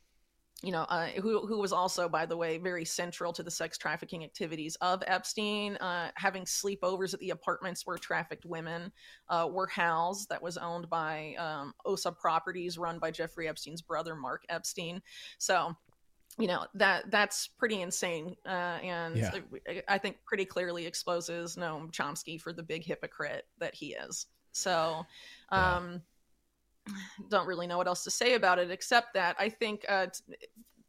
you 0.62 0.72
know, 0.72 0.82
uh, 0.90 1.06
who 1.22 1.46
who 1.46 1.58
was 1.58 1.72
also, 1.72 2.06
by 2.06 2.26
the 2.26 2.36
way, 2.36 2.58
very 2.58 2.84
central 2.84 3.32
to 3.32 3.42
the 3.42 3.50
sex 3.50 3.78
trafficking 3.78 4.24
activities 4.24 4.76
of 4.82 5.02
Epstein, 5.06 5.76
uh, 5.76 6.10
having 6.16 6.44
sleepovers 6.44 7.14
at 7.14 7.20
the 7.20 7.30
apartments 7.30 7.86
where 7.86 7.96
trafficked 7.96 8.44
women 8.44 8.92
uh, 9.30 9.48
were 9.50 9.66
housed. 9.66 10.28
That 10.28 10.42
was 10.42 10.58
owned 10.58 10.90
by 10.90 11.34
um, 11.38 11.72
OSA 11.86 12.12
Properties, 12.12 12.76
run 12.76 12.98
by 12.98 13.10
Jeffrey 13.10 13.48
Epstein's 13.48 13.80
brother, 13.80 14.14
Mark 14.14 14.44
Epstein. 14.50 15.00
So 15.38 15.74
you 16.38 16.46
know 16.46 16.66
that 16.74 17.10
that's 17.10 17.48
pretty 17.48 17.82
insane 17.82 18.36
uh, 18.46 18.78
and 18.82 19.16
yeah. 19.16 19.32
i 19.88 19.98
think 19.98 20.16
pretty 20.24 20.44
clearly 20.44 20.86
exposes 20.86 21.56
noam 21.56 21.90
chomsky 21.90 22.40
for 22.40 22.52
the 22.52 22.62
big 22.62 22.84
hypocrite 22.84 23.46
that 23.58 23.74
he 23.74 23.94
is 23.94 24.26
so 24.52 25.04
um, 25.50 26.00
yeah. 26.86 26.94
don't 27.28 27.46
really 27.46 27.66
know 27.66 27.78
what 27.78 27.86
else 27.86 28.04
to 28.04 28.10
say 28.10 28.34
about 28.34 28.58
it 28.58 28.70
except 28.70 29.14
that 29.14 29.36
i 29.38 29.48
think 29.48 29.84
uh, 29.88 30.06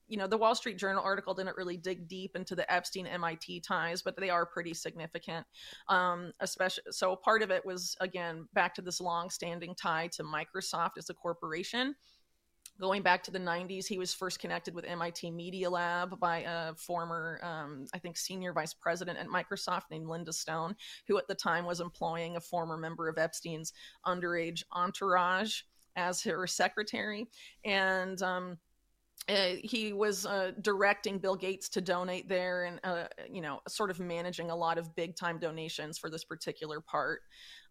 you 0.08 0.18
know 0.18 0.28
the 0.28 0.38
wall 0.38 0.54
street 0.54 0.78
journal 0.78 1.02
article 1.04 1.34
didn't 1.34 1.56
really 1.56 1.78
dig 1.78 2.08
deep 2.08 2.36
into 2.36 2.54
the 2.56 2.72
epstein 2.72 3.06
mit 3.06 3.64
ties 3.64 4.02
but 4.02 4.16
they 4.18 4.30
are 4.30 4.46
pretty 4.46 4.74
significant 4.74 5.46
um, 5.88 6.32
especially 6.42 6.84
so 6.92 7.16
part 7.16 7.42
of 7.42 7.50
it 7.50 7.66
was 7.66 7.96
again 8.02 8.48
back 8.54 8.76
to 8.76 8.82
this 8.82 9.00
long 9.02 9.30
standing 9.30 9.74
tie 9.74 10.08
to 10.08 10.24
microsoft 10.24 10.92
as 10.98 11.10
a 11.10 11.14
corporation 11.14 11.96
going 12.80 13.02
back 13.02 13.24
to 13.24 13.32
the 13.32 13.40
90s 13.40 13.86
he 13.86 13.98
was 13.98 14.14
first 14.14 14.40
connected 14.40 14.74
with 14.74 14.86
mit 14.86 15.24
media 15.32 15.70
lab 15.70 16.20
by 16.20 16.40
a 16.40 16.74
former 16.76 17.40
um, 17.44 17.86
i 17.94 18.00
think 18.00 18.18
senior 18.18 18.54
vice 18.54 18.74
president 18.74 19.18
at 19.18 19.28
microsoft 19.28 19.84
named 19.92 20.08
linda 20.08 20.34
stone 20.34 20.76
who 21.08 21.18
at 21.18 21.28
the 21.28 21.36
time 21.36 21.66
was 21.66 21.80
employing 21.80 22.36
a 22.36 22.42
former 22.42 22.78
member 22.78 23.08
of 23.08 23.18
epstein's 23.18 23.74
underage 24.06 24.64
entourage 24.74 25.62
as 25.96 26.22
her 26.24 26.48
secretary. 26.48 27.28
And 27.66 28.22
um, 28.22 28.58
uh, 29.30 29.56
he 29.64 29.94
was 29.94 30.26
uh, 30.26 30.52
directing 30.62 31.20
Bill 31.20 31.36
Gates 31.36 31.70
to 31.70 31.82
donate 31.82 32.28
there 32.28 32.66
and, 32.66 32.80
uh, 32.84 33.06
you 33.32 33.42
know, 33.42 33.60
sort 33.68 33.92
of 33.92 34.00
managing 34.00 34.50
a 34.50 34.56
lot 34.56 34.78
of 34.78 34.96
big 34.96 35.16
time 35.16 35.38
donations 35.38 35.98
for 35.98 36.10
this 36.10 36.24
particular 36.24 36.82
part 36.82 37.22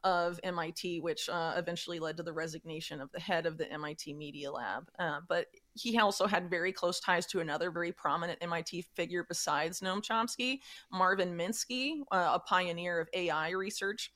of 0.04 0.40
MIT, 0.42 1.00
which 1.00 1.28
uh, 1.28 1.54
eventually 1.56 1.98
led 1.98 2.16
to 2.16 2.22
the 2.22 2.32
resignation 2.32 3.00
of 3.00 3.10
the 3.12 3.20
head 3.20 3.46
of 3.46 3.58
the 3.58 3.70
MIT 3.70 4.14
Media 4.14 4.50
Lab. 4.50 4.84
Uh, 4.98 5.20
but 5.28 5.46
he 5.74 5.98
also 5.98 6.26
had 6.26 6.48
very 6.48 6.72
close 6.72 7.00
ties 7.00 7.26
to 7.26 7.40
another 7.40 7.70
very 7.70 7.92
prominent 7.92 8.38
MIT 8.40 8.86
figure 8.94 9.24
besides 9.28 9.80
Noam 9.80 10.02
Chomsky, 10.02 10.60
Marvin 10.90 11.36
Minsky, 11.36 12.00
uh, 12.12 12.32
a 12.34 12.40
pioneer 12.40 13.00
of 13.00 13.08
AI 13.12 13.50
research 13.50 14.12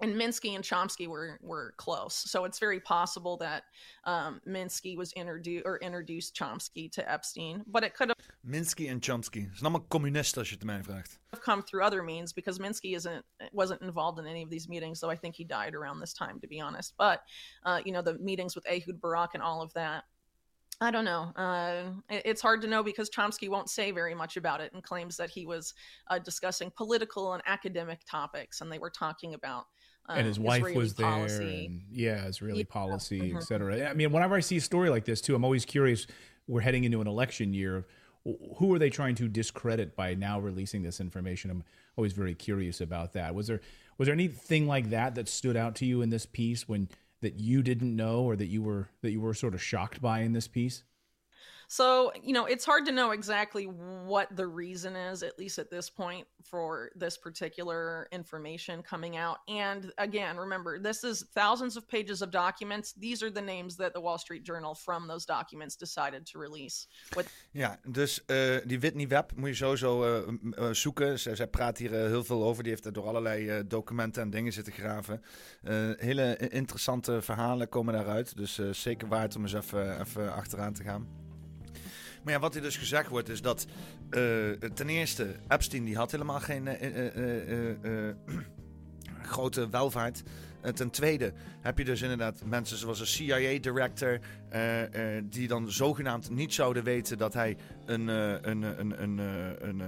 and 0.00 0.14
Minsky 0.14 0.54
and 0.54 0.64
Chomsky 0.64 1.06
were 1.06 1.38
were 1.42 1.74
close, 1.76 2.14
so 2.14 2.44
it's 2.44 2.58
very 2.58 2.80
possible 2.80 3.36
that 3.38 3.64
um, 4.04 4.40
Minsky 4.46 4.96
was 4.96 5.12
introduced 5.12 5.64
or 5.66 5.78
introduced 5.78 6.36
Chomsky 6.36 6.90
to 6.92 7.10
Epstein, 7.10 7.62
but 7.66 7.84
it 7.84 7.94
could 7.94 8.08
have 8.08 8.16
Minsky 8.46 8.90
and 8.90 9.00
Chomsky 9.00 9.48
zijn 9.52 9.62
allemaal 9.62 9.86
communisten 9.88 10.38
als 10.38 10.48
je 10.48 10.54
het 10.54 10.64
mij 10.64 10.82
vraagt. 10.82 11.18
Come 11.40 11.62
through 11.62 11.84
other 11.84 12.04
means 12.04 12.32
because 12.32 12.58
Minsky 12.60 12.94
isn't 12.94 13.24
wasn't 13.52 13.80
involved 13.80 14.18
in 14.18 14.26
any 14.26 14.42
of 14.42 14.50
these 14.50 14.68
meetings, 14.68 15.00
though 15.00 15.12
I 15.12 15.16
think 15.16 15.36
he 15.36 15.44
died 15.44 15.74
around 15.74 16.00
this 16.00 16.12
time, 16.12 16.40
to 16.40 16.46
be 16.46 16.60
honest. 16.60 16.94
But 16.96 17.22
uh, 17.64 17.80
you 17.84 17.92
know 17.92 18.02
the 18.02 18.18
meetings 18.18 18.54
with 18.54 18.66
Ehud 18.66 19.00
Barak 19.00 19.34
and 19.34 19.42
all 19.42 19.62
of 19.62 19.72
that. 19.72 20.04
I 20.80 20.90
don't 20.90 21.04
know. 21.04 21.32
Uh, 21.36 21.92
it's 22.08 22.42
hard 22.42 22.60
to 22.62 22.68
know 22.68 22.82
because 22.82 23.08
Chomsky 23.08 23.48
won't 23.48 23.70
say 23.70 23.92
very 23.92 24.14
much 24.14 24.36
about 24.36 24.60
it 24.60 24.72
and 24.72 24.82
claims 24.82 25.16
that 25.16 25.30
he 25.30 25.46
was 25.46 25.72
uh, 26.08 26.18
discussing 26.18 26.72
political 26.76 27.32
and 27.32 27.42
academic 27.46 28.00
topics, 28.10 28.60
and 28.60 28.72
they 28.72 28.78
were 28.78 28.90
talking 28.90 29.34
about 29.34 29.66
um, 30.08 30.18
and 30.18 30.26
his 30.26 30.38
wife 30.38 30.60
Israeli 30.60 30.76
was 30.76 30.94
there 30.94 31.26
and 31.26 31.82
yeah 31.90 32.26
israeli 32.26 32.58
yeah. 32.60 32.64
policy 32.68 33.20
mm-hmm. 33.20 33.36
etc 33.38 33.88
i 33.88 33.94
mean 33.94 34.12
whenever 34.12 34.34
i 34.34 34.40
see 34.40 34.58
a 34.58 34.60
story 34.60 34.90
like 34.90 35.04
this 35.04 35.20
too 35.20 35.34
i'm 35.34 35.44
always 35.44 35.64
curious 35.64 36.06
we're 36.46 36.60
heading 36.60 36.84
into 36.84 37.00
an 37.00 37.06
election 37.06 37.54
year 37.54 37.86
who 38.56 38.72
are 38.72 38.78
they 38.78 38.90
trying 38.90 39.14
to 39.16 39.28
discredit 39.28 39.94
by 39.94 40.14
now 40.14 40.40
releasing 40.40 40.82
this 40.82 41.00
information? 41.00 41.50
I'm 41.50 41.64
always 41.96 42.12
very 42.12 42.34
curious 42.34 42.80
about 42.80 43.12
that. 43.12 43.34
Was 43.34 43.46
there 43.46 43.60
was 43.98 44.06
there 44.06 44.14
anything 44.14 44.66
like 44.66 44.90
that 44.90 45.14
that 45.14 45.28
stood 45.28 45.56
out 45.56 45.76
to 45.76 45.86
you 45.86 46.02
in 46.02 46.10
this 46.10 46.26
piece 46.26 46.68
when 46.68 46.88
that 47.20 47.38
you 47.38 47.62
didn't 47.62 47.94
know 47.94 48.22
or 48.22 48.36
that 48.36 48.46
you 48.46 48.62
were 48.62 48.88
that 49.02 49.10
you 49.10 49.20
were 49.20 49.34
sort 49.34 49.54
of 49.54 49.62
shocked 49.62 50.00
by 50.00 50.20
in 50.20 50.32
this 50.32 50.48
piece 50.48 50.84
So, 51.68 52.12
you 52.22 52.32
know, 52.32 52.46
it's 52.46 52.64
hard 52.64 52.86
to 52.86 52.92
know 52.92 53.12
exactly 53.12 53.64
what 53.64 54.34
the 54.36 54.46
reason 54.46 54.96
is, 54.96 55.22
at 55.22 55.38
least 55.38 55.58
at 55.58 55.70
this 55.70 55.90
point, 55.90 56.26
for 56.42 56.90
this 56.94 57.16
particular 57.16 58.08
information 58.12 58.82
coming 58.82 59.16
out. 59.16 59.38
And 59.48 59.92
again, 59.98 60.36
remember, 60.36 60.78
this 60.78 61.04
is 61.04 61.24
thousands 61.34 61.76
of 61.76 61.88
pages 61.88 62.22
of 62.22 62.30
documents. 62.30 62.92
These 62.92 63.22
are 63.22 63.30
the 63.30 63.42
names 63.42 63.76
that 63.76 63.92
the 63.92 64.00
Wall 64.00 64.18
Street 64.18 64.44
Journal 64.44 64.74
from 64.74 65.08
those 65.08 65.24
documents 65.26 65.76
decided 65.76 66.26
to 66.26 66.38
release. 66.38 66.86
With... 67.16 67.28
Ja, 67.50 67.78
dus 67.82 68.22
uh, 68.26 68.56
die 68.64 68.80
Whitney 68.80 69.08
Webb 69.08 69.32
moet 69.36 69.48
je 69.48 69.54
sowieso 69.54 70.24
uh, 70.58 70.70
zoeken. 70.72 71.18
Zij, 71.18 71.36
zij, 71.36 71.46
praat 71.46 71.78
hier 71.78 71.90
heel 71.90 72.24
veel 72.24 72.44
over. 72.44 72.62
Die 72.62 72.72
heeft 72.72 72.84
er 72.84 72.92
door 72.92 73.06
allerlei 73.06 73.66
documenten 73.66 74.22
en 74.22 74.30
dingen 74.30 74.52
zitten 74.52 74.72
graven. 74.72 75.22
hele 75.96 76.36
interessante 76.36 77.22
verhalen 77.22 77.68
komen 77.68 77.94
daaruit. 77.94 78.36
Dus 78.36 78.60
zeker 78.70 79.08
waard 79.08 79.36
om 79.36 79.42
eens 79.42 79.54
even, 79.54 80.00
even 80.00 80.32
achteraan 80.32 80.72
te 80.72 80.82
gaan. 80.82 81.23
Maar 82.24 82.32
ja, 82.32 82.38
wat 82.38 82.52
hier 82.52 82.62
dus 82.62 82.76
gezegd 82.76 83.08
wordt 83.08 83.28
is 83.28 83.42
dat 83.42 83.66
uh, 84.10 84.50
ten 84.50 84.88
eerste 84.88 85.34
Epstein 85.48 85.84
die 85.84 85.96
had 85.96 86.10
helemaal 86.10 86.40
geen 86.40 86.66
uh, 86.66 88.10
grote 89.32 89.68
welvaart. 89.68 90.22
ten 90.74 90.90
tweede 90.90 91.32
heb 91.60 91.78
je 91.78 91.84
dus 91.84 92.02
inderdaad 92.02 92.44
mensen 92.44 92.76
zoals 92.76 93.00
een 93.00 93.06
CIA-director 93.06 94.18
die 95.24 95.48
dan 95.48 95.72
zogenaamd 95.72 96.30
niet 96.30 96.54
zouden 96.54 96.84
weten 96.84 97.18
dat 97.18 97.34
hij 97.34 97.56
een, 97.86 98.08
een, 98.08 98.62
een, 98.62 99.02
een, 99.02 99.18
een, 99.60 99.82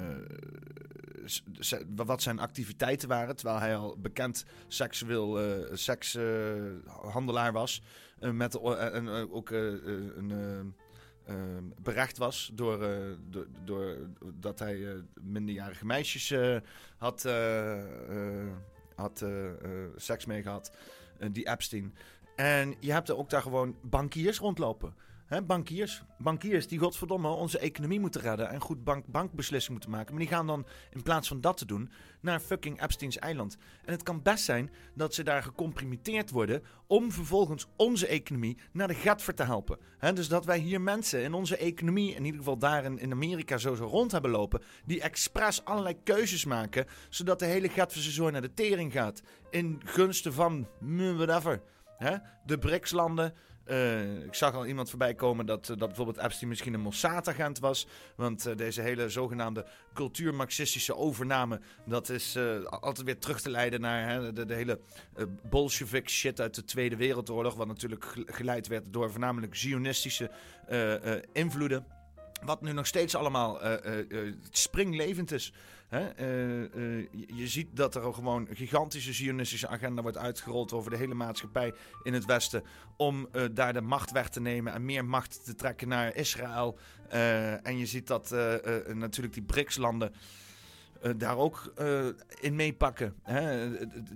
wat 1.97 2.23
zijn 2.23 2.39
activiteiten 2.39 3.09
waren, 3.09 3.37
terwijl 3.37 3.59
hij 3.59 3.77
al 3.77 3.97
bekend 3.99 4.45
seksueel 4.69 5.39
sekshandelaar 5.73 7.53
was. 7.53 7.83
met 8.21 8.55
en 8.61 9.09
ook 9.09 9.51
een 9.51 10.75
Ehm, 11.27 11.65
berecht 11.83 12.19
was 12.19 12.51
door, 12.55 12.83
uh, 12.83 13.15
door, 13.31 13.47
door, 13.65 13.97
dat 14.35 14.59
hij 14.59 14.77
uh, 14.77 14.95
minderjarige 15.21 15.87
meisjes 15.87 16.31
uh, 16.31 16.57
had, 16.97 17.29
had 18.95 19.25
seks 19.97 20.27
mee 20.27 20.43
gehad, 20.43 20.73
die 21.31 21.49
Epstein. 21.49 21.95
En 22.37 22.75
je 22.81 22.93
hebt 22.93 23.09
er 23.09 23.17
ook 23.17 23.31
daar 23.31 23.43
gewoon 23.43 23.77
bankiers 23.83 24.39
rondlopen. 24.39 24.95
Bankiers, 25.47 26.03
bankiers 26.19 26.67
die 26.67 26.79
godverdomme 26.79 27.29
onze 27.29 27.59
economie 27.59 28.01
moeten 28.01 28.21
redden 28.21 28.49
en 28.49 28.61
goed 28.61 28.85
bank, 28.85 29.07
bankbeslissingen 29.07 29.73
moeten 29.73 29.91
maken. 29.91 30.15
Maar 30.15 30.23
die 30.23 30.33
gaan 30.33 30.47
dan 30.47 30.67
in 30.91 31.03
plaats 31.03 31.29
van 31.29 31.41
dat 31.41 31.57
te 31.57 31.67
doen 31.67 31.91
naar 32.21 32.41
fucking 32.41 32.83
Epstein's 32.83 33.19
eiland. 33.19 33.57
En 33.85 33.93
het 33.93 34.03
kan 34.03 34.23
best 34.23 34.45
zijn 34.45 34.71
dat 34.95 35.15
ze 35.15 35.25
daar 35.25 35.43
gecomprimeerd 35.43 36.31
worden 36.31 36.63
om 36.87 37.13
vervolgens 37.13 37.67
onze 37.77 38.07
economie 38.07 38.59
naar 38.73 38.89
de 38.89 38.95
gatver 38.95 39.35
te 39.35 39.43
helpen. 39.43 39.79
Dus 40.15 40.29
dat 40.29 40.45
wij 40.45 40.59
hier 40.59 40.81
mensen 40.81 41.23
in 41.23 41.35
onze 41.35 41.57
economie, 41.57 42.15
in 42.15 42.25
ieder 42.25 42.39
geval 42.39 42.59
daar 42.59 42.85
in, 42.85 43.13
Amerika 43.13 43.59
zo, 43.59 43.75
zo 43.75 43.85
rond 43.85 44.13
hebben 44.13 44.31
lopen, 44.31 44.63
die 44.85 45.01
expres 45.01 45.65
allerlei 45.65 46.03
keuzes 46.03 46.45
maken, 46.45 46.87
zodat 47.09 47.39
de 47.39 47.47
hele 47.47 47.69
gatverse 47.69 48.31
naar 48.31 48.43
de 48.43 48.55
tering 48.55 48.93
gaat. 48.93 49.23
In 49.51 49.81
gunsten 49.85 50.33
van 50.33 50.69
whatever. 51.17 51.63
De 52.47 52.59
BRICS-landen, 52.59 53.35
uh, 53.67 54.25
ik 54.25 54.35
zag 54.35 54.55
al 54.55 54.67
iemand 54.67 54.89
voorbij 54.89 55.15
komen 55.15 55.47
dat, 55.47 55.69
uh, 55.69 55.77
dat 55.77 55.87
bijvoorbeeld 55.87 56.19
Epstein 56.19 56.49
misschien 56.49 56.75
een 56.75 56.81
Mossad-agent 56.81 57.59
was. 57.59 57.87
Want 58.17 58.47
uh, 58.47 58.57
deze 58.57 58.81
hele 58.81 59.09
zogenaamde 59.09 59.67
cultuur-marxistische 59.95 60.97
overname... 60.97 61.61
dat 61.87 62.09
is 62.09 62.39
altijd 62.65 63.03
weer 63.03 63.19
terug 63.19 63.41
te 63.41 63.51
leiden 63.51 63.81
naar 63.81 64.09
hè, 64.09 64.33
de, 64.33 64.45
de, 64.45 64.55
hele 64.55 64.81
Bolshevik 65.43 66.09
shit 66.09 66.41
uit 66.41 66.55
de 66.55 66.65
Tweede 66.65 66.97
Wereldoorlog. 66.97 67.55
Wat 67.55 67.67
natuurlijk 67.67 68.15
geleid 68.27 68.67
werd 68.67 68.93
door 68.93 69.11
voornamelijk 69.11 69.55
zionistische 69.55 70.31
invloeden. 71.33 71.87
Wat 72.45 72.61
nu 72.61 72.73
nog 72.73 72.87
steeds 72.87 73.15
allemaal 73.15 73.61
springlevend 74.51 75.33
is. 75.33 75.53
Hè? 75.89 76.21
Uh, 76.21 76.99
uh, 76.99 77.07
je 77.27 77.47
ziet 77.47 77.69
dat 77.77 77.95
er 77.95 78.15
gewoon 78.15 78.47
een 78.49 78.57
gigantische 78.57 79.13
zionistische 79.13 79.69
agenda 79.69 80.03
wordt 80.03 80.17
uitgerold 80.17 80.73
over 80.73 80.91
de 80.91 80.97
hele 80.97 81.15
maatschappij 81.15 81.75
in 82.03 82.15
het 82.15 82.25
Westen. 82.25 82.63
Om 82.97 83.29
uh, 83.33 83.43
daar 83.53 83.73
de 83.73 83.81
macht 83.81 84.11
weg 84.11 84.29
te 84.29 84.41
nemen 84.41 84.73
en 84.73 84.85
meer 84.85 85.05
macht 85.05 85.45
te 85.45 85.55
trekken 85.55 85.89
naar 85.89 86.15
Israël. 86.15 86.79
en 87.63 87.79
je 87.79 87.87
ziet 87.87 88.07
dat 88.07 88.31
natuurlijk 88.95 89.35
die 89.35 89.43
BRICS-landen. 89.43 90.13
daar 91.17 91.37
ook 91.37 91.73
in 92.41 92.57
meepakken. 92.57 93.15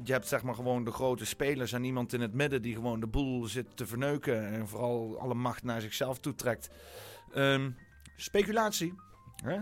Je 0.05 0.13
hebt 0.13 0.29
zeg 0.29 0.43
maar 0.43 0.55
gewoon 0.55 0.85
de 0.85 0.93
grote 0.93 1.27
spelers 1.27 1.73
en 1.73 1.85
iemand 1.85 2.13
in 2.13 2.21
het 2.21 2.35
midden 2.35 2.63
die 2.63 2.75
gewoon 2.75 3.01
de 3.01 3.07
boel 3.07 3.47
zit 3.47 3.67
te 3.77 3.87
verneuken 3.87 4.47
en 4.47 4.69
vooral 4.69 5.19
alle 5.21 5.35
macht 5.35 5.63
naar 5.63 5.81
zichzelf 5.81 6.19
toetrekt. 6.19 6.71
Um, 7.35 7.77
speculatie. 8.17 8.95
Hè? 9.45 9.59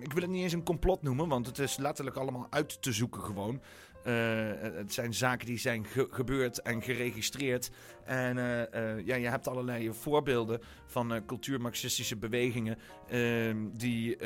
Ik 0.00 0.12
wil 0.12 0.22
het 0.22 0.30
niet 0.30 0.42
eens 0.42 0.52
een 0.52 0.62
complot 0.62 1.02
noemen, 1.02 1.28
want 1.28 1.46
het 1.46 1.58
is 1.58 1.76
letterlijk 1.76 2.16
allemaal 2.16 2.46
uit 2.50 2.82
te 2.82 2.92
zoeken 2.92 3.22
gewoon. 3.22 3.60
Uh, 4.06 4.14
het 4.60 4.92
zijn 4.92 5.14
zaken 5.14 5.46
die 5.46 5.58
zijn 5.58 5.86
ge 5.86 6.06
gebeurd 6.10 6.62
en 6.62 6.82
geregistreerd. 6.82 7.70
En 8.04 8.36
uh, 8.36 9.06
ja, 9.06 9.14
je 9.14 9.28
hebt 9.28 9.48
allerlei 9.48 9.92
voorbeelden 9.92 10.60
van 10.86 11.22
cultuurmarxistische 11.26 12.16
bewegingen 12.16 12.78
ehm, 13.08 13.56
die 13.72 14.16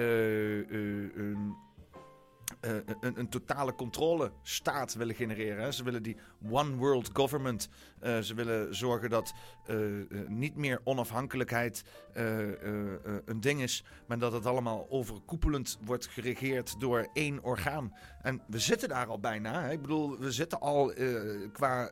uh, 2.61 2.71
een, 3.01 3.19
een, 3.19 3.29
totale 3.29 3.75
controlestaat 3.75 4.95
willen 4.95 5.15
genereren. 5.15 5.63
Hè. 5.63 5.73
Ze 5.73 5.85
willen 5.85 6.03
die 6.03 6.17
one 6.51 6.77
world 6.77 7.11
government. 7.13 7.69
Uh, 8.03 8.19
ze 8.19 8.35
willen 8.35 8.75
zorgen 8.75 9.11
dat 9.11 9.33
uh, 9.71 9.77
niet 10.29 10.57
meer 10.57 10.81
onafhankelijkheid 10.85 11.85
een 12.13 13.41
ding 13.41 13.63
is, 13.63 13.85
maar 14.07 14.19
dat 14.19 14.33
het 14.33 14.47
allemaal 14.47 14.87
overkoepelend 14.89 15.79
wordt 15.85 16.07
geregeerd 16.07 16.81
door 16.81 17.09
één 17.13 17.43
orgaan. 17.43 17.95
En 18.23 18.41
we 18.47 18.59
zitten 18.59 18.89
daar 18.89 19.07
al 19.07 19.21
bijna. 19.21 19.63
Hè. 19.63 19.73
Ik 19.73 19.81
bedoel, 19.81 20.19
we 20.19 20.33
zitten 20.33 20.61
al 20.61 20.93
qua 21.53 21.91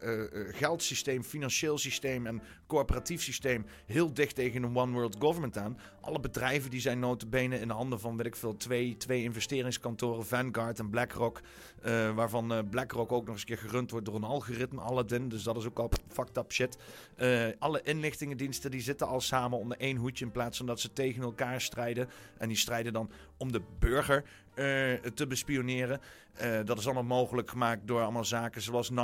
geldsysteem, 0.51 1.22
financieel 1.22 1.78
systeem 1.78 2.26
en 2.26 2.43
corporatief 2.69 3.23
systeem 3.23 3.66
heel 3.86 4.12
dicht 4.12 4.35
tegen 4.35 4.62
een 4.62 4.77
one 4.77 4.93
world 4.93 5.16
government 5.19 5.59
aan. 5.59 5.78
Alle 6.01 6.20
bedrijven 6.20 6.70
die 6.70 6.81
zijn 6.81 6.99
notabene 6.99 7.61
in 7.61 7.69
de 7.69 7.74
handen 7.74 8.01
van, 8.01 8.16
weet 8.16 8.27
ik 8.27 8.36
veel, 8.36 8.57
twee, 8.57 8.97
twee 8.97 9.23
investeringskantoren, 9.23 10.27
Vanguard 10.27 10.78
en 10.78 10.90
BlackRock. 10.90 11.40
Uh, 11.86 12.15
waarvan 12.15 12.53
uh, 12.53 12.59
BlackRock 12.70 13.12
ook 13.12 13.24
nog 13.24 13.32
eens 13.32 13.40
een 13.40 13.47
keer 13.47 13.59
gerund 13.59 13.90
wordt 13.90 14.07
door 14.07 14.15
een 14.15 14.24
algoritme, 14.24 14.81
Aladdin. 14.81 15.28
Dus 15.28 15.43
dat 15.43 15.57
is 15.57 15.66
ook 15.66 15.78
al 15.78 15.90
fucked 16.09 16.36
up 16.36 16.53
shit. 16.53 16.78
Uh, 17.16 17.47
alle 17.59 17.81
inlichtingendiensten 17.82 18.70
die 18.70 18.81
zitten 18.81 19.07
al 19.07 19.20
samen 19.20 19.59
onder 19.59 19.78
één 19.78 19.97
hoedje 19.97 20.24
in 20.24 20.31
plaats 20.31 20.57
van 20.57 20.66
dat 20.66 20.81
ze 20.81 20.93
tegen 20.93 21.23
elkaar 21.23 21.61
strijden. 21.61 22.09
En 22.39 22.49
die 22.49 22.57
strijden 22.57 22.93
dan 22.93 23.11
om 23.39 23.52
de 23.52 23.62
burger. 23.78 24.24
Uh, 24.59 24.94
te 25.15 25.27
bespioneren. 25.27 26.01
Uh, 26.43 26.59
dat 26.65 26.78
is 26.78 26.85
allemaal 26.85 27.19
mogelijk 27.19 27.51
gemaakt 27.51 27.86
door 27.86 28.02
allemaal 28.02 28.24
zaken 28.24 28.62
zoals 28.62 28.90
9-11 28.90 28.94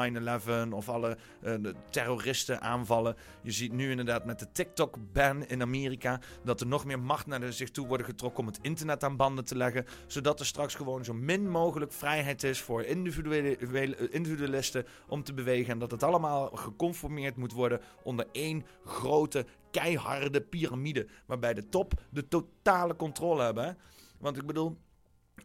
of 0.70 0.89
alle 0.89 1.16
uh, 1.43 1.55
terroristen 1.90 2.61
aanvallen. 2.61 3.16
Je 3.43 3.51
ziet 3.51 3.73
nu 3.73 3.90
inderdaad 3.90 4.24
met 4.24 4.39
de 4.39 4.52
TikTok-ban 4.52 5.47
in 5.47 5.62
Amerika 5.62 6.20
dat 6.44 6.61
er 6.61 6.66
nog 6.66 6.85
meer 6.85 6.98
macht 6.98 7.27
naar 7.27 7.52
zich 7.52 7.70
toe 7.70 7.86
wordt 7.86 8.05
getrokken 8.05 8.40
om 8.40 8.47
het 8.47 8.59
internet 8.62 9.05
aan 9.05 9.16
banden 9.16 9.44
te 9.44 9.56
leggen. 9.56 9.86
Zodat 10.06 10.40
er 10.40 10.47
straks 10.47 10.74
gewoon 10.74 11.05
zo 11.05 11.12
min 11.12 11.48
mogelijk 11.48 11.93
vrijheid 11.93 12.43
is 12.43 12.61
voor 12.61 12.82
individuele, 12.82 14.11
individualisten 14.11 14.86
om 15.09 15.23
te 15.23 15.35
bewegen. 15.35 15.73
En 15.73 15.78
dat 15.78 15.90
het 15.90 16.02
allemaal 16.02 16.48
geconformeerd 16.48 17.36
moet 17.36 17.52
worden 17.52 17.81
onder 18.02 18.27
één 18.32 18.65
grote, 18.85 19.47
keiharde 19.70 20.40
piramide. 20.40 21.06
Waarbij 21.27 21.55
de 21.55 21.69
top 21.69 21.93
de 22.11 22.28
totale 22.28 22.97
controle 22.97 23.43
hebben. 23.43 23.77
Want 24.24 24.36
ik 24.36 24.46
bedoel, 24.46 24.78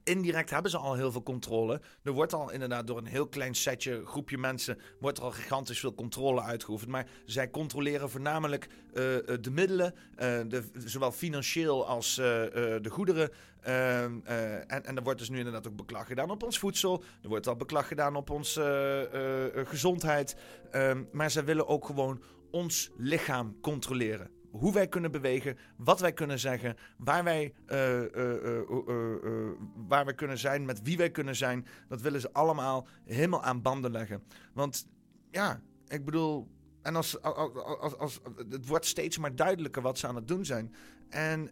Indirect 0.04 0.50
hebben 0.50 0.72
ze 0.72 0.78
al 0.78 0.94
heel 0.94 1.12
veel 1.12 1.24
controle. 1.24 1.82
Er 2.04 2.12
wordt 2.12 2.34
al 2.34 2.52
inderdaad 2.52 2.88
door 2.88 2.98
een 2.98 3.06
heel 3.06 3.28
klein 3.28 3.56
setje, 3.56 4.06
groepje 4.06 4.38
mensen, 4.38 4.80
wordt 5.00 5.18
er 5.18 5.24
al 5.24 5.32
gigantisch 5.32 5.80
veel 5.80 5.96
controle 5.96 6.42
uitgeoefend. 6.42 6.92
Maar 6.92 7.08
zij 7.26 7.50
controleren 7.50 8.10
voornamelijk 8.10 8.66
uh, 8.66 8.94
de 9.42 9.52
middelen, 9.52 9.94
uh, 9.94 10.18
de, 10.48 10.64
zowel 10.86 11.12
financieel 11.12 11.88
als 11.88 12.16
de 12.16 12.90
goederen. 12.90 13.30
Ehm, 13.62 14.20
en, 14.68 14.86
en 14.86 14.96
er 14.96 15.04
wordt 15.04 15.20
dus 15.20 15.30
nu 15.30 15.38
inderdaad 15.38 15.68
ook 15.68 15.76
beklag 15.76 16.08
gedaan 16.08 16.32
op 16.32 16.44
ons 16.44 16.60
voedsel. 16.60 17.04
Er 17.22 17.30
wordt 17.30 17.48
al 17.48 17.56
beklag 17.56 17.88
gedaan 17.88 18.16
op 18.16 18.30
onze 18.30 19.64
gezondheid. 19.68 20.36
Ehm, 20.72 21.04
maar 21.12 21.32
zij 21.32 21.46
willen 21.46 21.68
ook 21.68 21.86
gewoon 21.86 22.24
ons 22.52 22.92
lichaam 22.98 23.58
controleren 23.62 24.39
hoe 24.52 24.74
wij 24.74 24.88
kunnen 24.88 25.12
bewegen, 25.12 25.58
wat 25.76 26.00
wij 26.00 26.14
kunnen 26.14 26.40
zeggen, 26.40 26.78
waar 26.98 27.24
wij, 27.24 27.54
uh, 27.68 28.02
uh, 28.02 28.60
uh, 28.88 29.52
waar 29.88 30.06
wij 30.06 30.14
kunnen 30.14 30.38
zijn, 30.38 30.66
met 30.66 30.82
wie 30.82 30.98
wij 30.98 31.12
kunnen 31.12 31.36
zijn. 31.36 31.66
Dat 31.88 32.02
willen 32.02 32.22
ze 32.22 32.34
allemaal 32.34 32.88
helemaal 33.06 33.44
aan 33.44 33.62
banden 33.62 33.92
leggen. 33.92 34.24
Want 34.54 34.88
ja, 35.32 35.62
ik 35.88 36.06
bedoel, 36.06 36.48
en 36.82 36.96
als, 36.96 37.22
als, 37.22 37.54
als, 37.80 37.98
als, 37.98 38.20
het 38.50 38.68
wordt 38.68 38.86
steeds 38.86 39.18
maar 39.18 39.36
duidelijker 39.36 39.82
wat 39.82 39.98
ze 39.98 40.08
aan 40.08 40.16
het 40.16 40.28
doen 40.28 40.46
zijn. 40.46 40.76
En 41.10 41.52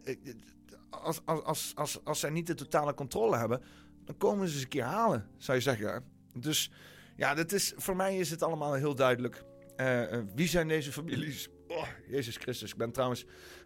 als, 0.90 1.20
als, 1.24 1.44
als, 1.44 1.72
als, 1.74 2.04
als 2.04 2.20
zij 2.20 2.30
niet 2.30 2.46
de 2.46 2.54
totale 2.54 2.94
controle 2.94 3.36
hebben, 3.36 3.62
dan 4.04 4.16
komen 4.16 4.48
ze 4.48 4.54
eens 4.54 4.62
een 4.62 4.68
keer 4.68 4.84
halen, 4.84 5.28
zou 5.36 5.56
je 5.56 5.62
zeggen. 5.62 6.04
Dus 6.32 6.70
ja, 7.16 7.34
dat 7.34 7.52
is, 7.52 7.72
voor 7.76 7.96
mij 7.96 8.18
is 8.18 8.30
het 8.30 8.42
allemaal 8.42 8.74
heel 8.74 8.94
duidelijk. 8.94 9.44
wie 10.34 10.48
zijn 10.48 10.68
deze 10.68 10.92
families? 10.92 11.48
Oh, 11.68 11.86
Jezus 12.06 12.36
Christus. 12.36 12.70
Ik 12.70 12.76
ben 12.76 12.92
trouwens 12.92 13.24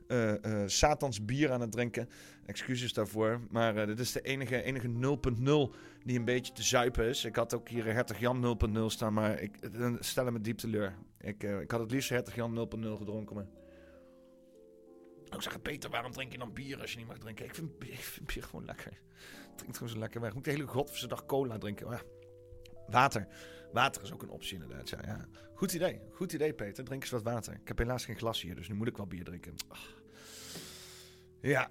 eh, 0.09 0.45
eh, 0.45 0.69
Satans 0.69 1.24
bier 1.24 1.53
aan 1.53 1.61
het 1.61 1.73
drinken. 1.73 2.09
Excuses 2.47 2.93
daarvoor. 2.93 3.41
Maar 3.51 3.77
eh, 3.77 3.87
dit 3.87 3.99
is 3.99 4.12
de 4.12 4.20
enige, 4.20 4.62
enige 4.62 4.89
0.0 4.89 5.77
die 6.05 6.19
een 6.19 6.24
beetje 6.24 6.53
te 6.53 6.62
zuipen 6.62 7.05
is. 7.05 7.24
Ik 7.24 7.37
had 7.37 7.55
ook 7.55 7.69
hier 7.69 7.85
Hertog 7.85 8.19
Jan 8.19 8.59
0.0 8.77 8.85
staan, 8.87 9.12
maar 9.12 9.41
ik 9.41 9.57
stel 9.99 10.31
me 10.31 10.41
diep 10.41 10.59
teleur. 10.59 10.95
Ik, 11.20 11.43
ik 11.43 11.70
had 11.70 11.81
het 11.81 11.91
liefst 11.91 12.09
Hertog 12.09 12.35
Jan 12.35 12.69
0.0 12.83 12.87
gedronken. 12.99 13.37
Maar... 13.37 13.47
Ik 15.31 15.43
zeg, 15.43 15.62
Peter, 15.62 15.91
waarom 15.91 16.12
drink 16.12 16.33
je 16.33 16.39
dan 16.39 16.53
bier 16.53 16.81
als 16.81 16.93
je 16.93 16.99
niet 16.99 17.07
mag 17.07 17.19
drinken? 17.19 17.45
Ik 17.45 17.55
vind, 17.55 17.70
vind 17.79 18.27
bier 18.27 18.43
gewoon 18.43 18.65
lekker. 18.65 18.93
Het 19.49 19.59
drinkt 19.59 19.77
gewoon 19.77 19.93
zo 19.93 19.99
lekker 19.99 20.20
weg. 20.20 20.29
Ik 20.29 20.35
moet 20.35 20.45
de 20.45 20.51
hele 20.51 20.66
godverse 20.66 21.09
cola 21.27 21.59
drinken. 21.59 22.01
Water. 22.87 23.27
Water 23.73 24.03
is 24.03 24.12
ook 24.12 24.23
een 24.23 24.31
optie 24.31 24.62
inderdaad. 24.62 24.89
Ja. 24.89 25.27
Goed 25.55 25.73
idee. 25.73 26.01
Goed 26.12 26.32
idee, 26.32 26.53
Peter. 26.53 26.85
Drink 26.85 27.03
eens 27.03 27.11
wat 27.11 27.23
water. 27.23 27.53
Ik 27.53 27.69
heb 27.69 27.78
helaas 27.78 28.05
geen 28.05 28.16
glas 28.16 28.43
hier, 28.43 28.55
dus 28.55 28.69
nu 28.69 28.74
moet 28.74 28.89
ik 28.89 28.97
wel 28.97 29.07
bier 29.07 29.24
drinken. 29.24 29.55
Ja. 31.40 31.69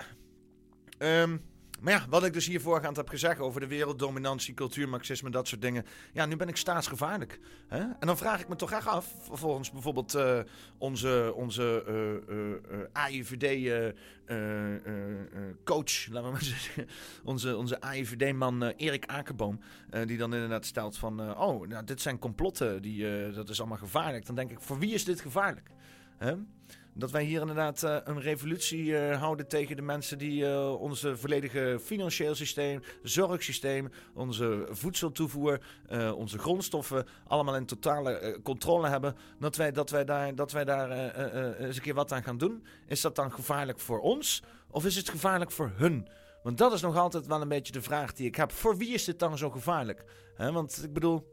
Um, 0.97 1.41
maar 1.81 1.93
ja, 1.93 2.05
wat 2.09 2.25
ik 2.25 2.33
dus 2.33 2.47
hier 2.47 2.61
voorgaand 2.61 2.95
heb 2.95 3.09
gezegd 3.09 3.39
over 3.39 3.59
de 3.59 3.67
werelddominantie, 3.67 4.53
cultuurmarxisme, 4.53 5.29
dat 5.29 5.47
soort 5.47 5.61
dingen. 5.61 5.85
Ja, 6.13 6.25
nu 6.25 6.35
ben 6.35 6.47
ik 6.47 6.57
staatsgevaarlijk. 6.57 7.39
Hè? 7.67 7.79
En 7.79 8.07
dan 8.07 8.17
vraag 8.17 8.41
ik 8.41 8.47
me 8.47 8.55
toch 8.55 8.71
echt 8.71 8.87
af, 8.87 9.13
volgens 9.31 9.71
bijvoorbeeld 9.71 10.15
uh, 10.15 10.39
onze, 10.77 11.33
onze 11.35 11.83
uh, 11.87 12.37
uh, 12.37 12.85
AIVD-coach, 12.91 13.97
laten 16.07 16.23
we 16.23 16.31
maar 16.31 16.43
zeggen. 16.59 16.87
Onze, 17.23 17.57
onze 17.57 17.81
AIVD-man 17.81 18.63
Erik 18.63 19.05
Akerboom. 19.05 19.59
die 20.05 20.17
dan 20.17 20.33
inderdaad 20.33 20.65
stelt 20.65 20.97
van, 20.97 21.37
oh, 21.37 21.67
nou, 21.67 21.83
dit 21.83 22.01
zijn 22.01 22.19
complotten, 22.19 22.81
die, 22.81 23.31
dat 23.31 23.49
is 23.49 23.59
allemaal 23.59 23.77
gevaarlijk. 23.77 24.25
Dan 24.25 24.35
denk 24.35 24.51
ik, 24.51 24.59
voor 24.59 24.79
wie 24.79 24.93
is 24.93 25.05
dit 25.05 25.21
gevaarlijk? 25.21 25.69
Hè? 26.17 26.35
Dat 26.93 27.11
wij 27.11 27.23
hier 27.23 27.41
inderdaad 27.41 27.83
uh, 27.83 27.97
een 28.03 28.21
revolutie 28.21 28.83
uh, 28.83 29.19
houden 29.19 29.47
tegen 29.47 29.75
de 29.75 29.81
mensen 29.81 30.17
die 30.17 30.43
uh, 30.43 30.81
onze 30.81 31.17
volledige 31.17 31.79
financieel 31.83 32.35
systeem, 32.35 32.81
zorgsysteem, 33.03 33.89
onze 34.13 34.67
voedseltoevoer, 34.69 35.59
onze 36.15 36.37
grondstoffen 36.37 37.07
allemaal 37.27 37.55
in 37.55 37.65
totale 37.65 38.39
controle 38.43 38.87
hebben. 38.87 39.15
Dat 39.39 39.55
wij, 39.55 39.71
dat 39.71 39.89
wij 39.89 40.05
daar, 40.05 40.35
dat 40.35 40.51
wij 40.51 40.63
daar 40.63 41.15
eens 41.55 41.75
een 41.75 41.81
keer 41.81 41.93
wat 41.93 42.11
aan 42.11 42.23
gaan 42.23 42.37
doen. 42.37 42.65
Is 42.87 43.01
dat 43.01 43.15
dan 43.15 43.31
gevaarlijk 43.31 43.79
voor 43.79 43.99
ons 43.99 44.43
of 44.69 44.85
is 44.85 44.95
het 44.95 45.09
gevaarlijk 45.09 45.51
voor 45.51 45.71
hun? 45.75 46.07
Want 46.43 46.57
dat 46.57 46.73
is 46.73 46.81
nog 46.81 46.97
altijd 46.97 47.27
wel 47.27 47.41
een 47.41 47.47
beetje 47.47 47.73
de 47.73 47.81
vraag 47.81 48.13
die 48.13 48.27
ik 48.27 48.35
heb. 48.35 48.51
Voor 48.51 48.77
wie 48.77 48.93
is 48.93 49.03
dit 49.03 49.19
dan 49.19 49.37
zo 49.37 49.49
gevaarlijk? 49.49 50.03
Want 50.37 50.83
ik 50.83 50.93
bedoel. 50.93 51.27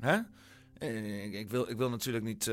Hè? 0.00 0.18
Ik, 1.38 1.50
wil, 1.50 1.70
ik 1.70 1.76
wil 1.76 1.90
natuurlijk 1.90 2.24
niet 2.24 2.50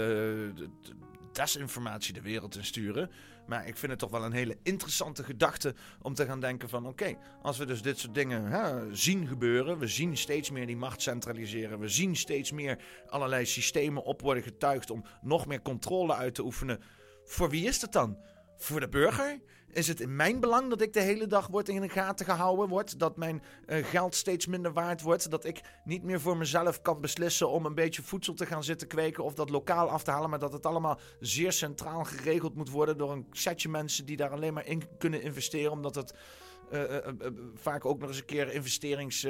desinformatie 1.35 2.13
de 2.13 2.21
wereld 2.21 2.55
in 2.55 2.65
sturen. 2.65 3.11
Maar 3.47 3.67
ik 3.67 3.77
vind 3.77 3.91
het 3.91 3.99
toch 3.99 4.11
wel 4.11 4.23
een 4.23 4.31
hele 4.31 4.57
interessante 4.63 5.23
gedachte 5.23 5.75
om 6.01 6.13
te 6.13 6.25
gaan 6.25 6.39
denken 6.39 6.69
van... 6.69 6.87
oké, 6.87 7.17
als 7.41 7.57
we 7.57 7.65
dus 7.65 7.81
dit 7.81 7.99
soort 7.99 8.13
dingen 8.13 8.45
hè, 8.45 8.95
zien 8.95 9.27
gebeuren... 9.27 9.77
we 9.77 9.87
zien 9.87 10.17
steeds 10.17 10.49
meer 10.49 10.65
die 10.65 10.77
macht 10.77 11.01
centraliseren... 11.01 11.79
we 11.79 11.87
zien 11.87 12.15
steeds 12.15 12.51
meer 12.51 12.79
allerlei 13.07 13.45
systemen 13.45 14.03
op 14.03 14.21
worden 14.21 14.43
getuigd... 14.43 14.89
om 14.89 15.05
nog 15.21 15.45
meer 15.45 15.61
controle 15.61 16.13
uit 16.15 16.35
te 16.35 16.43
oefenen. 16.43 16.79
Voor 17.23 17.49
wie 17.49 17.67
is 17.67 17.81
het 17.81 17.91
dan? 17.91 18.17
Voor 18.57 18.79
de 18.79 18.89
burger? 18.89 19.39
Is 19.73 19.87
het 19.87 19.99
in 19.99 20.15
mijn 20.15 20.39
belang 20.39 20.69
dat 20.69 20.81
ik 20.81 20.93
de 20.93 21.01
hele 21.01 21.27
dag 21.27 21.47
word 21.47 21.69
in 21.69 21.81
de 21.81 21.89
gaten 21.89 22.25
gehouden 22.25 22.69
wordt? 22.69 22.99
Dat 22.99 23.17
mijn 23.17 23.43
uh, 23.67 23.85
geld 23.85 24.15
steeds 24.15 24.45
minder 24.45 24.73
waard 24.73 25.01
wordt? 25.01 25.31
Dat 25.31 25.45
ik 25.45 25.61
niet 25.83 26.03
meer 26.03 26.21
voor 26.21 26.37
mezelf 26.37 26.81
kan 26.81 27.01
beslissen 27.01 27.49
om 27.49 27.65
een 27.65 27.75
beetje 27.75 28.01
voedsel 28.01 28.33
te 28.33 28.45
gaan 28.45 28.63
zitten 28.63 28.87
kweken 28.87 29.23
of 29.23 29.33
dat 29.33 29.49
lokaal 29.49 29.89
af 29.89 30.03
te 30.03 30.11
halen, 30.11 30.29
maar 30.29 30.39
dat 30.39 30.53
het 30.53 30.65
allemaal 30.65 30.99
zeer 31.19 31.51
centraal 31.51 32.03
geregeld 32.03 32.55
moet 32.55 32.69
worden 32.69 32.97
door 32.97 33.11
een 33.11 33.27
setje 33.31 33.69
mensen 33.69 34.05
die 34.05 34.17
daar 34.17 34.31
alleen 34.31 34.53
maar 34.53 34.65
in 34.65 34.83
kunnen 34.97 35.21
investeren, 35.21 35.71
omdat 35.71 35.95
het 35.95 36.13
vaak 37.55 37.85
ook 37.85 37.99
nog 37.99 38.09
eens 38.09 38.17
een 38.17 38.25
keer 38.25 38.53
investerings, 38.53 39.27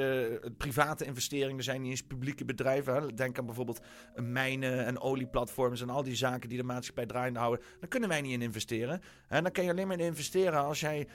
private 0.56 1.04
investeringen 1.04 1.64
zijn, 1.64 1.82
niet 1.82 1.90
eens 1.90 2.02
publieke 2.02 2.44
bedrijven. 2.44 3.14
Denk 3.14 3.38
aan 3.38 3.46
bijvoorbeeld 3.46 3.80
mijnen 4.16 4.84
en 4.84 5.00
olieplatforms 5.00 5.80
en 5.80 5.90
al 5.90 6.02
die 6.02 6.16
zaken 6.16 6.48
die 6.48 6.58
de 6.58 6.64
maatschappij 6.64 7.06
draaiende 7.06 7.38
houden. 7.38 7.64
Daar 7.80 7.88
kunnen 7.88 8.08
wij 8.08 8.20
niet 8.20 8.32
in 8.32 8.42
investeren. 8.42 9.00
En 9.28 9.42
dan 9.42 9.52
kan 9.52 9.64
je 9.64 9.70
alleen 9.70 9.86
maar 9.86 9.98
in 9.98 10.06
investeren 10.06 10.64
als 10.64 10.80
jij 10.80 11.08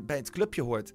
bij 0.00 0.16
het 0.16 0.30
clubje 0.30 0.62
hoort. 0.62 0.92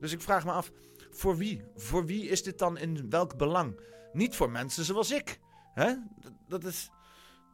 Dus 0.00 0.12
ik 0.12 0.20
vraag 0.20 0.44
me 0.44 0.52
af, 0.52 0.72
voor 1.10 1.36
wie? 1.36 1.62
Voor 1.74 2.06
wie 2.06 2.28
is 2.28 2.42
dit 2.42 2.58
dan 2.58 2.78
in 2.78 3.10
welk 3.10 3.36
belang? 3.36 3.80
Niet 4.12 4.36
voor 4.36 4.50
mensen 4.50 4.84
zoals 4.84 5.10
ik. 5.10 5.38
Hè? 5.74 5.94
Dat, 6.48 6.64
is, 6.64 6.90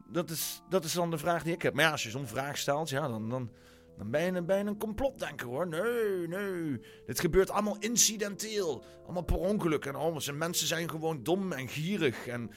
dat, 0.07 0.29
is, 0.29 0.61
dat 0.69 0.83
is 0.83 0.93
dan 0.93 1.09
de 1.09 1.17
vraag 1.17 1.43
die 1.43 1.53
ik 1.53 1.61
heb. 1.61 1.73
Maar 1.73 1.83
ja, 1.83 1.91
als 1.91 2.03
je 2.03 2.09
zo'n 2.09 2.27
vraag 2.27 2.57
stelt, 2.57 2.89
ja, 2.89 3.07
dan, 3.07 3.29
dan, 3.29 3.51
dan 3.97 4.11
ben 4.11 4.21
je, 4.21 4.31
een, 4.31 4.67
een 4.67 4.77
complotdenker 4.77 5.47
hoor. 5.47 5.67
Nee, 5.67 6.27
nee. 6.27 6.81
Dit 7.05 7.19
gebeurt 7.19 7.49
allemaal 7.49 7.77
incidenteel. 7.79 8.83
Allemaal 9.03 9.23
per 9.23 9.37
ongeluk 9.37 9.85
en 9.85 9.95
alles. 9.95 10.27
En 10.27 10.37
mensen 10.37 10.67
zijn 10.67 10.89
gewoon 10.89 11.23
dom 11.23 11.51
en 11.51 11.67
gierig. 11.67 12.27
En. 12.27 12.51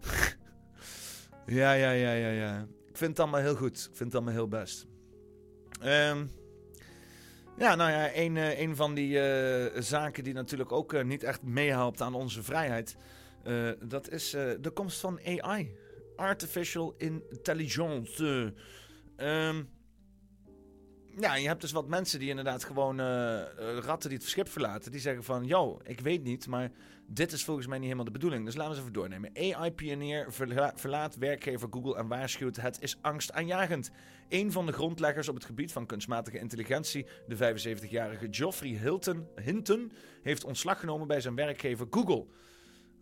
ja, 1.46 1.72
ja, 1.72 1.90
ja, 1.90 2.12
ja, 2.12 2.30
ja. 2.30 2.66
Ik 2.88 2.96
vind 2.96 3.10
het 3.10 3.20
allemaal 3.20 3.40
heel 3.40 3.56
goed. 3.56 3.88
Ik 3.90 3.96
vind 3.96 4.12
het 4.12 4.14
allemaal 4.14 4.34
heel 4.34 4.48
best. 4.48 4.86
Um, 5.84 6.30
ja, 7.56 7.74
nou 7.74 7.90
ja, 7.90 8.16
een, 8.16 8.36
een 8.36 8.76
van 8.76 8.94
die 8.94 9.16
uh, 9.16 9.80
zaken 9.82 10.24
die 10.24 10.34
natuurlijk 10.34 10.72
ook 10.72 10.92
uh, 10.92 11.04
niet 11.04 11.22
echt 11.22 11.42
meehelpt 11.42 12.00
aan 12.00 12.14
onze 12.14 12.42
vrijheid. 12.42 12.96
Dat 13.84 14.10
is 14.10 14.30
de 14.30 14.70
komst 14.74 15.00
van 15.00 15.20
AI. 15.24 15.74
Artificial 16.16 16.94
Intelligence. 16.98 18.54
Um, 19.16 19.68
ja, 21.18 21.34
je 21.34 21.46
hebt 21.46 21.60
dus 21.60 21.72
wat 21.72 21.88
mensen 21.88 22.18
die 22.18 22.28
inderdaad 22.28 22.64
gewoon 22.64 23.00
uh, 23.00 23.42
ratten 23.78 24.08
die 24.08 24.18
het 24.18 24.28
schip 24.28 24.48
verlaten. 24.48 24.90
Die 24.92 25.00
zeggen 25.00 25.24
van, 25.24 25.44
yo, 25.46 25.80
ik 25.84 26.00
weet 26.00 26.22
niet, 26.22 26.46
maar 26.46 26.70
dit 27.06 27.32
is 27.32 27.44
volgens 27.44 27.66
mij 27.66 27.76
niet 27.76 27.84
helemaal 27.84 28.06
de 28.06 28.18
bedoeling. 28.18 28.44
Dus 28.44 28.54
laten 28.54 28.72
we 28.72 28.78
eens 28.78 28.88
even 28.88 29.00
doornemen. 29.00 29.56
AI-pionier 29.56 30.32
verla 30.32 30.72
verlaat 30.76 31.16
werkgever 31.16 31.68
Google 31.70 31.96
en 31.96 32.08
waarschuwt, 32.08 32.56
het 32.56 32.78
is 32.80 32.98
angstaanjagend. 33.00 33.90
Een 34.28 34.52
van 34.52 34.66
de 34.66 34.72
grondleggers 34.72 35.28
op 35.28 35.34
het 35.34 35.44
gebied 35.44 35.72
van 35.72 35.86
kunstmatige 35.86 36.38
intelligentie, 36.38 37.06
de 37.26 37.36
75-jarige 37.36 38.28
Geoffrey 38.30 38.80
Hinton, 39.42 39.92
heeft 40.22 40.44
ontslag 40.44 40.80
genomen 40.80 41.06
bij 41.06 41.20
zijn 41.20 41.34
werkgever 41.34 41.86
Google. 41.90 42.26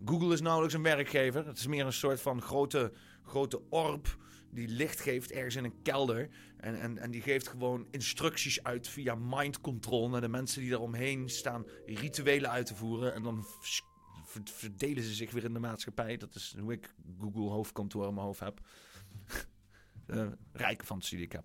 Google 0.04 0.32
is 0.32 0.40
nauwelijks 0.40 0.74
een 0.74 0.82
werkgever. 0.82 1.46
Het 1.46 1.58
is 1.58 1.66
meer 1.66 1.86
een 1.86 1.92
soort 1.92 2.20
van 2.20 2.42
grote, 2.42 2.92
grote 3.24 3.60
orb 3.68 4.16
die 4.50 4.68
licht 4.68 5.00
geeft 5.00 5.32
ergens 5.32 5.56
in 5.56 5.64
een 5.64 5.82
kelder. 5.82 6.28
En, 6.56 6.80
en, 6.80 6.98
en 6.98 7.10
die 7.10 7.22
geeft 7.22 7.48
gewoon 7.48 7.86
instructies 7.90 8.62
uit 8.62 8.88
via 8.88 9.14
mind 9.14 9.60
control 9.60 10.08
naar 10.08 10.20
de 10.20 10.28
mensen 10.28 10.60
die 10.60 10.70
daaromheen 10.70 11.28
staan 11.28 11.64
rituelen 11.86 12.50
uit 12.50 12.66
te 12.66 12.74
voeren. 12.74 13.14
En 13.14 13.22
dan 13.22 13.46
verdelen 14.44 15.02
ze 15.02 15.14
zich 15.14 15.30
weer 15.30 15.44
in 15.44 15.52
de 15.52 15.58
maatschappij. 15.58 16.16
Dat 16.16 16.34
is 16.34 16.54
hoe 16.60 16.72
ik 16.72 16.94
Google 17.20 17.48
hoofdkantoor 17.48 18.06
in 18.06 18.14
mijn 18.14 18.26
hoofd 18.26 18.40
heb. 18.40 18.60
Uh, 20.06 20.26
rijke 20.52 20.84
fantasie 20.84 21.18
die 21.18 21.26
ik. 21.26 21.40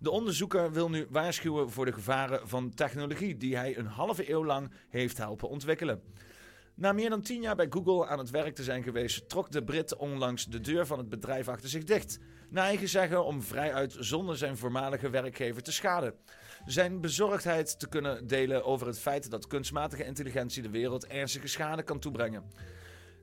De 0.00 0.10
onderzoeker 0.10 0.72
wil 0.72 0.90
nu 0.90 1.06
waarschuwen 1.10 1.70
voor 1.70 1.84
de 1.84 1.92
gevaren 1.92 2.48
van 2.48 2.74
technologie 2.74 3.36
die 3.36 3.56
hij 3.56 3.78
een 3.78 3.86
halve 3.86 4.30
eeuw 4.30 4.44
lang 4.44 4.70
heeft 4.88 5.16
helpen 5.16 5.48
ontwikkelen. 5.48 6.02
Na 6.76 6.92
meer 6.92 7.10
dan 7.10 7.22
tien 7.22 7.42
jaar 7.42 7.56
bij 7.56 7.66
Google 7.70 8.06
aan 8.06 8.18
het 8.18 8.30
werk 8.30 8.54
te 8.54 8.62
zijn 8.62 8.82
geweest, 8.82 9.28
trok 9.28 9.50
de 9.50 9.64
Brit 9.64 9.96
onlangs 9.96 10.46
de 10.46 10.60
deur 10.60 10.86
van 10.86 10.98
het 10.98 11.08
bedrijf 11.08 11.48
achter 11.48 11.68
zich 11.68 11.84
dicht. 11.84 12.18
Naar 12.54 12.64
eigen 12.64 12.88
zeggen 12.88 13.24
om 13.24 13.42
vrijuit 13.42 13.96
zonder 13.98 14.36
zijn 14.36 14.56
voormalige 14.56 15.10
werkgever 15.10 15.62
te 15.62 15.72
schaden. 15.72 16.14
Zijn 16.66 17.00
bezorgdheid 17.00 17.78
te 17.78 17.88
kunnen 17.88 18.26
delen 18.26 18.64
over 18.64 18.86
het 18.86 18.98
feit 18.98 19.30
dat 19.30 19.46
kunstmatige 19.46 20.04
intelligentie 20.04 20.62
de 20.62 20.70
wereld 20.70 21.06
ernstige 21.06 21.46
schade 21.46 21.82
kan 21.82 21.98
toebrengen. 21.98 22.50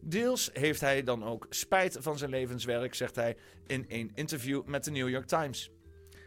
Deels 0.02 0.50
heeft 0.54 0.82
hij 0.82 1.04
dan 1.04 1.24
ook 1.24 1.46
spijt 1.50 1.98
van 2.00 2.18
zijn 2.18 2.30
levenswerk, 2.30 2.96
zegt 2.96 3.16
hij 3.16 3.38
in 3.68 3.86
een 3.88 4.12
interview 4.14 4.64
met 4.66 4.84
de 4.84 4.92
New 4.92 5.10
York 5.10 5.28
Times. 5.28 5.72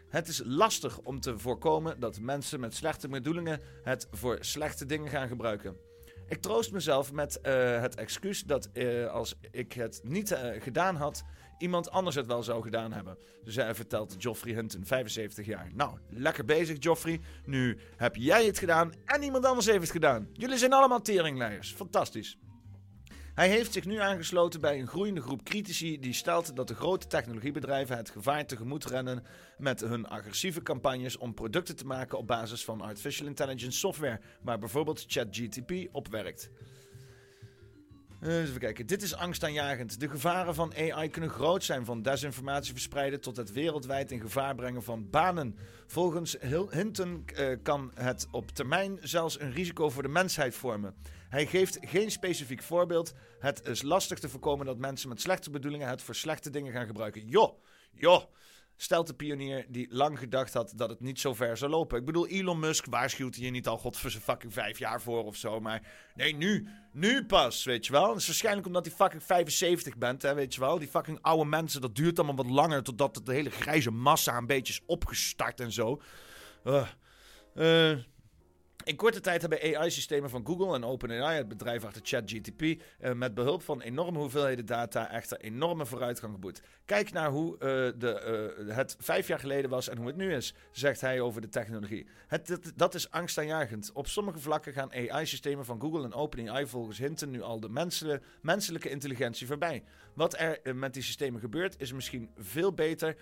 Het 0.09 0.27
is 0.27 0.41
lastig 0.45 0.99
om 0.99 1.19
te 1.19 1.37
voorkomen 1.37 1.99
dat 1.99 2.19
mensen 2.19 2.59
met 2.59 2.75
slechte 2.75 3.07
bedoelingen 3.07 3.61
het 3.83 4.07
voor 4.11 4.37
slechte 4.39 4.85
dingen 4.85 5.09
gaan 5.09 5.27
gebruiken. 5.27 5.77
Ik 6.27 6.41
troost 6.41 6.71
mezelf 6.71 7.11
met 7.11 7.39
uh, 7.43 7.81
het 7.81 7.95
excuus 7.95 8.43
dat 8.43 8.69
uh, 8.73 9.07
als 9.07 9.35
ik 9.51 9.73
het 9.73 10.01
niet 10.03 10.31
uh, 10.31 10.39
gedaan 10.61 10.95
had, 10.95 11.23
iemand 11.57 11.89
anders 11.89 12.15
het 12.15 12.25
wel 12.25 12.43
zou 12.43 12.63
gedaan 12.63 12.93
hebben. 12.93 13.17
Dus 13.43 13.55
hij 13.55 13.75
vertelt 13.75 14.15
Geoffrey 14.19 14.53
Hinton, 14.53 14.85
75 14.85 15.45
jaar. 15.45 15.71
Nou, 15.73 15.97
lekker 16.09 16.45
bezig 16.45 16.77
Geoffrey. 16.79 17.19
Nu 17.45 17.77
heb 17.95 18.15
jij 18.15 18.45
het 18.45 18.59
gedaan 18.59 18.93
en 19.05 19.23
iemand 19.23 19.45
anders 19.45 19.65
heeft 19.65 19.81
het 19.81 19.91
gedaan. 19.91 20.29
Jullie 20.33 20.57
zijn 20.57 20.73
allemaal 20.73 21.01
teringleiers. 21.01 21.73
Fantastisch. 21.73 22.37
Hij 23.35 23.49
heeft 23.49 23.73
zich 23.73 23.85
nu 23.85 23.97
aangesloten 23.97 24.61
bij 24.61 24.79
een 24.79 24.87
groeiende 24.87 25.21
groep 25.21 25.43
critici 25.43 25.99
die 25.99 26.13
stelt 26.13 26.55
dat 26.55 26.67
de 26.67 26.75
grote 26.75 27.07
technologiebedrijven 27.07 27.97
het 27.97 28.09
gevaar 28.09 28.45
tegemoet 28.45 28.85
rennen 28.85 29.23
met 29.57 29.79
hun 29.79 30.07
agressieve 30.07 30.61
campagnes 30.61 31.17
om 31.17 31.33
producten 31.33 31.75
te 31.75 31.85
maken 31.85 32.17
op 32.17 32.27
basis 32.27 32.65
van 32.65 32.81
artificial 32.81 33.27
intelligence 33.27 33.77
software, 33.77 34.19
waar 34.41 34.59
bijvoorbeeld 34.59 35.03
ChatGTP 35.07 35.71
op 35.91 36.07
werkt. 36.07 36.49
Even 38.27 38.59
kijken. 38.59 38.85
Dit 38.85 39.01
is 39.01 39.15
angstaanjagend. 39.15 39.99
De 39.99 40.09
gevaren 40.09 40.55
van 40.55 40.73
AI 40.75 41.09
kunnen 41.09 41.29
groot 41.29 41.63
zijn. 41.63 41.85
Van 41.85 42.01
desinformatie 42.01 42.71
verspreiden 42.71 43.21
tot 43.21 43.37
het 43.37 43.51
wereldwijd 43.51 44.11
in 44.11 44.19
gevaar 44.19 44.55
brengen 44.55 44.83
van 44.83 45.09
banen. 45.09 45.57
Volgens 45.87 46.37
Hinton 46.71 47.25
eh, 47.25 47.47
kan 47.63 47.91
het 47.93 48.27
op 48.31 48.51
termijn 48.51 48.97
zelfs 49.01 49.39
een 49.39 49.51
risico 49.51 49.89
voor 49.89 50.03
de 50.03 50.09
mensheid 50.09 50.55
vormen. 50.55 50.95
Hij 51.29 51.45
geeft 51.45 51.77
geen 51.81 52.11
specifiek 52.11 52.61
voorbeeld. 52.61 53.13
Het 53.39 53.67
is 53.67 53.81
lastig 53.81 54.19
te 54.19 54.29
voorkomen 54.29 54.65
dat 54.65 54.77
mensen 54.77 55.09
met 55.09 55.21
slechte 55.21 55.49
bedoelingen 55.49 55.87
het 55.87 56.01
voor 56.01 56.15
slechte 56.15 56.49
dingen 56.49 56.71
gaan 56.71 56.85
gebruiken. 56.85 57.27
Joh, 57.27 57.53
joh. 57.93 58.23
Stelt 58.77 59.07
de 59.07 59.13
pionier 59.13 59.65
die 59.69 59.87
lang 59.89 60.19
gedacht 60.19 60.53
had 60.53 60.73
dat 60.75 60.89
het 60.89 60.99
niet 60.99 61.19
zo 61.19 61.33
ver 61.33 61.57
zou 61.57 61.71
lopen. 61.71 61.99
Ik 61.99 62.05
bedoel, 62.05 62.27
Elon 62.27 62.59
Musk 62.59 62.85
waarschuwt 62.85 63.35
hier 63.35 63.51
niet 63.51 63.67
al 63.67 63.77
god 63.77 63.97
voor 63.97 64.09
zijn 64.09 64.23
fucking 64.23 64.53
vijf 64.53 64.79
jaar 64.79 65.01
voor 65.01 65.23
of 65.23 65.35
zo. 65.35 65.59
Maar 65.59 65.81
nee, 66.15 66.35
nu, 66.35 66.67
nu 66.91 67.25
pas, 67.25 67.63
weet 67.63 67.85
je 67.85 67.91
wel. 67.91 68.07
Dat 68.07 68.17
is 68.17 68.25
waarschijnlijk 68.25 68.67
omdat 68.67 68.85
hij 68.85 68.95
fucking 68.95 69.23
75 69.23 69.97
bent, 69.97 70.21
hè, 70.21 70.33
weet 70.33 70.53
je 70.53 70.59
wel. 70.59 70.79
Die 70.79 70.87
fucking 70.87 71.19
oude 71.21 71.45
mensen, 71.45 71.81
dat 71.81 71.95
duurt 71.95 72.17
allemaal 72.17 72.45
wat 72.45 72.53
langer 72.53 72.83
totdat 72.83 73.21
de 73.23 73.33
hele 73.33 73.49
grijze 73.49 73.91
massa 73.91 74.37
een 74.37 74.47
beetje 74.47 74.73
is 74.73 74.81
opgestart 74.85 75.59
en 75.59 75.71
zo. 75.71 76.01
Uh, 76.63 76.87
uh, 77.55 77.97
in 78.85 78.95
korte 78.95 79.21
tijd 79.21 79.41
hebben 79.41 79.75
AI-systemen 79.75 80.29
van 80.29 80.45
Google 80.45 80.75
en 80.75 80.83
OpenAI, 80.83 81.37
het 81.37 81.47
bedrijf 81.47 81.85
achter 81.85 82.01
ChatGTP, 82.03 82.61
uh, 82.61 82.77
met 83.13 83.33
behulp 83.33 83.61
van 83.61 83.81
enorme 83.81 84.19
hoeveelheden 84.19 84.65
data 84.65 85.11
echter 85.11 85.39
enorme 85.39 85.85
vooruitgang 85.85 86.33
geboekt. 86.33 86.61
Kijk 86.85 87.11
naar 87.11 87.29
hoe 87.29 87.53
uh, 87.53 87.59
de, 87.99 88.53
uh, 88.59 88.75
het 88.75 88.95
vijf 88.99 89.27
jaar 89.27 89.39
geleden 89.39 89.69
was 89.69 89.89
en 89.89 89.97
hoe 89.97 90.07
het 90.07 90.15
nu 90.15 90.33
is, 90.33 90.53
zegt 90.71 91.01
hij 91.01 91.21
over 91.21 91.41
de 91.41 91.49
technologie. 91.49 92.07
Het, 92.27 92.71
dat, 92.75 92.93
is 92.93 93.11
angstaanjagend. 93.11 93.91
Op 93.93 94.07
sommige 94.07 94.39
vlakken 94.39 94.73
gaan 94.73 94.93
AI-systemen 94.93 95.65
van 95.65 95.81
Google 95.81 96.03
en 96.03 96.13
OpenAI 96.13 96.67
volgens 96.67 96.97
Hinton 96.97 97.29
nu 97.29 97.41
al 97.41 97.59
de 97.59 97.99
menselijke 98.41 98.89
intelligentie 98.89 99.47
voorbij. 99.47 99.83
Wat 100.13 100.39
er 100.39 100.75
met 100.75 100.93
die 100.93 101.03
systemen 101.03 101.39
gebeurt 101.39 101.81
is 101.81 101.93
misschien 101.93 102.29
veel 102.37 102.73
beter 102.73 103.15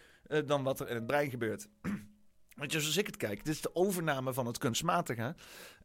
dan 0.45 0.63
wat 0.63 0.79
er 0.79 0.89
in 0.89 0.95
het 0.95 1.07
brein 1.07 1.29
gebeurt. 1.29 1.67
Want 2.55 2.71
zoals 2.71 2.97
ik 2.97 3.05
het 3.05 3.17
kijk, 3.17 3.45
dit 3.45 3.53
is 3.53 3.61
de 3.61 3.75
overname 3.75 4.33
van 4.33 4.45
het 4.45 4.57
kunstmatige. 4.57 5.35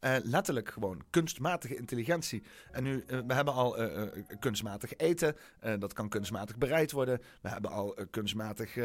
Uh, 0.01 0.17
letterlijk 0.23 0.69
gewoon 0.71 1.03
kunstmatige 1.11 1.77
intelligentie. 1.77 2.43
En 2.73 2.83
nu, 2.83 3.05
uh, 3.07 3.19
we 3.27 3.35
hebben 3.35 3.55
al 3.55 3.83
uh, 3.83 4.03
kunstmatig 4.39 4.97
eten. 4.97 5.37
dat 5.79 5.93
kan 5.93 6.09
kunstmatig 6.09 6.59
bereid 6.59 6.93
worden. 6.93 7.21
We 7.43 7.49
hebben 7.49 7.71
al 7.71 7.97
kunstmatig 8.11 8.77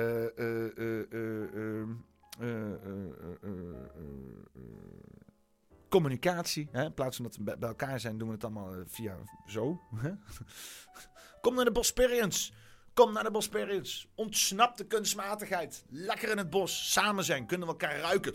communicatie. 5.89 6.69
Hè? 6.71 6.83
In 6.83 6.93
plaats 6.93 7.15
van 7.15 7.25
dat 7.25 7.35
we 7.35 7.43
bij 7.43 7.69
elkaar 7.69 7.99
zijn, 7.99 8.17
doen 8.17 8.27
we 8.27 8.33
het 8.33 8.43
allemaal 8.43 8.73
via 8.85 9.17
zo. 9.47 9.81
Kom 11.41 11.55
naar 11.55 11.65
de 11.65 11.71
Bosperians. 11.71 12.53
Kom 12.93 13.13
naar 13.13 13.23
de 13.23 13.31
Bosperians. 13.31 14.07
Ontsnap 14.15 14.77
de 14.77 14.85
kunstmatigheid. 14.85 15.83
Lekker 15.89 16.29
in 16.29 16.37
het 16.37 16.49
bos. 16.49 16.91
Samen 16.91 17.23
zijn. 17.23 17.45
Kunnen 17.45 17.67
we 17.67 17.73
elkaar 17.73 17.99
ruiken. 17.99 18.33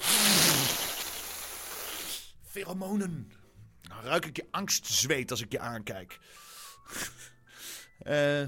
Pheromonen. 2.42 3.32
Nou 3.82 4.04
ruik 4.04 4.26
ik 4.26 4.36
je 4.36 4.46
angstzweet 4.50 5.30
als 5.30 5.40
ik 5.40 5.52
je 5.52 5.58
aankijk. 5.58 6.18
uh, 8.06 8.42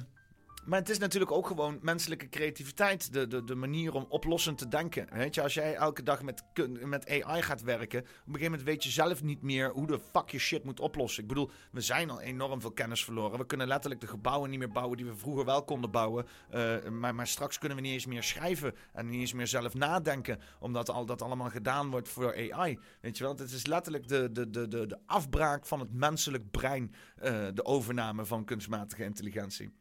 maar 0.70 0.78
het 0.78 0.88
is 0.88 0.98
natuurlijk 0.98 1.32
ook 1.32 1.46
gewoon 1.46 1.78
menselijke 1.82 2.28
creativiteit. 2.28 3.12
De, 3.12 3.26
de, 3.26 3.44
de 3.44 3.54
manier 3.54 3.94
om 3.94 4.06
oplossend 4.08 4.58
te 4.58 4.68
denken. 4.68 5.08
Weet 5.12 5.34
je, 5.34 5.42
als 5.42 5.54
jij 5.54 5.74
elke 5.74 6.02
dag 6.02 6.22
met, 6.22 6.42
met 6.84 7.08
AI 7.08 7.42
gaat 7.42 7.62
werken. 7.62 8.00
Op 8.00 8.06
een 8.06 8.22
gegeven 8.24 8.50
moment 8.50 8.62
weet 8.62 8.84
je 8.84 8.90
zelf 8.90 9.22
niet 9.22 9.42
meer 9.42 9.70
hoe 9.70 9.86
de 9.86 10.00
fuck 10.12 10.30
je 10.30 10.38
shit 10.38 10.64
moet 10.64 10.80
oplossen. 10.80 11.22
Ik 11.22 11.28
bedoel, 11.28 11.50
we 11.72 11.80
zijn 11.80 12.10
al 12.10 12.20
enorm 12.20 12.60
veel 12.60 12.72
kennis 12.72 13.04
verloren. 13.04 13.38
We 13.38 13.46
kunnen 13.46 13.66
letterlijk 13.66 14.00
de 14.00 14.06
gebouwen 14.06 14.50
niet 14.50 14.58
meer 14.58 14.72
bouwen 14.72 14.96
die 14.96 15.06
we 15.06 15.16
vroeger 15.16 15.44
wel 15.44 15.64
konden 15.64 15.90
bouwen. 15.90 16.26
Uh, 16.54 16.88
maar, 16.88 17.14
maar 17.14 17.26
straks 17.26 17.58
kunnen 17.58 17.76
we 17.76 17.84
niet 17.84 17.92
eens 17.92 18.06
meer 18.06 18.22
schrijven. 18.22 18.74
En 18.92 19.08
niet 19.08 19.20
eens 19.20 19.32
meer 19.32 19.46
zelf 19.46 19.74
nadenken. 19.74 20.40
Omdat 20.60 20.90
al 20.90 21.06
dat 21.06 21.22
allemaal 21.22 21.50
gedaan 21.50 21.90
wordt 21.90 22.08
voor 22.08 22.52
AI. 22.52 22.78
Weet 23.00 23.18
je 23.18 23.24
wel, 23.24 23.36
het 23.36 23.50
is 23.50 23.66
letterlijk 23.66 24.08
de, 24.08 24.32
de, 24.32 24.50
de, 24.50 24.68
de, 24.68 24.86
de 24.86 24.98
afbraak 25.06 25.66
van 25.66 25.80
het 25.80 25.92
menselijk 25.92 26.50
brein. 26.50 26.94
Uh, 27.22 27.46
de 27.54 27.64
overname 27.64 28.24
van 28.24 28.44
kunstmatige 28.44 29.04
intelligentie. 29.04 29.79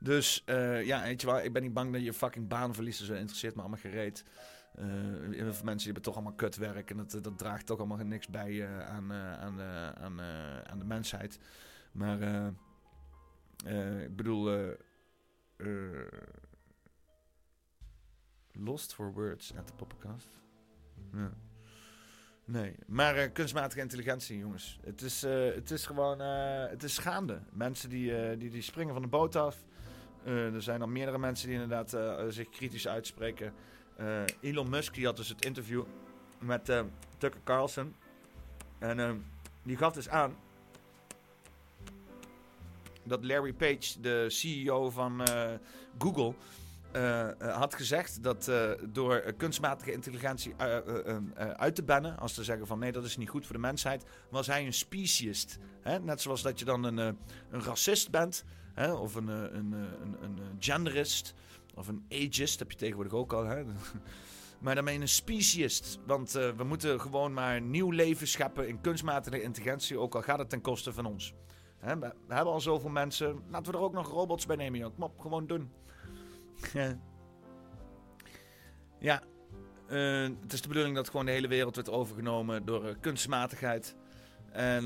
Dus 0.00 0.42
uh, 0.46 0.84
ja, 0.84 1.02
weet 1.02 1.20
je 1.20 1.26
wel, 1.26 1.40
ik 1.40 1.52
ben 1.52 1.62
niet 1.62 1.72
bang 1.72 1.92
dat 1.92 2.02
je 2.02 2.12
fucking 2.12 2.48
baan 2.48 2.74
verliest. 2.74 3.00
Interesseert 3.00 3.54
me 3.54 3.60
allemaal 3.60 3.78
gereed. 3.78 4.24
Uh, 4.78 4.84
mensen 5.36 5.62
die 5.62 5.84
hebben 5.84 6.02
toch 6.02 6.14
allemaal 6.14 6.34
kutwerk. 6.34 6.90
En 6.90 6.96
dat, 6.96 7.18
dat 7.22 7.38
draagt 7.38 7.66
toch 7.66 7.78
allemaal 7.78 7.96
niks 7.96 8.28
bij 8.28 8.50
uh, 8.50 8.88
aan, 8.88 9.12
aan, 9.12 9.60
aan, 10.00 10.20
aan 10.66 10.78
de 10.78 10.84
mensheid. 10.84 11.38
Maar 11.92 12.52
ik 14.02 14.16
bedoel... 14.16 14.74
Lost 18.52 18.94
for 18.94 19.12
words 19.12 19.56
at 19.56 19.66
the 19.66 19.72
podcast. 19.72 20.28
Ja. 21.12 21.32
Nee, 22.44 22.74
maar 22.86 23.28
kunstmatige 23.28 23.80
intelligentie, 23.80 24.38
jongens. 24.38 24.78
Het 24.84 25.02
is, 25.02 25.24
uh, 25.24 25.54
het 25.54 25.70
is 25.70 25.86
gewoon, 25.86 26.20
uh, 26.20 26.68
het 26.68 26.82
is 26.82 26.94
schaande. 26.94 27.40
Mensen 27.52 27.88
die, 27.88 28.36
die, 28.36 28.50
die 28.50 28.62
springen 28.62 28.92
van 28.92 29.02
de 29.02 29.08
boot 29.08 29.36
af. 29.36 29.64
Er 30.24 30.62
zijn 30.62 30.80
al 30.80 30.88
meerdere 30.88 31.18
mensen 31.18 31.48
die 31.48 31.60
inderdaad 31.60 31.96
zich 32.32 32.48
kritisch 32.48 32.88
uitspreken. 32.88 33.52
Elon 34.40 34.70
Musk 34.70 34.94
die 34.94 35.06
had 35.06 35.16
dus 35.16 35.28
het 35.28 35.44
interview 35.44 35.84
met 36.38 36.64
Tucker 37.18 37.40
Carlson. 37.44 37.94
En 38.78 39.24
die 39.62 39.76
gaf 39.76 39.92
dus 39.92 40.08
aan 40.08 40.36
dat 43.04 43.24
Larry 43.24 43.52
Page, 43.52 44.00
de 44.00 44.26
CEO 44.28 44.90
van 44.90 45.22
Google, 45.98 46.34
had 47.38 47.74
gezegd 47.74 48.22
dat 48.22 48.50
door 48.88 49.32
kunstmatige 49.36 49.92
intelligentie 49.92 50.54
uit 51.56 51.74
te 51.74 51.82
bannen, 51.82 52.18
als 52.18 52.34
te 52.34 52.44
zeggen 52.44 52.66
van 52.66 52.78
nee, 52.78 52.92
dat 52.92 53.04
is 53.04 53.16
niet 53.16 53.28
goed 53.28 53.46
voor 53.46 53.54
de 53.54 53.60
mensheid, 53.60 54.04
was 54.30 54.46
hij 54.46 54.66
een 54.66 54.72
speciest. 54.72 55.58
Hè? 55.80 55.98
Net 55.98 56.20
zoals 56.20 56.42
dat 56.42 56.58
je 56.58 56.64
dan 56.64 56.84
een, 56.84 56.96
een 57.50 57.62
racist 57.62 58.10
bent, 58.10 58.44
hè? 58.74 58.92
of 58.92 59.14
een, 59.14 59.28
een, 59.28 59.72
een, 59.72 60.16
een, 60.22 60.38
genderist, 60.58 61.34
of 61.74 61.88
een 61.88 62.04
ageist, 62.08 62.58
heb 62.58 62.70
je 62.70 62.76
tegenwoordig 62.76 63.12
ook 63.12 63.32
al. 63.32 63.44
Hè? 63.44 63.64
maar 64.60 64.92
je 64.92 65.00
een 65.00 65.08
speciest. 65.08 65.98
Want 66.06 66.32
we 66.32 66.64
moeten 66.64 67.00
gewoon 67.00 67.32
maar 67.32 67.60
nieuw 67.60 67.90
leven 67.90 68.28
scheppen 68.28 68.68
in 68.68 68.80
kunstmatige 68.80 69.42
intelligentie, 69.42 69.98
ook 69.98 70.14
al 70.14 70.22
gaat 70.22 70.38
het 70.38 70.50
ten 70.50 70.60
koste 70.60 70.92
van 70.92 71.06
ons. 71.06 71.34
Hè? 71.78 71.98
We, 71.98 72.14
hebben 72.28 72.52
al 72.52 72.60
zoveel 72.60 72.90
mensen, 72.90 73.42
laten 73.50 73.72
we 73.72 73.78
er 73.78 73.84
ook 73.84 73.92
nog 73.92 74.08
robots 74.08 74.46
bij 74.46 74.56
nemen, 74.56 74.78
joh. 74.78 74.94
Kom 74.94 75.02
op, 75.02 75.20
gewoon 75.20 75.46
doen. 75.46 75.70
ja, 78.98 79.22
het 80.40 80.52
is 80.52 80.60
de 80.62 80.68
bedoeling 80.68 80.96
dat 80.96 81.10
gewoon 81.10 81.26
de 81.26 81.32
hele 81.32 81.48
wereld 81.48 81.74
wordt 81.74 81.90
overgenomen 81.90 82.64
door 82.64 82.96
kunstmatigheid. 83.00 83.96
En 84.52 84.84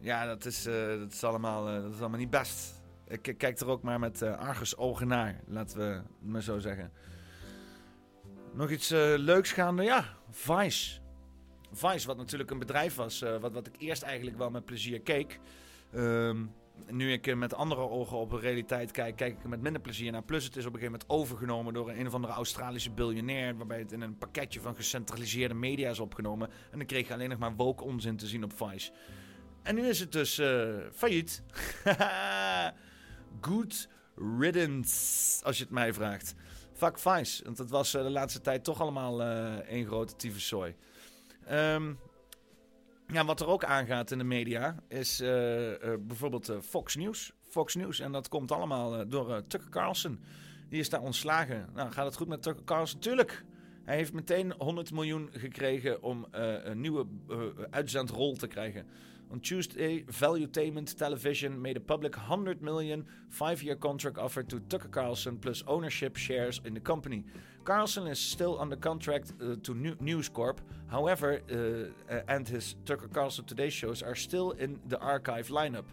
ja, 0.00 0.26
dat 0.26 0.44
is, 0.44 0.62
dat, 0.98 1.12
is 1.12 1.24
allemaal, 1.24 1.64
dat 1.64 1.92
is 1.92 2.00
allemaal 2.00 2.18
niet 2.18 2.30
best. 2.30 2.75
Ik 3.08 3.34
kijk 3.38 3.60
er 3.60 3.68
ook 3.68 3.82
maar 3.82 3.98
met 3.98 4.22
argus 4.22 4.76
ogen 4.76 5.08
naar, 5.08 5.40
laten 5.46 5.78
we 5.78 6.02
maar 6.18 6.42
zo 6.42 6.58
zeggen. 6.58 6.92
Nog 8.52 8.70
iets 8.70 8.88
leuks 9.16 9.52
gaande? 9.52 9.82
Ja, 9.82 10.04
Vice. 10.30 11.00
Vice, 11.72 12.06
wat 12.06 12.16
natuurlijk 12.16 12.50
een 12.50 12.58
bedrijf 12.58 12.94
was, 12.94 13.24
wat, 13.40 13.52
wat 13.52 13.66
ik 13.66 13.74
eerst 13.78 14.02
eigenlijk 14.02 14.36
wel 14.36 14.50
met 14.50 14.64
plezier 14.64 15.00
keek. 15.00 15.40
Um, 15.94 16.54
nu 16.90 17.12
ik 17.12 17.36
met 17.36 17.54
andere 17.54 17.80
ogen 17.80 18.16
op 18.16 18.30
de 18.30 18.38
realiteit 18.38 18.90
kijk, 18.90 19.16
kijk 19.16 19.36
ik 19.36 19.42
er 19.42 19.48
met 19.48 19.60
minder 19.60 19.82
plezier 19.82 20.12
naar. 20.12 20.22
Plus 20.22 20.44
het 20.44 20.56
is 20.56 20.66
op 20.66 20.74
een 20.74 20.78
gegeven 20.78 21.00
moment 21.00 21.10
overgenomen 21.20 21.74
door 21.74 21.88
een, 21.88 22.00
een 22.00 22.06
of 22.06 22.14
andere 22.14 22.32
Australische 22.32 22.90
biljonair. 22.90 23.56
Waarbij 23.56 23.78
het 23.78 23.92
in 23.92 24.00
een 24.00 24.18
pakketje 24.18 24.60
van 24.60 24.76
gecentraliseerde 24.76 25.54
media 25.54 25.90
is 25.90 26.00
opgenomen. 26.00 26.48
En 26.70 26.78
dan 26.78 26.86
kreeg 26.86 27.06
je 27.06 27.14
alleen 27.14 27.28
nog 27.28 27.38
maar 27.38 27.54
woke 27.56 27.84
onzin 27.84 28.16
te 28.16 28.26
zien 28.26 28.44
op 28.44 28.52
Vice. 28.56 28.92
En 29.62 29.74
nu 29.74 29.88
is 29.88 30.00
het 30.00 30.12
dus 30.12 30.38
uh, 30.38 30.76
failliet. 30.92 31.42
Good 33.40 33.88
riddance, 34.16 35.44
als 35.44 35.56
je 35.56 35.62
het 35.62 35.72
mij 35.72 35.92
vraagt. 35.94 36.34
Fuck 36.72 36.98
Vice, 36.98 37.44
want 37.44 37.56
dat 37.56 37.70
was 37.70 37.94
uh, 37.94 38.02
de 38.02 38.10
laatste 38.10 38.40
tijd 38.40 38.64
toch 38.64 38.80
allemaal 38.80 39.20
uh, 39.20 39.54
één 39.54 39.86
grote 39.86 40.16
tyfuszooi. 40.16 40.74
Um, 41.50 41.98
ja, 43.06 43.24
wat 43.24 43.40
er 43.40 43.46
ook 43.46 43.64
aangaat 43.64 44.10
in 44.10 44.18
de 44.18 44.24
media 44.24 44.76
is 44.88 45.20
uh, 45.20 45.28
bijvoorbeeld 46.00 46.52
Fox 46.62 46.96
News. 46.96 47.32
Fox 47.48 47.74
News. 47.74 48.00
En 48.00 48.12
dat 48.12 48.28
komt 48.28 48.52
allemaal 48.52 49.08
door 49.08 49.46
Tucker 49.46 49.70
Carlson. 49.70 50.20
Die 50.68 50.80
is 50.80 50.88
daar 50.88 51.00
ontslagen. 51.00 51.68
Nou, 51.74 51.90
gaat 51.90 52.04
het 52.04 52.16
goed 52.16 52.28
met 52.28 52.42
Tucker 52.42 52.64
Carlson? 52.64 53.00
Tuurlijk. 53.00 53.44
Hij 53.84 53.96
heeft 53.96 54.12
meteen 54.12 54.54
100 54.58 54.92
miljoen 54.92 55.28
gekregen 55.32 56.02
om 56.02 56.26
een 56.30 56.80
nieuwe 56.80 57.06
uitzendrol 57.70 58.34
te 58.34 58.46
krijgen. 58.46 58.86
On 59.32 59.40
Tuesday, 59.40 60.02
Valuetainment 60.02 60.96
Television 60.96 61.60
made 61.60 61.76
a 61.76 61.80
public 61.80 62.16
100 62.16 62.62
million 62.62 63.04
five-year 63.28 63.74
contract 63.74 64.18
offer 64.18 64.42
to 64.44 64.60
Tucker 64.60 64.88
Carlson 64.88 65.36
plus 65.36 65.64
ownership 65.66 66.16
shares 66.16 66.60
in 66.64 66.74
the 66.74 66.80
company. 66.80 67.24
Carlson 67.64 68.06
is 68.06 68.20
still 68.20 68.60
under 68.60 68.76
contract 68.76 69.32
uh, 69.40 69.56
to 69.64 69.74
New- 69.74 69.96
News 70.00 70.28
Corp. 70.28 70.60
However, 70.88 71.40
uh, 71.50 72.14
and 72.28 72.48
his 72.48 72.76
Tucker 72.84 73.08
Carlson 73.08 73.44
Today 73.44 73.68
shows 73.68 74.00
are 74.02 74.14
still 74.14 74.52
in 74.52 74.78
the 74.88 74.98
archive 75.00 75.48
lineup. 75.48 75.86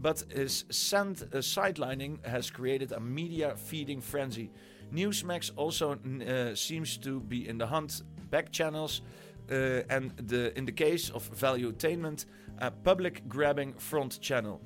but 0.00 0.22
his 0.32 0.64
sand 0.70 1.22
uh, 1.32 1.38
sidelining 1.38 2.24
has 2.24 2.50
created 2.50 2.92
a 2.92 3.00
media 3.00 3.56
feeding 3.56 4.00
frenzy. 4.00 4.48
Newsmax 4.94 5.50
also 5.56 5.92
uh, 5.92 6.54
seems 6.54 6.96
to 6.98 7.20
be 7.20 7.48
in 7.48 7.58
the 7.58 7.66
hunt 7.66 8.02
back 8.30 8.52
channels, 8.52 9.02
uh, 9.50 9.82
and 9.90 10.12
the 10.28 10.56
in 10.56 10.66
the 10.66 10.72
case 10.72 11.10
of 11.10 11.28
Valuetainment, 11.34 12.26
a 12.60 12.70
public 12.82 13.22
grabbing 13.28 13.74
front 13.76 14.18
channel. 14.20 14.60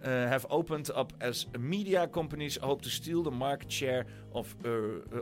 Uh, 0.00 0.28
have 0.28 0.46
opened 0.48 0.90
up 0.96 1.12
as 1.20 1.46
media 1.58 2.06
companies 2.06 2.56
hope 2.60 2.82
to 2.82 2.88
steal 2.88 3.22
the 3.22 3.30
market 3.30 3.72
share 3.72 4.06
of, 4.32 4.56
uh, 4.64 4.70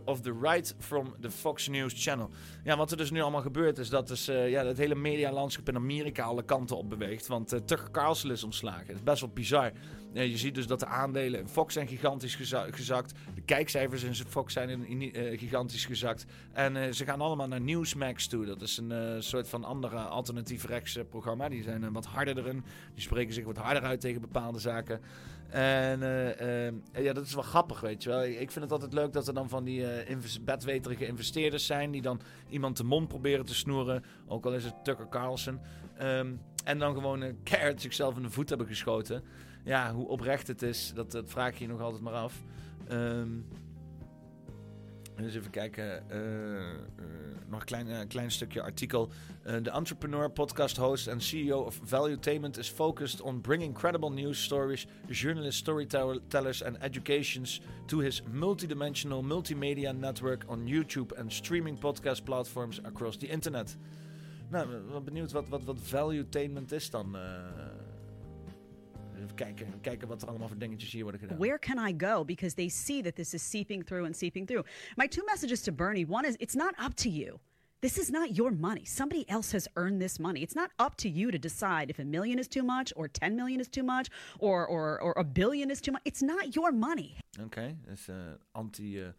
of 0.05 0.23
the 0.23 0.33
right 0.33 0.75
from 0.79 1.15
the 1.21 1.31
Fox 1.31 1.69
News 1.69 1.95
channel. 1.97 2.31
Ja, 2.65 2.77
wat 2.77 2.91
er 2.91 2.97
dus 2.97 3.11
nu 3.11 3.21
allemaal 3.21 3.41
gebeurt 3.41 3.79
is 3.79 3.89
dat 3.89 4.09
dus, 4.09 4.29
uh, 4.29 4.51
ja, 4.51 4.65
het 4.65 4.79
hele 4.79 4.95
medialandschap 4.95 5.69
in 5.69 5.77
Amerika 5.77 6.23
alle 6.23 6.43
kanten 6.43 6.77
op 6.77 6.89
beweegt. 6.89 7.27
Want 7.27 7.49
Tucker 7.49 7.91
Carlson 7.91 8.31
is 8.31 8.45
ontslagen. 8.45 8.87
Het 8.87 8.97
is 8.97 9.03
best 9.03 9.21
wel 9.21 9.31
bizar. 9.31 9.73
Je 10.25 10.37
ziet 10.37 10.55
dus 10.55 10.67
dat 10.67 10.81
de 10.81 10.87
aandelen 10.87 11.41
in 11.41 11.49
Fox 11.49 11.73
zijn 11.73 11.89
gigantisch 11.89 12.35
geza 12.35 12.67
gezakt. 12.71 13.15
De 13.35 13.41
kijkcijfers 13.41 14.03
in 14.03 14.15
Fox 14.15 14.53
zijn 14.53 14.87
in, 14.87 15.39
gigantisch 15.39 15.85
gezakt. 15.85 16.27
En 16.53 16.95
ze 16.95 17.05
gaan 17.05 17.21
allemaal 17.21 17.49
naar 17.49 17.61
Newsmax 17.61 18.27
toe. 18.27 18.47
Dat 18.47 18.63
is 18.63 18.77
een 18.77 19.23
soort 19.23 19.49
van 19.49 19.65
andere 19.65 19.97
alternatief 19.97 20.67
rechts 20.67 20.99
programma. 21.09 21.49
Die 21.49 21.63
zijn 21.63 21.93
wat 21.93 22.07
harder 22.07 22.39
erin. 22.39 22.65
Die 22.95 23.03
spreken 23.03 23.35
zich 23.35 23.45
wat 23.45 23.57
harder 23.57 23.83
uit 23.83 24.01
tegen 24.01 24.21
bepaalde 24.21 24.59
zaken. 24.59 25.01
En 25.51 26.01
ja, 26.93 27.13
dat 27.13 27.27
is 27.27 27.35
wel 27.35 27.43
grappig, 27.43 27.81
weet 27.81 28.03
je 28.03 28.09
wel. 28.09 28.25
Ik 28.25 28.51
vind 28.51 28.65
het 28.65 28.73
altijd 28.73 28.93
leuk 28.93 29.13
dat 29.13 29.29
er 29.29 29.35
dan 29.35 29.49
van 29.49 29.65
die 29.65 29.85
bedweterige 30.41 31.07
investeerders 31.07 31.67
zijn... 31.67 31.91
die 31.91 32.03
dan 32.03 32.21
iemand 32.49 32.77
de 32.77 32.85
mond 32.85 33.09
proberen 33.09 33.45
te 33.45 33.55
snoeren. 33.55 34.05
Ook 34.27 34.47
al 34.47 34.55
is 34.55 34.65
het 34.65 34.85
Tucker 34.85 35.09
Carlson. 35.09 35.61
Um, 36.03 36.41
en 36.65 36.79
dan 36.79 36.95
gewoon 36.95 37.21
een 37.21 37.43
keihard 37.43 37.81
zichzelf 37.81 38.17
in 38.17 38.23
de 38.23 38.31
voet 38.31 38.49
hebben 38.49 38.67
geschoten. 38.67 39.23
Ja, 39.67 39.93
hoe 39.93 40.09
oprecht 40.09 40.47
het 40.47 40.63
is, 40.63 40.93
dat, 40.95 41.11
dat 41.11 41.31
vraag 41.31 41.59
je 41.59 41.67
nog 41.67 41.81
altijd 41.81 42.03
maar 42.03 42.13
af. 42.13 42.43
Um, 42.93 43.47
dus 45.17 45.35
even 45.35 45.51
kijken. 45.51 46.05
Uh, 46.11 46.19
nog 47.49 47.61
een 47.61 47.67
klein, 47.67 47.87
uh, 47.87 47.99
klein 48.09 48.31
stukje 48.31 48.63
artikel. 48.63 49.11
The 49.63 49.71
entrepreneur, 49.71 50.31
podcast 50.31 50.77
host 50.77 51.09
and 51.09 51.23
CEO 51.23 51.61
of 51.61 51.81
Valuetainment 51.83 52.59
is 52.59 52.69
focused 52.69 53.21
on 53.21 53.41
bringing 53.41 53.75
credible 53.75 54.11
news 54.11 54.43
stories, 54.43 54.87
journalists, 55.09 55.61
storytellers 55.61 56.63
and 56.63 56.77
educations 56.77 57.61
to 57.87 57.99
his 57.99 58.23
multidimensional 58.23 59.23
multimedia 59.23 59.93
network 59.93 60.45
on 60.49 60.67
YouTube 60.67 61.19
and 61.19 61.33
streaming 61.33 61.79
podcast 61.79 62.25
platforms 62.25 62.81
across 62.83 63.17
the 63.17 63.27
internet. 63.27 63.77
Nou, 64.51 64.69
ben 64.93 65.05
benieuwd 65.05 65.33
wat, 65.33 65.49
wat, 65.49 65.65
wat 65.65 65.77
Valuetainment 65.81 66.73
is 66.73 66.91
dan. 66.91 67.17
Even 69.27 69.37
kijken, 69.37 69.81
kijken 69.81 70.09
wat 70.09 70.23
er 70.23 70.29
allemaal 70.29 70.49
voor 70.49 70.59
dingetjes 70.59 70.93
hier 70.93 71.03
worden 71.03 71.21
gedaan. 71.21 71.39
Where 71.39 71.59
can 71.59 71.89
I 71.89 71.95
go? 72.07 72.25
Because 72.25 72.55
they 72.55 72.69
see 72.69 73.03
that 73.03 73.15
this 73.15 73.35
is 73.35 73.51
seeping 73.51 73.85
through 73.85 74.05
and 74.07 74.17
seeping 74.17 74.47
through. 74.47 74.67
My 74.97 75.09
two 75.09 75.25
messages 75.25 75.61
to 75.63 75.73
Bernie 75.73 76.07
one 76.09 76.29
is 76.29 76.35
it's 76.37 76.55
not 76.55 76.75
up 76.79 76.95
to 76.95 77.09
you. 77.09 77.39
This 77.81 77.99
is 77.99 78.11
not 78.11 78.37
your 78.37 78.53
money. 78.53 78.85
Somebody 78.85 79.25
else 79.29 79.53
has 79.53 79.69
earned 79.75 80.01
this 80.01 80.19
money. 80.19 80.41
It's 80.43 80.55
not 80.55 80.71
up 80.79 80.97
to 80.97 81.09
you 81.09 81.31
to 81.31 81.39
decide 81.39 81.91
if 81.91 81.99
a 81.99 82.05
million 82.05 82.39
is 82.39 82.49
too 82.49 82.63
much 82.63 82.93
or 82.97 83.09
10 83.09 83.37
million 83.37 83.61
is 83.61 83.69
too 83.69 83.83
much 83.83 84.09
or, 84.39 84.67
or, 84.67 85.01
or 85.01 85.13
a 85.17 85.25
billion 85.25 85.71
is 85.71 85.81
too 85.81 85.93
much. 85.93 86.03
It's 86.05 86.23
not 86.23 86.55
your 86.55 86.73
money. 86.73 87.17
Oké, 87.39 87.45
okay, 87.45 87.77
dat 87.85 87.99
is 87.99 88.09
uh, 88.09 88.15
anti, 88.53 89.03
uh, 89.03 89.13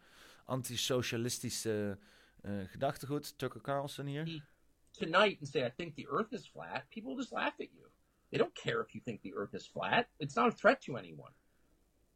anti-socialistische 0.45 1.97
uh, 2.45 2.51
gedachtegoed. 2.71 3.33
Tucker 3.37 3.61
Carlson 3.61 4.07
hier. 4.07 4.43
Tonight 4.91 5.37
and 5.39 5.47
say, 5.47 5.63
I 5.63 5.69
think 5.69 5.95
the 5.95 6.07
earth 6.09 6.33
is 6.33 6.47
flat, 6.47 6.89
people 6.89 7.15
just 7.15 7.31
laugh 7.31 7.53
at 7.59 7.69
you. 7.73 7.86
They 8.31 8.37
don't 8.37 8.55
care 8.55 8.81
if 8.81 8.93
you 8.93 9.01
think 9.01 9.21
the 9.21 9.33
earth 9.35 9.53
is 9.53 9.65
flat. 9.65 10.07
It's 10.19 10.35
not 10.35 10.49
a 10.49 10.51
threat 10.51 10.81
to 10.83 10.97
anyone. 10.97 11.31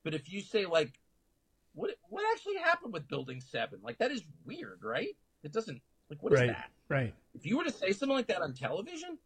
But 0.04 0.14
if 0.14 0.32
you 0.32 0.42
say 0.42 0.66
like 0.66 1.00
what 1.74 1.92
what 2.10 2.24
actually 2.34 2.58
happened 2.58 2.94
with 2.94 3.08
building 3.08 3.42
7? 3.42 3.80
Like 3.84 3.98
that 4.00 4.12
is 4.12 4.24
weird, 4.46 4.80
right? 4.84 5.16
It 5.44 5.54
doesn't 5.54 5.82
like 6.10 6.22
what 6.22 6.34
is 6.34 6.40
right, 6.40 6.50
that? 6.50 6.72
Right. 6.90 7.14
If 7.34 7.46
you 7.46 7.58
were 7.58 7.64
to 7.64 7.72
say 7.72 7.92
something 7.92 8.16
like 8.16 8.28
that 8.28 8.42
on 8.42 8.54
television, 8.54 9.18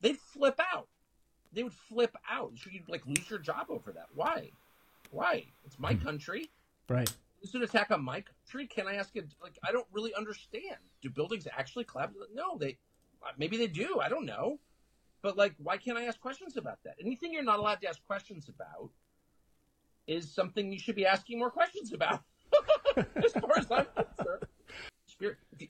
they'd 0.00 0.18
flip 0.18 0.60
out. 0.72 0.88
They 1.52 1.64
would 1.64 1.72
flip 1.72 2.16
out. 2.30 2.52
Should 2.54 2.72
you 2.72 2.82
like 2.88 3.04
lose 3.06 3.28
your 3.28 3.40
job 3.40 3.66
over 3.68 3.92
that? 3.92 4.06
Why? 4.14 4.50
Why? 5.10 5.46
It's 5.64 5.78
my 5.78 5.94
mm-hmm. 5.94 6.04
country. 6.04 6.50
Right. 6.88 7.10
Is 7.42 7.54
an 7.54 7.62
attack 7.62 7.90
on 7.90 8.04
my 8.04 8.22
country. 8.22 8.66
Can 8.66 8.86
I 8.86 8.96
ask 8.96 9.14
you? 9.14 9.24
Like, 9.42 9.58
I 9.66 9.72
don't 9.72 9.86
really 9.92 10.14
understand. 10.14 10.76
Do 11.02 11.08
buildings 11.08 11.48
actually 11.56 11.84
collapse? 11.84 12.14
No, 12.34 12.58
they. 12.58 12.78
Maybe 13.38 13.56
they 13.56 13.66
do. 13.66 13.98
I 14.00 14.08
don't 14.08 14.26
know. 14.26 14.58
But 15.22 15.36
like, 15.36 15.54
why 15.58 15.76
can't 15.76 15.98
I 15.98 16.04
ask 16.04 16.20
questions 16.20 16.56
about 16.56 16.78
that? 16.84 16.94
Anything 17.00 17.32
you're 17.32 17.44
not 17.44 17.58
allowed 17.58 17.80
to 17.80 17.88
ask 17.88 18.00
questions 18.06 18.48
about 18.48 18.90
is 20.06 20.34
something 20.34 20.72
you 20.72 20.78
should 20.78 20.96
be 20.96 21.06
asking 21.06 21.38
more 21.38 21.50
questions 21.50 21.92
about. 21.92 22.20
as 22.96 23.32
far 23.32 23.58
as 23.58 23.66
I'm 23.70 23.86
concerned. 23.94 24.46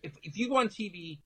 If, 0.02 0.12
if 0.22 0.36
you 0.36 0.48
go 0.48 0.58
on 0.58 0.68
TV. 0.68 1.18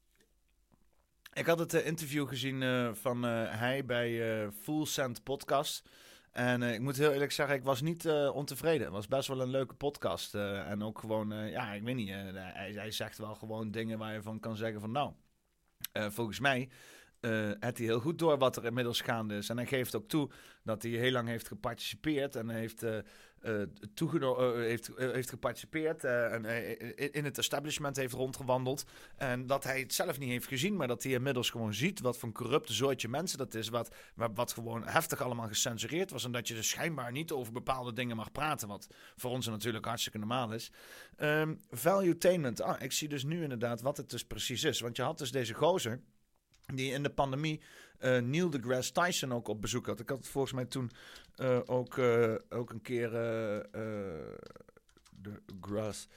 Ik 1.33 1.47
had 1.47 1.59
het 1.59 1.75
uh, 1.75 1.87
interview 1.87 2.29
gezien 2.29 2.63
uh, 2.63 2.95
van 2.95 3.25
uh, 3.25 3.59
hij 3.59 3.85
bij 3.85 4.51
Full 4.63 4.85
Send 4.85 5.23
Podcast. 5.23 5.89
En 6.33 6.63
ik 6.63 6.81
moet 6.81 6.97
heel 6.97 7.13
eerlijk 7.13 7.33
zeggen, 7.33 7.57
ik 7.57 7.65
was 7.65 7.81
niet 7.81 8.09
ontevreden. 8.33 8.83
Het 8.83 8.93
was 8.93 9.09
best 9.09 9.29
wel 9.29 9.41
een 9.41 9.51
leuke 9.51 9.75
podcast. 9.75 10.35
en 10.35 10.83
ook 10.83 10.99
gewoon, 10.99 11.49
ja, 11.51 11.73
ik 11.73 11.83
weet 11.83 11.95
niet. 11.95 12.09
hij, 12.09 12.73
hij, 12.73 12.91
zegt 12.91 13.19
wel 13.19 13.35
gewoon 13.35 13.71
dingen 13.71 13.99
waar 13.99 14.13
je 14.13 14.23
van 14.23 14.41
kan 14.41 14.57
zeggen 14.57 14.81
van 14.81 14.91
nou, 14.93 15.13
volgens 15.93 16.41
mij 16.41 16.69
uh, 17.25 17.51
het 17.61 17.79
hij 17.79 17.87
heel 17.87 18.01
goed 18.01 18.19
door 18.19 18.39
wat 18.39 18.57
er 18.57 18.65
inmiddels 18.65 19.01
gaande 19.01 19.37
is. 19.37 19.49
En 19.49 19.57
hij 19.57 19.67
geeft 19.67 19.95
ook 19.95 20.09
toe 20.09 20.31
dat 20.63 20.83
hij 20.83 20.91
heel 20.91 21.11
lang 21.11 21.29
heeft 21.29 21.49
geparticipeerd 21.49 22.37
en 22.37 22.49
heeft, 22.49 22.83
uh, 22.83 22.99
heeft, 23.41 24.91
heeft 24.97 25.29
geparticipeerd 25.29 26.05
en 26.05 26.45
in 27.13 27.25
het 27.25 27.39
establishment 27.39 27.97
heeft 27.97 28.15
rondgewandeld. 28.15 28.85
En 29.17 29.47
dat 29.47 29.65
hij 29.65 29.81
het 29.81 29.95
zelf 29.95 30.19
niet 30.19 30.29
heeft 30.29 30.47
gezien, 30.47 30.77
maar 30.77 30.89
dat 30.89 31.03
hij 31.03 31.13
inmiddels 31.13 31.51
gewoon 31.51 31.75
ziet 31.75 32.01
wat 32.01 32.19
voor 32.19 32.29
een 32.29 32.35
corrupte 32.35 32.73
zooitje 32.73 33.09
mensen 33.09 33.39
dat 33.39 33.55
is. 33.55 33.69
Wat, 33.69 33.95
wat 34.35 34.53
gewoon 34.53 34.87
heftig 34.87 35.21
allemaal 35.21 35.49
gecensureerd 35.49 36.11
was. 36.11 36.25
En 36.25 36.33
dat 36.33 36.49
je 36.49 36.55
dus 36.55 36.69
schijnbaar 36.69 37.13
niet 37.13 37.33
over 37.33 37.53
bepaalde 37.53 37.93
dingen 37.93 38.17
mag 38.17 38.33
praten. 38.33 38.69
Wat 38.69 38.87
voor 39.17 39.31
ons 39.31 39.47
natuurlijk 39.47 39.85
hartstikke 39.85 40.19
normaal 40.19 40.53
is. 40.53 40.73
Um, 41.19 41.61
valuetainment. 41.71 42.61
Ah, 42.61 42.83
ik 42.83 42.93
zie 42.93 43.09
dus 43.09 43.25
nu 43.25 43.43
inderdaad 43.43 43.81
wat 43.81 43.97
het 43.97 44.11
dus 44.11 44.25
precies 44.25 44.65
is. 44.65 44.81
Want 44.81 44.97
je 44.97 45.03
had 45.03 45.19
dus 45.19 45.31
deze 45.31 45.55
gozer 45.55 46.01
die 46.67 46.93
in 46.93 47.03
de 47.03 47.11
pandemie 47.11 47.61
uh, 48.01 48.19
Neil 48.19 48.51
deGrasse 48.51 48.93
Tyson 48.93 49.33
ook 49.33 49.49
op 49.49 49.61
bezoek 49.61 49.87
had. 49.87 50.01
Ik 50.01 50.09
had 50.09 50.19
het 50.19 50.29
volgens 50.29 50.53
mij 50.53 50.65
toen 50.65 50.91
uh, 51.37 51.61
ook, 51.65 51.97
uh, 51.97 52.35
ook 52.49 52.71
een 52.71 52.83
keer 52.83 53.11
de 53.11 54.37
Grass. 55.61 56.09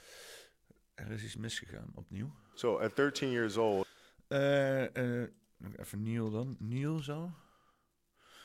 Er 0.94 1.10
is 1.10 1.24
iets 1.24 1.36
misgegaan 1.36 1.92
opnieuw. 1.94 2.30
So 2.54 2.78
at 2.78 2.96
13 2.96 3.30
years 3.30 3.56
old. 3.56 3.86
even 4.28 6.02
Neil 6.02 6.30
dan. 6.30 6.56
Neil 6.58 6.98
zo. 6.98 7.30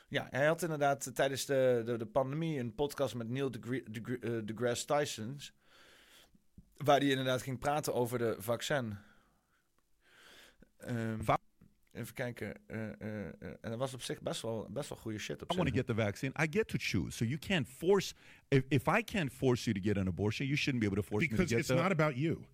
Ja, 0.08 0.28
hij 0.30 0.46
had 0.46 0.62
inderdaad 0.62 1.16
tijdens 1.16 1.46
de, 1.46 1.82
de, 1.86 1.98
de 1.98 2.06
pandemie 2.06 2.60
een 2.60 2.76
podcast 2.76 3.16
met 3.16 3.30
Neil 3.30 3.52
deGrasse 4.46 4.86
Tyson. 4.86 5.40
Waar 6.78 7.00
hij 7.00 7.10
inderdaad 7.10 7.42
ging 7.42 7.60
praten 7.60 7.94
over 7.94 8.18
de 8.18 8.36
vaccin. 8.40 8.98
Um, 10.88 11.24
Even 11.94 12.14
kijken. 12.14 12.54
Uh, 12.68 12.78
uh, 12.78 13.26
en 13.62 13.70
dat 13.70 13.78
was 13.78 13.94
op 13.94 14.02
zich 14.02 14.22
best 14.22 14.42
wel, 14.42 14.68
best 14.70 14.90
wel 14.90 14.98
goede 14.98 15.18
shit. 15.18 15.44
Op 15.44 15.52
I 15.52 15.56
want 15.56 15.68
to 15.68 15.76
get 15.76 15.86
the 15.88 15.96
vaccine. 15.96 16.32
I 16.44 16.48
get 16.50 16.68
to 16.68 16.78
choose. 16.80 17.16
So 17.16 17.26
you 17.26 17.38
can't 17.38 17.68
force. 17.68 18.14
If, 18.48 18.64
if 18.70 18.88
I 18.88 19.04
can't 19.04 19.32
force 19.32 19.64
you 19.70 19.82
to 19.82 19.88
get 19.88 19.98
an 19.98 20.08
abortion, 20.08 20.48
you 20.48 20.58
shouldn't 20.58 20.82
be 20.82 20.88
able 20.90 21.02
to 21.02 21.08
force 21.08 21.28
because 21.28 21.40
me 21.40 21.46
to 21.46 21.56
get 21.56 21.68
Because 21.68 21.74
it's 21.74 21.82
not 21.82 21.92
about 21.92 22.16
you. 22.16 22.46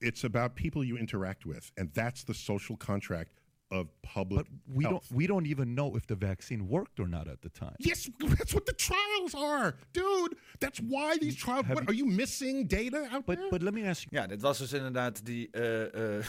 It's 0.00 0.24
about 0.24 0.54
people 0.54 0.84
you 0.84 0.96
interact 0.98 1.44
with, 1.46 1.72
and 1.76 1.92
that's 1.92 2.24
the 2.24 2.34
social 2.34 2.76
contract 2.76 3.30
of 3.74 3.88
public. 4.02 4.46
But 4.46 4.76
we 4.76 4.84
health. 4.84 5.06
don't. 5.08 5.16
We 5.18 5.26
don't 5.26 5.46
even 5.46 5.74
know 5.74 5.96
if 5.96 6.06
the 6.06 6.14
vaccine 6.14 6.68
worked 6.68 7.00
or 7.00 7.08
not 7.08 7.28
at 7.28 7.42
the 7.42 7.50
time. 7.50 7.74
Yes, 7.78 8.08
that's 8.38 8.54
what 8.54 8.66
the 8.66 8.72
trials 8.72 9.34
are, 9.34 9.74
dude. 9.92 10.36
That's 10.60 10.78
why 10.78 11.18
these 11.18 11.36
trials. 11.36 11.66
What, 11.66 11.88
are 11.88 11.94
you 11.94 12.06
missing 12.06 12.66
data 12.66 13.08
out 13.12 13.26
but, 13.26 13.38
there? 13.38 13.50
But 13.50 13.62
let 13.62 13.74
me 13.74 13.84
ask 13.84 14.02
you. 14.02 14.18
Ja, 14.18 14.26
dit 14.26 14.40
was 14.40 14.58
dus 14.58 14.72
inderdaad 14.72 15.26
die 15.26 15.48
uh, 15.56 15.62
uh, 15.62 16.24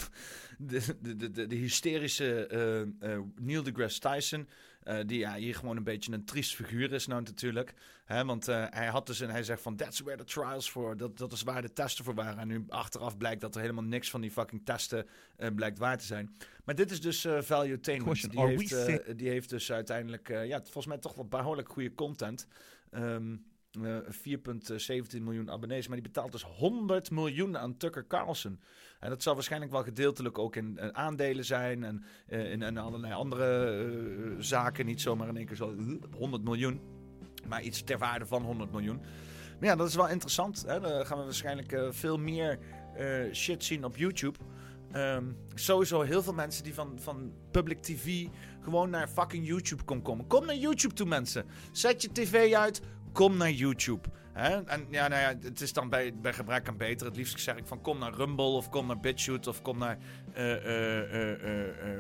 de, 0.57 0.81
de, 1.01 1.31
de, 1.31 1.47
de, 1.47 1.55
hysterische 1.55 2.29
uh, 3.03 3.19
Neil 3.39 3.63
deGrasse 3.63 3.99
Tyson. 3.99 4.47
Die 5.05 5.19
ja, 5.19 5.35
hier 5.35 5.55
gewoon 5.55 5.77
een 5.77 5.83
beetje 5.83 6.13
een 6.13 6.25
triest 6.25 6.55
figuur 6.55 6.93
is 6.93 7.07
nou 7.07 7.21
natuurlijk. 7.21 7.73
Hè, 8.05 8.25
want 8.25 8.45
hij 8.45 8.87
had 8.87 9.07
dus 9.07 9.21
en 9.21 9.29
hij 9.29 9.43
zegt 9.43 9.61
van 9.61 9.75
that's 9.75 9.99
where 9.99 10.17
the 10.17 10.23
trials 10.23 10.69
for. 10.69 10.97
Dat, 10.97 11.17
dat 11.17 11.31
is 11.31 11.41
waar 11.41 11.61
de 11.61 11.73
testen 11.73 12.05
voor 12.05 12.13
waren. 12.13 12.39
En 12.39 12.47
nu 12.47 12.63
achteraf 12.67 13.17
blijkt 13.17 13.41
dat 13.41 13.55
er 13.55 13.61
helemaal 13.61 13.83
niks 13.83 14.09
van 14.09 14.21
die 14.21 14.31
fucking 14.31 14.65
testen 14.65 15.07
blijkt 15.55 15.77
waar 15.77 15.97
te 15.97 16.05
zijn. 16.05 16.37
Maar 16.63 16.75
dit 16.75 16.91
is 16.91 17.01
dus 17.01 17.27
value 17.39 17.75
attainment. 17.75 18.31
Die 18.31 18.41
heeft, 18.41 19.17
die 19.17 19.29
heeft 19.29 19.49
dus 19.49 19.71
uiteindelijk 19.71 20.27
ja, 20.27 20.61
volgens 20.61 20.85
mij 20.85 20.97
toch 20.97 21.15
wel 21.15 21.27
behoorlijk 21.27 21.69
goede 21.69 21.95
content. 21.95 22.47
Um, 22.91 23.45
uh, 23.81 23.97
4,17 25.13 25.21
miljoen 25.21 25.51
abonnees. 25.51 25.87
Maar 25.87 26.01
die 26.01 26.11
betaalt 26.11 26.31
dus 26.31 26.43
100 26.43 27.11
miljoen 27.11 27.57
aan 27.57 27.77
Tucker 27.77 28.07
Carlson. 28.07 28.59
En 29.05 29.11
dat 29.11 29.23
zal 29.23 29.33
waarschijnlijk 29.33 29.71
wel 29.71 29.83
gedeeltelijk 29.83 30.37
ook 30.37 30.55
in 30.55 30.95
aandelen 30.95 31.45
zijn. 31.45 31.83
En 31.83 32.03
uh, 32.29 32.51
in, 32.51 32.61
in, 32.61 32.77
allerlei 32.77 33.13
andere 33.13 34.35
zaken. 34.39 34.85
Niet 34.85 35.01
zomaar 35.01 35.27
in 35.27 35.37
één 35.37 35.45
keer 35.45 35.55
zo 35.55 35.75
100 36.17 36.43
miljoen. 36.43 36.81
Maar 37.47 37.61
iets 37.61 37.83
ter 37.83 37.97
waarde 37.97 38.25
van 38.25 38.43
100 38.43 38.71
miljoen. 38.71 38.99
Maar 39.59 39.69
ja, 39.69 39.75
dat 39.75 39.87
is 39.87 39.95
wel 39.95 40.09
interessant. 40.09 40.63
Hè? 40.67 40.79
Dan 40.79 41.05
gaan 41.05 41.17
we 41.17 41.23
waarschijnlijk 41.23 41.71
eh, 41.71 41.87
veel 41.91 42.17
meer 42.17 42.59
eh, 42.95 43.33
shit 43.33 43.63
zien 43.63 43.85
op 43.85 43.97
YouTube. 43.97 44.39
Ehm, 44.91 45.25
sowieso 45.53 46.01
heel 46.01 46.23
veel 46.23 46.33
mensen 46.33 46.63
die 46.63 46.73
van, 46.73 46.99
van 46.99 47.33
public 47.51 47.81
TV 47.81 48.27
gewoon 48.61 48.89
naar 48.89 49.07
fucking 49.07 49.47
YouTube 49.47 49.83
komen. 50.01 50.27
Kom 50.27 50.45
naar 50.45 50.55
YouTube 50.55 50.93
toe, 50.93 51.07
mensen. 51.07 51.45
Zet 51.71 52.01
je 52.01 52.11
tv 52.11 52.53
uit, 52.53 52.81
kom 53.11 53.37
naar 53.37 53.51
YouTube. 53.51 54.09
Hè? 54.35 54.63
En 54.63 54.85
ja, 54.89 55.07
nou 55.07 55.21
ja, 55.21 55.47
het 55.47 55.61
is 55.61 55.73
dan 55.73 55.89
bij, 55.89 56.13
bij 56.21 56.33
gebrek 56.33 56.67
aan 56.67 56.77
beter. 56.77 57.07
Het 57.07 57.15
liefst 57.15 57.39
zeg 57.39 57.55
ik 57.55 57.65
van 57.65 57.81
kom 57.81 57.97
naar 57.97 58.13
Rumble 58.13 58.45
of 58.45 58.69
kom 58.69 58.87
naar 58.87 58.99
BitChute 58.99 59.49
of 59.49 59.61
kom 59.61 59.77
naar 59.77 59.97
eh, 60.33 60.55
eh, 60.55 61.99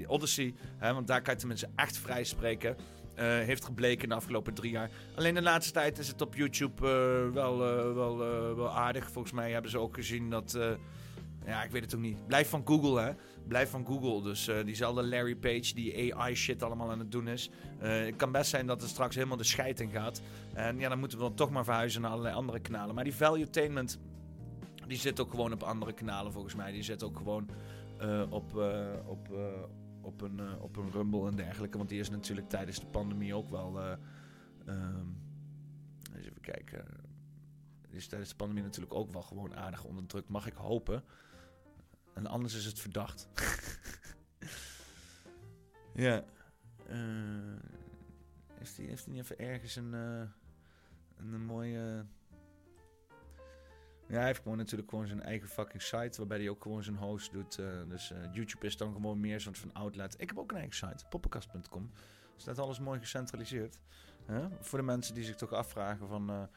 eh? 0.00 0.10
Odyssey. 0.10 0.54
Hè? 0.76 0.94
Want 0.94 1.06
daar 1.06 1.22
kan 1.22 1.34
je 1.34 1.38
tenminste 1.38 1.68
echt 1.74 1.98
vrij 1.98 2.24
spreken. 2.24 2.76
Heeft 3.16 3.64
gebleken 3.64 4.08
de 4.08 4.14
afgelopen 4.14 4.54
drie 4.54 4.70
jaar. 4.70 4.90
Alleen 5.14 5.34
de 5.34 5.42
laatste 5.42 5.72
tijd 5.72 5.98
is 5.98 6.08
het 6.08 6.20
op 6.20 6.34
YouTube 6.34 6.86
wel, 7.32 7.58
wel, 7.94 8.16
wel 8.56 8.70
aardig. 8.70 9.10
Volgens 9.10 9.34
mij 9.34 9.52
hebben 9.52 9.70
ze 9.70 9.78
ook 9.78 9.94
gezien 9.94 10.30
dat. 10.30 10.58
ja, 11.46 11.62
ik 11.62 11.70
weet 11.70 11.82
het 11.82 11.94
ook 11.94 12.00
niet. 12.00 12.26
Blijf 12.26 12.48
van 12.48 12.62
Google, 12.64 13.00
hè. 13.00 13.12
Blijf 13.48 13.70
van 13.70 13.86
Google. 13.86 14.22
Dus 14.22 14.48
eh, 14.48 14.64
diezelfde 14.64 15.06
Larry 15.06 15.34
Page 15.34 15.74
die 15.74 16.14
AI-shit 16.14 16.62
allemaal 16.62 16.90
aan 16.90 16.98
het 16.98 17.12
doen 17.12 17.28
is. 17.28 17.50
Eh, 17.78 18.04
het 18.04 18.16
kan 18.16 18.32
best 18.32 18.50
zijn 18.50 18.66
dat 18.66 18.82
er 18.82 18.88
straks 18.88 19.14
helemaal 19.14 19.36
de 19.36 19.44
scheid 19.44 19.80
in 19.80 19.90
gaat. 19.90 20.22
En 20.54 20.78
ja, 20.78 20.88
dan 20.88 20.98
moeten 20.98 21.18
we 21.18 21.24
dan 21.24 21.34
toch 21.34 21.50
maar 21.50 21.64
verhuizen 21.64 22.00
naar 22.00 22.10
allerlei 22.10 22.34
andere 22.34 22.60
kanalen. 22.60 22.94
Maar 22.94 23.04
die 23.04 23.14
valuetainment, 23.14 23.98
die 24.86 24.98
zit 24.98 25.20
ook 25.20 25.30
gewoon 25.30 25.52
op 25.52 25.62
andere 25.62 25.92
kanalen 25.92 26.32
volgens 26.32 26.54
mij. 26.54 26.72
Die 26.72 26.82
zit 26.82 27.02
ook 27.02 27.16
gewoon 27.16 27.48
eh, 27.98 28.22
op, 28.30 28.54
op, 29.06 29.28
op, 30.02 30.20
een, 30.20 30.60
op 30.60 30.76
een 30.76 30.90
Rumble 30.90 31.28
en 31.28 31.36
dergelijke. 31.36 31.76
Want 31.76 31.88
die 31.88 32.00
is 32.00 32.10
natuurlijk 32.10 32.48
tijdens 32.48 32.80
de 32.80 32.86
pandemie 32.86 33.34
ook 33.34 33.50
wel... 33.50 33.80
ehm, 34.66 35.06
eens 36.16 36.26
even 36.26 36.40
kijken. 36.40 36.84
Is 37.90 38.06
tijdens 38.06 38.30
de 38.30 38.36
pandemie 38.36 38.62
natuurlijk 38.62 38.94
ook 38.94 39.12
wel 39.12 39.22
gewoon 39.22 39.56
aardig 39.56 39.84
onder 39.84 40.06
druk. 40.06 40.28
Mag 40.28 40.46
ik 40.46 40.54
hopen. 40.54 41.04
En 42.16 42.26
anders 42.26 42.54
is 42.54 42.64
het 42.64 42.78
verdacht. 42.78 43.28
ja. 45.94 46.24
Eh, 46.86 46.96
heeft 48.54 48.76
hij 48.76 48.86
heeft 48.86 49.06
niet 49.06 49.18
even 49.18 49.38
ergens 49.38 49.76
een, 49.76 49.94
eh, 49.94 50.22
een, 51.16 51.44
mooie... 51.44 52.06
Ja, 54.08 54.16
hij 54.16 54.26
heeft 54.26 54.42
gewoon 54.42 54.56
natuurlijk 54.56 54.90
gewoon 54.90 55.06
zijn 55.06 55.22
eigen 55.22 55.48
fucking 55.48 55.82
site, 55.82 56.18
waarbij 56.18 56.38
hij 56.38 56.48
ook 56.48 56.62
gewoon 56.62 56.82
zijn 56.82 56.96
host 56.96 57.32
doet. 57.32 57.58
eh, 57.58 57.88
dus 57.88 58.12
YouTube 58.32 58.66
is 58.66 58.76
dan 58.76 58.92
gewoon 58.92 59.20
meer 59.20 59.40
soort 59.40 59.58
van 59.58 59.72
outlet. 59.72 60.20
Ik 60.20 60.28
heb 60.28 60.38
ook 60.38 60.50
een 60.50 60.58
eigen 60.58 60.76
site, 60.76 61.04
poppenkast.com. 61.08 61.90
Er 62.34 62.40
staat 62.40 62.58
alles 62.58 62.78
mooi 62.78 63.00
gecentraliseerd. 63.00 63.78
Voor 64.60 64.78
de 64.78 64.84
mensen 64.84 65.14
die 65.14 65.24
zich 65.24 65.36
toch 65.36 65.52
afvragen 65.52 66.08
van... 66.08 66.48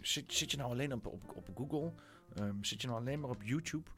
zit, 0.00 0.32
zit 0.32 0.50
je 0.50 0.56
nou 0.56 0.70
alleen 0.70 0.92
op, 0.92 1.06
op 1.06 1.50
Google? 1.54 1.92
Ehm, 2.34 2.62
zit 2.62 2.80
je 2.80 2.86
nou 2.86 3.00
alleen 3.00 3.20
maar 3.20 3.30
op 3.30 3.42
YouTube? 3.42 3.90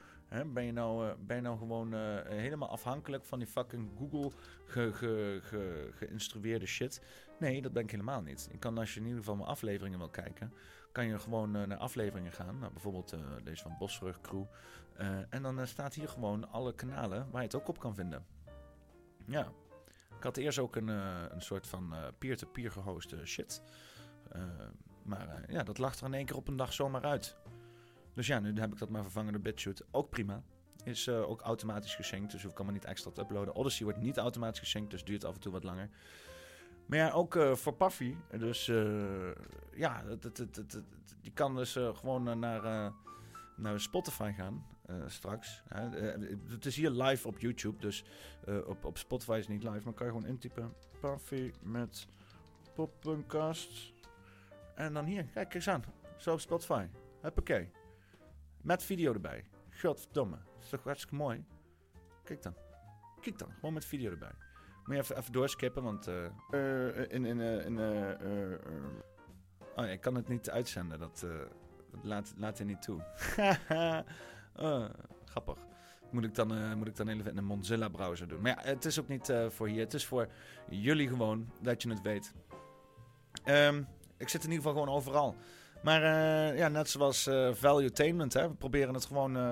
Ben, 0.46 0.64
je 0.64 0.72
nou, 0.72 1.08
eh, 1.08 1.14
ben 1.26 1.36
je 1.36 1.42
nou 1.42 1.58
gewoon 1.58 1.94
eh, 1.94 2.00
helemaal 2.24 2.68
afhankelijk 2.68 3.24
van 3.24 3.38
die 3.38 3.48
fucking 3.48 3.90
Google 3.98 4.30
ge, 4.66 4.92
ge, 4.92 5.40
ge, 5.42 5.90
geïnstrueerde 5.94 6.66
shit? 6.66 7.02
Nee, 7.38 7.62
dat 7.62 7.72
ben 7.72 7.82
ik 7.82 7.90
helemaal 7.90 8.22
niet. 8.22 8.48
Ik 8.52 8.60
kan 8.60 8.78
als 8.78 8.94
je 8.94 9.00
in 9.00 9.06
ieder 9.06 9.20
geval 9.20 9.36
mijn 9.36 9.48
afleveringen 9.48 9.98
wil 9.98 10.08
kijken, 10.08 10.52
kan 10.92 11.06
je 11.06 11.18
gewoon 11.18 11.56
eh, 11.56 11.66
naar 11.66 11.78
afleveringen 11.78 12.32
gaan. 12.32 12.58
Nou, 12.58 12.72
bijvoorbeeld 12.72 13.16
deze 13.44 13.62
van 13.62 13.76
Bosrug 13.78 14.20
Crew. 14.20 14.44
En 15.28 15.42
dan 15.42 15.66
staat 15.66 15.94
hier 15.94 16.08
gewoon 16.08 16.50
alle 16.50 16.74
kanalen 16.74 17.30
waar 17.30 17.40
je 17.40 17.46
het 17.46 17.56
ook 17.56 17.68
op 17.68 17.78
kan 17.78 17.94
vinden. 17.94 18.24
Ja. 19.26 19.52
Ik 20.16 20.22
had 20.22 20.36
eerst 20.36 20.58
ook 20.58 20.76
een, 20.76 20.88
een 20.88 21.42
soort 21.42 21.66
van 21.66 21.94
peer-to-peer 22.18 22.70
gehoste 22.70 23.26
shit. 23.26 23.62
Eh, 24.32 24.42
maar 25.02 25.44
ja, 25.48 25.62
dat 25.62 25.78
lag 25.78 25.98
er 25.98 26.06
in 26.06 26.14
één 26.14 26.26
keer 26.26 26.36
op 26.36 26.48
een 26.48 26.56
dag 26.56 26.72
zomaar 26.72 27.02
uit. 27.02 27.36
Dus 28.14 28.26
ja, 28.26 28.40
nu 28.40 28.60
heb 28.60 28.72
ik 28.72 28.78
dat 28.78 28.88
maar 28.88 29.02
vervangen 29.02 29.32
door 29.32 29.42
BitChute. 29.42 29.84
Ook 29.90 30.10
prima. 30.10 30.42
Is 30.84 31.06
eh, 31.06 31.30
ook 31.30 31.40
automatisch 31.40 31.94
gesynct, 31.94 32.32
dus 32.32 32.42
hoef 32.42 32.50
ik 32.50 32.56
allemaal 32.56 32.76
niet 32.76 32.84
extra 32.84 33.10
te 33.10 33.20
uploaden. 33.20 33.54
Odyssey 33.54 33.84
wordt 33.84 34.00
niet 34.00 34.16
automatisch 34.16 34.58
gesynct, 34.58 34.90
dus 34.90 35.04
duurt 35.04 35.24
af 35.24 35.34
en 35.34 35.40
toe 35.40 35.52
wat 35.52 35.64
langer. 35.64 35.88
Maar 36.86 36.98
ja, 36.98 37.10
ook 37.10 37.36
eh, 37.36 37.54
voor 37.54 37.74
Puffy. 37.74 38.16
Dus 38.38 38.68
eh, 38.68 39.30
ja, 39.74 40.04
die 41.20 41.32
kan 41.34 41.56
dus 41.56 41.72
gewoon 41.72 42.38
naar, 42.38 42.92
naar 43.56 43.80
Spotify 43.80 44.32
gaan 44.32 44.66
straks. 45.06 45.62
Het 46.48 46.66
is 46.66 46.76
hier 46.76 46.90
live 46.90 47.28
op 47.28 47.38
YouTube, 47.38 47.80
dus 47.80 48.04
op, 48.66 48.84
op 48.84 48.98
Spotify 48.98 49.32
is 49.32 49.46
het 49.46 49.48
niet 49.48 49.62
live. 49.62 49.84
Maar 49.84 49.94
kan 49.94 50.06
je 50.06 50.12
gewoon 50.12 50.28
intypen 50.28 50.74
Puffy 51.00 51.52
met 51.62 52.06
poppenkast. 52.74 53.92
En 54.74 54.92
dan 54.92 55.04
hier, 55.04 55.22
kijk, 55.22 55.32
kijk 55.32 55.54
eens 55.54 55.68
aan. 55.68 55.84
Zo 56.16 56.32
op 56.32 56.40
Spotify. 56.40 56.86
Huppakee. 57.20 57.81
Met 58.62 58.82
video 58.82 59.12
erbij. 59.12 59.44
Godverdomme. 59.70 60.36
Dat 60.36 60.62
is 60.62 60.68
toch 60.68 60.84
hartstikke 60.84 61.14
mooi? 61.14 61.44
Kijk 62.24 62.42
dan. 62.42 62.54
Kijk 63.20 63.38
dan, 63.38 63.52
gewoon 63.54 63.74
met 63.74 63.84
video 63.84 64.10
erbij. 64.10 64.32
Moet 64.84 64.96
je 64.96 65.02
even, 65.02 65.16
even 65.16 65.32
doorskippen, 65.32 65.82
want... 65.82 66.06
eh, 66.06 66.24
eh, 66.50 67.10
in, 67.10 67.24
in, 67.24 67.40
eh, 67.40 67.66
in, 67.66 67.78
oh 69.76 69.84
ja, 69.84 69.86
ik 69.86 70.00
kan 70.00 70.14
het 70.14 70.28
niet 70.28 70.50
uitzenden. 70.50 70.98
Dat, 70.98 71.26
dat 71.90 72.04
laat, 72.04 72.34
laat 72.36 72.58
hij 72.58 72.66
niet 72.66 72.82
toe. 72.82 73.02
Oh, 74.56 74.84
grappig. 75.24 75.58
Moet 76.10 76.24
ik, 76.24 76.34
dan, 76.34 76.78
moet 76.78 76.86
ik 76.88 76.96
dan 76.96 77.08
even 77.08 77.30
in 77.30 77.36
een 77.36 77.44
Mozilla-browser 77.44 78.28
doen. 78.28 78.40
Maar 78.40 78.64
ja, 78.64 78.70
het 78.70 78.84
is 78.84 79.00
ook 79.00 79.08
niet 79.08 79.32
voor 79.48 79.68
hier. 79.68 79.80
Het 79.80 79.94
is 79.94 80.06
voor 80.06 80.28
jullie 80.68 81.08
gewoon, 81.08 81.52
dat 81.60 81.82
je 81.82 81.88
het 81.88 82.00
weet. 82.02 82.32
Ehm, 83.44 83.82
ik 84.16 84.28
zit 84.28 84.44
in 84.44 84.50
ieder 84.50 84.64
geval 84.64 84.82
gewoon 84.82 84.96
overal. 84.96 85.36
Maar 85.82 86.02
eh, 86.02 86.58
ja, 86.58 86.68
net 86.68 86.90
zoals 86.90 87.26
eh 87.26 87.54
valuetainment. 87.54 88.32
We 88.32 88.54
proberen 88.58 88.94
het 88.94 89.04
gewoon... 89.04 89.36
eh, 89.36 89.42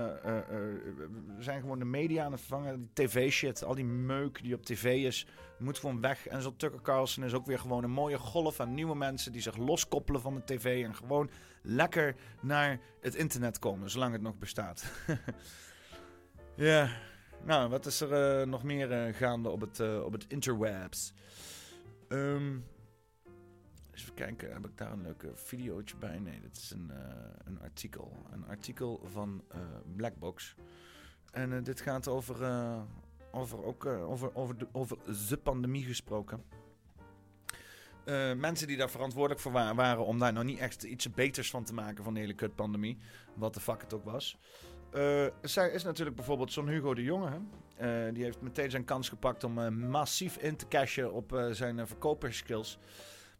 we 1.37 1.37
zijn 1.39 1.61
gewoon 1.61 1.79
de 1.79 1.85
media 1.85 2.25
aan 2.25 2.33
het 2.33 2.41
vervangen. 2.41 2.77
Die 2.79 3.07
tv-shit, 3.07 3.65
al 3.65 3.75
die 3.75 3.85
meuk 3.85 4.43
die 4.43 4.55
op 4.55 4.65
tv 4.65 5.05
is, 5.07 5.27
moet 5.59 5.79
gewoon 5.79 6.01
weg. 6.01 6.27
En 6.27 6.43
zo 6.43 6.55
Tucker 6.57 6.81
Carlson 6.83 7.25
is 7.25 7.35
ook 7.35 7.47
weer 7.47 7.59
gewoon 7.59 7.85
een 7.85 7.91
mooie 7.91 8.19
golf 8.19 8.61
aan 8.61 8.75
nieuwe 8.75 8.95
mensen... 8.97 9.33
die 9.33 9.43
zich 9.43 9.57
loskoppelen 9.57 10.21
van 10.21 10.35
de 10.35 10.45
tv 10.45 10.85
en 10.85 10.95
gewoon 10.95 11.31
lekker 11.63 12.15
naar 12.41 12.81
het 13.01 13.15
internet 13.15 13.59
komen, 13.59 13.91
zolang 13.91 14.13
het 14.13 14.23
nog 14.23 14.39
bestaat. 14.39 14.85
ja, 16.57 16.89
nou, 17.45 17.69
wat 17.69 17.87
is 17.87 18.01
er 18.01 18.49
nog 18.49 18.63
meer 18.63 19.15
gaande 19.15 19.49
op 19.49 19.61
het, 19.61 19.81
op 20.05 20.13
het 20.13 20.25
interwebs? 20.29 21.13
Ehm, 22.09 22.59
even 24.01 24.15
kijken, 24.15 24.53
heb 24.53 24.67
ik 24.67 24.77
daar 24.79 24.93
een 24.93 25.03
leuke 25.03 25.31
videootje 25.35 25.97
bij? 25.97 26.19
Nee, 26.19 26.41
dit 26.41 26.57
is 26.57 26.71
een, 26.71 26.91
eh, 26.91 27.15
een 27.45 27.61
artikel. 27.61 28.13
Een 28.31 28.47
artikel 28.47 29.01
van 29.13 29.43
eh, 29.49 29.61
Blackbox. 29.97 30.55
En 31.33 31.53
eh, 31.53 31.65
dit 31.65 31.81
gaat 31.81 32.09
over, 32.09 32.37
over, 33.31 33.65
ook, 33.65 33.87
over, 33.87 34.35
over, 34.35 34.59
de, 34.59 34.67
over 34.73 34.99
de 35.29 35.37
pandemie 35.37 35.85
gesproken. 35.85 36.43
Mensen 38.37 38.67
die 38.67 38.77
daar 38.77 38.91
verantwoordelijk 38.91 39.41
voor 39.41 39.53
wa- 39.53 39.75
waren 39.75 40.05
om 40.05 40.19
daar 40.19 40.33
nou 40.33 40.45
niet 40.45 40.59
echt 40.59 40.83
iets 40.83 41.11
beters 41.11 41.51
van 41.51 41.65
te 41.65 41.75
maken 41.75 42.05
van 42.05 42.15
de 42.15 42.21
hele 42.21 42.35
kutpandemie. 42.35 42.99
Wat 43.35 43.55
de 43.55 43.61
fuck 43.61 43.81
het 43.81 43.95
ook 43.95 44.05
was. 44.05 44.39
Zij 45.43 45.71
is 45.71 45.83
natuurlijk 45.83 46.17
bijvoorbeeld 46.17 46.53
zo'n 46.53 46.69
Hugo 46.69 46.95
de 46.95 47.03
Jonge. 47.03 47.41
Hè? 47.77 48.13
Die 48.13 48.25
heeft 48.25 48.41
meteen 48.41 48.71
zijn 48.71 48.85
kans 48.85 49.09
gepakt 49.09 49.45
om 49.45 49.79
massief 49.79 50.37
in 50.37 50.57
te 50.57 50.69
cashen 50.69 51.13
op 51.13 51.49
zijn 51.51 51.87
verkoperskills. 51.87 52.79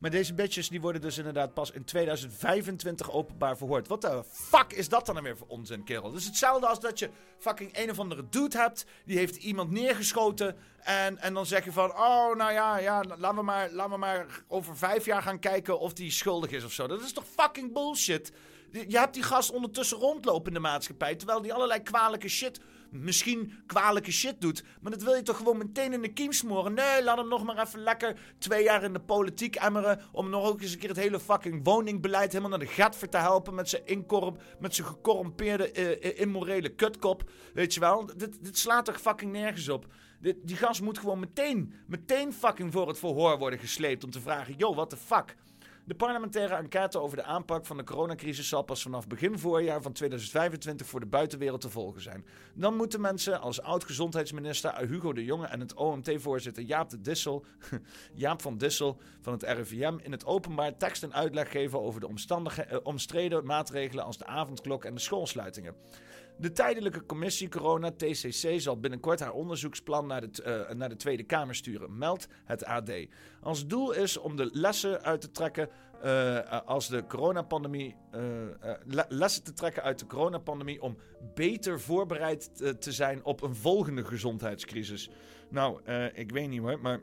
Maar 0.01 0.11
deze 0.11 0.35
bitches 0.35 0.69
die 0.69 0.81
worden 0.81 1.01
dus 1.01 1.19
inderdaad 1.19 1.55
pas 1.55 1.71
in 1.71 1.85
2025 1.85 3.11
openbaar 3.13 3.57
verhoord. 3.57 3.89
Wat 3.89 4.01
de 4.01 4.25
fuck 4.31 4.73
is 4.73 4.89
dat 4.89 5.07
dan 5.07 5.15
nou 5.15 5.27
weer 5.27 5.37
voor 5.37 5.47
onzin, 5.47 5.85
kerel? 5.85 6.11
Dus 6.11 6.25
hetzelfde 6.25 6.67
als 6.67 6.81
dat 6.81 6.99
je 6.99 7.11
fucking 7.39 7.79
een 7.79 7.91
of 7.91 7.99
andere 7.99 8.29
dude 8.31 8.59
hebt. 8.59 8.87
Die 9.05 9.19
heeft 9.19 9.37
iemand 9.37 9.71
neergeschoten. 9.71 10.57
En, 10.81 11.19
en 11.19 11.35
dan 11.35 11.47
zeg 11.47 11.65
je 11.65 11.73
van, 11.73 11.91
oh 11.91 12.37
nou 12.37 12.53
ja, 12.53 12.79
ja 12.79 13.05
laten, 13.19 13.37
we 13.37 13.43
maar, 13.43 13.71
laten 13.71 13.93
we 13.93 13.99
maar 13.99 14.27
over 14.49 14.77
vijf 14.77 15.05
jaar 15.05 15.23
gaan 15.23 15.39
kijken 15.39 15.79
of 15.79 15.93
die 15.93 16.11
schuldig 16.11 16.51
is 16.51 16.65
of 16.65 16.73
zo. 16.73 16.87
Dat 16.87 17.01
is 17.01 17.13
toch 17.13 17.27
fucking 17.37 17.73
bullshit? 17.73 18.33
Je 18.71 18.99
hebt 18.99 19.15
die 19.15 19.23
gast 19.23 19.51
ondertussen 19.51 19.99
rondlopen 19.99 20.47
in 20.47 20.55
de 20.55 20.61
maatschappij. 20.61 21.15
Terwijl 21.17 21.43
die 21.43 21.55
allerlei 21.55 21.83
kwalijke 21.83 22.29
shit, 22.29 22.61
misschien 22.91 23.53
kwalijke 23.67 24.13
shit 24.13 24.41
doet. 24.41 24.65
Maar 24.81 24.93
dat 24.93 25.03
wil 25.03 25.15
je 25.15 25.23
toch 25.23 25.37
gewoon 25.37 25.59
meteen 25.59 25.93
in 25.93 26.03
de 26.03 26.13
kiem 26.13 26.33
smoren? 26.33 26.75
Nee, 26.75 27.03
laat 27.03 27.17
hem 27.17 27.29
nog 27.29 27.45
maar 27.45 27.59
even 27.59 27.81
lekker 27.81 28.19
twee 28.39 28.63
jaar 28.63 28.83
in 28.83 28.93
de 28.93 29.01
politiek 29.01 29.57
emmeren. 29.57 30.01
Om 30.13 30.31
nog 30.31 30.47
ook 30.47 30.61
eens 30.61 30.73
een 30.73 30.79
keer 30.79 30.89
het 30.89 30.99
hele 30.99 31.21
fucking 31.21 31.61
woningbeleid 31.65 32.33
helemaal 32.33 32.59
naar 32.59 32.67
de 32.67 32.73
gatver 32.75 33.09
te 33.09 33.17
helpen. 33.17 33.55
Met 33.55 33.69
zijn, 33.69 33.87
incorp, 33.87 34.43
met 34.59 34.75
zijn 34.75 34.87
gecorrumpeerde, 34.87 35.71
eh, 35.71 36.05
eh, 36.05 36.21
immorele 36.21 36.69
kutkop. 36.69 37.31
Weet 37.55 37.75
je 37.75 37.81
wel? 37.81 38.11
Dit, 38.17 38.45
dit 38.45 38.59
slaat 38.59 38.85
toch 38.85 39.01
fucking 39.01 39.33
nergens 39.33 39.69
op? 39.69 39.87
Dit, 40.21 40.37
die 40.43 40.57
gast 40.57 40.83
moet 40.83 40.99
gewoon 40.99 41.19
meteen, 41.19 41.75
meteen 41.87 42.33
fucking 42.33 42.73
voor 42.73 42.89
het 42.89 42.99
verhoor 42.99 43.39
worden 43.39 43.59
gesleept. 43.59 44.05
Om 44.05 44.11
te 44.11 44.21
vragen, 44.21 44.55
yo, 44.57 44.75
what 44.75 44.91
the 44.91 44.97
fuck? 44.97 45.37
De 45.91 45.97
parlementaire 45.97 46.55
enquête 46.55 46.99
over 46.99 47.17
de 47.17 47.23
aanpak 47.23 47.67
van 47.67 47.77
de 47.77 47.85
coronacrisis 47.85 48.49
zal 48.49 48.63
pas 48.63 48.83
vanaf 48.83 49.07
begin 49.07 49.39
voorjaar 49.39 49.83
van 49.83 49.93
2025 49.93 50.87
voor 50.87 51.01
de 51.01 51.07
buitenwereld 51.07 51.61
te 51.61 51.71
volgen 51.71 52.03
zijn. 52.03 52.27
Dan 52.55 52.77
moeten 52.77 53.01
mensen 53.01 53.41
als 53.41 53.63
oud-gezondheidsminister 53.63 54.89
Hugo 54.89 55.13
de 55.13 55.25
Jonge 55.25 55.47
en 55.47 55.61
het 55.61 55.75
OMT-voorzitter 55.75 56.63
Jaap, 56.63 56.91
Jaap 58.15 58.43
van 58.43 58.59
Dissel 58.59 59.01
van 59.21 59.33
het 59.33 59.43
RIVM 59.43 59.99
in 60.03 60.13
het 60.13 60.27
openbaar 60.27 60.77
tekst 60.77 61.03
en 61.03 61.15
uitleg 61.15 61.51
geven 61.51 61.81
over 61.81 62.01
de 62.01 62.09
eh, 62.09 62.79
omstreden 62.83 63.45
maatregelen 63.45 64.05
als 64.05 64.19
de 64.19 64.27
avondklok 64.27 64.85
en 64.85 64.95
de 64.95 65.01
schoolsluitingen. 65.01 65.75
De 66.41 66.53
tijdelijke 66.53 67.07
commissie 67.07 67.49
corona 67.49 67.91
TCC 67.91 68.61
zal 68.61 68.81
binnenkort 68.81 69.21
haar 69.21 69.33
onderzoeksplan 69.33 70.07
naar 70.07 70.21
de, 70.31 70.43
eh, 70.43 70.75
naar 70.75 70.89
de 70.89 70.97
Tweede 70.97 71.23
Kamer 71.23 71.55
sturen, 71.55 71.99
meldt 71.99 72.29
het 72.45 72.65
AD. 72.65 72.91
Als 73.41 73.67
doel 73.67 73.93
is 73.93 74.17
om 74.17 74.37
de 74.37 74.49
lessen 74.53 75.03
uit 75.03 75.21
te 75.21 75.31
trekken 75.31 75.69
eh, 76.03 76.63
als 76.67 76.89
de 76.89 77.07
coronapandemie 77.07 77.97
eh, 78.11 78.43
eh, 78.43 78.77
le- 78.85 79.07
lessen 79.09 79.45
te 79.45 79.53
trekken 79.53 79.83
uit 79.83 79.99
de 79.99 80.07
coronapandemie 80.07 80.83
om 80.83 80.97
beter 81.35 81.81
voorbereid 81.81 82.51
te, 82.81 82.93
zijn 82.93 83.25
op 83.25 83.43
een 83.43 83.55
volgende 83.55 84.05
gezondheidscrisis. 84.05 85.11
Nou, 85.51 85.81
eh, 85.85 86.19
ik 86.19 86.31
weet 86.31 86.49
niet 86.49 86.61
hoor, 86.61 86.81
maar 86.81 87.01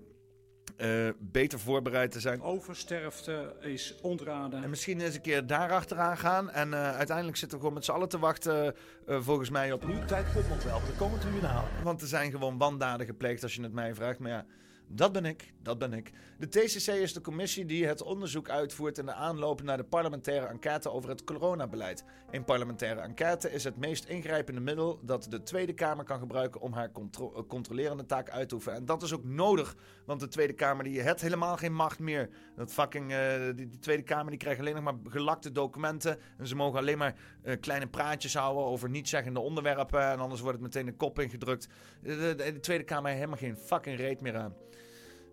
eh, 0.78 1.10
beter 1.20 1.60
voorbereid 1.60 2.12
te 2.12 2.20
zijn. 2.20 2.42
Oversterfte 2.42 3.56
is 3.62 3.96
ontraden. 4.02 4.64
En 4.64 4.70
misschien 4.70 5.00
eens 5.00 5.16
een 5.16 5.22
keer 5.22 5.48
daar 5.48 5.72
achteraan 5.72 6.18
gaan. 6.18 6.50
En 6.50 6.74
eh, 6.74 6.96
uiteindelijk 6.96 7.38
zitten 7.38 7.58
we 7.58 7.64
gewoon 7.64 7.78
met 7.78 7.86
z'n 7.86 7.92
allen 7.92 8.10
te 8.10 8.20
wachten, 8.20 8.76
eh, 9.06 9.22
volgens 9.22 9.50
mij, 9.50 9.72
op... 9.72 9.88
Nu 9.88 10.06
tijd 10.06 10.26
komt 10.34 10.50
nog 10.50 10.64
wel, 10.64 10.80
de 10.80 10.96
komende 10.98 11.26
tribunalen. 11.26 11.70
Want 11.84 12.02
er 12.02 12.08
zijn 12.08 12.32
gewoon 12.32 12.58
wandaden 12.58 13.06
gepleegd 13.06 13.44
als 13.44 13.56
je 13.56 13.62
het 13.62 13.74
mij 13.74 13.96
vraagt. 13.96 14.20
Maar 14.20 14.32
ja, 14.32 14.46
dat 14.88 15.12
ben 15.12 15.26
ik, 15.26 15.54
dat 15.62 15.78
ben 15.78 15.94
ik. 15.94 16.12
De 16.40 16.48
TCC 16.48 16.88
is 16.88 17.14
de 17.14 17.22
commissie 17.22 17.66
die 17.66 17.86
het 17.88 18.02
onderzoek 18.02 18.50
uitvoert 18.50 18.98
in 18.98 19.06
de 19.06 19.14
aanloop 19.14 19.62
naar 19.62 19.78
de 19.78 19.84
parlementaire 19.84 20.46
enquête 20.46 20.92
over 20.92 21.10
het 21.10 21.24
coronabeleid. 21.24 22.04
Een 22.32 22.44
parlementaire 22.44 23.02
enquête 23.02 23.52
is 23.52 23.64
het 23.64 23.78
meest 23.78 24.06
ingrijpende 24.06 24.62
middel 24.62 25.00
dat 25.04 25.28
de 25.30 25.44
Tweede 25.44 25.74
Kamer 25.74 26.06
kan 26.06 26.20
gebruiken 26.20 26.62
om 26.62 26.74
haar 26.74 26.90
eh, 26.94 27.42
controlerende 27.48 28.06
taak 28.06 28.30
uit 28.30 28.50
te 28.50 28.56
oefenen. 28.56 28.78
En 28.78 28.86
dat 28.86 29.04
is 29.04 29.14
ook 29.14 29.24
nodig, 29.24 29.76
want 30.06 30.20
de 30.20 30.28
Tweede 30.28 30.54
Kamer 30.54 30.84
die 30.84 31.02
heeft 31.02 31.22
helemaal 31.22 31.58
geen 31.58 31.74
macht 31.74 32.00
meer. 32.00 32.30
Dat 32.56 32.74
fucking, 32.74 33.12
eh, 33.12 33.42
die, 33.56 33.80
Tweede 33.80 34.04
Kamer 34.04 34.30
die 34.30 34.40
krijgt 34.40 34.60
alleen 34.60 34.76
nog 34.76 34.84
maar 34.84 34.96
gelakte 35.04 35.52
documenten. 35.52 36.18
En 36.38 36.48
ze 36.48 36.56
mogen 36.56 36.80
alleen 36.80 36.98
maar 36.98 37.16
eh, 37.44 37.60
kleine 37.60 37.88
praatjes 37.88 38.34
houden 38.36 38.64
over 38.64 38.90
niet-zeggende 38.90 39.40
onderwerpen. 39.40 40.02
En 40.02 40.20
anders 40.20 40.42
wordt 40.42 40.58
het 40.58 40.66
meteen 40.66 40.86
de 40.86 40.96
kop 40.98 41.20
ingedrukt. 41.20 41.68
De- 42.02 42.34
de 42.36 42.60
Tweede 42.60 42.84
Kamer 42.84 43.06
heeft 43.12 43.20
helemaal 43.20 43.40
geen 43.40 43.58
fucking 43.58 43.98
reet 43.98 44.22
meer 44.22 44.38
aan. 44.38 44.54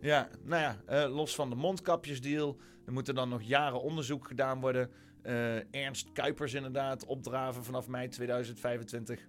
Ja, 0.05 0.29
nou 0.43 0.63
ja, 0.63 0.77
eh, 0.87 1.15
los 1.15 1.35
van 1.35 1.51
de 1.51 1.57
mondkapjesdeal. 1.57 2.57
Er 2.87 2.93
moet 2.93 3.09
er 3.09 3.15
dan 3.15 3.29
nog 3.29 3.43
jaren 3.43 3.83
onderzoek 3.83 4.27
gedaan 4.27 4.61
worden. 4.61 4.91
Eh, 5.23 5.75
Ernst 5.75 6.13
Kuipers 6.13 6.55
inderdaad, 6.55 7.05
opdraven 7.05 7.65
vanaf 7.65 7.89
mei 7.89 8.09
2025. 8.09 9.21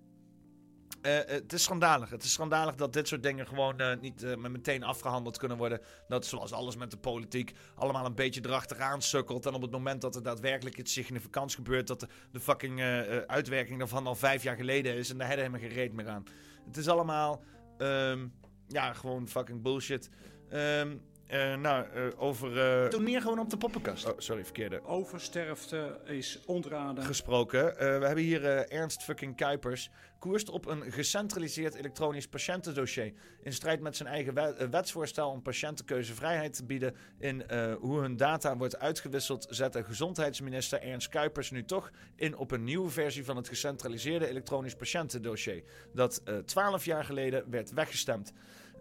Eh, 1.02 1.18
het 1.26 1.54
is 1.54 1.64
schandalig. 1.64 2.10
Het 2.10 2.24
is 2.24 2.34
schandalig 2.34 2.76
dat 2.76 2.94
dit 2.94 3.08
soort 3.08 3.24
dingen 3.24 3.48
gewoon 3.48 3.82
niet 4.02 4.38
met 4.38 4.52
meteen 4.52 4.84
afgehandeld 4.84 5.38
kunnen 5.38 5.58
worden. 5.58 5.82
Dat 6.08 6.26
zoals 6.26 6.52
alles 6.52 6.76
met 6.76 6.92
de 6.92 6.98
politiek 6.98 7.54
allemaal 7.76 8.06
een 8.06 8.16
beetje 8.16 8.42
erachteraan 8.46 9.02
sukkelt. 9.02 9.46
En 9.46 9.54
op 9.54 9.62
het 9.62 9.72
moment 9.72 10.02
dat 10.02 10.16
er 10.16 10.24
daadwerkelijk 10.24 10.78
iets 10.78 10.94
significants 10.94 11.56
gebeurt, 11.56 11.88
dat 11.88 12.00
de, 12.00 12.08
de 12.32 12.40
fucking 12.40 12.82
uitwerking 13.28 13.80
daarvan 13.80 14.08
al 14.08 14.16
vijf 14.16 14.44
jaar 14.44 14.56
geleden 14.56 14.96
is. 14.96 15.10
En 15.10 15.18
daar 15.18 15.28
hebben 15.28 15.52
we 15.52 15.60
geen 15.60 15.76
reet 15.76 15.94
meer 15.94 16.10
aan. 16.10 16.24
Het 16.66 16.78
is 16.78 16.88
allemaal, 16.88 17.44
ehm, 17.78 18.28
ja, 18.68 18.94
gewoon 18.94 19.28
fucking 19.28 19.62
bullshit. 19.62 20.10
Ehm, 20.50 20.96
eh, 21.28 21.56
nou, 21.56 21.86
eh, 21.94 22.04
over. 22.18 22.84
eh 22.84 22.90
Doneer 22.90 23.22
gewoon 23.22 23.40
op 23.40 23.50
de 23.50 23.58
poppenkast. 23.58 24.06
Oh, 24.06 24.14
sorry, 24.18 24.44
verkeerde. 24.44 24.84
Oversterfte 24.84 26.00
is 26.06 26.40
ontraden. 26.46 27.04
Gesproken. 27.04 27.78
Eh, 27.80 27.98
we 28.00 28.06
hebben 28.06 28.24
hier 28.24 28.46
eh, 28.46 28.78
Ernst 28.80 29.04
fucking 29.04 29.36
Kuipers. 29.36 29.90
Koerst 30.20 30.50
op 30.50 30.66
een 30.66 30.92
gecentraliseerd 30.92 31.74
elektronisch 31.76 32.28
patiëntendossier. 32.28 33.14
In 33.42 33.54
strijd 33.54 33.80
met 33.82 33.96
zijn 33.96 34.10
eigen 34.10 34.34
wet- 34.34 34.70
wetsvoorstel 34.70 35.30
om 35.30 35.42
patiëntenkeuzevrijheid 35.42 36.54
te 36.56 36.66
bieden. 36.66 36.96
in 37.20 37.48
eh, 37.48 37.74
hoe 37.80 38.00
hun 38.00 38.18
data 38.18 38.58
wordt 38.58 38.80
uitgewisseld. 38.80 39.48
zette 39.50 39.84
gezondheidsminister 39.84 40.82
Ernst 40.82 41.10
Kuipers 41.10 41.52
nu 41.52 41.64
toch 41.66 41.92
in 42.16 42.38
op 42.38 42.52
een 42.52 42.64
nieuwe 42.64 42.90
versie 42.90 43.26
van 43.26 43.36
het 43.36 43.48
gecentraliseerde 43.48 44.28
elektronisch 44.28 44.76
patiëntendossier. 44.76 45.64
Dat 45.94 46.22
twaalf 46.46 46.86
jaar 46.86 47.04
geleden 47.06 47.50
werd 47.50 47.72
weggestemd. 47.72 48.34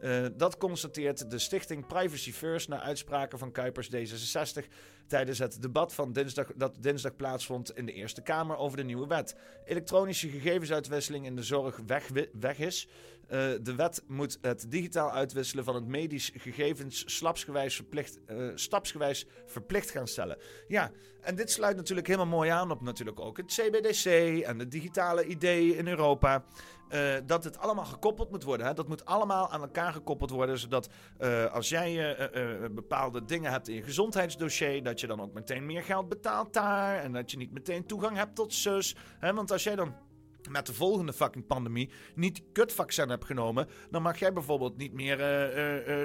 Eh, 0.04 0.24
dat 0.36 0.56
constateert 0.56 1.30
de 1.30 1.38
stichting 1.38 1.86
Privacy 1.86 2.32
First 2.32 2.68
na 2.68 2.80
uitspraken 2.80 3.38
van 3.38 3.52
Kuipers 3.52 3.90
D66 3.90 4.68
tijdens 5.06 5.38
het 5.38 5.62
debat 5.62 5.94
van 5.94 6.12
dinsdag, 6.12 6.52
dat 6.56 6.76
dinsdag 6.80 7.16
plaatsvond 7.16 7.76
in 7.76 7.86
de 7.86 7.92
Eerste 7.92 8.22
Kamer 8.22 8.56
over 8.56 8.76
de 8.76 8.84
nieuwe 8.84 9.06
wet. 9.06 9.36
Elektronische 9.64 10.28
gegevensuitwisseling 10.28 11.26
in 11.26 11.36
de 11.36 11.42
zorg 11.42 11.80
weg, 11.86 12.10
weg 12.32 12.58
is. 12.58 12.88
Eh, 13.28 13.38
de 13.62 13.74
wet 13.74 14.02
moet 14.06 14.38
het 14.40 14.70
digitaal 14.70 15.10
uitwisselen 15.10 15.64
van 15.64 15.74
het 15.74 15.86
medisch 15.86 16.30
gegevens 16.36 17.16
slapsgewijs 17.16 17.74
verplicht, 17.74 18.18
eh, 18.26 18.48
stapsgewijs 18.54 19.26
verplicht 19.46 19.90
gaan 19.90 20.08
stellen. 20.08 20.38
Ja, 20.68 20.90
en 21.20 21.34
dit 21.34 21.50
sluit 21.50 21.76
natuurlijk 21.76 22.06
helemaal 22.06 22.36
mooi 22.38 22.50
aan 22.50 22.70
op 22.70 22.82
natuurlijk 22.82 23.20
ook 23.20 23.36
het 23.36 23.46
CBDC 23.46 24.04
en 24.42 24.58
de 24.58 24.68
digitale 24.68 25.24
idee 25.26 25.76
in 25.76 25.88
Europa. 25.88 26.44
Eh, 26.88 27.14
dat 27.26 27.44
het 27.44 27.58
allemaal 27.58 27.84
gekoppeld 27.84 28.30
moet 28.30 28.42
worden. 28.42 28.66
Hè? 28.66 28.74
Dat 28.74 28.88
moet 28.88 29.04
allemaal 29.04 29.50
aan 29.50 29.60
elkaar 29.60 29.92
gekoppeld 29.92 30.30
worden. 30.30 30.58
Zodat 30.58 30.88
eh, 31.18 31.52
als 31.52 31.68
jij 31.68 32.16
eh, 32.16 32.70
bepaalde 32.70 33.24
dingen 33.24 33.50
hebt 33.50 33.68
in 33.68 33.74
je 33.74 33.82
gezondheidsdossier. 33.82 34.82
dat 34.82 35.00
je 35.00 35.06
dan 35.06 35.20
ook 35.20 35.32
meteen 35.32 35.66
meer 35.66 35.82
geld 35.82 36.08
betaalt 36.08 36.52
daar. 36.52 36.98
En 36.98 37.12
dat 37.12 37.30
je 37.30 37.36
niet 37.36 37.52
meteen 37.52 37.86
toegang 37.86 38.16
hebt 38.16 38.34
tot 38.34 38.54
zus. 38.54 38.96
Hè? 39.18 39.34
Want 39.34 39.50
als 39.50 39.62
jij 39.62 39.76
dan 39.76 39.94
met 40.50 40.66
de 40.66 40.74
volgende 40.74 41.12
fucking 41.12 41.46
pandemie 41.46 41.90
niet 42.14 42.42
kutvaccin 42.52 43.08
hebt 43.08 43.24
genomen, 43.24 43.68
dan 43.90 44.02
mag 44.02 44.18
jij 44.18 44.32
bijvoorbeeld 44.32 44.76
niet 44.76 44.92
meer. 44.92 45.18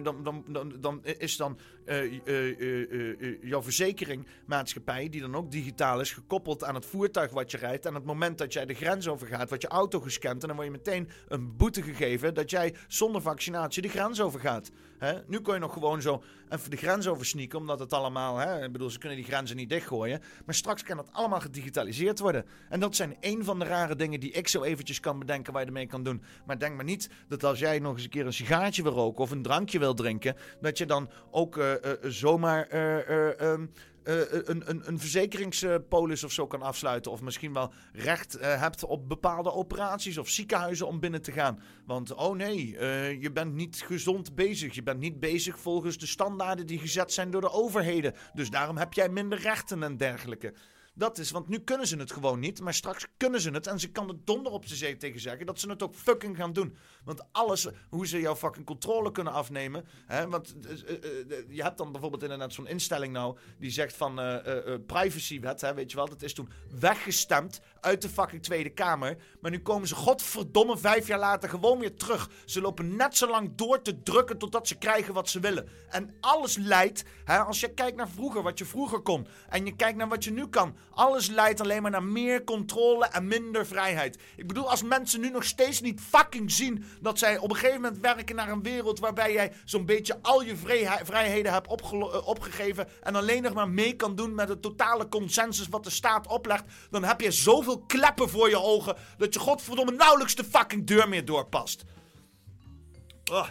dan, 0.04 0.24
dan, 0.24 0.44
dan, 0.48 0.74
dan 0.80 1.04
is 1.04 1.38
dan 1.38 1.58
eh, 1.90 3.42
jouw 3.42 3.64
verzekeringmaatschappij, 3.64 5.10
die 5.10 5.22
dan 5.22 5.36
ook 5.36 5.52
digitaal 5.52 6.00
is, 6.00 6.12
gekoppeld 6.12 6.64
aan 6.64 6.76
het 6.76 6.86
voertuig 6.86 7.32
wat 7.32 7.52
je 7.52 7.58
rijdt. 7.58 7.86
En 7.86 7.94
het 7.94 8.06
moment 8.06 8.38
dat 8.38 8.54
jij 8.54 8.66
de 8.66 8.74
grens 8.74 9.08
overgaat, 9.08 9.48
wordt 9.48 9.64
je 9.64 9.70
auto 9.70 10.00
gescand. 10.00 10.42
En 10.42 10.48
dan 10.48 10.58
word 10.58 10.68
je 10.68 10.78
meteen 10.78 11.10
een 11.28 11.58
boete 11.58 11.82
gegeven 11.82 12.34
dat 12.34 12.50
jij 12.50 12.76
zonder 12.88 13.22
vaccinatie 13.22 13.82
de 13.82 13.90
grens 13.90 14.22
overgaat. 14.22 14.72
Hè? 14.98 15.14
Nu 15.28 15.42
kun 15.42 15.54
je 15.54 15.60
nog 15.60 15.74
gewoon 15.74 16.02
zo 16.02 16.24
even 16.50 16.70
de 16.70 16.78
grens 16.78 17.08
oversneaken, 17.08 17.60
omdat 17.60 17.80
het 17.80 17.94
allemaal. 17.94 18.64
Ik 18.64 18.72
bedoel, 18.72 18.90
ze 18.90 19.00
kunnen 19.00 19.18
die 19.18 19.28
grenzen 19.28 19.56
niet 19.56 19.70
dichtgooien. 19.70 20.22
Maar 20.46 20.56
straks 20.56 20.84
kan 20.84 20.98
dat 20.98 21.10
allemaal 21.12 21.40
gedigitaliseerd 21.40 22.20
worden. 22.20 22.46
En 22.70 22.80
dat 22.80 22.96
zijn 22.96 23.18
een 23.20 23.44
van 23.44 23.60
de 23.60 23.66
rare 23.66 23.96
dingen 23.96 24.20
die 24.20 24.32
ik 24.32 24.48
zo 24.48 24.64
eventjes 24.64 25.00
kan 25.00 25.20
bedenken 25.20 25.54
waar 25.54 25.62
je 25.62 25.68
ermee 25.68 25.88
kan 25.88 26.04
doen. 26.04 26.22
Maar 26.46 26.60
denk 26.60 26.76
maar 26.76 26.86
niet 26.86 27.10
dat 27.28 27.44
als 27.44 27.60
jij 27.60 27.80
nog 27.80 27.94
eens 27.94 28.04
een 28.04 28.10
keer 28.10 28.26
een 28.26 28.34
sigaartje 28.34 28.84
wil 28.84 28.92
roken 28.92 29.24
of 29.24 29.32
een 29.32 29.42
drankje 29.42 29.80
wil 29.80 29.94
drinken, 29.94 30.36
dat 30.62 30.78
je 30.78 30.86
dan 30.86 31.10
ook 31.32 31.58
zomaar. 32.02 32.68
eh, 32.68 33.30
eh, 33.30 33.40
ehm, 33.40 33.66
eh, 34.04 34.16
een, 34.32 34.70
een, 34.70 34.82
een 34.86 35.00
verzekeringspolis 35.00 36.24
of 36.24 36.32
zo 36.32 36.48
kan 36.48 36.62
afsluiten. 36.62 37.12
Of 37.12 37.22
misschien 37.22 37.54
wel 37.54 37.74
recht 37.94 38.38
hebt 38.40 38.84
op 38.84 39.10
bepaalde 39.10 39.54
operaties 39.54 40.18
of 40.18 40.30
ziekenhuizen 40.30 40.88
om 40.88 41.00
binnen 41.00 41.22
te 41.22 41.32
gaan. 41.32 41.60
Want 41.86 42.14
oh 42.14 42.36
nee, 42.36 42.68
je 43.20 43.32
bent 43.34 43.54
niet 43.54 43.84
gezond 43.86 44.36
bezig. 44.36 44.76
Je 44.76 44.84
bent 44.84 45.00
niet 45.00 45.20
bezig 45.20 45.60
volgens 45.60 45.98
de 45.98 46.06
standaarden 46.06 46.68
die 46.68 46.80
gezet 46.80 47.14
zijn 47.14 47.32
door 47.32 47.42
de 47.42 47.52
overheden. 47.52 48.14
Dus 48.34 48.50
daarom 48.50 48.78
heb 48.78 48.94
jij 48.94 49.10
minder 49.10 49.40
rechten 49.40 49.84
en 49.84 49.98
dergelijke. 49.98 50.54
Dat 51.00 51.18
is, 51.18 51.32
want 51.32 51.48
nu 51.48 51.60
kunnen 51.60 51.88
ze 51.88 51.98
het 51.98 52.12
gewoon 52.12 52.40
niet, 52.40 52.62
maar 52.62 52.74
straks 52.74 53.08
kunnen 53.18 53.42
ze 53.42 53.50
het. 53.50 53.68
En 53.68 53.80
ze 53.80 53.92
kan 53.92 54.10
er 54.10 54.16
donder 54.24 54.52
op 54.52 54.68
de 54.68 54.76
zee 54.76 54.98
tegen 54.98 55.20
zeggen 55.20 55.46
dat 55.46 55.60
ze 55.60 55.70
het 55.70 55.84
ook 55.84 55.96
fucking 55.96 56.38
gaan 56.38 56.54
doen. 56.54 56.78
Want 57.04 57.24
alles, 57.32 57.68
hoe 57.90 58.08
ze 58.08 58.20
jouw 58.20 58.36
fucking 58.36 58.66
controle 58.66 59.12
kunnen 59.12 59.34
afnemen. 59.34 59.86
Hè, 60.06 60.28
want 60.28 60.56
eh, 60.66 60.72
eh, 60.72 61.32
eh, 61.32 61.46
je 61.50 61.64
hebt 61.64 61.78
dan 61.78 61.92
bijvoorbeeld 61.92 62.24
inderdaad 62.24 62.54
zo'n 62.54 62.68
instelling 62.68 63.14
nou, 63.14 63.38
die 63.58 63.72
zegt 63.72 63.96
van 63.96 64.16
privacywet, 64.86 65.62
hè, 65.62 65.74
weet 65.74 65.92
je 65.92 65.98
wel. 65.98 66.10
Dat 66.10 66.22
is 66.22 66.34
toen 66.34 66.50
weggestemd 66.80 67.62
uit 67.82 68.02
de 68.02 68.10
fucking 68.10 68.44
Tweede 68.44 68.70
Kamer. 68.70 69.18
Maar 69.40 69.52
nu 69.52 69.60
komen 69.60 69.88
ze 69.88 69.96
godverdomme 69.96 70.78
vijf 70.78 71.08
jaar 71.08 71.20
later 71.20 71.50
gewoon 71.50 71.80
weer 71.80 71.96
terug. 71.96 72.30
Ze 72.46 72.62
lopen 72.62 72.96
net 72.96 73.18
zo 73.18 73.30
lang 73.30 73.52
door 73.56 73.82
te 73.82 74.02
drukken 74.04 74.38
totdat 74.38 74.68
ze 74.68 74.78
krijgen 74.78 75.14
wat 75.14 75.30
ze 75.30 75.40
willen. 75.40 75.70
En 75.90 76.16
alles 76.20 76.58
leidt, 76.58 77.04
hè, 77.24 77.38
als 77.40 77.60
je 77.60 77.74
kijkt 77.74 77.98
naar 77.98 78.10
vroeger, 78.10 78.44
wat 78.44 78.58
je 78.58 78.66
vroeger 78.66 79.00
kon. 79.00 79.28
En 79.50 79.66
je 79.66 79.76
kijkt 79.76 79.98
naar 79.98 80.08
wat 80.08 80.24
je 80.24 80.32
nu 80.32 80.48
kan. 80.48 80.76
Alles 80.90 81.28
leidt 81.28 81.62
alleen 81.62 81.82
maar 81.82 81.92
naar 81.92 82.04
meer 82.04 82.44
controle 82.44 83.06
en 83.06 83.28
minder 83.28 83.66
vrijheid. 83.66 84.20
Ik 84.36 84.48
bedoel, 84.48 84.70
als 84.70 84.84
mensen 84.84 85.22
nu 85.22 85.30
nog 85.30 85.44
steeds 85.44 85.82
niet 85.82 86.02
fucking 86.02 86.52
zien 86.52 86.84
dat 87.02 87.20
zij 87.20 87.38
op 87.38 87.50
een 87.50 87.56
gegeven 87.56 87.82
moment 87.82 88.02
werken 88.02 88.36
naar 88.36 88.50
een 88.50 88.64
wereld 88.64 89.00
waarbij 89.00 89.34
jij 89.34 89.54
zo'n 89.66 89.86
beetje 89.86 90.20
al 90.22 90.42
je 90.42 90.56
vrijhe- 90.58 91.06
vrijheden 91.06 91.54
hebt 91.54 91.68
eh, 91.68 92.28
opgegeven 92.28 92.88
en 93.02 93.16
alleen 93.16 93.42
nog 93.42 93.54
maar 93.54 93.70
mee 93.70 93.96
kan 93.96 94.16
doen 94.16 94.36
met 94.36 94.48
de 94.48 94.60
totale 94.60 95.08
consensus 95.08 95.68
wat 95.68 95.84
de 95.84 95.90
staat 95.90 96.28
oplegt, 96.28 96.64
dan 96.90 97.04
heb 97.04 97.22
je 97.22 97.32
zoveel 97.32 97.69
kleppen 97.78 98.30
voor 98.30 98.50
je 98.50 98.60
ogen 98.60 98.96
dat 99.18 99.34
je 99.34 99.40
godverdomme 99.40 99.92
nauwelijks 99.92 100.36
de 100.36 100.44
fucking 100.44 100.88
deur 100.88 101.10
meer 101.10 101.26
doorpast. 101.26 101.84
Ah. 103.32 103.48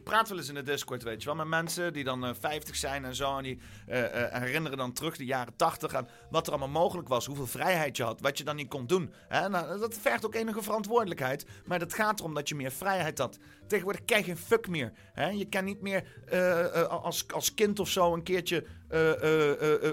Ik 0.00 0.06
praat 0.06 0.28
wel 0.28 0.38
eens 0.38 0.48
in 0.48 0.54
de 0.54 0.62
Discord, 0.62 1.02
weet 1.02 1.22
je 1.22 1.26
wel, 1.26 1.36
met 1.36 1.46
mensen 1.46 1.92
die 1.92 2.04
dan 2.04 2.24
eh 2.24 2.34
50 2.40 2.76
zijn 2.76 3.04
en 3.04 3.14
zo. 3.14 3.36
En 3.36 3.42
die 3.42 3.60
eh, 3.86 4.24
eh, 4.24 4.42
herinneren 4.42 4.78
dan 4.78 4.92
terug 4.92 5.16
de 5.16 5.24
jaren 5.24 5.56
80 5.56 5.92
en 5.92 6.08
wat 6.30 6.46
er 6.46 6.52
allemaal 6.52 6.82
mogelijk 6.82 7.08
was. 7.08 7.26
Hoeveel 7.26 7.46
vrijheid 7.46 7.96
je 7.96 8.02
had, 8.02 8.20
wat 8.20 8.38
je 8.38 8.44
dan 8.44 8.56
niet 8.56 8.68
kon 8.68 8.86
doen. 8.86 9.12
Hè? 9.28 9.48
Nou, 9.48 9.78
dat 9.78 9.98
vergt 10.00 10.26
ook 10.26 10.34
enige 10.34 10.62
verantwoordelijkheid. 10.62 11.46
Maar 11.64 11.78
dat 11.78 11.94
gaat 11.94 12.20
erom 12.20 12.34
dat 12.34 12.48
je 12.48 12.54
meer 12.54 12.72
vrijheid 12.72 13.18
had. 13.18 13.38
Tegenwoordig 13.70 14.04
krijg 14.04 14.26
je 14.26 14.32
geen 14.32 14.42
fuck 14.42 14.68
meer. 14.68 14.92
Hè? 15.12 15.28
Je 15.28 15.44
kan 15.44 15.64
niet 15.64 15.80
meer 15.80 16.04
eh, 16.26 16.60
eh, 16.60 16.88
als, 16.88 17.24
als 17.32 17.54
kind 17.54 17.78
of 17.78 17.88
zo 17.88 18.14
een 18.14 18.22
keertje 18.22 18.64
eh, 18.88 19.00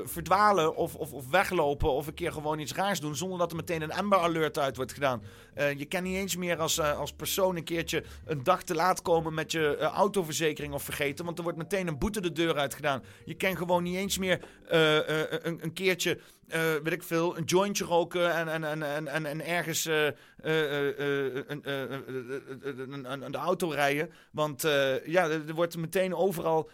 verdwalen 0.04 0.76
of, 0.76 0.96
of, 0.96 1.12
of 1.12 1.30
weglopen 1.30 1.92
of 1.92 2.08
een 2.08 2.14
keer 2.14 2.32
gewoon 2.32 2.60
iets 2.60 2.74
raars 2.74 3.00
doen 3.00 3.16
zonder 3.16 3.38
dat 3.38 3.52
er 3.52 3.56
meteen 3.56 3.82
een 3.82 3.94
Amber 3.94 4.20
Alert 4.20 4.60
uit 4.60 4.76
wordt 4.76 4.94
gedaan. 4.94 5.22
Je 5.78 5.86
kan 5.86 6.04
niet 6.04 6.16
eens 6.16 6.36
meer 6.36 6.58
als, 6.58 6.80
als 6.80 7.14
persoon 7.14 7.56
een 7.56 7.64
keertje 7.64 8.04
een 8.26 8.44
dag 8.44 8.64
te 8.64 8.76
laat 8.76 9.02
komen 9.02 9.34
met 9.34 9.52
je 9.52 9.78
autoverzekering 9.78 10.74
of 10.74 10.84
vergeten, 10.84 11.26
want 11.26 11.38
er 11.38 11.44
wordt 11.44 11.58
meteen 11.58 11.88
een 11.88 11.98
boete 11.98 12.22
de 12.22 12.32
deur 12.32 12.56
uit 12.56 12.74
gedaan. 12.74 13.04
Je 13.26 13.36
kan 13.36 13.58
gewoon 13.58 13.84
niet 13.84 13.96
eens 13.96 14.18
meer 14.18 14.42
een 15.42 15.74
keertje, 15.74 16.20
eh, 16.48 16.62
weet 16.84 16.94
ik 16.94 17.04
veel, 17.04 17.38
een 17.38 17.44
jointje 17.44 17.86
roken 17.86 18.34
en, 18.36 18.48
en, 18.48 18.64
en, 18.64 18.84
en, 18.84 19.08
en, 19.08 19.26
en 19.26 19.46
ergens 19.46 19.86
eh, 19.86 20.08
eh, 20.08 20.14
een- 21.48 23.12
een- 23.12 23.32
de 23.32 23.38
auto 23.38 23.70
rijden. 23.70 24.10
Want 24.32 24.62
ja, 25.06 25.30
er 25.30 25.54
wordt 25.54 25.78
meteen 25.78 26.16
overal 26.16 26.70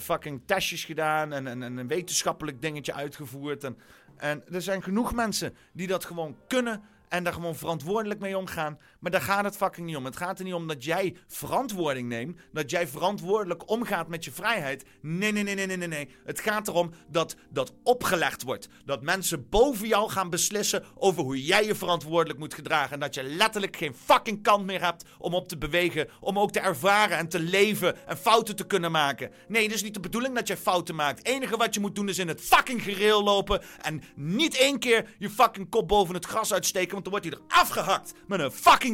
fucking 0.00 0.42
testjes 0.46 0.84
gedaan 0.84 1.32
en, 1.32 1.46
en, 1.46 1.62
en 1.62 1.76
een 1.76 1.88
wetenschappelijk 1.88 2.62
dingetje 2.62 2.94
uitgevoerd. 2.94 3.64
En, 3.64 3.78
en 4.16 4.42
er 4.52 4.62
zijn 4.62 4.82
genoeg 4.82 5.14
mensen 5.14 5.56
die 5.72 5.86
dat 5.86 6.04
gewoon 6.04 6.36
kunnen 6.48 6.82
en 7.08 7.24
daar 7.24 7.32
gewoon 7.32 7.54
verantwoordelijk 7.56 8.20
mee 8.20 8.38
omgaan. 8.38 8.78
Maar 9.04 9.12
daar 9.12 9.22
gaat 9.22 9.44
het 9.44 9.56
fucking 9.56 9.86
niet 9.86 9.96
om. 9.96 10.04
Het 10.04 10.16
gaat 10.16 10.38
er 10.38 10.44
niet 10.44 10.54
om 10.54 10.66
dat 10.66 10.84
jij 10.84 11.16
verantwoording 11.26 12.08
neemt. 12.08 12.40
Dat 12.52 12.70
jij 12.70 12.88
verantwoordelijk 12.88 13.70
omgaat 13.70 14.08
met 14.08 14.24
je 14.24 14.32
vrijheid. 14.32 14.84
Nee, 15.00 15.32
nee, 15.32 15.42
nee, 15.42 15.54
nee, 15.54 15.76
nee, 15.76 15.88
nee. 15.88 16.08
Het 16.24 16.40
gaat 16.40 16.68
erom 16.68 16.90
dat 17.08 17.36
dat 17.50 17.72
opgelegd 17.82 18.42
wordt. 18.42 18.68
Dat 18.84 19.02
mensen 19.02 19.48
boven 19.48 19.88
jou 19.88 20.10
gaan 20.10 20.30
beslissen 20.30 20.84
over 20.94 21.22
hoe 21.22 21.44
jij 21.44 21.66
je 21.66 21.74
verantwoordelijk 21.74 22.38
moet 22.38 22.54
gedragen. 22.54 22.92
En 22.92 23.00
dat 23.00 23.14
je 23.14 23.22
letterlijk 23.22 23.76
geen 23.76 23.94
fucking 23.94 24.42
kant 24.42 24.66
meer 24.66 24.84
hebt 24.84 25.04
om 25.18 25.34
op 25.34 25.48
te 25.48 25.58
bewegen. 25.58 26.08
Om 26.20 26.38
ook 26.38 26.52
te 26.52 26.60
ervaren 26.60 27.16
en 27.18 27.28
te 27.28 27.40
leven 27.40 28.06
en 28.06 28.16
fouten 28.16 28.56
te 28.56 28.66
kunnen 28.66 28.90
maken. 28.90 29.30
Nee, 29.48 29.62
het 29.62 29.74
is 29.74 29.82
niet 29.82 29.94
de 29.94 30.00
bedoeling 30.00 30.34
dat 30.34 30.48
jij 30.48 30.56
fouten 30.56 30.94
maakt. 30.94 31.18
Het 31.18 31.26
enige 31.26 31.56
wat 31.56 31.74
je 31.74 31.80
moet 31.80 31.94
doen 31.94 32.08
is 32.08 32.18
in 32.18 32.28
het 32.28 32.40
fucking 32.40 32.82
gereel 32.82 33.22
lopen. 33.22 33.62
En 33.82 34.02
niet 34.14 34.56
één 34.56 34.78
keer 34.78 35.14
je 35.18 35.30
fucking 35.30 35.70
kop 35.70 35.88
boven 35.88 36.14
het 36.14 36.26
gras 36.26 36.52
uitsteken. 36.52 36.92
Want 36.92 37.04
dan 37.04 37.12
wordt 37.12 37.28
hij 37.28 37.38
er 37.38 37.56
afgehakt 37.58 38.12
met 38.26 38.40
een 38.40 38.50
fucking 38.50 38.92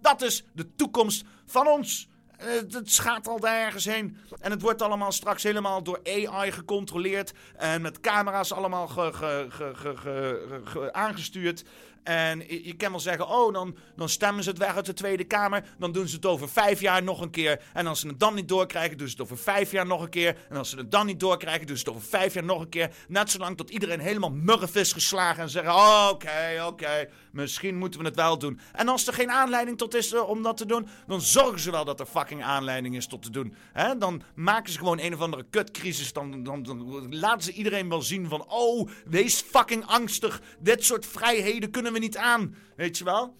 Dat 0.00 0.22
is 0.22 0.44
de 0.52 0.74
toekomst 0.74 1.24
van 1.46 1.66
ons. 1.66 2.08
Eh, 2.38 2.46
Het 2.70 2.98
gaat 2.98 3.28
al 3.28 3.40
daar 3.40 3.60
ergens 3.60 3.84
heen. 3.84 4.16
En 4.40 4.50
het 4.50 4.62
wordt 4.62 4.82
allemaal 4.82 5.12
straks 5.12 5.42
helemaal 5.42 5.82
door 5.82 6.00
AI 6.04 6.52
gecontroleerd. 6.52 7.32
En 7.56 7.82
met 7.82 8.00
camera's 8.00 8.52
allemaal 8.52 8.88
ge- 8.88 10.88
aangestuurd. 10.92 11.64
En 12.04 12.44
je, 12.48 12.74
kan 12.76 12.90
wel 12.90 13.00
zeggen, 13.00 13.28
oh, 13.28 13.52
dan, 13.52 13.76
dan 13.96 14.08
stemmen 14.08 14.44
ze 14.44 14.50
het 14.50 14.58
weg 14.58 14.76
uit 14.76 14.86
de 14.86 14.92
Tweede 14.92 15.24
Kamer. 15.24 15.64
Dan 15.78 15.92
doen 15.92 16.08
ze 16.08 16.16
het 16.16 16.26
over 16.26 16.48
vijf 16.48 16.80
jaar 16.80 17.02
nog 17.02 17.20
een 17.20 17.30
keer. 17.30 17.60
En 17.72 17.86
als 17.86 18.00
ze 18.00 18.06
het 18.06 18.20
dan 18.20 18.34
niet 18.34 18.48
doorkrijgen, 18.48 18.98
doen 18.98 19.06
ze 19.06 19.12
het 19.12 19.22
over 19.22 19.38
vijf 19.38 19.70
jaar 19.70 19.86
nog 19.86 20.02
een 20.02 20.08
keer. 20.08 20.36
En 20.48 20.56
als 20.56 20.70
ze 20.70 20.76
het 20.76 20.90
dan 20.90 21.06
niet 21.06 21.20
doorkrijgen, 21.20 21.66
doen 21.66 21.76
ze 21.76 21.84
het 21.86 21.94
over 21.94 22.08
vijf 22.08 22.34
jaar 22.34 22.44
nog 22.44 22.60
een 22.60 22.68
keer. 22.68 22.90
Net 23.08 23.30
zolang 23.30 23.56
tot 23.56 23.70
iedereen 23.70 24.00
helemaal 24.00 24.30
murf 24.30 24.74
is 24.74 24.92
geslagen. 24.92 25.42
En 25.42 25.48
zeggen, 25.48 25.74
oké, 26.10 26.64
oké, 26.66 27.08
misschien 27.32 27.76
moeten 27.76 28.00
we 28.00 28.06
het 28.06 28.16
wel 28.16 28.38
doen. 28.38 28.60
En 28.72 28.88
als 28.88 29.06
er 29.06 29.12
geen 29.12 29.30
aanleiding 29.30 29.78
tot 29.78 29.94
is 29.94 30.12
eh, 30.12 30.28
om 30.28 30.42
dat 30.42 30.56
te 30.56 30.66
doen, 30.66 30.88
dan 31.06 31.20
zorgen 31.20 31.60
ze 31.60 31.70
wel 31.70 31.84
dat 31.84 32.00
er 32.00 32.06
fucking 32.06 32.42
aanleiding 32.42 32.96
is 32.96 33.06
tot 33.06 33.22
te 33.22 33.30
doen. 33.30 33.54
Dan 33.98 34.22
maken 34.34 34.72
ze 34.72 34.78
gewoon 34.78 35.00
een 35.00 35.14
of 35.14 35.20
andere 35.20 35.44
kutcrisis. 35.50 36.12
Dan, 36.12 36.42
dan, 36.42 36.62
dan 36.62 37.06
laten 37.16 37.42
ze 37.42 37.52
iedereen 37.52 37.88
wel 37.88 38.02
zien 38.02 38.28
van, 38.28 38.44
oh, 38.48 38.88
wees 39.04 39.40
fucking 39.40 39.86
angstig. 39.86 40.40
Dit 40.58 40.84
soort 40.84 41.06
vrijheden 41.06 41.70
kunnen 41.70 41.93
we 41.94 41.98
niet 42.00 42.16
aan. 42.16 42.54
Weet 42.76 42.98
je 42.98 43.04
wel? 43.04 43.36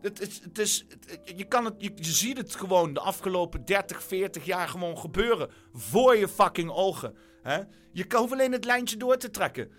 Het, 0.00 0.20
is, 0.20 0.40
het 0.42 0.58
is, 0.58 0.84
het- 0.88 1.32
je, 1.36 1.44
kan 1.44 1.64
het, 1.64 1.74
je, 1.78 1.92
ziet 2.00 2.36
het 2.36 2.54
gewoon 2.54 2.94
de 2.94 3.00
afgelopen 3.00 3.64
30, 3.64 4.02
40 4.02 4.44
jaar 4.44 4.68
gewoon 4.68 4.98
gebeuren. 4.98 5.50
Voor 5.72 6.16
je 6.16 6.28
fucking 6.28 6.70
ogen. 6.70 7.16
Hè? 7.42 7.60
Je 7.92 8.04
kan 8.04 8.20
hoeft 8.20 8.32
alleen 8.32 8.52
het 8.52 8.64
lijntje 8.64 8.96
door 8.96 9.16
te 9.16 9.30
trekken. 9.30 9.70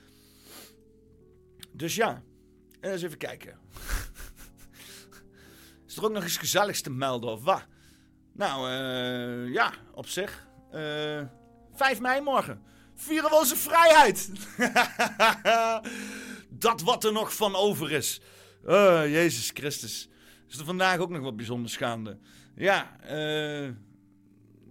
Dus 1.72 1.96
ja, 1.96 2.24
eens 2.82 3.02
even 3.02 3.18
kijken. 3.18 3.60
Is 5.88 5.96
er 5.98 6.04
ook 6.06 6.12
nog 6.12 6.24
iets 6.26 6.38
gezelligs 6.38 6.82
te 6.82 6.90
melden 6.90 7.30
of 7.30 7.44
wat? 7.44 7.66
Nou, 8.34 8.70
eh, 8.70 9.54
ja, 9.54 9.72
op 9.94 10.08
zich. 10.08 10.48
Eh 10.72 11.22
5 11.74 12.00
mei 12.00 12.22
morgen. 12.22 12.62
Vieren 12.96 13.30
we 13.30 13.36
onze 13.36 13.56
vrijheid. 13.56 14.30
Dat 16.58 16.82
wat 16.82 17.04
er 17.04 17.12
nog 17.12 17.36
van 17.36 17.56
over 17.56 17.92
is. 17.92 18.22
Oh, 18.64 19.02
Jezus 19.08 19.52
Christus. 19.54 20.10
Is 20.50 20.58
er 20.58 20.66
vandaag 20.66 20.98
ook 21.00 21.10
nog 21.10 21.22
wat 21.22 21.36
bijzonder 21.36 21.72
gaande? 21.72 22.18
Ja, 22.56 23.00
eh. 23.02 23.64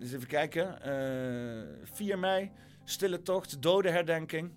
eens 0.01 0.13
even 0.13 0.27
kijken. 0.27 0.83
Eh 0.83 1.87
4 1.95 2.19
mei. 2.19 2.51
Stille 2.85 3.23
tocht, 3.23 3.63
dodenherdenking. 3.63 4.51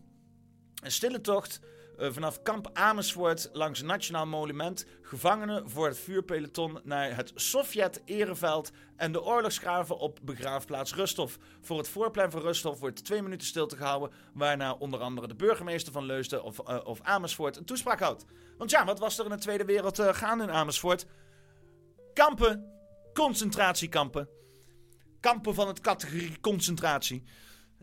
Een 0.83 0.91
stille 0.91 1.21
tocht 1.21 1.59
eh, 1.97 2.11
vanaf 2.11 2.41
kamp 2.41 2.69
Amersfoort 2.73 3.49
langs 3.53 3.81
Nationaal 3.81 4.25
Monument. 4.25 4.85
Gevangenen 5.01 5.69
voor 5.69 5.87
het 5.87 5.99
vuurpeloton 5.99 6.79
naar 6.83 7.15
het 7.15 7.31
Sovjet-ereveld 7.35 8.71
en 8.95 9.11
de 9.11 9.23
oorlogsgraven 9.23 9.97
op 9.97 10.19
begraafplaats 10.23 10.95
Rusthof. 10.95 11.37
Voor 11.61 11.77
het 11.77 11.89
voorplein 11.89 12.31
van 12.31 12.41
Rusthof 12.41 12.79
wordt 12.79 13.05
twee 13.05 13.21
minuten 13.21 13.47
stilte 13.47 13.75
gehouden. 13.75 14.11
Waarna 14.33 14.73
onder 14.73 14.99
andere 14.99 15.27
de 15.27 15.35
burgemeester 15.35 15.93
van 15.93 16.05
Leusden 16.05 16.43
of, 16.43 16.59
eh, 16.59 16.79
of 16.83 17.01
Amersfoort 17.01 17.57
een 17.57 17.65
toespraak 17.65 17.99
houdt. 17.99 18.25
Want 18.57 18.71
ja, 18.71 18.85
wat 18.85 18.99
was 18.99 19.17
er 19.17 19.25
in 19.25 19.31
de 19.31 19.37
Tweede 19.37 19.65
Wereld 19.65 19.99
eh, 19.99 20.13
gaande 20.13 20.43
in 20.43 20.51
Amersfoort? 20.51 21.05
Kampen, 22.13 22.71
concentratiekampen. 23.13 24.29
Kampen 25.19 25.53
van 25.53 25.67
het 25.67 25.79
categorie 25.79 26.39
concentratie. 26.39 27.23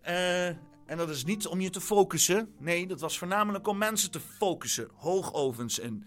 Eh, 0.02 0.48
en 0.86 0.96
dat 0.96 1.08
is 1.08 1.24
niet 1.24 1.46
om 1.46 1.60
je 1.60 1.70
te 1.70 1.80
focussen. 1.80 2.54
Nee, 2.58 2.86
dat 2.86 3.00
was 3.00 3.18
voornamelijk 3.18 3.66
om 3.66 3.78
mensen 3.78 4.10
te 4.10 4.20
focussen. 4.20 4.88
Hoogovens 4.94 5.78
in. 5.78 6.04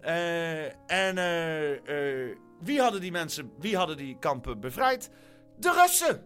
Eh, 0.00 0.64
en 0.90 1.18
eh, 1.18 2.28
eh, 2.28 2.36
wie 2.60 2.80
hadden 2.80 3.00
die 3.00 3.10
mensen, 3.10 3.52
wie 3.58 3.76
hadden 3.76 3.96
die 3.96 4.18
kampen 4.18 4.60
bevrijd? 4.60 5.10
De 5.58 5.72
Russen! 5.72 6.24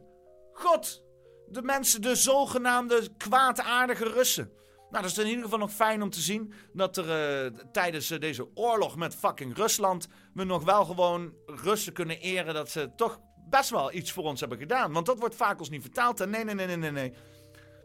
God! 0.53 1.03
De 1.49 1.63
mensen, 1.63 2.03
de 2.03 2.15
zogenaamde 2.15 3.09
kwaadaardige 3.17 4.09
Russen. 4.09 4.51
Nou, 4.91 5.03
dat 5.03 5.13
is 5.13 5.19
in 5.19 5.27
ieder 5.27 5.45
geval 5.45 5.59
nog 5.59 5.73
fijn 5.73 6.03
om 6.03 6.11
te 6.11 6.21
zien 6.21 6.53
dat 6.73 6.97
er 6.97 7.11
eh, 7.11 7.61
tijdens 7.73 8.11
eh, 8.11 8.21
deze 8.21 8.49
oorlog 8.55 8.97
met 8.97 9.15
fucking 9.15 9.57
Rusland 9.57 10.09
we 10.35 10.45
nog 10.45 10.65
wel 10.65 10.85
gewoon 10.85 11.35
Russen 11.47 11.93
kunnen 11.93 12.19
eren 12.19 12.55
dat 12.55 12.71
ze 12.71 12.91
toch 12.97 13.21
best 13.49 13.71
wel 13.71 13.93
iets 13.93 14.13
voor 14.13 14.25
ons 14.25 14.41
hebben 14.41 14.59
gedaan. 14.59 14.93
Want 14.93 15.07
dat 15.07 15.19
wordt 15.19 15.35
vaak 15.35 15.59
ons 15.59 15.71
niet 15.71 15.83
vertaald. 15.83 16.21
En 16.21 16.31
nee, 16.31 16.45
nee, 16.45 16.55
nee, 16.55 16.67
nee, 16.67 16.77
nee, 16.77 16.91
nee. 16.91 17.13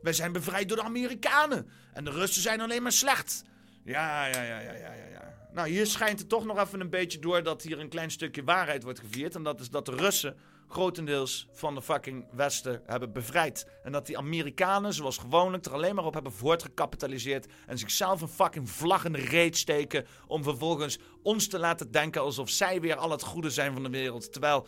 Wij 0.06 0.14
zijn 0.14 0.32
bevrijd 0.32 0.68
door 0.68 0.77
de 0.77 0.84
Amerikanen. 0.84 1.69
En 1.94 2.03
de 2.03 2.11
Russen 2.11 2.41
zijn 2.41 2.61
alleen 2.61 2.84
maar 2.84 2.91
slecht. 2.91 3.44
Ja, 3.84 4.26
ja, 4.26 4.41
ja, 4.41 4.60
ja, 4.60 4.72
ja, 4.72 4.94
ja. 5.11 5.34
Nou, 5.53 5.69
hier 5.69 5.86
schijnt 5.86 6.19
het 6.19 6.30
toch 6.30 6.45
nog 6.45 6.60
even 6.60 6.80
een 6.80 6.90
beetje 6.90 7.19
door 7.19 7.44
dat 7.44 7.61
hier 7.61 7.80
een 7.80 7.90
klein 7.90 8.11
stukje 8.11 8.44
waarheid 8.44 8.84
wordt 8.84 8.99
gevierd. 8.99 9.36
En 9.36 9.44
dat 9.44 9.60
is 9.60 9.69
dat 9.69 9.86
de 9.86 9.95
Russen 9.95 10.38
grotendeels 10.68 11.48
van 11.52 11.76
de 11.76 11.82
fucking 11.82 12.26
Westen 12.32 12.82
hebben 12.86 13.14
bevrijd. 13.14 13.68
En 13.84 13.91
dat 13.91 14.06
die 14.06 14.18
Amerikanen, 14.18 14.94
zoals 14.94 15.18
gewoonlijk, 15.18 15.65
er 15.65 15.73
alleen 15.73 15.95
maar 15.95 16.06
op 16.06 16.14
hebben 16.14 16.32
voortgekapitaliseerd. 16.32 17.48
En 17.68 17.77
zichzelf 17.77 18.22
een 18.22 18.27
fucking 18.27 18.69
vlag 18.69 19.06
in 19.06 19.11
de 19.11 19.26
reet 19.26 19.57
steken. 19.57 20.06
Om 20.27 20.44
vervolgens 20.44 20.99
ons 21.23 21.48
te 21.48 21.60
laten 21.60 21.91
denken 21.91 22.22
alsof 22.22 22.49
zij 22.49 22.82
weer 22.82 22.95
al 22.95 23.11
het 23.11 23.23
goede 23.23 23.49
zijn 23.49 23.73
van 23.73 23.84
de 23.84 23.90
wereld. 23.90 24.32
Terwijl 24.32 24.68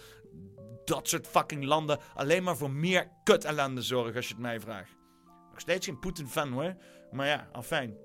dat 0.85 1.07
soort 1.07 1.27
fucking 1.27 1.63
landen 1.63 1.99
alleen 2.13 2.43
maar 2.43 2.57
voor 2.57 2.71
meer 2.71 3.11
kut 3.23 3.45
ellende 3.45 3.81
zorgen, 3.81 4.15
als 4.15 4.27
je 4.27 4.33
het 4.33 4.41
mij 4.41 4.59
vraagt. 4.59 4.96
Steeds 5.61 5.85
geen 5.85 5.99
Poetin-fan 5.99 6.51
hoor. 6.51 6.75
Maar 7.11 7.27
ja, 7.27 7.47
afijn. 7.51 7.95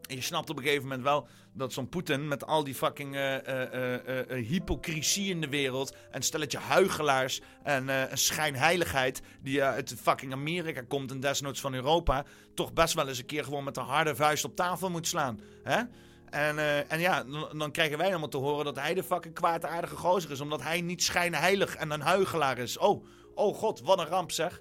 Je 0.00 0.20
snapt 0.20 0.50
op 0.50 0.56
een 0.56 0.62
gegeven 0.62 0.82
moment 0.82 1.02
wel 1.02 1.28
dat 1.52 1.72
zo'n 1.72 1.88
Poetin 1.88 2.28
met 2.28 2.46
al 2.46 2.64
die 2.64 2.74
fucking 2.74 3.16
eh, 3.16 4.46
hypocrisie 4.48 5.30
in 5.30 5.40
de 5.40 5.48
wereld. 5.48 5.96
En 6.10 6.22
stelletje 6.22 6.58
huigelaars 6.58 7.40
en 7.62 7.88
een 7.88 8.18
schijnheiligheid 8.18 9.22
die 9.40 9.62
uit 9.62 9.94
fucking 10.00 10.32
Amerika 10.32 10.82
komt 10.88 11.10
en 11.10 11.20
desnoods 11.20 11.60
van 11.60 11.74
Europa. 11.74 12.24
Toch 12.54 12.72
best 12.72 12.94
wel 12.94 13.08
eens 13.08 13.18
een 13.18 13.26
keer 13.26 13.44
gewoon 13.44 13.64
met 13.64 13.76
een 13.76 13.84
harde 13.84 14.14
vuist 14.14 14.44
op 14.44 14.56
tafel 14.56 14.90
moet 14.90 15.06
slaan. 15.06 15.40
Hè? 15.62 15.82
En, 16.30 16.88
en 16.88 17.00
ja, 17.00 17.24
dan, 17.24 17.58
dan 17.58 17.70
krijgen 17.70 17.98
wij 17.98 18.08
allemaal 18.08 18.28
te 18.28 18.36
horen 18.36 18.64
dat 18.64 18.76
hij 18.76 18.94
de 18.94 19.02
fucking 19.02 19.34
kwaadaardige 19.34 19.96
gozer 19.96 20.30
is. 20.30 20.40
Omdat 20.40 20.62
hij 20.62 20.80
niet 20.80 21.02
schijnheilig 21.02 21.76
en 21.76 21.90
een 21.90 22.00
huigelaar 22.00 22.58
is. 22.58 22.78
Oh, 22.78 23.04
oh 23.34 23.56
god, 23.56 23.80
wat 23.80 23.98
een 23.98 24.06
ramp 24.06 24.30
zeg. 24.30 24.60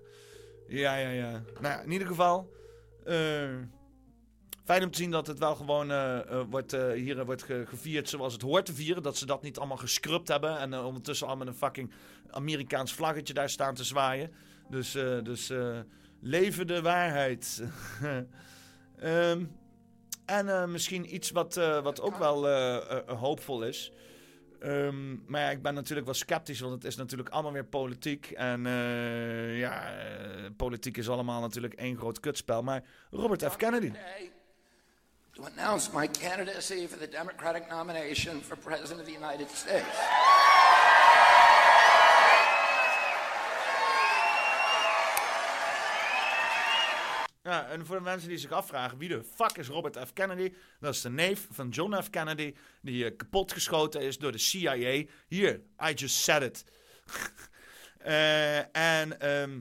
Ja, 0.71 0.95
ja, 0.95 1.09
ja. 1.09 1.31
Nou 1.31 1.43
ja, 1.73 1.81
in 1.81 1.91
ieder 1.91 2.07
geval. 2.07 2.49
eh, 3.05 3.49
Fijn 4.63 4.83
om 4.83 4.91
te 4.91 4.97
zien 4.97 5.11
dat 5.11 5.27
het 5.27 5.39
wel 5.39 5.55
gewoon 5.55 5.91
eh, 5.91 6.19
eh, 6.19 6.45
wordt, 6.49 6.71
hier 6.71 7.25
wordt 7.25 7.43
ge- 7.43 7.65
gevierd 7.67 8.09
zoals 8.09 8.33
het 8.33 8.41
hoort 8.41 8.65
te 8.65 8.73
vieren. 8.73 9.03
Dat 9.03 9.17
ze 9.17 9.25
dat 9.25 9.41
niet 9.41 9.57
allemaal 9.57 9.77
gescrubt 9.77 10.27
hebben. 10.27 10.57
En 10.57 10.73
ondertussen 10.79 11.27
al 11.27 11.35
met 11.37 11.47
een 11.47 11.53
fucking 11.53 11.91
Amerikaans 12.29 12.93
vlaggetje 12.93 13.33
daar 13.33 13.49
staan 13.49 13.73
te 13.75 13.83
zwaaien. 13.83 14.31
Dus, 14.69 14.91
dus 15.23 15.51
leven 16.21 16.67
de 16.67 16.81
waarheid. 16.81 17.63
Ehm, 18.99 19.45
en 20.25 20.71
misschien 20.71 21.15
iets 21.15 21.31
wat, 21.31 21.55
wat 21.83 22.01
ook 22.01 22.17
wel 22.17 22.47
hoopvol 23.17 23.63
is. 23.63 23.91
Ehm, 24.61 25.15
maar 25.25 25.41
ja, 25.41 25.49
ik 25.49 25.61
ben 25.61 25.73
natuurlijk 25.73 26.05
wel 26.05 26.15
sceptisch, 26.15 26.59
want 26.59 26.73
het 26.73 26.83
is 26.83 26.95
natuurlijk 26.95 27.29
allemaal 27.29 27.51
weer 27.51 27.65
politiek. 27.65 28.31
En 28.31 28.65
eh, 28.65 29.57
ja, 29.57 29.91
eh, 29.91 30.49
politiek 30.57 30.97
is 30.97 31.09
allemaal 31.09 31.41
natuurlijk 31.41 31.73
één 31.73 31.97
groot 31.97 32.19
kutspel. 32.19 32.63
Maar 32.63 32.83
Robert 33.11 33.43
F. 33.43 33.55
Kennedy. 33.55 33.91
to 35.33 35.43
announce 35.45 35.89
my 35.93 36.07
candidacy 36.07 36.87
for 36.87 36.99
the 36.99 37.07
Democratic 37.07 37.69
nomination 37.69 38.41
for 38.41 38.57
President 38.57 38.99
of 38.99 39.05
the 39.05 39.13
United 39.13 39.49
States. 39.49 39.97
Ja, 47.43 47.67
en 47.67 47.85
voor 47.85 47.95
de 47.95 48.01
mensen 48.01 48.29
die 48.29 48.37
zich 48.37 48.51
afvragen, 48.51 48.97
wie 48.97 49.09
de 49.09 49.23
fuck 49.23 49.57
is 49.57 49.67
Robert 49.67 49.97
F. 50.07 50.13
Kennedy? 50.13 50.53
Dat 50.79 50.93
is 50.93 51.01
de 51.01 51.09
neef 51.09 51.47
van 51.51 51.69
John 51.69 52.01
F. 52.01 52.09
Kennedy, 52.09 52.55
die 52.81 53.05
uh, 53.05 53.17
kapotgeschoten 53.17 54.01
is 54.01 54.17
door 54.17 54.31
de 54.31 54.37
CIA. 54.37 55.05
Hier, 55.27 55.61
I 55.89 55.93
just 55.93 56.15
said 56.15 56.43
it. 56.43 56.63
Eh, 58.01 58.75
en 58.75 59.19
ehm, 59.19 59.59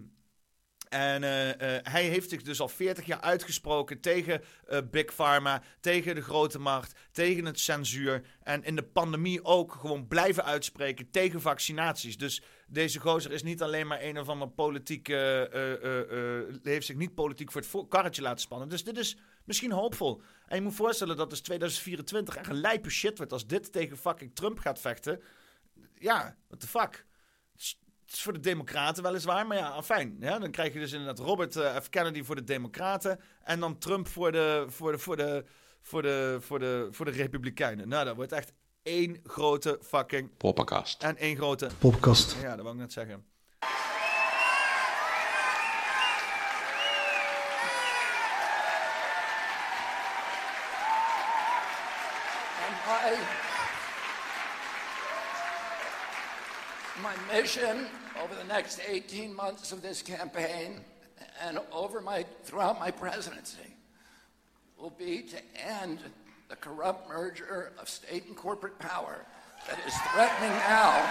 en 0.91 1.23
eh, 1.23 1.77
eh, 1.77 1.83
hij 1.83 2.05
heeft 2.05 2.31
zich 2.31 2.43
dus 2.43 2.61
al 2.61 2.69
40 2.69 3.07
jaar 3.07 3.21
uitgesproken 3.21 4.01
tegen 4.01 4.43
eh, 4.67 4.79
Big 4.91 5.15
Pharma, 5.15 5.63
tegen 5.81 6.15
de 6.15 6.23
grote 6.23 6.59
macht, 6.59 6.99
tegen 7.13 7.45
het 7.45 7.61
censuur. 7.61 8.25
En 8.43 8.65
in 8.65 8.77
de 8.77 8.83
pandemie 8.83 9.45
ook 9.45 9.73
gewoon 9.73 10.07
blijven 10.07 10.45
uitspreken 10.45 11.11
tegen 11.11 11.41
vaccinaties. 11.41 12.19
Dus 12.19 12.43
deze 12.73 13.01
gozer 13.01 13.33
is 13.33 13.43
niet 13.43 13.63
alleen 13.63 13.87
maar 13.87 14.03
een 14.03 14.19
of 14.19 14.29
ander 14.29 14.49
politiek. 14.49 15.09
eh, 15.09 15.43
eh, 15.55 16.39
eh, 16.41 16.55
heeft 16.63 16.87
zich 16.87 16.97
niet 16.97 17.15
politiek 17.15 17.53
voor 17.53 17.61
het 17.61 17.89
karretje 17.89 18.23
laten 18.23 18.41
spannen. 18.41 18.69
Dus 18.69 18.85
dit 18.85 18.99
is 18.99 19.17
misschien 19.45 19.73
hoopvol. 19.73 20.23
En 20.47 20.57
je 20.57 20.63
moet 20.63 20.75
voorstellen 20.75 21.17
dat 21.17 21.31
dus 21.31 21.41
2024 21.41 22.37
echt 22.37 22.49
een 22.49 22.61
lijpe 22.61 22.91
shit 22.91 23.17
wordt 23.17 23.33
als 23.33 23.47
dit 23.47 23.73
tegen 23.73 23.97
fucking 23.99 24.35
Trump 24.35 24.59
gaat 24.59 24.81
vechten. 24.81 25.23
Ja, 25.95 26.37
what 26.49 26.61
the 26.61 26.67
fuck. 26.67 27.07
Het 27.53 27.61
is- 27.63 27.81
voor 28.23 28.33
de 28.33 28.41
Democraten 28.41 29.03
weliswaar, 29.03 29.47
maar 29.47 29.57
ja, 29.57 29.83
fijn. 29.83 30.17
Ja, 30.21 30.39
dan 30.39 30.51
krijg 30.51 30.73
je 30.73 30.79
dus 30.79 30.93
inderdaad 30.93 31.19
Robert 31.27 31.55
F. 31.83 31.89
Kennedy 31.89 32.23
voor 32.23 32.35
de 32.37 32.45
Democraten 32.45 33.21
en 33.45 33.61
dan 33.61 33.79
Trump 33.79 34.09
voor 34.09 34.33
de, 34.33 34.65
voor 34.69 34.93
de, 34.93 34.99
voor 34.99 35.17
de, 35.17 35.45
voor 35.83 36.03
de, 36.03 36.37
voor 36.41 36.59
de, 36.59 36.89
voor 36.91 37.05
de 37.05 37.11
Republikeinen. 37.11 37.89
Nou, 37.89 38.05
dat 38.05 38.17
wordt 38.17 38.33
echt 38.33 38.53
één 38.83 39.21
grote 39.25 39.79
fucking... 39.83 40.37
Poppenkast. 40.37 41.03
En 41.03 41.17
één 41.17 41.37
grote... 41.37 41.71
Poppenkast. 41.79 42.37
Ja, 42.41 42.57
dat 42.57 42.65
wou 42.65 42.75
ik 42.75 42.81
net 42.81 42.93
zeggen. 42.93 43.25
My 57.03 57.17
mission 57.33 57.87
over 58.23 58.37
the 58.37 58.45
next 58.47 58.81
18 58.81 59.35
months 59.35 59.73
of 59.73 59.81
this 59.81 60.03
campaign 60.03 60.85
and 61.41 61.59
over 61.71 62.03
my, 62.03 62.27
throughout 62.45 62.79
my 62.79 62.91
presidency 62.91 63.75
will 64.77 64.93
be 64.97 65.23
to 65.23 65.37
end 65.55 66.01
the 66.51 66.57
corrupt 66.57 67.09
merger 67.09 67.73
of 67.81 67.89
state 67.89 68.27
and 68.27 68.37
corporate 68.37 68.77
power 68.81 69.25
that 69.69 69.79
is 69.87 69.95
threatening 70.13 70.51
now. 70.51 71.07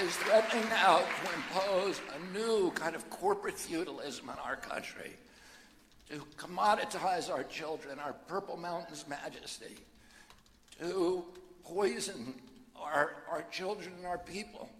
Is 0.00 0.16
threatening 0.16 0.66
now 0.70 0.98
to 0.98 1.34
impose 1.34 2.00
a 2.14 2.38
new 2.38 2.70
kind 2.70 2.94
of 2.94 3.10
corporate 3.10 3.58
feudalism 3.58 4.30
on 4.30 4.38
our 4.38 4.56
country, 4.56 5.10
to 6.08 6.22
commoditize 6.38 7.30
our 7.30 7.42
children, 7.42 7.98
our 7.98 8.14
Purple 8.26 8.56
Mountains 8.56 9.04
majesty, 9.08 9.76
to 10.80 11.24
poison 11.64 12.32
our, 12.76 13.16
our 13.30 13.44
children 13.50 13.92
and 13.98 14.06
our 14.06 14.16
people 14.16 14.70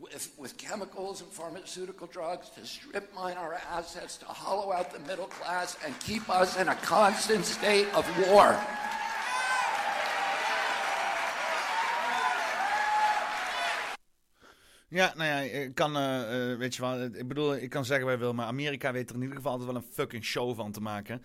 with, 0.00 0.30
with 0.38 0.56
chemicals 0.56 1.20
and 1.20 1.30
pharmaceutical 1.30 2.06
drugs, 2.06 2.50
to 2.50 2.66
strip 2.66 3.14
mine 3.14 3.36
our 3.36 3.54
assets, 3.70 4.16
to 4.18 4.26
hollow 4.26 4.72
out 4.72 4.92
the 4.92 4.98
middle 5.00 5.26
class, 5.26 5.76
and 5.84 5.98
keep 6.00 6.28
us 6.28 6.56
in 6.56 6.68
a 6.68 6.74
constant 6.76 7.44
state 7.44 7.86
of 7.94 8.06
war. 8.28 8.56
Ja, 14.88 15.12
nou 15.16 15.28
ja, 15.28 15.60
ik 15.60 15.74
kan, 15.74 15.96
eh, 15.96 16.56
weet 16.58 16.74
je 16.74 16.82
wel, 16.82 17.02
ik 17.02 17.28
bedoel, 17.28 17.56
ik 17.56 17.70
kan 17.70 17.84
zeggen 17.84 18.10
je 18.10 18.16
wil, 18.16 18.32
maar 18.32 18.46
Amerika 18.46 18.92
weet 18.92 19.08
er 19.08 19.14
in 19.14 19.20
ieder 19.20 19.36
geval 19.36 19.52
altijd 19.52 19.70
wel 19.70 19.80
een 19.80 19.92
fucking 19.92 20.24
show 20.24 20.56
van 20.56 20.72
te 20.72 20.80
maken. 20.80 21.22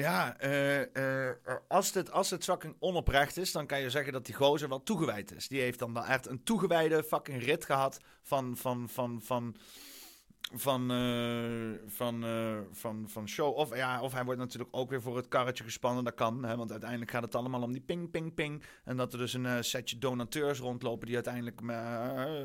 Ja, 0.00 0.38
eh, 0.38 1.28
eh, 1.28 1.36
als, 1.68 1.92
dit, 1.92 2.10
als 2.10 2.30
het 2.30 2.44
fucking 2.44 2.76
onoprecht 2.78 3.36
is, 3.36 3.52
dan 3.52 3.66
kan 3.66 3.80
je 3.80 3.90
zeggen 3.90 4.12
dat 4.12 4.26
die 4.26 4.34
gozer 4.34 4.68
wel 4.68 4.82
toegewijd 4.82 5.32
is. 5.32 5.48
Die 5.48 5.60
heeft 5.60 5.78
dan 5.78 5.92
wel 5.92 6.04
echt 6.04 6.26
een 6.26 6.42
toegewijde 6.42 7.02
fucking 7.02 7.44
rit 7.44 7.64
gehad 7.64 8.00
van, 8.22 8.56
van, 8.56 8.88
van, 8.88 9.20
van, 9.22 9.22
van, 9.22 9.56
eh, 10.50 10.58
van, 11.86 12.24
eh, 12.24 12.58
van, 12.72 13.04
van 13.08 13.28
show. 13.28 13.56
Of, 13.56 13.76
ja, 13.76 14.02
of 14.02 14.12
hij 14.12 14.24
wordt 14.24 14.40
natuurlijk 14.40 14.76
ook 14.76 14.90
weer 14.90 15.02
voor 15.02 15.16
het 15.16 15.28
karretje 15.28 15.64
gespannen, 15.64 16.04
dat 16.04 16.14
kan. 16.14 16.44
Hè, 16.44 16.56
want 16.56 16.70
uiteindelijk 16.70 17.10
gaat 17.10 17.22
het 17.22 17.34
allemaal 17.34 17.62
om 17.62 17.72
die 17.72 17.80
ping, 17.80 18.10
ping, 18.10 18.34
ping. 18.34 18.62
En 18.84 18.96
dat 18.96 19.12
er 19.12 19.18
dus 19.18 19.32
een 19.32 19.46
eh, 19.46 19.56
setje 19.60 19.98
donateurs 19.98 20.58
rondlopen 20.58 21.06
die 21.06 21.14
uiteindelijk 21.14 21.58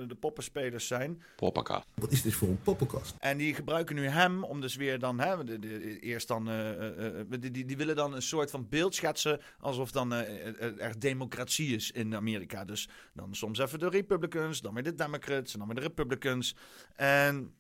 de 0.10 0.16
poppenspelers 0.20 0.88
zijn. 0.88 1.22
Poppenkast. 1.36 1.86
Wat 1.96 2.12
is 2.12 2.22
dit 2.22 2.34
voor 2.34 2.48
een 2.48 2.62
poppenkast? 2.62 3.16
En 3.20 3.38
die 3.38 3.54
gebruiken 3.54 3.96
nu 3.96 4.08
hem 4.08 4.44
om 4.44 4.62
dus 4.62 4.76
weer 4.76 5.00
dan, 5.00 5.20
hè, 5.20 5.44
de, 5.44 5.60
de- 5.60 6.00
eerst 6.00 6.28
dan, 6.28 6.50
eh, 6.50 6.70
eh, 6.72 7.20
eh, 7.20 7.26
die, 7.40 7.52
die, 7.52 7.66
die 7.66 7.78
willen 7.78 7.96
dan 7.96 8.14
een 8.14 8.22
soort 8.22 8.52
van 8.52 8.70
beeld 8.70 8.96
schetsen 8.96 9.42
alsof 9.60 9.92
dan 9.92 10.12
er 10.12 11.00
democratie 11.00 11.76
is 11.76 11.92
in 11.92 12.16
Amerika. 12.16 12.66
Dus 12.66 12.90
dan 13.14 13.36
soms 13.36 13.60
even 13.60 13.80
de 13.80 13.90
Republicans, 13.90 14.62
dan 14.62 14.74
weer 14.74 14.84
de 14.84 14.96
Democrats 14.96 15.54
en 15.54 15.60
dan 15.60 15.68
weer 15.68 15.78
de 15.78 15.82
Republicans. 15.82 16.56
En 16.96 17.54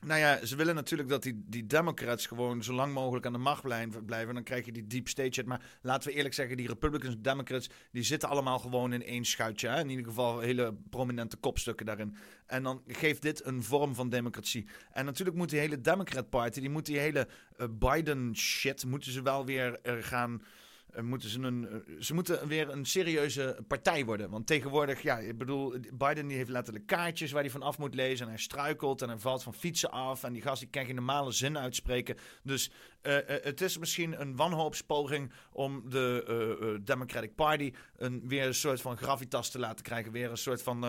nou 0.00 0.20
ja, 0.20 0.46
ze 0.46 0.56
willen 0.56 0.74
natuurlijk 0.74 1.08
dat 1.08 1.22
die, 1.22 1.44
die 1.46 1.66
Democrats 1.66 2.26
gewoon 2.26 2.62
zo 2.62 2.72
lang 2.72 2.92
mogelijk 2.92 3.26
aan 3.26 3.32
de 3.32 3.38
macht 3.38 3.62
blijven. 4.06 4.34
Dan 4.34 4.42
krijg 4.42 4.64
je 4.64 4.72
die 4.72 4.86
deep 4.86 5.08
state 5.08 5.32
shit. 5.32 5.46
Maar 5.46 5.62
laten 5.82 6.08
we 6.08 6.14
eerlijk 6.14 6.34
zeggen, 6.34 6.56
die 6.56 6.66
Republicans 6.66 7.14
en 7.14 7.22
Democrats... 7.22 7.70
die 7.92 8.02
zitten 8.02 8.28
allemaal 8.28 8.58
gewoon 8.58 8.92
in 8.92 9.04
één 9.04 9.24
schuitje. 9.24 9.68
Hè? 9.68 9.80
In 9.80 9.90
ieder 9.90 10.04
geval 10.04 10.40
hele 10.40 10.74
prominente 10.90 11.36
kopstukken 11.36 11.86
daarin. 11.86 12.16
En 12.46 12.62
dan 12.62 12.82
geeft 12.86 13.22
dit 13.22 13.44
een 13.46 13.62
vorm 13.62 13.94
van 13.94 14.08
democratie. 14.08 14.66
En 14.92 15.04
natuurlijk 15.04 15.36
moet 15.36 15.50
die 15.50 15.60
hele 15.60 15.80
Democrat 15.80 16.30
Party... 16.30 16.60
die 16.60 16.70
moet 16.70 16.86
die 16.86 16.98
hele 16.98 17.28
eh, 17.56 17.66
Biden 17.70 18.36
shit... 18.36 18.84
moeten 18.84 19.12
ze 19.12 19.22
wel 19.22 19.44
weer 19.44 19.80
eh, 19.82 19.94
gaan... 20.00 20.42
eh, 20.92 21.02
moeten 21.02 21.28
ze, 21.28 21.40
een, 21.40 21.68
eh, 21.68 22.00
ze 22.00 22.14
moeten 22.14 22.48
weer 22.48 22.68
een 22.68 22.84
serieuze 22.84 23.58
partij 23.68 24.04
worden. 24.04 24.30
Want 24.30 24.46
tegenwoordig, 24.46 25.02
ja, 25.02 25.18
ik 25.18 25.38
bedoel, 25.38 25.74
Biden 25.92 26.26
die 26.26 26.36
heeft 26.36 26.50
letterlijk 26.50 26.86
kaartjes 26.86 27.32
waar 27.32 27.42
hij 27.42 27.50
van 27.50 27.62
af 27.62 27.78
moet 27.78 27.94
lezen. 27.94 28.24
En 28.26 28.32
hij 28.32 28.40
struikelt 28.40 29.02
en 29.02 29.08
hij 29.08 29.18
valt 29.18 29.42
van 29.42 29.54
fietsen 29.54 29.90
af. 29.90 30.24
En 30.24 30.32
die 30.32 30.42
gast 30.42 30.60
die 30.60 30.70
kan 30.70 30.84
geen 30.84 30.94
normale 30.94 31.32
zin 31.32 31.58
uitspreken. 31.58 32.16
Dus 32.42 32.70
eh, 33.00 33.16
het 33.26 33.60
is 33.60 33.78
misschien 33.78 34.20
een 34.20 34.36
wanhoopspoging 34.36 35.32
om 35.52 35.82
de 35.90 36.24
eh, 36.26 36.84
Democratic 36.84 37.34
Party 37.34 37.72
een, 37.96 38.22
weer 38.28 38.46
een 38.46 38.54
soort 38.54 38.80
van 38.80 38.96
gravitas 38.96 39.50
te 39.50 39.58
laten 39.58 39.84
krijgen. 39.84 40.12
Weer 40.12 40.30
een 40.30 40.36
soort 40.36 40.62
van. 40.62 40.84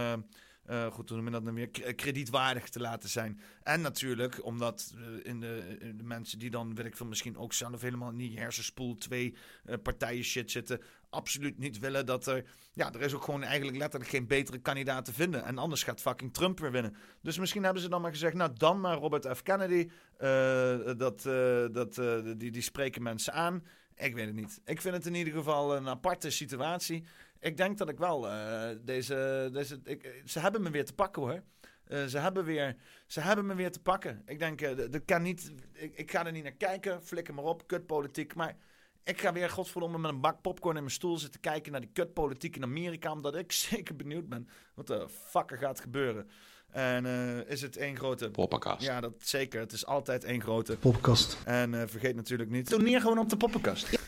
Eh, 0.65 0.85
eh, 0.85 0.91
goed, 0.91 1.09
je 1.09 1.29
dat 1.29 1.45
dan 1.45 1.53
weer? 1.53 1.69
K- 1.69 1.95
kredietwaardig 1.95 2.69
te 2.69 2.79
laten 2.79 3.09
zijn. 3.09 3.39
En 3.63 3.81
natuurlijk, 3.81 4.45
omdat 4.45 4.93
eh, 4.95 5.31
in, 5.31 5.39
de, 5.39 5.77
in 5.79 5.97
de 5.97 6.03
mensen 6.03 6.39
die 6.39 6.49
dan, 6.49 6.75
weet 6.75 6.85
ik 6.85 6.95
veel, 6.95 7.05
misschien 7.05 7.37
ook 7.37 7.53
zelf 7.53 7.81
helemaal 7.81 8.11
niet 8.11 8.37
hersenspoel 8.37 8.97
twee 8.97 9.35
eh, 9.65 9.75
partijen 9.83 10.23
shit 10.23 10.51
zitten, 10.51 10.81
absoluut 11.09 11.57
niet 11.57 11.79
willen 11.79 12.05
dat 12.05 12.27
er. 12.27 12.45
Ja, 12.73 12.93
er 12.93 13.01
is 13.01 13.13
ook 13.13 13.23
gewoon 13.23 13.43
eigenlijk 13.43 13.77
letterlijk 13.77 14.11
geen 14.11 14.27
betere 14.27 14.57
kandidaat 14.57 15.05
te 15.05 15.13
vinden. 15.13 15.43
En 15.43 15.57
anders 15.57 15.83
gaat 15.83 16.01
fucking 16.01 16.33
Trump 16.33 16.59
weer 16.59 16.71
winnen. 16.71 16.95
Dus 17.21 17.37
misschien 17.39 17.63
hebben 17.63 17.81
ze 17.81 17.89
dan 17.89 18.01
maar 18.01 18.11
gezegd, 18.11 18.33
nou 18.35 18.51
dan 18.53 18.81
maar 18.81 18.97
Robert 18.97 19.27
F. 19.37 19.41
Kennedy. 19.41 19.89
eh, 20.17 20.97
dat, 20.97 21.25
eh, 21.25 21.65
dat, 21.71 21.97
eh, 21.97 22.19
die, 22.37 22.51
die 22.51 22.61
spreken 22.61 23.03
mensen 23.03 23.33
aan. 23.33 23.63
Ik 23.95 24.15
weet 24.15 24.25
het 24.25 24.35
niet. 24.35 24.61
Ik 24.65 24.81
vind 24.81 24.95
het 24.95 25.05
in 25.05 25.15
ieder 25.15 25.33
geval 25.33 25.75
een 25.75 25.87
aparte 25.87 26.29
situatie. 26.29 27.03
Ik 27.41 27.57
denk 27.57 27.77
dat 27.77 27.89
ik 27.89 27.97
wel 27.97 28.27
eh, 28.29 28.69
deze. 28.81 29.49
deze 29.53 29.79
ik, 29.83 30.21
ze 30.25 30.39
hebben 30.39 30.61
me 30.61 30.69
weer 30.69 30.85
te 30.85 30.93
pakken 30.93 31.21
hoor. 31.21 31.43
Eh, 31.83 32.05
ze, 32.05 32.17
hebben 32.17 32.43
weer, 32.43 32.75
ze 33.07 33.21
hebben 33.21 33.45
me 33.45 33.55
weer 33.55 33.71
te 33.71 33.79
pakken. 33.81 34.21
Ik 34.25 34.39
denk, 34.39 34.61
eh, 34.61 34.75
dat- 34.77 34.91
dat 34.91 35.05
kan 35.05 35.21
niet, 35.21 35.51
ik, 35.73 35.95
ik 35.95 36.11
ga 36.11 36.25
er 36.25 36.31
niet 36.31 36.43
naar 36.43 36.51
kijken. 36.51 37.03
Flikker 37.03 37.33
maar 37.33 37.43
op, 37.43 37.67
kutpolitiek. 37.67 38.35
Maar 38.35 38.55
Ik 39.03 39.21
ga 39.21 39.33
weer 39.33 39.49
godverdomme 39.49 39.97
met 39.97 40.11
een 40.11 40.21
bak 40.21 40.41
popcorn 40.41 40.75
in 40.75 40.83
mijn 40.83 40.95
stoel 40.95 41.17
zitten 41.17 41.39
kijken 41.39 41.71
naar 41.71 41.81
die 41.81 41.89
kutpolitiek 41.93 42.55
in 42.55 42.63
Amerika. 42.63 43.11
Omdat 43.11 43.35
ik 43.35 43.51
zeker 43.71 43.95
benieuwd 43.95 44.29
ben 44.29 44.47
wat 44.75 44.87
de 44.87 45.09
fuck 45.09 45.51
er 45.51 45.57
gaat 45.57 45.79
gebeuren. 45.79 46.29
En 46.69 47.05
eh, 47.05 47.49
is 47.49 47.61
het 47.61 47.77
één 47.77 47.97
grote... 47.97 48.31
Poppenkast. 48.31 48.85
Ja, 48.85 48.99
dat 49.01 49.13
zeker. 49.17 49.59
Het 49.59 49.71
is 49.71 49.85
altijd 49.85 50.23
één 50.23 50.41
grote... 50.41 50.77
Poppenkast. 50.77 51.37
En 51.45 51.73
eh, 51.81 51.87
vergeet 51.87 52.15
natuurlijk 52.15 52.49
niet... 52.49 52.69
Doe 52.69 52.81
neer 52.81 53.01
gewoon 53.01 53.19
op 53.19 53.29
de 53.29 53.37
poppenkast. 53.37 53.89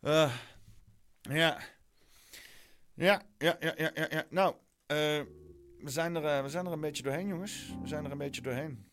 Eh, 0.00 0.32
ja. 1.20 1.58
Ja, 3.00 3.22
ja, 3.38 3.56
ja, 3.60 3.74
ja, 3.76 3.90
ja. 3.94 4.06
ja. 4.10 4.24
Nou, 4.30 4.54
eh, 4.86 4.96
we, 5.78 5.90
zijn 5.90 6.14
er, 6.14 6.24
eh, 6.24 6.42
we 6.42 6.48
zijn 6.48 6.66
er 6.66 6.72
een 6.72 6.80
beetje 6.80 7.02
doorheen, 7.02 7.26
jongens. 7.26 7.74
We 7.82 7.88
zijn 7.88 8.04
er 8.04 8.10
een 8.10 8.18
beetje 8.18 8.42
doorheen. 8.42 8.84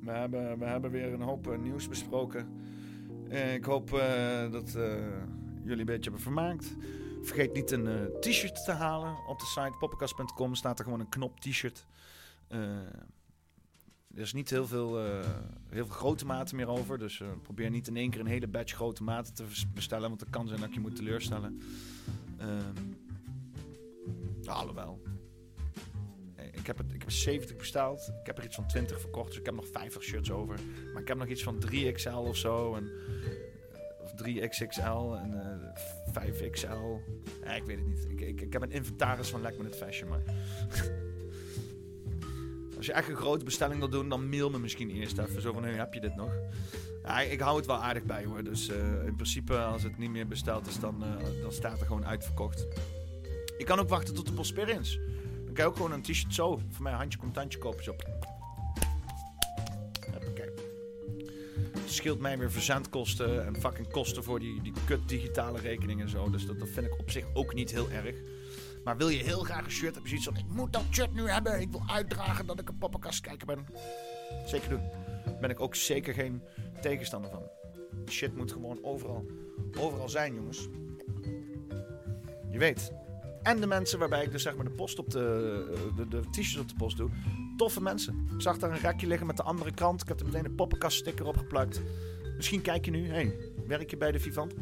We 0.00 0.10
hebben, 0.10 0.58
we 0.58 0.64
hebben 0.64 0.90
weer 0.90 1.12
een 1.12 1.20
hoop 1.20 1.50
eh, 1.50 1.58
nieuws 1.58 1.88
besproken. 1.88 2.60
Ik 3.54 3.64
hoop 3.64 3.90
dat 4.50 4.72
jullie 5.62 5.78
een 5.78 5.84
beetje 5.84 6.02
hebben 6.02 6.20
vermaakt. 6.20 6.76
Vergeet 7.22 7.52
niet 7.52 7.70
een 7.70 8.10
t-shirt 8.20 8.64
te 8.64 8.72
halen. 8.72 9.16
Op 9.26 9.38
de 9.38 9.46
site 9.46 9.76
poppenkast.com 9.78 10.54
staat 10.54 10.78
er 10.78 10.84
gewoon 10.84 11.00
een 11.00 11.08
knop 11.08 11.40
t-shirt. 11.40 11.86
Er 12.48 14.20
is 14.20 14.32
niet 14.32 14.50
heel 14.50 14.66
veel, 14.66 14.98
heel 15.68 15.86
veel 15.86 15.94
grote 15.94 16.26
maten 16.26 16.56
meer 16.56 16.68
over. 16.68 16.98
Dus 16.98 17.22
probeer 17.42 17.70
niet 17.70 17.88
in 17.88 17.96
één 17.96 18.10
keer 18.10 18.20
een 18.20 18.26
hele 18.26 18.48
batch 18.48 18.74
grote 18.74 19.02
maten 19.02 19.34
te 19.34 19.44
bestellen. 19.74 20.08
Want 20.08 20.20
het 20.20 20.30
kan 20.30 20.48
zijn 20.48 20.60
dat 20.60 20.74
je 20.74 20.80
moet 20.80 20.96
teleurstellen. 20.96 21.62
Eh, 22.42 22.48
Ik 26.52 26.66
heb, 26.66 26.78
het, 26.78 26.92
ik 26.92 27.00
heb 27.00 27.10
70 27.10 27.56
besteld. 27.56 28.12
Ik 28.20 28.26
heb 28.26 28.38
er 28.38 28.44
iets 28.44 28.54
van 28.54 28.66
20 28.66 29.00
verkocht. 29.00 29.28
Dus 29.28 29.38
ik 29.38 29.46
heb 29.46 29.54
nog 29.54 29.66
50 29.66 30.02
shirts 30.02 30.30
over. 30.30 30.58
Maar 30.92 31.02
ik 31.02 31.08
heb 31.08 31.16
nog 31.16 31.28
iets 31.28 31.42
van 31.42 31.62
3XL 31.66 32.28
of 32.28 32.36
zo. 32.36 32.74
En, 32.74 32.84
eh, 32.84 32.92
of 34.02 34.14
3XXL 34.14 35.14
en 35.14 35.34
eh 35.34 35.52
5XL. 36.12 37.00
Ja, 37.44 37.54
ik 37.54 37.64
weet 37.64 37.78
het 37.78 37.86
niet. 37.86 38.06
Ik, 38.08 38.40
ik, 38.40 38.52
heb 38.52 38.62
een 38.62 38.70
inventaris 38.70 39.28
van 39.28 39.40
Lek 39.40 39.56
Minute 39.56 39.76
Fashion. 39.76 40.08
Maar 40.08 40.22
als 42.76 42.86
je 42.86 42.92
echt 42.92 43.08
een 43.08 43.16
grote 43.16 43.44
bestelling 43.44 43.78
wil 43.78 43.88
doen, 43.88 44.08
dan 44.08 44.28
mail 44.28 44.50
me 44.50 44.58
misschien 44.58 44.90
eerst 44.90 45.18
even. 45.18 45.42
Zo 45.42 45.52
van, 45.52 45.64
hey, 45.64 45.72
heb 45.72 45.94
je 45.94 46.00
dit 46.00 46.16
nog? 46.16 46.32
Ja, 47.04 47.20
ik 47.20 47.40
hou 47.40 47.56
het 47.56 47.66
wel 47.66 47.82
aardig 47.82 48.04
bij 48.04 48.24
hoor. 48.24 48.44
Dus 48.44 48.68
eh, 48.68 49.04
in 49.06 49.14
principe, 49.14 49.58
als 49.58 49.82
het 49.82 49.98
niet 49.98 50.10
meer 50.10 50.26
besteld 50.26 50.66
is, 50.66 50.78
dan, 50.78 51.04
eh, 51.04 51.42
dan 51.42 51.52
staat 51.52 51.80
er 51.80 51.86
gewoon 51.86 52.06
uitverkocht. 52.06 52.66
Je 53.58 53.64
kan 53.64 53.78
ook 53.78 53.88
wachten 53.88 54.14
tot 54.14 54.26
de 54.26 54.32
Prosperians. 54.32 54.98
Dan 55.44 55.54
kan 55.54 55.64
je 55.64 55.70
ook 55.70 55.76
gewoon 55.76 55.92
een 55.92 56.02
t-shirt 56.02 56.34
zo. 56.34 56.60
Voor 56.70 56.82
mij 56.82 56.92
handje 56.92 57.18
contantje 57.18 57.58
kopen. 57.58 57.84
Zo. 57.84 57.94
Het 61.92 62.00
scheelt 62.00 62.20
mij 62.20 62.38
weer 62.38 62.50
verzendkosten 62.50 63.46
en 63.46 63.60
fucking 63.60 63.90
kosten 63.90 64.24
voor 64.24 64.40
die, 64.40 64.62
die 64.62 64.72
kut 64.84 65.08
digitale 65.08 65.60
rekening 65.60 66.00
en 66.00 66.08
zo. 66.08 66.30
Dus 66.30 66.46
dat, 66.46 66.56
vind 66.68 66.86
ik 66.86 66.98
op 66.98 67.10
zich 67.10 67.24
ook 67.32 67.54
niet 67.54 67.70
heel 67.70 67.90
erg. 67.90 68.14
Maar 68.84 68.96
wil 68.96 69.08
je 69.08 69.22
heel 69.22 69.42
graag 69.42 69.64
een 69.64 69.70
shirt, 69.70 69.94
heb 69.94 70.02
je 70.02 70.08
zoiets 70.08 70.26
van... 70.26 70.36
Ik 70.36 70.48
moet 70.48 70.72
dat 70.72 70.84
shirt 70.90 71.14
nu 71.14 71.28
hebben. 71.28 71.60
Ik 71.60 71.70
wil 71.70 71.82
uitdragen 71.86 72.46
dat 72.46 72.60
ik 72.60 72.68
een 72.68 72.78
poppenkastkijker 72.78 73.46
ben. 73.46 73.66
Zeker 74.46 74.68
doen. 74.68 75.01
Ben 75.40 75.50
ik 75.50 75.60
ook 75.60 75.74
zeker 75.74 76.14
geen 76.14 76.42
tegenstander 76.80 77.30
van. 77.30 77.42
Shit 78.08 78.36
moet 78.36 78.52
gewoon 78.52 78.78
overal, 78.82 79.26
overal 79.78 80.08
zijn, 80.08 80.34
jongens. 80.34 80.68
Je 82.50 82.58
weet. 82.58 82.92
En 83.42 83.60
de 83.60 83.66
mensen 83.66 83.98
waarbij 83.98 84.24
ik 84.24 84.30
dus 84.30 84.42
zeg 84.42 84.56
maar 84.56 84.64
de 84.64 84.70
post 84.70 84.98
op 84.98 85.10
de, 85.10 85.92
de, 85.96 86.08
de 86.08 86.20
t-shirts 86.30 86.58
op 86.58 86.68
de 86.68 86.74
post 86.74 86.96
doe. 86.96 87.10
Toffe 87.56 87.82
mensen. 87.82 88.26
Ik 88.34 88.40
zag 88.40 88.58
daar 88.58 88.70
een 88.70 88.78
rekje 88.78 89.06
liggen 89.06 89.26
met 89.26 89.36
de 89.36 89.42
andere 89.42 89.72
krant. 89.72 90.02
Ik 90.02 90.08
heb 90.08 90.20
er 90.20 90.26
meteen 90.26 90.44
een 90.44 90.54
poppenkast 90.54 90.98
sticker 90.98 91.26
op 91.26 91.36
geplakt. 91.36 91.82
Misschien 92.36 92.62
kijk 92.62 92.84
je 92.84 92.90
nu, 92.90 93.06
hé, 93.06 93.12
hey, 93.12 93.36
werk 93.66 93.90
je 93.90 93.96
bij 93.96 94.12
de 94.12 94.20
Vivant? 94.20 94.54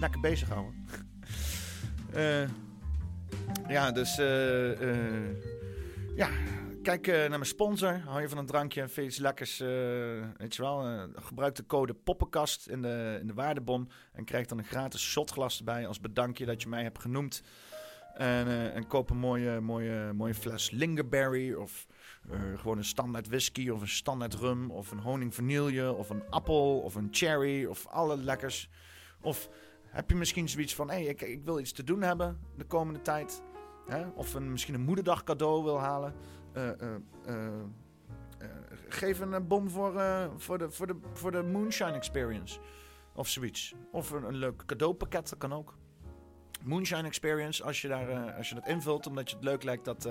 Lekker 0.00 0.20
bezig 0.20 0.48
houden. 0.48 0.86
Eh, 2.12 2.48
ja, 3.68 3.92
dus 3.92 4.18
eh, 4.18 4.70
eh, 4.90 5.36
ja, 6.16 6.28
kijk 6.84 7.06
eh, 7.06 7.14
naar 7.14 7.28
mijn 7.28 7.46
sponsor. 7.46 8.00
Hou 8.06 8.20
je 8.20 8.28
van 8.28 8.38
een 8.38 8.46
drankje 8.46 8.80
en 8.80 8.90
veel 8.90 9.04
iets 9.04 9.18
lekkers, 9.18 9.60
eh, 9.60 9.68
weet 10.36 10.54
je 10.54 10.62
wel. 10.62 10.86
eh, 10.86 11.02
gebruik 11.14 11.54
de 11.54 11.66
code 11.66 11.94
poppenkast 11.94 12.68
in 12.68 12.82
de, 12.82 13.18
in 13.20 13.26
de 13.26 13.34
waardebon. 13.34 13.90
En 14.12 14.24
krijg 14.24 14.46
dan 14.46 14.58
een 14.58 14.64
gratis 14.64 15.02
shotglas 15.02 15.58
erbij 15.58 15.86
als 15.86 16.00
bedankje 16.00 16.46
dat 16.46 16.62
je 16.62 16.68
mij 16.68 16.82
hebt 16.82 16.98
genoemd. 16.98 17.42
En, 18.14 18.72
en 18.72 18.86
koop 18.86 19.10
een 19.10 19.16
mooie, 19.16 19.60
mooie, 19.60 20.12
mooie 20.12 20.34
fles 20.34 20.70
Lingerberry 20.70 21.52
of 21.52 21.86
gewoon 22.56 22.78
een 22.78 22.84
standaard 22.84 23.28
whisky 23.28 23.68
of 23.68 23.80
een 23.80 23.88
standaard 23.88 24.34
rum 24.34 24.70
of 24.70 24.90
een 24.90 24.98
honing 24.98 25.34
vanille 25.34 25.92
of 25.92 26.10
een 26.10 26.22
appel 26.30 26.80
of 26.80 26.94
een 26.94 27.08
cherry 27.10 27.64
of 27.64 27.86
alle 27.86 28.16
lekkers. 28.16 28.68
Of 29.20 29.48
heb 29.86 30.10
je 30.10 30.16
misschien 30.16 30.48
zoiets 30.48 30.74
van, 30.74 30.90
hé, 30.90 30.94
hey, 30.94 31.04
ik, 31.04 31.20
ik 31.20 31.44
wil 31.44 31.58
iets 31.58 31.72
te 31.72 31.84
doen 31.84 32.02
hebben 32.02 32.38
de 32.56 32.64
komende 32.64 33.02
tijd. 33.02 33.42
Hè? 33.86 34.06
Of 34.14 34.34
een, 34.34 34.50
misschien 34.50 34.74
een 34.74 34.80
moederdag 34.80 35.24
cadeau 35.24 35.64
wil 35.64 35.80
halen. 35.80 36.14
Eh, 36.54 36.80
eh, 36.80 36.94
eh, 37.26 38.48
geef 38.88 39.20
een 39.20 39.46
bon 39.46 39.70
voor, 39.70 40.02
voor, 40.36 40.58
de, 40.58 40.70
voor, 40.70 40.86
de, 40.86 40.96
voor 41.12 41.30
de 41.30 41.42
Moonshine 41.42 41.92
Experience. 41.92 42.60
Of 43.14 43.28
zoiets. 43.28 43.74
Of 43.92 44.10
een, 44.10 44.24
een 44.24 44.36
leuk 44.36 44.62
cadeaupakket, 44.66 45.28
dat 45.28 45.38
kan 45.38 45.52
ook. 45.52 45.76
Moonshine 46.62 47.02
Experience, 47.02 47.64
als 47.64 47.80
je, 47.80 47.88
daar, 47.88 48.32
als 48.32 48.48
je 48.48 48.54
dat 48.54 48.66
invult, 48.66 49.06
omdat 49.06 49.30
je 49.30 49.36
het 49.36 49.44
leuk 49.44 49.62
lijkt 49.62 49.84
dat, 49.84 50.08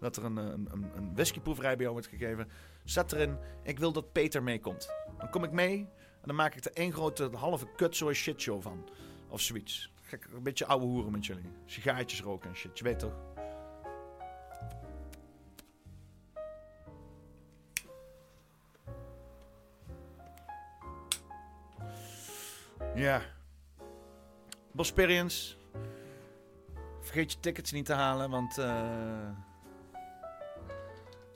dat 0.00 0.16
er 0.16 0.24
een, 0.24 0.36
een, 0.36 0.68
een, 0.72 1.14
bij 1.14 1.76
jou 1.76 1.90
wordt 1.90 2.06
gegeven. 2.06 2.48
Zet 2.84 3.12
erin, 3.12 3.38
ik 3.62 3.78
wil 3.78 3.92
dat 3.92 4.12
Peter 4.12 4.42
meekomt. 4.42 4.90
Dan 5.18 5.30
kom 5.30 5.44
ik 5.44 5.52
mee 5.52 5.78
en 6.20 6.26
dan 6.26 6.36
maak 6.36 6.54
ik 6.54 6.64
er 6.64 6.72
één 6.72 6.92
grote 6.92 7.30
halve 7.36 7.66
kutzooi 7.76 8.14
shitshow 8.14 8.62
van. 8.62 8.88
Of 9.28 9.40
zoiets. 9.40 9.92
Gek, 10.02 10.28
een 10.34 10.42
beetje 10.42 10.66
ouwe 10.66 10.84
hoeren 10.84 11.12
met 11.12 11.26
jullie. 11.26 11.50
Sigaartjes 11.64 12.22
roken 12.22 12.50
en 12.50 12.56
shit, 12.56 12.78
je 12.78 12.84
weet 12.84 12.98
toch? 12.98 13.31
Ja. 22.94 23.22
Bosperians. 24.72 25.58
Vergeet 27.00 27.32
je 27.32 27.40
tickets 27.40 27.72
niet 27.72 27.84
te 27.86 27.92
halen, 27.92 28.30
want 28.30 28.58
eh, 28.58 29.30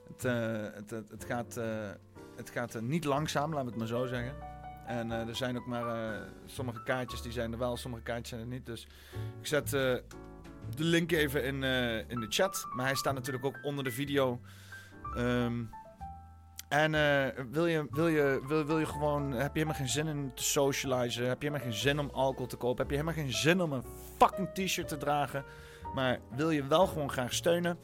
het, 0.07 0.25
eh, 0.25 0.73
het, 0.73 0.89
het, 0.89 1.09
het 1.09 1.25
gaat, 1.25 1.57
eh, 1.57 1.89
het 2.35 2.49
gaat 2.49 2.81
niet 2.81 3.03
langzaam, 3.03 3.53
laten 3.53 3.65
we 3.65 3.69
het 3.69 3.79
maar 3.79 3.99
zo 3.99 4.05
zeggen. 4.05 4.35
En 4.85 5.11
er 5.11 5.35
zijn 5.35 5.57
ook 5.57 5.65
maar 5.65 6.19
sommige 6.45 6.83
kaartjes 6.83 7.21
die 7.21 7.31
zijn 7.31 7.51
er 7.51 7.57
wel, 7.57 7.77
sommige 7.77 8.03
kaartjes 8.03 8.29
zijn 8.29 8.41
er 8.41 8.47
niet. 8.47 8.65
Dus 8.65 8.87
ik 9.39 9.47
zet 9.47 9.69
de 9.69 10.03
link 10.75 11.11
even 11.11 11.43
in, 11.43 11.63
in 12.07 12.19
de 12.19 12.27
chat. 12.29 12.67
Maar 12.75 12.85
hij 12.85 12.95
staat 12.95 13.13
natuurlijk 13.13 13.45
ook 13.45 13.59
onder 13.63 13.83
de 13.83 13.91
video. 13.91 14.41
Ehm, 15.15 15.63
en 16.69 16.95
eh, 16.95 17.43
wil, 17.49 17.65
je, 17.65 17.87
wil, 17.89 18.07
je, 18.07 18.41
wil, 18.47 18.65
wil 18.65 18.79
je 18.79 18.85
gewoon. 18.85 19.31
Heb 19.31 19.53
je 19.53 19.59
helemaal 19.59 19.79
geen 19.79 19.89
zin 19.89 20.07
in 20.07 20.31
te 20.33 20.43
socializen? 20.43 21.27
Heb 21.27 21.41
je 21.41 21.47
helemaal 21.47 21.69
geen 21.69 21.79
zin 21.79 21.99
om 21.99 22.09
alcohol 22.09 22.47
te 22.47 22.57
kopen? 22.57 22.77
Heb 22.77 22.89
je 22.89 22.97
helemaal 22.97 23.23
geen 23.23 23.33
zin 23.33 23.61
om 23.61 23.71
een 23.71 23.83
fucking 24.17 24.49
t-shirt 24.53 24.87
te 24.87 24.97
dragen? 24.97 25.45
Maar 25.93 26.19
wil 26.35 26.49
je 26.49 26.67
wel 26.67 26.87
gewoon 26.87 27.11
graag 27.11 27.33
steunen? 27.33 27.77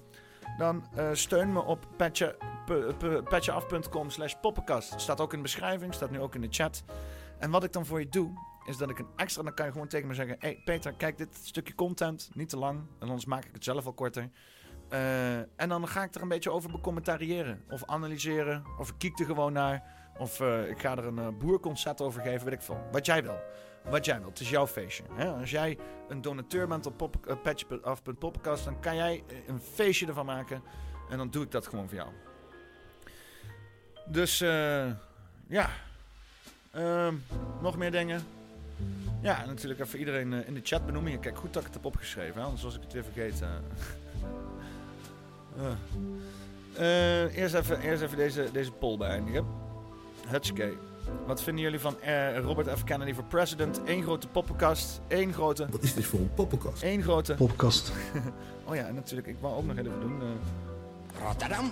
Dan 0.57 0.87
eh, 0.95 1.09
steun 1.13 1.53
me 1.53 1.61
op 1.61 1.87
petje- 1.97 2.35
p- 2.65 2.95
p- 2.97 3.29
petjeaf.com 3.29 4.09
slash 4.09 4.33
poppenkast. 4.41 5.01
Staat 5.01 5.21
ook 5.21 5.31
in 5.31 5.37
de 5.37 5.43
beschrijving, 5.43 5.93
staat 5.93 6.11
nu 6.11 6.19
ook 6.19 6.35
in 6.35 6.41
de 6.41 6.47
chat. 6.49 6.83
En 7.39 7.51
wat 7.51 7.63
ik 7.63 7.71
dan 7.71 7.85
voor 7.85 7.99
je 7.99 8.09
doe, 8.09 8.31
is 8.65 8.77
dat 8.77 8.89
ik 8.89 8.99
een 8.99 9.07
extra... 9.15 9.43
Dan 9.43 9.53
kan 9.53 9.65
je 9.65 9.71
gewoon 9.71 9.87
tegen 9.87 10.07
me 10.07 10.13
zeggen... 10.13 10.35
hey 10.39 10.61
Peter, 10.65 10.93
kijk 10.93 11.17
dit 11.17 11.39
stukje 11.41 11.75
content. 11.75 12.29
Niet 12.33 12.49
te 12.49 12.57
lang, 12.57 12.79
en 12.79 13.07
anders 13.07 13.25
maak 13.25 13.45
ik 13.45 13.53
het 13.53 13.63
zelf 13.63 13.85
al 13.85 13.93
korter. 13.93 14.29
Eh, 14.93 15.37
en 15.37 15.69
dan 15.69 15.87
ga 15.87 16.03
ik 16.03 16.15
er 16.15 16.21
een 16.21 16.27
beetje 16.27 16.51
over 16.51 16.71
becommentariëren. 16.71 17.63
Of 17.69 17.85
analyseren. 17.85 18.63
Of 18.77 18.89
ik 18.89 18.95
kiek 18.97 19.19
er 19.19 19.25
gewoon 19.25 19.53
naar. 19.53 19.83
Of 20.17 20.39
eh, 20.39 20.69
ik 20.69 20.79
ga 20.79 20.97
er 20.97 21.05
een 21.05 21.19
eh, 21.19 21.27
boerconcert 21.39 22.01
over 22.01 22.21
geven, 22.21 22.45
weet 22.45 22.53
ik 22.53 22.61
veel. 22.61 22.87
Wat 22.91 23.05
jij 23.05 23.23
wil. 23.23 23.39
Wat 23.89 24.05
jij 24.05 24.19
wilt. 24.19 24.29
Het 24.29 24.39
is 24.39 24.49
jouw 24.49 24.67
feestje. 24.67 25.03
Hè? 25.13 25.29
Als 25.31 25.51
jij 25.51 25.77
een 26.07 26.21
donateur 26.21 26.67
bent 26.67 26.85
op 26.85 26.97
pop, 26.97 27.15
uh, 27.27 27.35
patch.af.podcast, 27.43 28.65
dan 28.65 28.79
kan 28.79 28.95
jij 28.95 29.23
een 29.47 29.59
feestje 29.59 30.07
ervan 30.07 30.25
maken. 30.25 30.63
En 31.09 31.17
dan 31.17 31.29
doe 31.29 31.43
ik 31.43 31.51
dat 31.51 31.67
gewoon 31.67 31.89
voor 31.89 31.97
jou. 31.97 32.09
Dus 34.05 34.37
ja. 35.47 35.69
Ehm, 36.71 37.15
nog 37.61 37.77
meer 37.77 37.91
dingen. 37.91 38.21
Ja, 39.21 39.45
natuurlijk 39.45 39.79
even 39.79 39.99
iedereen 39.99 40.33
in 40.45 40.53
de 40.53 40.61
chat 40.63 40.85
benoemen. 40.85 41.19
Kijk, 41.19 41.37
goed 41.37 41.53
dat 41.53 41.61
ik 41.61 41.67
het 41.67 41.77
heb 41.77 41.85
opgeschreven, 41.85 42.35
hè? 42.35 42.43
anders 42.43 42.63
was 42.63 42.75
ik 42.75 42.81
het 42.81 42.93
weer 42.93 43.03
vergeten. 43.03 43.49
Eh. 45.57 47.23
Eh, 47.25 47.37
eerst 47.37 47.53
even, 47.55 47.79
eerst 47.79 48.01
even 48.01 48.17
deze, 48.17 48.49
deze 48.51 48.71
poll 48.71 48.97
beëindigen. 48.97 49.45
Hutske. 50.27 50.73
Wat 51.25 51.43
vinden 51.43 51.63
jullie 51.63 51.79
van 51.79 52.01
eh, 52.01 52.37
Robert 52.37 52.79
F. 52.79 52.83
Kennedy 52.83 53.13
voor 53.13 53.23
president? 53.23 53.81
Eén 53.85 54.03
grote 54.03 54.27
poppenkast. 54.27 55.01
Één 55.07 55.33
grote... 55.33 55.67
Wat 55.71 55.83
is 55.83 55.93
dit 55.93 56.05
voor 56.05 56.19
een 56.19 56.33
poppenkast? 56.33 56.83
Eén 56.83 57.03
grote... 57.03 57.33
Poppenkast. 57.33 57.91
oh 58.67 58.75
ja, 58.75 58.85
en 58.85 58.95
natuurlijk, 58.95 59.27
ik 59.27 59.37
wou 59.39 59.55
ook 59.55 59.65
nog 59.65 59.77
even 59.77 59.99
doen. 60.01 60.21
eh, 60.21 61.25
Rotterdam, 61.25 61.71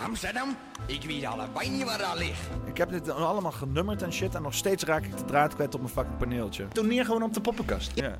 Amsterdam, 0.00 0.56
ik 0.86 1.02
weet 1.02 1.24
allebei 1.24 1.70
niet 1.70 1.84
waar 1.84 1.98
dat 1.98 2.18
ligt. 2.18 2.40
Ik 2.64 2.76
heb 2.76 2.90
dit 2.90 3.10
allemaal 3.10 3.52
genummerd 3.52 4.02
en 4.02 4.12
shit. 4.12 4.34
En 4.34 4.42
nog 4.42 4.54
steeds 4.54 4.84
raak 4.84 5.04
ik 5.04 5.16
de 5.16 5.24
draad 5.24 5.54
kwijt 5.54 5.74
op 5.74 5.80
mijn 5.80 5.92
fucking 5.92 6.16
paneeltje. 6.16 6.68
Toneer 6.68 7.04
gewoon 7.04 7.22
op 7.22 7.34
de 7.34 7.40
poppenkast. 7.40 7.92
Ja. 7.94 8.18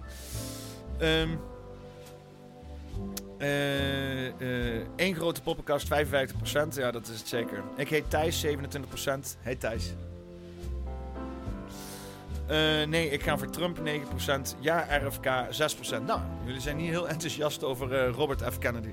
Ehm 0.98 1.28
eh, 3.42 4.26
eh, 4.76 4.86
één 4.96 5.14
grote 5.14 5.42
poppenkast, 5.42 5.86
55%. 5.88 6.74
Ja, 6.74 6.90
dat 6.90 7.08
is 7.08 7.18
het 7.18 7.28
zeker. 7.28 7.62
Ik 7.76 7.88
heet 7.88 8.10
Thijs, 8.10 8.40
27%. 8.40 9.36
Hey 9.40 9.54
Thijs. 9.56 9.94
Eh, 12.46 12.86
nee, 12.88 13.08
ik 13.10 13.22
ga 13.22 13.38
voor 13.38 13.50
Trump 13.50 13.78
9%. 13.78 14.56
Ja, 14.60 14.86
RFK 14.90 15.26
6%. 15.50 16.06
Nou, 16.06 16.20
jullie 16.44 16.60
zijn 16.60 16.76
niet 16.76 16.88
heel 16.88 17.08
enthousiast 17.08 17.64
over 17.64 17.92
eh, 17.94 18.12
Robert 18.14 18.42
F. 18.52 18.58
Kennedy. 18.58 18.92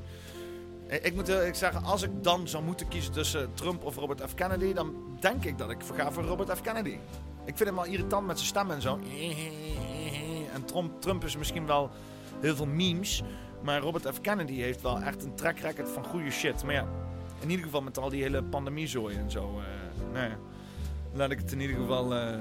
Eh, 0.88 1.06
Ik 1.06 1.16
moet 1.16 1.28
heel 1.28 1.38
eerlijk 1.38 1.56
zeggen, 1.56 1.84
als 1.84 2.02
ik 2.02 2.12
dan 2.24 2.48
zou 2.48 2.64
moeten 2.64 2.88
kiezen 2.88 3.12
tussen 3.14 3.54
Trump 3.54 3.84
of 3.84 3.96
Robert 3.96 4.22
F. 4.30 4.34
Kennedy, 4.34 4.74
dan 4.74 4.94
denk 5.20 5.46
ik 5.46 5.58
dat 5.58 5.70
ik 5.70 5.78
ga 5.96 6.12
voor 6.12 6.24
Robert 6.24 6.58
F. 6.58 6.62
Kennedy. 6.62 6.98
Ik 7.46 7.58
vind 7.58 7.70
hem 7.70 7.76
wel 7.76 7.86
irritant 7.86 8.28
met 8.28 8.38
zijn 8.38 8.50
stem 8.50 8.72
en 8.72 8.82
zo. 8.82 9.00
En 10.54 10.66
Trump, 10.66 11.02
Trump 11.02 11.24
is 11.24 11.38
misschien 11.38 11.66
wel 11.66 11.90
heel 12.42 12.56
veel 12.56 12.66
memes. 12.66 13.24
Maar 13.61 13.80
Robert 13.81 14.07
F. 14.14 14.22
Kennedy 14.22 14.53
heeft 14.53 14.81
wel 14.81 14.99
echt 14.99 15.23
een 15.23 15.36
track 15.36 15.60
record 15.60 15.90
van 15.90 16.06
goede 16.06 16.31
shit. 16.31 16.64
Maar 16.64 16.73
ja, 16.73 16.86
in 17.40 17.49
ieder 17.49 17.65
geval 17.65 17.81
met 17.81 17.98
al 17.98 18.10
die 18.10 18.22
hele 18.22 18.44
pandemiezooi 18.44 19.15
en 19.15 19.31
zo. 19.31 19.60
eh 19.60 20.14
nou 20.14 20.30
ja, 20.30 20.38
laat 21.14 21.31
ik 21.31 21.38
het 21.40 21.52
in 21.52 21.60
ieder 21.61 21.76
geval... 21.76 22.15
eh, 22.15 22.38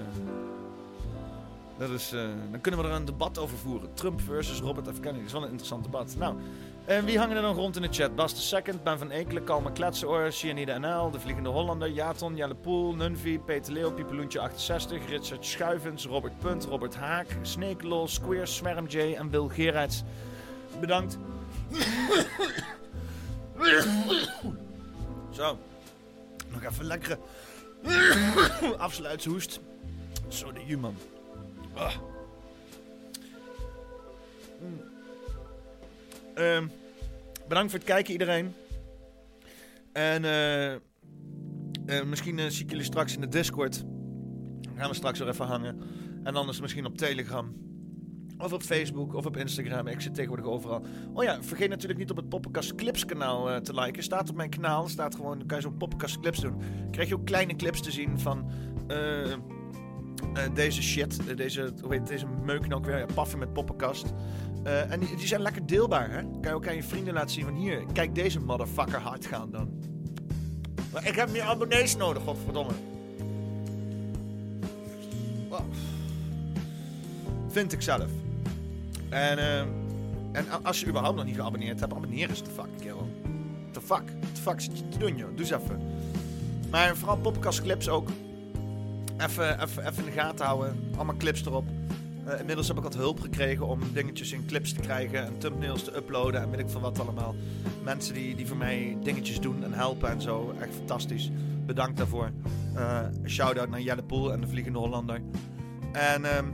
dat 1.79 1.91
is, 1.91 2.13
eh, 2.13 2.21
dan 2.51 2.61
kunnen 2.61 2.81
we 2.81 2.87
er 2.89 2.95
een 2.95 3.05
debat 3.05 3.39
over 3.39 3.59
voeren. 3.59 3.95
Trump 3.95 4.21
versus 4.21 4.61
Robert 4.61 4.87
F. 4.87 5.01
Kennedy. 5.01 5.17
Dat 5.19 5.27
is 5.27 5.33
wel 5.33 5.43
een 5.43 5.49
interessant 5.49 5.85
debat. 5.85 6.15
Nou, 6.19 6.35
en 6.85 7.05
wie 7.05 7.19
hangen 7.19 7.37
er 7.37 7.43
dan 7.43 7.55
rond 7.55 7.77
in 7.77 7.83
de 7.83 7.89
chat? 7.91 8.15
Bas 8.15 8.35
de 8.35 8.41
Second, 8.41 8.83
Ben 8.83 8.99
van 8.99 9.11
Ekelen, 9.11 9.45
Kalma 9.45 9.71
Kletsenoor, 9.71 10.33
Cyanide 10.33 10.79
NL, 10.79 11.11
De 11.11 11.21
Vliegende 11.21 11.49
Hollander, 11.49 11.91
Jaton, 11.91 12.37
Jelle 12.37 12.55
Poel, 12.55 12.95
Nunvi, 12.95 13.39
Peter 13.39 13.73
Leeuw, 13.73 13.93
Piepeloentje 13.93 14.41
68, 14.41 15.09
Richard 15.09 15.45
Schuivens, 15.45 16.07
Robert 16.07 16.39
Punt, 16.39 16.65
Robert 16.65 16.97
Haak, 16.97 17.27
Sneeklol, 17.43 18.09
Square, 18.09 18.47
Swerm 18.47 18.87
J 18.87 18.99
en 18.99 19.31
Bill 19.31 19.49
Gerards. 19.49 20.03
Bedankt. 20.81 21.19
Zo. 25.31 25.59
Nog 26.51 26.65
even 26.65 26.85
lekkere 26.85 27.19
afsluitshoest. 28.79 29.61
Zo 30.29 30.53
de 30.53 30.61
human. 30.61 30.95
Ah. 31.75 31.95
Mm. 34.61 34.81
Ehm, 36.35 36.67
bedankt 37.49 37.71
voor 37.71 37.79
het 37.79 37.89
kijken 37.89 38.13
iedereen. 38.13 38.55
En 39.93 40.25
eh, 40.25 40.73
eh, 40.75 40.81
misschien 42.07 42.39
eh, 42.39 42.47
zie 42.49 42.65
ik 42.65 42.71
jullie 42.71 42.85
straks 42.85 43.15
in 43.15 43.21
de 43.21 43.29
Discord. 43.29 43.85
Dan 44.61 44.77
gaan 44.77 44.89
we 44.89 44.95
straks 44.95 45.19
weer 45.19 45.29
even 45.29 45.47
hangen. 45.47 45.81
En 46.25 46.37
anders 46.37 46.61
misschien 46.61 46.87
op 46.87 46.97
Telegram. 46.97 47.68
Of 48.39 48.53
op 48.53 48.63
Facebook 48.63 49.15
of 49.15 49.27
op 49.27 49.37
Instagram. 49.37 49.87
Ik 49.87 50.01
zit 50.01 50.15
tegenwoordig 50.15 50.47
overal. 50.47 50.83
Oh 51.13 51.25
ja, 51.25 51.43
vergeet 51.43 51.69
natuurlijk 51.69 51.99
niet 51.99 52.11
op 52.11 52.17
het 52.17 52.29
Poppenkast 52.29 52.75
Clips 52.75 53.05
kanaal 53.05 53.51
eh, 53.51 53.57
te 53.57 53.75
liken. 53.81 54.03
Staat 54.03 54.31
op 54.31 54.37
mijn 54.37 54.51
kanaal. 54.51 54.89
Staat 54.89 55.15
gewoon, 55.15 55.39
dan 55.39 55.47
kan 55.47 55.57
je 55.57 55.63
zo'n 55.63 55.77
Poppenkast 55.77 56.21
Clips 56.21 56.41
doen. 56.41 56.57
Krijg 56.91 57.09
je 57.09 57.15
ook 57.15 57.27
kleine 57.27 57.57
clips 57.57 57.81
te 57.81 57.91
zien 57.91 58.19
van 58.19 58.51
eh, 58.87 59.33
eh, 59.33 59.39
deze 60.55 60.83
shit. 60.83 61.37
deze, 61.37 61.73
hoe 61.83 61.93
heet 61.93 62.07
deze 62.07 62.27
meuk 62.27 62.75
ook 62.75 62.85
weer? 62.85 63.07
Paffen 63.15 63.39
met 63.39 63.53
Poppenkast. 63.53 64.13
En 64.65 65.01
die, 65.01 65.27
zijn 65.27 65.41
lekker 65.41 65.67
deelbaar, 65.67 66.11
hè? 66.11 66.23
Kan 66.23 66.43
je 66.43 66.53
ook 66.53 66.69
aan 66.69 66.75
je 66.75 66.83
vrienden 66.83 67.15
laten 67.15 67.31
zien 67.31 67.45
van 67.45 67.55
hier, 67.55 67.85
kijk 67.93 68.15
deze 68.15 68.41
motherfucker 68.41 69.01
hard 69.01 69.27
gaan 69.27 69.51
dan. 69.51 69.83
Maar 70.93 71.07
ik 71.07 71.15
heb 71.15 71.31
meer 71.31 71.43
abonnees 71.43 71.97
nodig, 71.97 72.23
godverdomme. 72.23 72.73
Vind 77.49 77.73
ik 77.73 77.83
zelf. 77.83 78.28
En, 79.09 79.39
eh, 79.39 79.61
en 80.33 80.47
als 80.63 80.81
je 80.81 80.87
überhaupt 80.87 81.17
nog 81.17 81.25
niet 81.25 81.35
geabonneerd 81.35 81.81
hebt, 81.81 81.95
abonneer 81.95 82.29
eens. 82.29 82.41
The 82.41 82.51
fuck, 82.51 82.69
kerel. 82.81 83.09
The 83.71 83.81
fuck? 83.81 84.03
The 84.33 84.41
fuck 84.41 84.61
zit 84.61 84.79
je 84.79 84.89
te 84.89 84.99
doen, 84.99 85.17
joh? 85.17 85.29
Doe 85.29 85.39
eens 85.39 85.51
even. 85.51 85.81
Maar 86.71 86.97
vooral 86.97 87.17
podcast 87.17 87.63
clips 87.63 87.89
ook. 87.89 88.09
Even, 89.19 89.63
even, 89.63 89.87
even 89.87 89.99
in 89.99 90.05
de 90.05 90.21
gaten 90.21 90.47
houden. 90.47 90.91
Allemaal 90.97 91.17
clips 91.17 91.47
erop. 91.47 91.65
Eh, 92.25 92.41
inmiddels 92.41 92.69
heb 92.69 92.77
ik 92.77 92.83
wat 92.83 92.95
hulp 92.95 93.21
gekregen 93.21 93.67
om 93.67 93.81
dingetjes 93.93 94.33
in 94.33 94.47
clips 94.47 94.73
te 94.73 94.81
krijgen 94.81 95.25
en 95.25 95.39
thumbnails 95.39 95.85
te 95.85 95.97
uploaden 95.97 96.43
en 96.43 96.51
weet 96.51 96.61
ik 96.61 96.69
veel 96.69 96.81
wat 96.81 97.01
allemaal. 97.01 97.35
Mensen 97.85 98.15
die, 98.15 98.37
die 98.37 98.47
voor 98.47 98.57
mij 98.57 98.97
dingetjes 99.03 99.41
doen 99.41 99.65
en 99.65 99.73
helpen 99.73 100.11
en 100.11 100.23
zo. 100.23 100.55
Echt 100.61 100.75
fantastisch. 100.75 101.31
Bedankt 101.67 101.97
daarvoor. 101.97 102.31
Eh 102.75 103.01
shout-out 103.27 103.69
naar 103.69 103.81
Jelle 103.81 104.03
Poel 104.03 104.33
en 104.33 104.41
de 104.41 104.49
Vliegende 104.49 104.79
Hollander. 104.79 105.21
En, 105.93 106.25
ehm, 106.25 106.47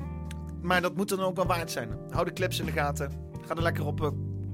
maar 0.65 0.82
dat 0.82 0.97
moet 0.97 1.09
dan 1.09 1.20
ook 1.20 1.36
wel 1.36 1.47
waard 1.47 1.70
zijn. 1.70 1.89
Hou 2.11 2.24
de 2.24 2.32
clips 2.32 2.61
in 2.61 2.66
de 2.66 2.73
gaten. 2.73 3.11
Ga 3.47 3.55
er 3.55 3.62
lekker 3.62 3.86
op 3.86 4.03
eh, 4.03 4.09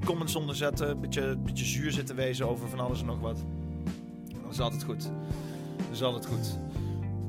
comments 0.05 0.35
onder 0.37 0.57
zetten. 0.57 0.91
Een 0.91 1.01
beetje, 1.01 1.37
beetje 1.39 1.65
zuur 1.65 1.93
zitten 1.93 2.16
wezen 2.16 2.49
over 2.49 2.69
van 2.69 2.81
alles 2.81 3.01
en 3.01 3.07
nog 3.07 3.20
wat. 3.20 3.45
Dat 4.43 4.53
is 4.53 4.61
altijd 4.61 4.85
goed. 4.85 5.03
Dat 5.77 5.93
is 5.93 6.03
altijd 6.03 6.27
goed. 6.27 6.59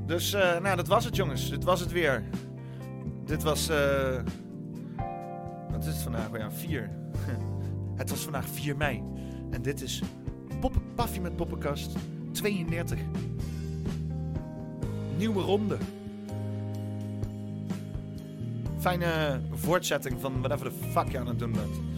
Dus, 0.06 0.32
eh, 0.32 0.60
nou, 0.60 0.76
dat 0.76 0.88
was 0.88 1.04
het, 1.04 1.16
jongens. 1.16 1.50
Dit 1.50 1.64
was 1.64 1.80
het 1.80 1.92
weer. 1.92 2.22
Dit 3.24 3.42
was. 3.42 3.68
eh 3.68 4.20
wat 5.70 5.80
is 5.80 5.86
het 5.86 6.02
vandaag? 6.02 6.30
Oh 6.30 6.38
ja, 6.38 6.50
4. 6.50 6.90
het 7.96 8.10
was 8.10 8.20
vandaag 8.20 8.46
4 8.48 8.76
mei. 8.76 9.02
En 9.50 9.62
dit 9.62 9.82
is 9.82 10.02
Poppen, 10.60 10.82
Paffie 10.94 11.20
met 11.20 11.36
Poppenkast 11.36 11.96
32. 12.32 12.98
Nieuwe 15.16 15.42
ronde. 15.42 15.76
Fijne 18.82 19.40
voortzetting 19.50 20.20
van 20.20 20.38
whatever 20.40 20.70
the 20.70 20.88
fuck 20.90 21.10
je 21.10 21.18
aan 21.18 21.26
het 21.26 21.38
doen 21.38 21.52
bent. 21.52 21.91